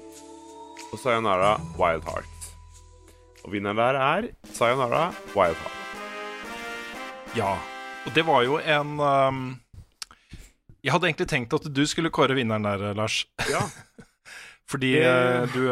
og 0.93 0.99
Sayonara 0.99 1.55
Wild 1.79 2.05
Heart. 2.05 2.53
Og 3.45 3.53
vinneren 3.53 3.79
der 3.79 3.97
er 3.97 4.29
Sayonara 4.45 5.15
Wild 5.33 5.57
Heart. 5.57 5.81
Ja. 7.37 7.57
Og 8.07 8.15
det 8.15 8.27
var 8.27 8.43
jo 8.43 8.59
en 8.59 9.01
um, 9.01 9.61
Jeg 10.85 10.93
hadde 10.95 11.09
egentlig 11.11 11.29
tenkt 11.29 11.55
at 11.57 11.67
du 11.77 11.83
skulle 11.89 12.11
kåre 12.15 12.35
vinneren 12.39 12.65
der, 12.65 12.95
Lars. 12.97 13.23
Ja. 13.51 13.63
Fordi 14.71 14.93
Det- 14.97 15.07
eh, 15.07 15.47
du, 15.55 15.63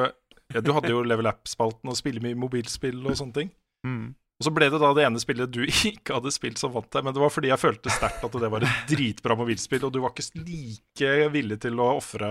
ja, 0.54 0.60
du 0.64 0.72
hadde 0.76 0.90
jo 0.92 1.02
Level 1.06 1.28
Up-spalten 1.30 1.88
og 1.92 1.96
spille 1.98 2.20
mye 2.24 2.36
mobilspill 2.38 2.98
og 3.06 3.16
sånne 3.18 3.34
ting. 3.36 3.50
Mm. 3.86 4.14
Og 4.38 4.46
så 4.46 4.52
ble 4.54 4.68
det 4.70 4.78
da 4.82 4.90
det 4.94 5.04
ene 5.06 5.18
spillet 5.22 5.50
du 5.54 5.62
ikke 5.90 6.14
hadde 6.18 6.32
spilt 6.34 6.58
som 6.60 6.72
vant 6.74 6.90
deg, 6.94 7.04
men 7.06 7.14
det 7.16 7.22
var 7.22 7.32
fordi 7.34 7.50
jeg 7.50 7.58
følte 7.62 7.90
sterkt 7.94 8.24
at 8.26 8.36
det 8.42 8.50
var 8.52 8.66
et 8.66 8.82
dritbra 8.92 9.36
mobilspill, 9.38 9.86
og 9.88 9.94
du 9.94 10.00
var 10.04 10.12
ikke 10.14 10.42
like 10.44 11.14
villig 11.34 11.60
til 11.64 11.78
å 11.82 11.88
ofre 11.98 12.28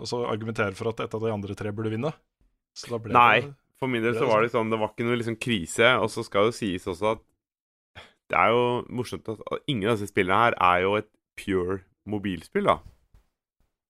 Og 0.00 0.06
så 0.08 0.22
argumentere 0.30 0.72
for 0.78 0.92
at 0.92 1.02
et 1.04 1.14
av 1.18 1.24
de 1.24 1.32
andre 1.34 1.56
tre 1.58 1.72
burde 1.74 1.90
vinne. 1.92 2.12
Så 2.78 2.92
da 2.94 3.00
ble 3.02 3.12
Nei, 3.16 3.40
det 3.42 3.54
for 3.80 3.88
min 3.90 4.04
del 4.04 4.14
så 4.14 4.26
var 4.28 4.38
sånn. 4.38 4.44
det 4.46 4.52
sånn 4.54 4.70
Det 4.70 4.78
var 4.80 4.90
ikke 4.92 5.04
noe 5.08 5.16
liksom 5.18 5.36
krise. 5.40 5.88
Og 6.04 6.10
så 6.12 6.22
skal 6.24 6.50
det 6.50 6.56
sies 6.60 6.84
også 6.88 7.14
at 7.16 7.22
det 8.30 8.38
er 8.38 8.52
jo 8.54 8.64
morsomt 8.94 9.26
at 9.32 9.40
ingen 9.66 9.88
av 9.90 9.96
disse 9.98 10.12
spillene 10.12 10.36
her 10.38 10.54
er 10.62 10.84
jo 10.84 10.92
et 11.00 11.08
pure 11.40 11.80
mobilspill, 12.10 12.68
da. 12.68 12.78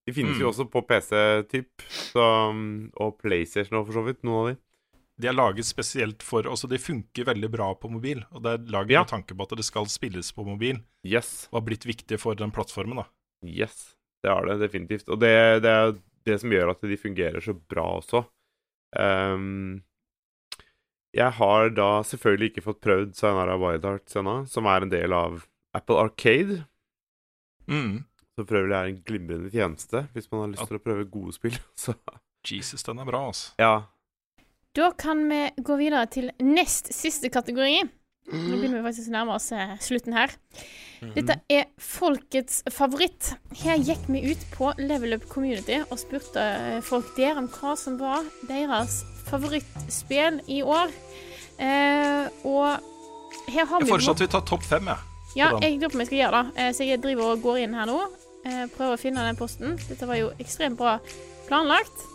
De 0.07 0.13
finnes 0.15 0.33
Mm. 0.37 0.41
jo 0.41 0.49
også 0.49 0.65
på 0.71 0.81
PC, 0.87 1.11
typ, 1.51 1.83
og 2.15 3.17
PlayStation 3.21 3.77
og 3.79 3.85
for 3.87 3.99
så 3.99 4.03
vidt, 4.07 4.23
noen 4.25 4.39
av 4.41 4.47
de. 4.51 4.59
De 5.21 5.27
er 5.29 5.35
laget 5.37 5.67
spesielt 5.67 6.23
for 6.25 6.47
Altså, 6.49 6.67
de 6.67 6.79
funker 6.81 7.27
veldig 7.27 7.51
bra 7.53 7.67
på 7.77 7.91
mobil, 7.91 8.23
og 8.31 8.41
det 8.41 8.51
er 8.55 8.71
laget 8.73 8.89
Ja. 8.95 9.01
med 9.03 9.09
tanke 9.11 9.35
på 9.37 9.43
at 9.45 9.55
det 9.57 9.65
skal 9.67 9.85
spilles 9.85 10.31
på 10.33 10.43
mobil. 10.47 10.79
Yes. 11.05 11.47
Og 11.51 11.61
har 11.61 11.67
blitt 11.67 11.85
viktig 11.85 12.17
for 12.19 12.33
den 12.33 12.49
plattformen, 12.51 12.95
da. 12.97 13.05
Yes, 13.45 13.95
det 14.23 14.31
har 14.33 14.45
det 14.45 14.59
definitivt. 14.63 15.07
Og 15.09 15.19
det, 15.19 15.61
det 15.61 15.69
er 15.69 15.93
det 16.25 16.39
som 16.41 16.49
gjør 16.49 16.71
at 16.71 16.81
de 16.81 16.97
fungerer 16.97 17.41
så 17.41 17.53
bra 17.53 17.85
også. 18.01 18.25
Um, 18.97 19.83
jeg 21.13 21.31
har 21.37 21.69
da 21.75 22.01
selvfølgelig 22.07 22.51
ikke 22.53 22.63
fått 22.65 22.81
prøvd 22.81 23.15
Sayonara 23.15 23.57
Wild 23.59 23.83
Hearts 23.85 24.15
ennå, 24.15 24.47
som 24.47 24.65
er 24.65 24.81
en 24.85 24.89
del 24.89 25.13
av 25.13 25.45
Apple 25.75 25.97
Arcade. 26.01 26.65
Mm. 27.71 28.03
Så 28.35 28.45
for 28.47 28.61
øvrig 28.61 28.75
er 28.77 28.91
en 28.91 28.99
glimrende 29.07 29.49
tjeneste 29.53 30.05
hvis 30.15 30.29
man 30.31 30.45
har 30.45 30.53
lyst 30.53 30.69
til 30.69 30.79
å 30.79 30.83
prøve 30.83 31.07
gode 31.11 31.35
spill. 31.35 31.57
Så 31.83 31.95
Jesus, 32.47 32.83
den 32.87 33.01
er 33.01 33.09
bra, 33.09 33.25
altså. 33.31 33.55
ja. 33.61 33.73
Da 34.71 34.93
kan 34.95 35.25
vi 35.27 35.49
gå 35.59 35.75
videre 35.75 36.05
til 36.07 36.29
nest 36.39 36.93
siste 36.95 37.27
kategori. 37.27 37.81
Nå 38.31 38.55
begynner 38.55 38.79
vi 38.79 38.85
faktisk 38.85 39.09
å 39.09 39.15
nærme 39.17 39.33
oss 39.35 39.49
eh, 39.51 39.73
slutten 39.83 40.15
her. 40.15 40.31
Dette 41.17 41.35
er 41.51 41.65
folkets 41.81 42.61
favoritt. 42.71 43.33
Her 43.63 43.81
gikk 43.81 44.05
vi 44.07 44.21
ut 44.31 44.45
på 44.53 44.71
Level 44.79 45.17
Up 45.17 45.25
Community 45.27 45.81
og 45.81 45.99
spurte 45.99 46.39
eh, 46.39 46.79
folk 46.85 47.11
der 47.17 47.41
om 47.41 47.49
hva 47.51 47.75
som 47.79 47.97
var 47.99 48.23
deres 48.47 49.01
favorittspill 49.27 50.39
i 50.47 50.61
år. 50.63 50.93
Eh, 51.59 52.31
og 52.47 53.49
her 53.51 53.67
har 53.67 53.81
Jeg 53.81 53.89
vi 53.89 53.95
foreslår 53.97 54.15
at 54.21 54.23
vi 54.23 54.31
tar 54.37 54.47
topp 54.47 54.63
fem, 54.69 54.87
jeg. 54.93 54.97
Ja, 55.01 55.10
den. 55.35 55.61
jeg 55.61 55.79
lurer 55.79 55.89
på 55.89 55.95
om 55.95 55.99
jeg 56.03 56.07
skal 56.11 56.17
gjøre 56.21 56.43
det. 56.43 56.61
Eh, 56.65 56.71
Så 56.73 56.83
jeg 56.87 57.01
driver 57.01 57.31
og 57.31 57.41
går 57.41 57.57
inn 57.63 57.73
her 57.73 57.85
nå. 57.85 57.99
eh, 58.45 58.65
Prøver 58.77 58.93
å 58.95 58.99
finne 58.99 59.23
den 59.27 59.35
posten. 59.39 59.77
Dette 59.89 60.07
var 60.07 60.15
jo 60.19 60.31
ekstremt 60.39 60.77
bra 60.77 60.99
planlagt. 61.47 62.07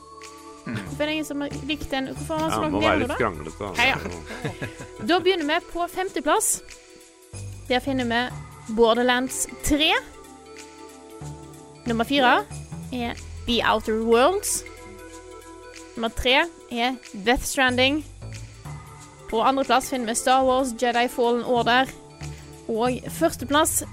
Hvorfor 0.67 1.03
er 1.03 1.07
det 1.07 1.13
ingen 1.15 1.25
som 1.25 1.41
har 1.41 1.51
likt 1.69 1.91
den? 1.91 2.09
Hvorfor 2.11 2.39
har 2.39 2.51
han 2.51 2.51
ja 2.51 2.57
så 2.57 2.61
man 2.63 2.73
langt 2.73 2.99
ned 2.99 3.01
nå, 3.01 3.07
da? 3.07 3.17
kranglete. 3.17 3.59
da. 3.59 3.73
Ja, 3.79 3.87
ja. 3.95 4.67
Da 5.07 5.21
begynner 5.21 5.47
vi 5.55 5.61
på 5.73 5.87
femteplass. 5.89 6.63
Der 7.69 7.81
finner 7.81 8.05
vi 8.05 8.75
Borderlands 8.75 9.47
3. 9.65 9.93
Nummer 11.87 12.05
fire 12.05 12.45
er 12.93 13.15
The 13.47 13.61
Outer 13.63 14.01
Worlds. 14.03 14.65
Nummer 15.97 16.09
tre 16.11 16.35
er 16.71 16.97
Death 17.15 17.45
Stranding. 17.47 18.03
På 19.31 19.41
andreplass 19.43 19.89
finner 19.91 20.07
vi 20.11 20.15
Star 20.19 20.43
Wars 20.45 20.75
Jedi 20.83 21.07
Fallen 21.09 21.45
Order. 21.45 21.87
Og 22.73 22.99
førsteplass, 23.15 23.85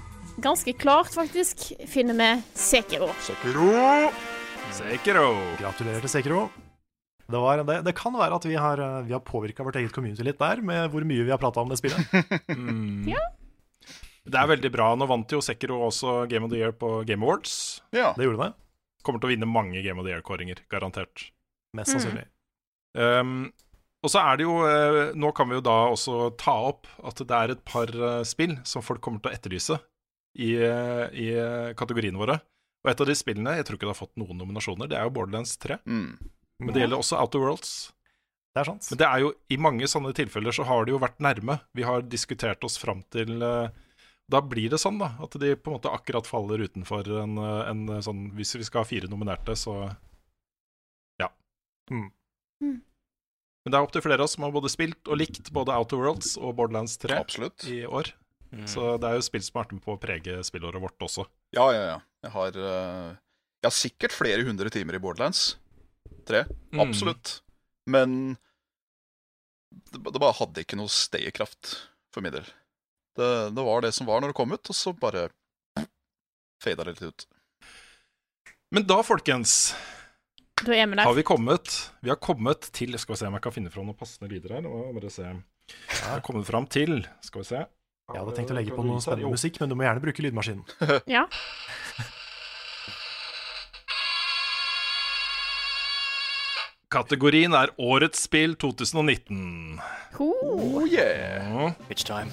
ganske 0.42 0.74
klart 0.78 1.14
faktisk, 1.14 1.68
finner 1.90 2.16
vi 2.18 2.28
Sekiro. 2.58 3.10
Sekiro! 3.22 4.10
Sekiro. 4.74 5.28
Gratulerer 5.60 6.02
til 6.02 6.10
Sekiro. 6.10 6.48
Det, 7.24 7.38
var, 7.40 7.62
det, 7.64 7.78
det 7.86 7.94
kan 7.96 8.12
være 8.16 8.36
at 8.36 8.44
vi 8.48 8.56
har, 8.60 8.80
eh, 8.82 9.04
vi 9.06 9.14
har 9.14 9.22
påvirka 9.24 9.64
vårt 9.64 9.78
eget 9.80 9.94
community 9.94 10.26
litt 10.26 10.40
der, 10.42 10.60
med 10.60 10.90
hvor 10.92 11.06
mye 11.08 11.24
vi 11.24 11.32
har 11.32 11.40
prata 11.40 11.62
om 11.62 11.70
det 11.72 11.80
spillet. 11.80 12.02
Mm. 12.54 13.08
Ja. 13.14 13.22
Det 14.24 14.40
er 14.40 14.48
veldig 14.48 14.70
bra. 14.72 14.86
Nå 14.96 15.04
vant 15.04 15.32
jo 15.34 15.42
Sekiro 15.44 15.82
også 15.84 16.22
Game 16.30 16.46
of 16.46 16.52
the 16.52 16.56
Year 16.62 16.72
på 16.72 17.02
Game 17.04 17.20
Awards. 17.26 17.82
Ja. 17.92 18.14
Det 18.16 18.24
gjorde 18.24 18.46
det. 18.46 18.54
Kommer 19.04 19.20
til 19.20 19.28
å 19.28 19.32
vinne 19.34 19.48
mange 19.48 19.82
Game 19.84 20.00
of 20.00 20.06
the 20.06 20.14
Year-kåringer, 20.14 20.62
garantert. 20.72 21.26
Mest 21.76 21.92
sannsynlig. 21.92 22.24
Um, 22.96 23.50
og 24.04 24.12
så 24.12 24.20
er 24.20 24.38
det 24.38 24.44
jo 24.44 24.58
eh, 24.68 25.14
Nå 25.16 25.32
kan 25.36 25.48
vi 25.48 25.56
jo 25.56 25.64
da 25.64 25.76
også 25.88 26.28
ta 26.40 26.54
opp 26.68 26.88
at 27.08 27.22
det 27.24 27.38
er 27.38 27.54
et 27.54 27.64
par 27.66 27.88
eh, 27.88 28.20
spill 28.28 28.58
som 28.68 28.84
folk 28.84 29.00
kommer 29.04 29.22
til 29.24 29.32
å 29.32 29.36
etterlyse 29.36 29.78
i, 30.36 30.52
eh, 30.60 31.04
i 31.14 31.26
kategoriene 31.78 32.20
våre. 32.20 32.38
Og 32.84 32.90
et 32.92 33.00
av 33.00 33.08
de 33.08 33.16
spillene, 33.16 33.56
jeg 33.56 33.64
tror 33.64 33.78
ikke 33.78 33.88
det 33.88 33.94
har 33.94 34.02
fått 34.02 34.20
noen 34.20 34.36
nominasjoner, 34.36 34.90
det 34.90 34.98
er 34.98 35.06
jo 35.08 35.14
Borderlands 35.16 35.54
3. 35.62 35.78
Mm. 35.88 36.10
Men 36.60 36.74
det 36.74 36.82
gjelder 36.84 37.00
også 37.00 37.16
Outer 37.22 37.40
Worlds. 37.40 37.70
Det 38.54 38.60
er 38.60 38.68
sant. 38.68 38.88
Men 38.92 39.00
det 39.00 39.06
er 39.08 39.22
jo, 39.24 39.30
i 39.50 39.58
mange 39.58 39.88
sånne 39.90 40.12
tilfeller 40.14 40.54
så 40.54 40.66
har 40.68 40.84
det 40.84 40.92
jo 40.92 41.00
vært 41.02 41.22
nærme. 41.24 41.56
Vi 41.74 41.86
har 41.86 42.04
diskutert 42.06 42.66
oss 42.66 42.76
fram 42.78 43.00
til 43.14 43.40
Da 43.40 44.40
blir 44.40 44.70
det 44.70 44.78
sånn, 44.82 45.00
da. 45.00 45.14
At 45.24 45.34
de 45.40 45.54
på 45.56 45.72
en 45.72 45.78
måte 45.78 45.90
akkurat 45.90 46.28
faller 46.28 46.62
utenfor 46.68 47.08
en, 47.24 47.40
en 47.40 47.82
sånn 48.04 48.28
Hvis 48.36 48.54
vi 48.56 48.66
skal 48.68 48.84
ha 48.84 48.88
fire 48.88 49.10
nominerte, 49.10 49.56
så 49.58 49.78
Ja. 51.22 51.32
Mm. 51.90 52.10
Mm. 52.62 52.78
Men 53.64 53.72
det 53.72 53.78
er 53.78 53.86
opptil 53.86 54.04
flere 54.04 54.20
av 54.20 54.28
oss 54.28 54.36
som 54.36 54.44
har 54.44 54.52
både 54.52 54.70
spilt 54.72 55.08
og 55.08 55.16
likt 55.16 55.48
både 55.56 55.72
Outer 55.72 56.00
Worlds 56.00 56.34
og 56.36 56.52
Borderlands 56.58 56.98
3 57.00 57.16
Absolutt. 57.16 57.64
i 57.72 57.82
år. 57.88 58.10
Mm. 58.52 58.66
Så 58.70 58.94
det 59.00 59.08
er 59.08 59.16
jo 59.18 59.24
spill 59.24 59.42
som 59.42 59.56
har 59.56 59.64
vært 59.64 59.76
med 59.78 59.84
på 59.86 59.94
å 59.94 60.00
prege 60.00 60.36
spillåret 60.46 60.82
vårt 60.82 61.06
også. 61.06 61.24
Ja, 61.56 61.64
ja, 61.74 61.84
ja. 61.94 61.96
Jeg 62.26 62.34
har, 62.36 62.58
uh, 62.60 63.08
jeg 63.62 63.68
har 63.68 63.76
sikkert 63.76 64.14
flere 64.14 64.44
hundre 64.46 64.70
timer 64.72 64.98
i 64.98 65.00
Borderlands 65.02 65.54
3. 66.28 66.44
Mm. 66.74 66.82
Absolutt. 66.84 67.38
Men 67.90 68.36
det, 69.72 70.02
det 70.04 70.20
bare 70.20 70.36
hadde 70.38 70.64
ikke 70.64 70.78
noe 70.78 70.92
stayerkraft 70.92 71.72
for 72.14 72.24
min 72.24 72.36
del. 72.36 72.46
Det, 73.16 73.30
det 73.56 73.64
var 73.64 73.84
det 73.84 73.94
som 73.96 74.08
var 74.08 74.20
når 74.20 74.32
det 74.32 74.38
kom 74.38 74.52
ut, 74.52 74.70
og 74.70 74.76
så 74.76 74.92
bare 74.92 75.28
fada 76.62 76.84
det 76.84 76.98
litt 76.98 77.08
ut. 77.08 77.26
Men 78.74 78.86
da, 78.90 79.00
folkens, 79.06 79.72
Da 80.62 80.72
er 80.76 80.86
med 80.86 80.98
der. 80.98 81.04
har 81.08 81.14
vi 81.16 81.22
kommet 81.26 81.90
Vi 82.02 82.08
har 82.12 82.16
kommet 82.22 82.68
til 82.72 82.94
Skal 82.98 83.14
vi 83.14 83.18
se 83.18 83.26
om 83.26 83.34
jeg 83.34 83.42
kan 83.42 83.52
finne 83.52 83.72
fram 83.74 83.88
noen 83.88 83.98
passende 83.98 84.30
lyder 84.30 84.54
her. 84.54 84.62
Nå 84.62 84.92
bare 84.94 85.10
se. 85.10 85.24
Jeg 85.26 86.04
har 86.06 86.20
kommet 86.20 86.46
fram 86.46 86.66
til 86.70 87.00
Skal 87.26 87.42
vi 87.42 87.48
se. 87.50 87.64
Jeg 88.12 88.20
hadde 88.20 88.34
tenkt 88.36 88.52
å 88.52 88.56
legge 88.58 88.74
på 88.76 88.84
noe 88.84 89.00
spennende 89.00 89.32
musikk, 89.32 89.58
men 89.62 89.70
du 89.72 89.74
må 89.80 89.86
gjerne 89.86 90.02
bruke 90.04 90.22
lydmaskinen. 90.26 90.64
Ja. 91.16 91.24
Kategorien 96.94 97.54
er 97.58 97.72
Årets 97.80 98.22
spill 98.28 98.54
2019. 98.60 99.80
Oh, 100.22 100.84
yeah! 100.86 101.72
It's 101.90 102.06
time. 102.06 102.30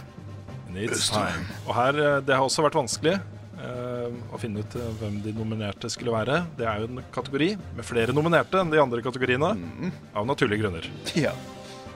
It's 0.75 1.09
time. 1.09 1.47
Og 1.65 1.73
her, 1.75 1.97
eh, 1.97 2.19
Det 2.21 2.35
har 2.35 2.43
også 2.45 2.63
vært 2.67 2.77
vanskelig 2.77 3.17
å 4.31 4.39
finne 4.41 4.63
ut 4.63 4.75
eh, 4.77 4.91
hvem 5.01 5.19
de 5.25 5.33
nominerte 5.35 5.89
skulle 5.91 6.13
være. 6.15 6.41
Det 6.57 6.67
er 6.67 6.81
jo 6.83 6.89
en 6.89 7.01
kategori 7.13 7.49
med 7.77 7.87
flere 7.87 8.15
nominerte 8.15 8.61
enn 8.61 8.71
de 8.73 8.81
andre 8.81 9.03
kategoriene, 9.05 9.53
av 10.15 10.29
naturlige 10.29 10.63
grunner. 10.63 10.87
Ja. 11.17 11.33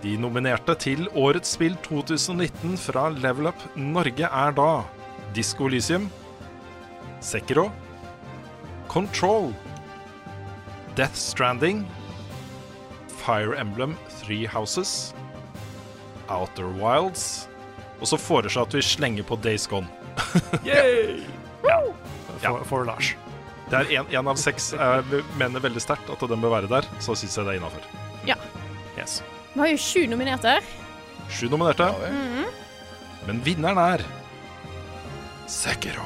De 0.03 0.13
nominerte 0.21 0.75
til 0.77 1.07
Årets 1.17 1.55
spill 1.55 1.77
2019 1.87 2.75
fra 2.77 3.07
Level 3.15 3.49
Up 3.49 3.61
Norge 3.79 4.27
er 4.27 4.53
da 4.53 4.69
Disko 5.33 5.69
Elysium, 5.69 6.09
Sekiro, 7.25 7.71
Control, 8.91 9.49
Death 10.95 11.17
Stranding, 11.17 11.85
Fire 13.23 13.55
Emblem 13.57 13.95
Three 14.19 14.45
Houses, 14.45 15.13
Outer 16.29 16.69
Wilds 16.77 17.47
Og 18.01 18.07
så 18.09 18.17
foreslår 18.17 18.67
at 18.67 18.73
vi 18.77 18.81
slenger 18.81 19.25
på 19.25 19.37
Days 19.41 19.65
Gone. 19.71 19.87
Yay! 20.67 21.23
Ja. 21.67 21.79
For, 22.43 22.63
for 22.69 22.85
Lars. 22.87 23.13
Det 23.71 23.79
er 23.81 24.05
én 24.13 24.29
av 24.29 24.37
seks. 24.37 24.71
Jeg 24.77 25.23
mener 25.39 25.63
veldig 25.63 25.81
sterkt 25.81 26.09
at 26.13 26.25
den 26.29 26.41
bør 26.43 26.53
være 26.59 26.69
der. 26.69 26.87
Så 27.01 27.15
syns 27.17 27.37
jeg 27.39 27.47
det 27.47 27.55
er 27.55 27.61
innafor. 27.61 27.87
Ja. 28.29 28.37
Yes. 28.97 29.21
Vi 29.55 29.63
har 29.63 29.71
jo 29.71 29.79
sju 29.81 30.05
nominerte. 30.11 30.59
Sju 31.31 31.47
nominerte. 31.49 31.89
Mhm. 32.11 32.45
Men 33.25 33.41
vinneren 33.45 33.79
er 33.81 34.03
Sekiro. 35.49 36.05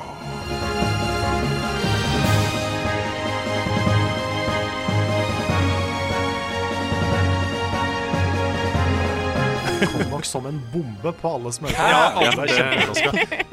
Det 9.80 9.88
Kom 9.88 10.10
nok 10.12 10.26
som 10.26 10.45
en 10.45 10.62
bombe 10.74 11.12
på 11.22 11.30
alle 11.36 11.51
som 11.55 11.66
hørte. 11.70 11.89
Ja, 11.91 12.01
alle 12.20 12.43
er 12.43 12.55
kjempeoverraska. 12.55 13.49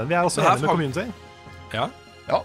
Men 0.00 0.10
vi 0.10 0.16
er 0.18 0.26
også 0.26 0.42
enige 0.42 0.64
med 0.64 0.72
kommunen 0.72 0.96
community. 0.96 1.28
Ja. 1.76 1.88
Ja. 2.28 2.40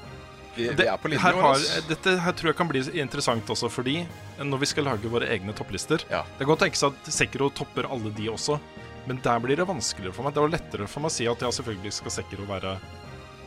Vi, 0.56 0.70
vi 0.72 0.88
er 0.88 1.00
på 1.02 1.10
linje 1.12 1.20
her 1.20 1.36
har, 1.44 1.64
dette 1.90 2.14
her 2.24 2.36
tror 2.38 2.52
jeg 2.54 2.56
kan 2.56 2.70
bli 2.70 2.82
interessant 3.02 3.50
også, 3.52 3.68
fordi 3.68 3.98
når 4.40 4.62
vi 4.62 4.70
skal 4.72 4.88
lage 4.88 5.12
våre 5.12 5.28
egne 5.34 5.52
topplister 5.56 6.06
Ja. 6.08 6.22
Det 6.24 6.46
kan 6.46 6.54
godt 6.54 6.64
tenkes 6.64 6.86
at 6.88 7.10
Sekiro 7.12 7.50
topper 7.52 7.90
alle 7.92 8.12
de 8.16 8.30
også, 8.32 8.56
men 9.06 9.20
der 9.24 9.42
blir 9.44 9.60
det 9.60 9.68
vanskeligere 9.68 10.16
for 10.16 10.24
meg. 10.24 10.36
Det 10.36 10.46
var 10.46 10.54
lettere 10.54 10.88
for 10.88 11.04
meg 11.04 11.12
å 11.12 11.16
si 11.18 11.28
at 11.28 11.44
ja, 11.44 11.52
selvfølgelig 11.58 11.92
skal 11.98 12.16
Sekiro 12.16 12.48
være 12.48 12.78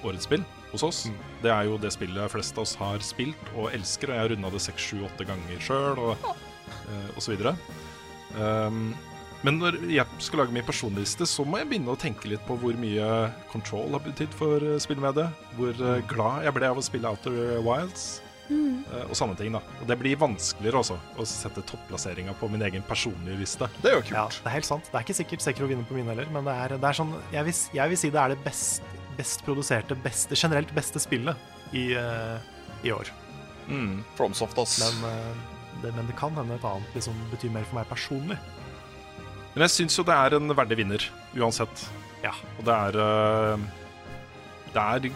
årets 0.04 0.28
spill 0.28 0.44
hos 0.72 0.84
oss. 0.84 1.00
Mm. 1.08 1.18
Det 1.42 1.52
er 1.54 1.68
jo 1.70 1.80
det 1.80 1.94
spillet 1.96 2.32
flest 2.34 2.58
av 2.58 2.66
oss 2.66 2.76
har 2.78 3.02
spilt 3.04 3.52
og 3.56 3.72
elsker, 3.72 4.12
og 4.12 4.14
jeg 4.18 4.24
har 4.24 4.32
runda 4.34 4.52
det 4.52 4.62
seks, 4.62 4.90
sju, 4.90 5.00
åtte 5.08 5.26
ganger 5.28 5.64
sjøl, 5.64 6.02
og, 6.10 6.28
eh, 6.68 7.08
og 7.14 7.24
så 7.24 7.32
videre. 7.32 7.56
Um, 8.36 8.92
men 9.46 9.60
når 9.60 9.76
jeg 9.92 10.22
skal 10.24 10.42
lage 10.42 10.54
min 10.54 10.66
personliste, 10.66 11.26
så 11.28 11.44
må 11.46 11.60
jeg 11.60 11.68
begynne 11.70 11.92
å 11.94 12.00
tenke 12.00 12.30
litt 12.30 12.42
på 12.46 12.56
hvor 12.58 12.78
mye 12.80 13.10
Control 13.52 13.94
har 13.94 14.02
betydd 14.02 14.34
for 14.34 14.64
uh, 14.64 14.78
spillmediet. 14.82 15.44
Hvor 15.58 15.74
eh, 15.74 16.00
glad 16.10 16.46
jeg 16.46 16.54
ble 16.56 16.70
av 16.72 16.80
å 16.80 16.84
spille 16.84 17.12
Outer 17.12 17.60
Wilds. 17.62 18.08
Mm. 18.48 18.80
eh, 18.88 19.02
og 19.04 19.12
sånne 19.12 19.36
ting 19.36 19.52
da 19.52 19.60
Og 19.82 19.88
Det 19.90 19.96
blir 20.00 20.16
vanskeligere 20.16 20.80
også 20.80 20.94
å 21.20 21.24
sette 21.28 21.60
topplasseringa 21.68 22.32
på 22.40 22.48
min 22.48 22.64
egen 22.64 22.84
personlige 22.88 23.36
liste. 23.42 23.68
Det 23.82 23.90
er 23.90 23.98
jo 23.98 24.04
kult. 24.06 24.14
Ja, 24.16 24.24
det 24.32 24.48
er 24.48 24.56
helt 24.56 24.68
sant. 24.68 24.88
Det 24.88 24.96
er 24.96 25.04
ikke 25.04 25.18
sikkert 25.18 25.44
Sekro 25.44 25.68
vinner 25.68 25.88
på 25.88 25.98
min 25.98 26.08
heller, 26.08 26.30
men 26.32 26.48
det 26.48 26.54
er, 26.56 26.76
det 26.80 26.88
er 26.88 26.96
sånn 26.96 27.12
jeg 27.34 27.44
vil, 27.50 27.58
jeg 27.76 27.92
vil 27.92 28.00
si 28.00 28.12
det 28.14 28.22
er 28.22 28.34
det 28.34 28.40
best, 28.46 28.96
best 29.18 29.44
produserte, 29.46 29.98
beste, 30.02 30.38
generelt 30.38 30.72
beste 30.76 31.02
spillet 31.02 31.76
i, 31.76 31.90
uh, 31.92 32.40
i 32.86 32.94
år. 32.94 33.12
Mm. 33.68 34.00
Fromsoft, 34.16 34.56
ass. 34.64 34.78
Men, 34.80 35.12
uh, 35.12 35.76
det, 35.82 35.92
men 35.92 36.08
det 36.08 36.16
kan 36.18 36.32
hende 36.38 36.56
et 36.56 36.64
annet 36.66 36.96
liksom, 36.96 37.20
betyr 37.34 37.52
mer 37.52 37.68
for 37.68 37.82
meg 37.82 37.92
personlig. 37.92 38.40
Men 39.58 39.64
jeg 39.66 39.74
syns 39.74 39.96
jo 39.98 40.04
det 40.06 40.14
er 40.14 40.36
en 40.36 40.54
verdig 40.54 40.76
vinner, 40.78 41.04
uansett. 41.34 41.80
Ja. 42.22 42.30
Og 42.60 42.60
det 42.68 42.76
er 42.76 42.98
øh, 43.02 43.64
Det 44.70 44.84
er 44.84 45.08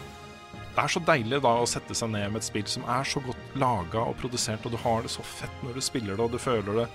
det 0.73 0.81
er 0.81 0.89
så 0.89 0.99
deilig 1.05 1.37
da 1.45 1.51
å 1.61 1.67
sette 1.69 1.95
seg 1.95 2.09
ned 2.09 2.31
med 2.33 2.41
et 2.41 2.47
spill 2.47 2.65
som 2.67 2.83
er 2.89 3.05
så 3.05 3.21
godt 3.23 3.55
laga 3.61 4.01
og 4.09 4.17
produsert, 4.17 4.65
og 4.65 4.73
du 4.73 4.79
har 4.81 5.05
det 5.05 5.11
så 5.13 5.21
fett 5.21 5.61
når 5.61 5.77
du 5.77 5.83
spiller 5.85 6.17
det, 6.17 6.25
og 6.25 6.33
du 6.33 6.41
føler, 6.41 6.79
det, 6.81 6.87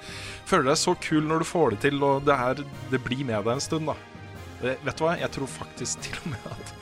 føler 0.50 0.72
deg 0.72 0.80
så 0.80 0.96
kul 0.98 1.28
når 1.30 1.44
du 1.44 1.46
får 1.46 1.70
det 1.70 1.78
til, 1.86 2.02
og 2.02 2.26
det, 2.26 2.34
er, 2.34 2.64
det 2.90 3.00
blir 3.04 3.22
med 3.22 3.46
deg 3.46 3.52
en 3.54 3.62
stund, 3.62 3.86
da. 3.86 3.94
Det, 4.58 4.74
Vet 4.82 4.98
du 4.98 5.04
hva, 5.06 5.14
jeg 5.22 5.30
tror 5.38 5.52
faktisk 5.54 6.02
til 6.04 6.18
og 6.24 6.32
med 6.34 6.48
at, 6.50 6.74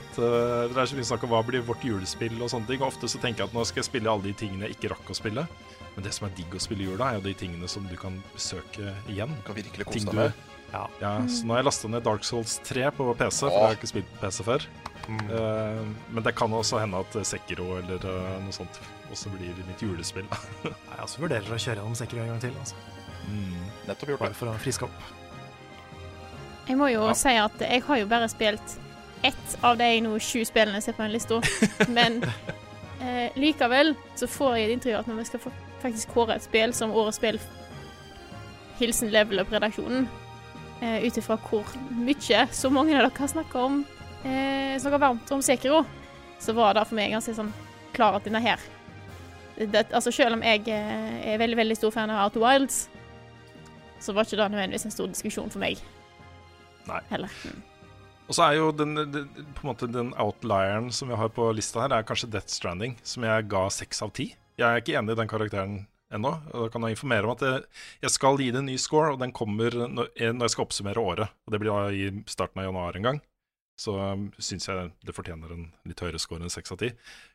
at 0.00 0.18
uh, 0.18 0.66
Det 0.74 0.82
er 0.82 0.90
så 0.90 0.98
mye 0.98 1.10
snakk 1.14 1.28
om 1.28 1.32
hva 1.36 1.44
blir 1.46 1.62
vårt 1.70 1.86
julespill 1.86 2.34
og 2.42 2.50
sånne 2.50 2.66
ting. 2.66 2.82
Og 2.82 2.90
ofte 2.90 3.08
så 3.08 3.22
tenker 3.22 3.44
jeg 3.44 3.52
at 3.52 3.54
nå 3.54 3.64
skal 3.70 3.84
jeg 3.84 3.92
spille 3.92 4.10
alle 4.10 4.26
de 4.26 4.34
tingene 4.42 4.66
jeg 4.66 4.76
ikke 4.76 4.90
rakk 4.96 5.14
å 5.14 5.16
spille. 5.16 5.46
Men 5.96 6.06
det 6.06 6.12
som 6.14 6.28
er 6.28 6.36
digg 6.38 6.54
å 6.54 6.60
spille 6.62 6.84
i 6.84 6.90
jula, 6.90 7.10
er 7.10 7.18
jo 7.18 7.26
de 7.26 7.34
tingene 7.34 7.68
som 7.68 7.86
du 7.90 7.96
kan 7.98 8.20
besøke 8.34 8.94
igjen. 9.10 9.32
Du 9.40 9.42
kan 9.48 9.58
virkelig 9.58 9.88
kose 9.88 10.06
deg 10.06 10.14
med. 10.14 10.46
Ja. 10.70 10.84
Ja, 11.02 11.16
så 11.26 11.46
nå 11.46 11.56
har 11.56 11.64
jeg 11.64 11.66
lasta 11.66 11.88
ned 11.90 12.04
Dark 12.06 12.22
Souls 12.24 12.60
3 12.68 12.92
på 12.94 13.08
PC, 13.18 13.40
for 13.42 13.50
Åh. 13.50 13.56
jeg 13.56 13.66
har 13.72 13.78
ikke 13.80 13.90
spilt 13.90 14.12
på 14.14 14.20
PC 14.22 14.44
før. 14.46 14.66
Eh, 15.10 15.80
men 16.14 16.22
det 16.22 16.34
kan 16.38 16.52
også 16.54 16.78
hende 16.78 17.00
at 17.02 17.16
Sekiro 17.26 17.72
eller 17.80 18.04
uh, 18.06 18.36
noe 18.44 18.54
sånt 18.54 18.78
også 19.10 19.32
blir 19.34 19.56
mitt 19.66 19.82
julespill. 19.82 20.28
Jeg 20.68 21.00
også 21.02 21.24
vurderer 21.24 21.48
å 21.50 21.58
kjøre 21.58 21.80
gjennom 21.80 21.96
Sekiro 21.98 22.22
en 22.22 22.30
gang 22.30 22.42
til. 22.44 22.54
Altså. 22.60 22.76
Mm. 23.26 23.64
Nettopp 23.88 24.12
gjort 24.12 24.20
det. 24.20 24.28
Bare 24.28 24.38
for 24.38 24.52
å 24.52 24.60
friske 24.62 24.86
opp. 24.86 25.08
Jeg 26.68 26.78
må 26.78 26.86
jo 26.92 27.02
Ja. 27.08 27.16
si 27.18 27.32
at 27.34 27.64
jeg 27.64 27.82
har 27.82 27.98
jo 27.98 28.06
bare 28.06 28.28
spilt 28.30 28.76
ett 29.26 29.56
av 29.66 29.80
de 29.80 29.88
nå 30.04 30.12
sju 30.22 30.44
spillene 30.46 30.78
jeg 30.78 30.86
ser 30.86 30.94
på 30.94 31.02
den 31.02 31.16
lista, 31.16 31.40
men 31.98 32.20
uh, 32.22 33.26
likevel 33.34 33.96
så 34.14 34.28
får 34.30 34.54
jeg 34.60 34.68
et 34.68 34.76
inntrykk 34.76 34.94
av 34.94 35.02
at 35.02 35.10
når 35.10 35.18
vi 35.18 35.26
skal 35.32 35.42
få 35.48 35.52
faktisk 35.82 36.12
kåre 36.14 36.36
et 36.36 36.46
spill 36.46 36.74
som 36.76 36.92
årets 36.96 37.20
spill, 37.20 37.38
hilsen 38.80 39.12
Level 39.12 39.42
Up-redaksjonen, 39.42 40.08
eh, 40.80 41.06
ut 41.06 41.16
ifra 41.20 41.38
hvor 41.48 41.68
mye 41.90 42.44
så 42.52 42.70
mange 42.72 42.96
av 42.96 43.08
dere 43.08 43.28
snakker 43.28 43.60
om 43.60 43.80
eh, 44.24 44.76
snakker 44.80 45.02
varmt 45.02 45.32
om 45.32 45.42
Sekiro, 45.44 45.84
så 46.40 46.54
var 46.56 46.74
det 46.74 46.86
for 46.88 46.98
meg 46.98 47.12
ganske 47.14 47.34
sånn 47.36 47.52
klar 47.96 48.16
at 48.16 48.24
denne 48.24 48.40
her 48.40 48.60
det, 49.60 49.90
Altså 49.92 50.12
selv 50.14 50.38
om 50.38 50.44
jeg 50.44 50.64
eh, 50.72 51.32
er 51.32 51.40
veldig, 51.40 51.58
veldig 51.58 51.76
stor 51.76 51.92
fan 51.92 52.12
av 52.12 52.24
Out 52.24 52.38
of 52.40 52.44
Wilds, 52.46 52.84
så 54.00 54.14
var 54.16 54.24
ikke 54.24 54.38
det 54.40 54.52
nødvendigvis 54.54 54.86
en 54.88 54.94
stor 54.94 55.10
diskusjon 55.10 55.50
for 55.52 55.60
meg 55.60 55.80
Nei. 56.88 57.02
heller. 57.10 57.34
Og 58.30 58.36
så 58.36 58.46
er 58.46 58.60
jo 58.60 58.70
den, 58.72 58.94
den, 58.96 59.26
på 59.56 59.64
en 59.64 59.68
måte 59.72 59.88
den 59.90 60.14
outlieren 60.16 60.88
som 60.94 61.10
vi 61.10 61.18
har 61.18 61.32
på 61.34 61.50
lista 61.52 61.82
her, 61.82 61.92
er 61.92 62.06
kanskje 62.06 62.30
Death 62.30 62.54
Stranding, 62.54 62.94
som 63.02 63.26
jeg 63.26 63.48
ga 63.50 63.64
seks 63.74 64.00
av 64.06 64.14
ti. 64.16 64.30
Jeg 64.60 64.68
er 64.68 64.82
ikke 64.82 64.98
enig 65.00 65.16
i 65.16 65.20
den 65.22 65.30
karakteren 65.30 65.76
ennå. 66.12 66.34
Da 66.52 66.68
kan 66.72 66.84
jeg 66.84 66.96
informere 66.96 67.24
om 67.24 67.32
at 67.32 67.44
jeg, 67.46 67.66
jeg 68.04 68.12
skal 68.12 68.40
gi 68.40 68.50
det 68.52 68.60
en 68.60 68.68
ny 68.68 68.76
score, 68.82 69.14
og 69.14 69.20
den 69.22 69.32
kommer 69.36 69.72
når, 69.86 70.10
når 70.12 70.46
jeg 70.46 70.54
skal 70.54 70.66
oppsummere 70.66 71.04
året. 71.12 71.36
Og 71.46 71.54
Det 71.54 71.60
blir 71.62 71.72
da 71.72 71.92
i 71.94 72.08
starten 72.28 72.60
av 72.60 72.68
januar 72.68 72.98
en 72.98 73.08
gang. 73.08 73.20
Så 73.80 73.94
um, 73.96 74.26
syns 74.36 74.68
jeg 74.68 74.90
det 75.08 75.14
fortjener 75.16 75.54
en 75.54 75.70
litt 75.88 76.00
høyere 76.04 76.20
score 76.20 76.44
enn 76.44 76.52
seks 76.52 76.74
av 76.74 76.82
ti. 76.82 76.90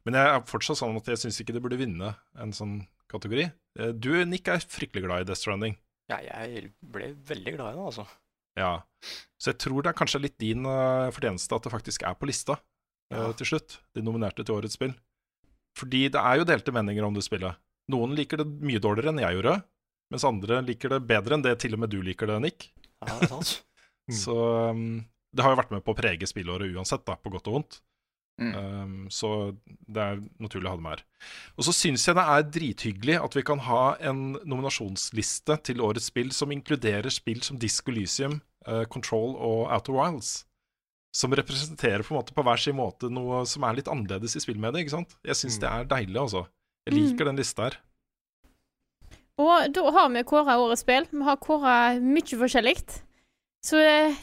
Men 0.05 0.19
jeg 0.19 0.34
er 0.34 0.43
fortsatt 0.45 0.78
sånn 0.78 0.99
at 0.99 1.07
jeg 1.09 1.23
syns 1.23 1.39
ikke 1.41 1.55
det 1.55 1.63
burde 1.63 1.80
vinne 1.80 2.11
en 2.38 2.53
sånn 2.53 2.84
kategori. 3.09 3.47
Eh, 3.80 3.95
Du, 3.97 4.11
Nick, 4.30 4.51
er 4.51 4.61
fryktelig 4.61 5.07
glad 5.07 5.23
i 5.23 5.30
Death 5.32 5.41
Stranding. 5.41 5.80
Ja, 6.11 6.19
jeg 6.21 6.69
ble 6.86 7.15
veldig 7.26 7.55
glad 7.55 7.73
i 7.73 7.80
det, 7.80 7.88
altså. 7.89 8.05
Ja. 8.59 8.76
Så 9.41 9.51
jeg 9.55 9.59
tror 9.65 9.82
det 9.82 9.91
er 9.91 9.97
kanskje 9.97 10.21
litt 10.21 10.38
din 10.41 10.67
uh, 10.69 11.09
fortjeneste 11.15 11.57
at 11.57 11.65
det 11.65 11.73
faktisk 11.73 12.05
er 12.05 12.13
på 12.19 12.30
lista 12.30 12.59
eh, 13.09 13.32
til 13.41 13.55
slutt. 13.55 13.80
De 13.97 14.05
nominerte 14.05 14.45
til 14.45 14.59
årets 14.59 14.78
spill. 14.78 14.93
Fordi 15.76 16.05
det 16.13 16.21
er 16.21 16.39
jo 16.39 16.47
delte 16.47 16.73
meninger 16.76 17.07
om 17.07 17.15
det 17.15 17.26
spillet. 17.26 17.59
Noen 17.91 18.15
liker 18.17 18.41
det 18.41 18.47
mye 18.65 18.82
dårligere 18.82 19.11
enn 19.13 19.21
jeg 19.21 19.38
gjorde, 19.38 19.57
mens 20.13 20.28
andre 20.28 20.61
liker 20.65 20.95
det 20.95 21.03
bedre 21.09 21.38
enn 21.38 21.43
det 21.45 21.57
til 21.61 21.76
og 21.76 21.84
med 21.84 21.91
du 21.93 21.99
liker 22.05 22.30
det, 22.32 22.39
Nick. 22.45 22.69
Ja, 23.03 23.09
det 23.11 23.28
er 23.28 23.34
sant. 23.34 23.57
Så 24.23 24.38
um, 24.71 25.01
det 25.36 25.43
har 25.43 25.53
jo 25.53 25.59
vært 25.59 25.73
med 25.73 25.84
på 25.86 25.93
å 25.93 25.97
prege 25.97 26.30
spillåret 26.30 26.71
uansett, 26.73 27.03
da, 27.07 27.17
på 27.19 27.34
godt 27.34 27.49
og 27.49 27.59
vondt. 27.59 27.80
Um, 28.36 29.05
så 29.07 29.55
det 29.63 30.01
er 30.03 30.17
naturlig 30.43 30.67
å 30.67 30.73
ha 30.73 30.80
det 30.80 30.84
med 30.84 30.97
her. 30.97 31.03
Og 31.55 31.67
så 31.67 31.73
syns 31.76 32.03
jeg 32.03 32.17
det 32.17 32.26
er 32.34 32.49
drithyggelig 32.57 33.15
at 33.21 33.38
vi 33.38 33.43
kan 33.47 33.61
ha 33.63 33.84
en 34.03 34.36
nominasjonsliste 34.43 35.55
til 35.69 35.84
årets 35.86 36.09
spill 36.11 36.34
som 36.36 36.51
inkluderer 36.51 37.13
spill 37.13 37.39
som 37.47 37.59
Disco 37.61 37.95
Lysium, 37.95 38.41
uh, 38.67 38.84
Control 38.91 39.38
og 39.39 39.71
Outer 39.71 39.95
Wilds. 39.95 40.34
Som 41.16 41.32
representerer 41.38 42.03
på 42.03 42.11
en 42.11 42.20
måte 42.20 42.36
på 42.36 42.43
hver 42.43 42.59
sin 42.59 42.76
måte 42.76 43.07
noe 43.13 43.45
som 43.47 43.63
er 43.63 43.78
litt 43.78 43.88
annerledes 43.91 44.36
i 44.36 44.43
spillmediet. 44.43 44.84
ikke 44.84 44.97
sant? 44.97 45.16
Jeg 45.24 45.39
syns 45.39 45.61
det 45.63 45.70
er 45.72 45.88
deilig, 45.88 46.18
altså. 46.20 46.45
Jeg 46.86 46.97
liker 46.97 47.30
den 47.32 47.39
lista 47.39 47.70
her. 47.70 47.80
Og 49.41 49.72
da 49.76 49.84
har 49.95 50.11
vi 50.11 50.24
kåra 50.28 50.57
årets 50.59 50.84
spill. 50.84 51.07
Vi 51.11 51.24
har 51.28 51.39
kåra 51.43 51.76
mye 52.03 52.39
forskjellig. 52.39 52.78
Så 53.66 53.80
eh, 53.82 54.16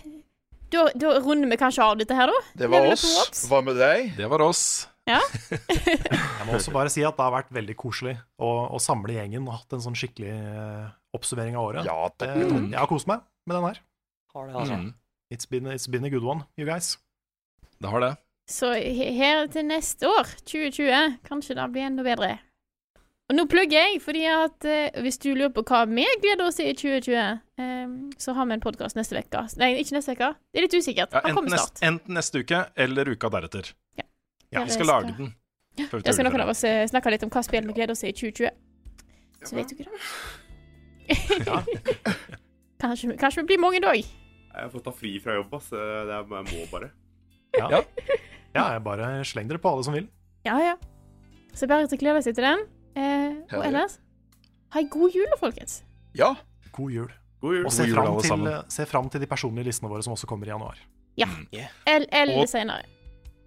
da, 0.73 0.87
da 0.97 1.17
runder 1.21 1.51
vi 1.51 1.59
kanskje 1.61 1.85
av 1.85 1.99
dette 2.01 2.17
her, 2.17 2.31
da. 2.33 2.41
Det 2.61 2.71
var 2.71 2.87
Level 2.87 2.95
oss. 2.97 3.45
Hva 3.51 3.61
med 3.65 3.77
deg? 3.81 4.13
Det 4.17 4.29
var 4.33 4.45
oss. 4.45 4.65
Ja. 5.09 5.19
Jeg 6.39 6.47
må 6.47 6.57
også 6.57 6.73
bare 6.75 6.93
si 6.93 7.03
at 7.05 7.17
det 7.19 7.25
har 7.25 7.35
vært 7.35 7.51
veldig 7.53 7.75
koselig 7.79 8.15
å, 8.39 8.51
å 8.71 8.81
samle 8.81 9.17
gjengen 9.17 9.49
og 9.49 9.59
hatt 9.59 9.77
en 9.77 9.83
sånn 9.85 9.99
skikkelig 9.99 10.33
uh, 10.33 10.93
oppsummering 11.17 11.59
av 11.59 11.69
året. 11.73 11.89
Ja, 11.89 12.07
det, 12.23 12.31
mm. 12.39 12.71
jeg 12.71 12.79
har 12.79 12.91
kost 12.91 13.11
meg 13.11 13.25
med 13.49 13.59
den 13.59 13.67
her. 13.67 13.81
Har 14.33 14.47
det, 14.49 14.55
altså. 14.63 14.79
Mm, 14.79 14.93
It's 15.33 15.47
been, 15.47 15.67
it's 15.67 15.87
been 15.87 16.05
a 16.05 16.11
good 16.11 16.25
one, 16.25 16.45
you 16.59 16.67
guys. 16.67 16.99
det 17.81 17.89
har 17.89 18.01
det. 18.01 18.17
Så 18.51 18.73
her 18.75 19.47
til 19.47 19.65
neste 19.65 20.09
år, 20.09 20.29
2020, 20.45 21.19
kanskje 21.25 21.55
det 21.57 21.73
blir 21.73 21.87
enda 21.87 22.05
bedre. 22.05 22.39
Og 23.31 23.37
nå 23.39 23.47
plugger 23.49 23.79
jeg, 23.79 24.03
fordi 24.05 24.27
at 24.29 24.67
eh, 24.69 25.01
hvis 25.01 25.17
du 25.23 25.31
lurer 25.33 25.55
på 25.57 25.65
hva 25.65 25.87
vi 25.89 26.05
gleder 26.21 26.45
oss 26.45 26.59
til 26.61 26.69
i 26.69 26.75
2020, 26.77 27.17
eh, 27.65 27.95
så 28.21 28.35
har 28.37 28.51
vi 28.51 28.59
en 28.59 28.61
podkast 28.61 28.99
neste 28.99 29.17
uke. 29.17 29.47
Nei, 29.57 29.73
ikke 29.81 29.97
neste 29.97 30.13
uke. 30.13 30.33
Det 30.53 30.61
er 30.61 30.67
litt 30.67 30.77
usikkert. 30.77 31.17
Ja, 31.17 31.25
enten, 31.31 31.49
nest, 31.55 31.81
enten 31.81 32.19
neste 32.19 32.45
uke 32.45 32.65
eller 32.77 33.09
uka 33.15 33.33
deretter. 33.33 33.73
Ja. 33.97 34.05
Ja, 34.53 34.67
vi 34.69 34.77
skal 34.77 34.91
lage 34.91 35.17
den. 35.17 35.33
før 35.89 36.05
Da 36.05 36.13
skal 36.13 36.29
noen 36.29 36.45
av 36.45 36.53
oss 36.53 36.67
snakke 36.93 37.15
litt 37.15 37.25
om 37.25 37.33
hva 37.33 37.41
spill 37.47 37.65
vi 37.71 37.79
gleder 37.79 37.97
oss 37.97 38.05
til 38.05 38.13
i 38.13 38.19
2020. 38.21 38.53
Så 39.49 39.57
vet 39.57 39.71
du 39.71 39.79
ikke 39.79 39.89
det. 39.89 39.97
kanskje, 42.83 43.17
kanskje 43.17 43.47
vi 43.47 43.55
blir 43.55 43.65
mange 43.65 43.81
da. 43.81 43.97
Jeg 44.53 44.73
får 44.73 44.85
ta 44.85 44.93
fri 44.95 45.13
fra 45.23 45.37
jobb, 45.39 45.55
ass. 45.57 45.71
Det 45.73 45.81
er, 45.81 46.13
jeg 46.21 46.47
må 46.51 46.67
bare. 46.73 46.93
Ja. 47.57 47.83
ja, 48.57 48.65
jeg 48.75 48.85
bare 48.85 49.11
sleng 49.29 49.51
dere 49.51 49.61
på 49.63 49.73
alle 49.73 49.85
som 49.87 49.97
vil. 49.97 50.09
Ja, 50.47 50.57
ja. 50.61 50.77
Så 51.57 51.69
bare 51.69 51.89
til 51.89 51.99
å 51.99 52.03
glede 52.03 52.23
seg 52.25 52.37
til 52.37 52.47
den. 52.47 52.65
Eh, 52.97 53.37
og 53.57 53.65
ellers 53.65 53.99
ha 54.73 54.81
ei 54.81 54.89
god 54.93 55.13
jul, 55.17 55.29
folkens. 55.41 55.83
Ja. 56.17 56.33
God 56.73 56.93
jul. 56.93 57.11
God 57.45 57.59
jul. 57.59 57.67
Og 57.69 57.75
se 57.75 57.85
God 57.85 57.91
jul, 57.91 57.99
fram, 57.99 58.09
alle 58.09 58.57
til, 58.57 58.73
se 58.73 58.89
fram 58.89 59.13
til 59.13 59.23
de 59.25 59.29
personlige 59.29 59.69
listene 59.69 59.91
våre 59.93 60.05
som 60.05 60.15
også 60.17 60.29
kommer 60.31 60.49
i 60.49 60.53
januar. 60.53 60.81
Ja. 61.21 61.29
Yeah. 61.53 61.73
Eller 61.87 62.47
senere. 62.49 62.89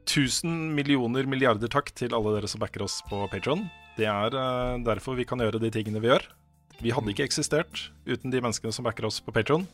Tusen 0.06 0.76
millioner 0.78 1.26
milliarder 1.26 1.70
takk 1.72 1.90
til 1.98 2.14
alle 2.14 2.36
dere 2.36 2.50
som 2.50 2.62
backer 2.62 2.86
oss 2.86 3.00
på 3.10 3.24
Patron. 3.32 3.66
Det 3.98 4.06
er 4.06 4.38
eh, 4.38 4.82
derfor 4.86 5.18
vi 5.18 5.26
kan 5.26 5.42
gjøre 5.42 5.62
de 5.64 5.72
tingene 5.74 6.02
vi 6.04 6.12
gjør. 6.12 6.28
Vi 6.84 6.92
hadde 6.94 7.10
ikke 7.14 7.26
eksistert 7.26 7.88
uten 8.06 8.34
de 8.34 8.42
menneskene 8.44 8.76
som 8.76 8.86
backer 8.86 9.08
oss 9.08 9.18
på 9.24 9.34
Patron. 9.34 9.66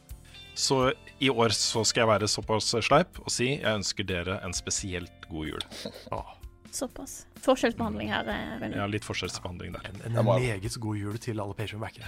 Så 0.56 0.92
i 1.20 1.30
år 1.30 1.54
så 1.56 1.84
skal 1.88 2.04
jeg 2.04 2.10
være 2.12 2.28
såpass 2.30 2.74
sleip 2.84 3.20
og 3.22 3.32
si 3.32 3.54
jeg 3.56 3.76
ønsker 3.78 4.08
dere 4.08 4.40
en 4.46 4.54
spesielt 4.56 5.28
god 5.30 5.52
jul. 5.54 5.66
Såpass. 6.72 7.26
Forskjellsbehandling 7.44 8.12
her. 8.14 8.28
Eh, 8.32 8.54
Rune. 8.62 8.78
Ja, 8.80 8.88
litt 8.88 9.06
forskjellsbehandling 9.08 9.76
der. 9.76 9.92
En 9.92 10.18
en, 10.18 10.26
meget 10.26 10.78
god 10.80 10.98
jul 10.98 11.18
til 11.20 11.42
alle 11.44 11.58
Patreon-backere. 11.58 12.08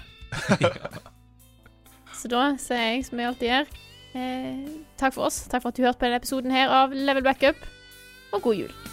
Så 2.19 2.31
da 2.31 2.45
sier 2.61 2.79
jeg, 2.93 3.05
som 3.09 3.19
jeg 3.19 3.31
alltid 3.33 3.49
gjør, 3.49 3.77
eh, 4.15 4.73
takk 5.01 5.17
for 5.17 5.27
oss. 5.27 5.43
Takk 5.51 5.65
for 5.65 5.73
at 5.73 5.77
du 5.77 5.83
hørte 5.83 5.99
på 5.99 6.07
denne 6.07 6.21
episoden 6.21 6.55
her 6.55 6.71
av 6.71 6.95
Level 6.95 7.25
Backup, 7.25 7.59
og 8.31 8.45
god 8.47 8.61
jul. 8.63 8.92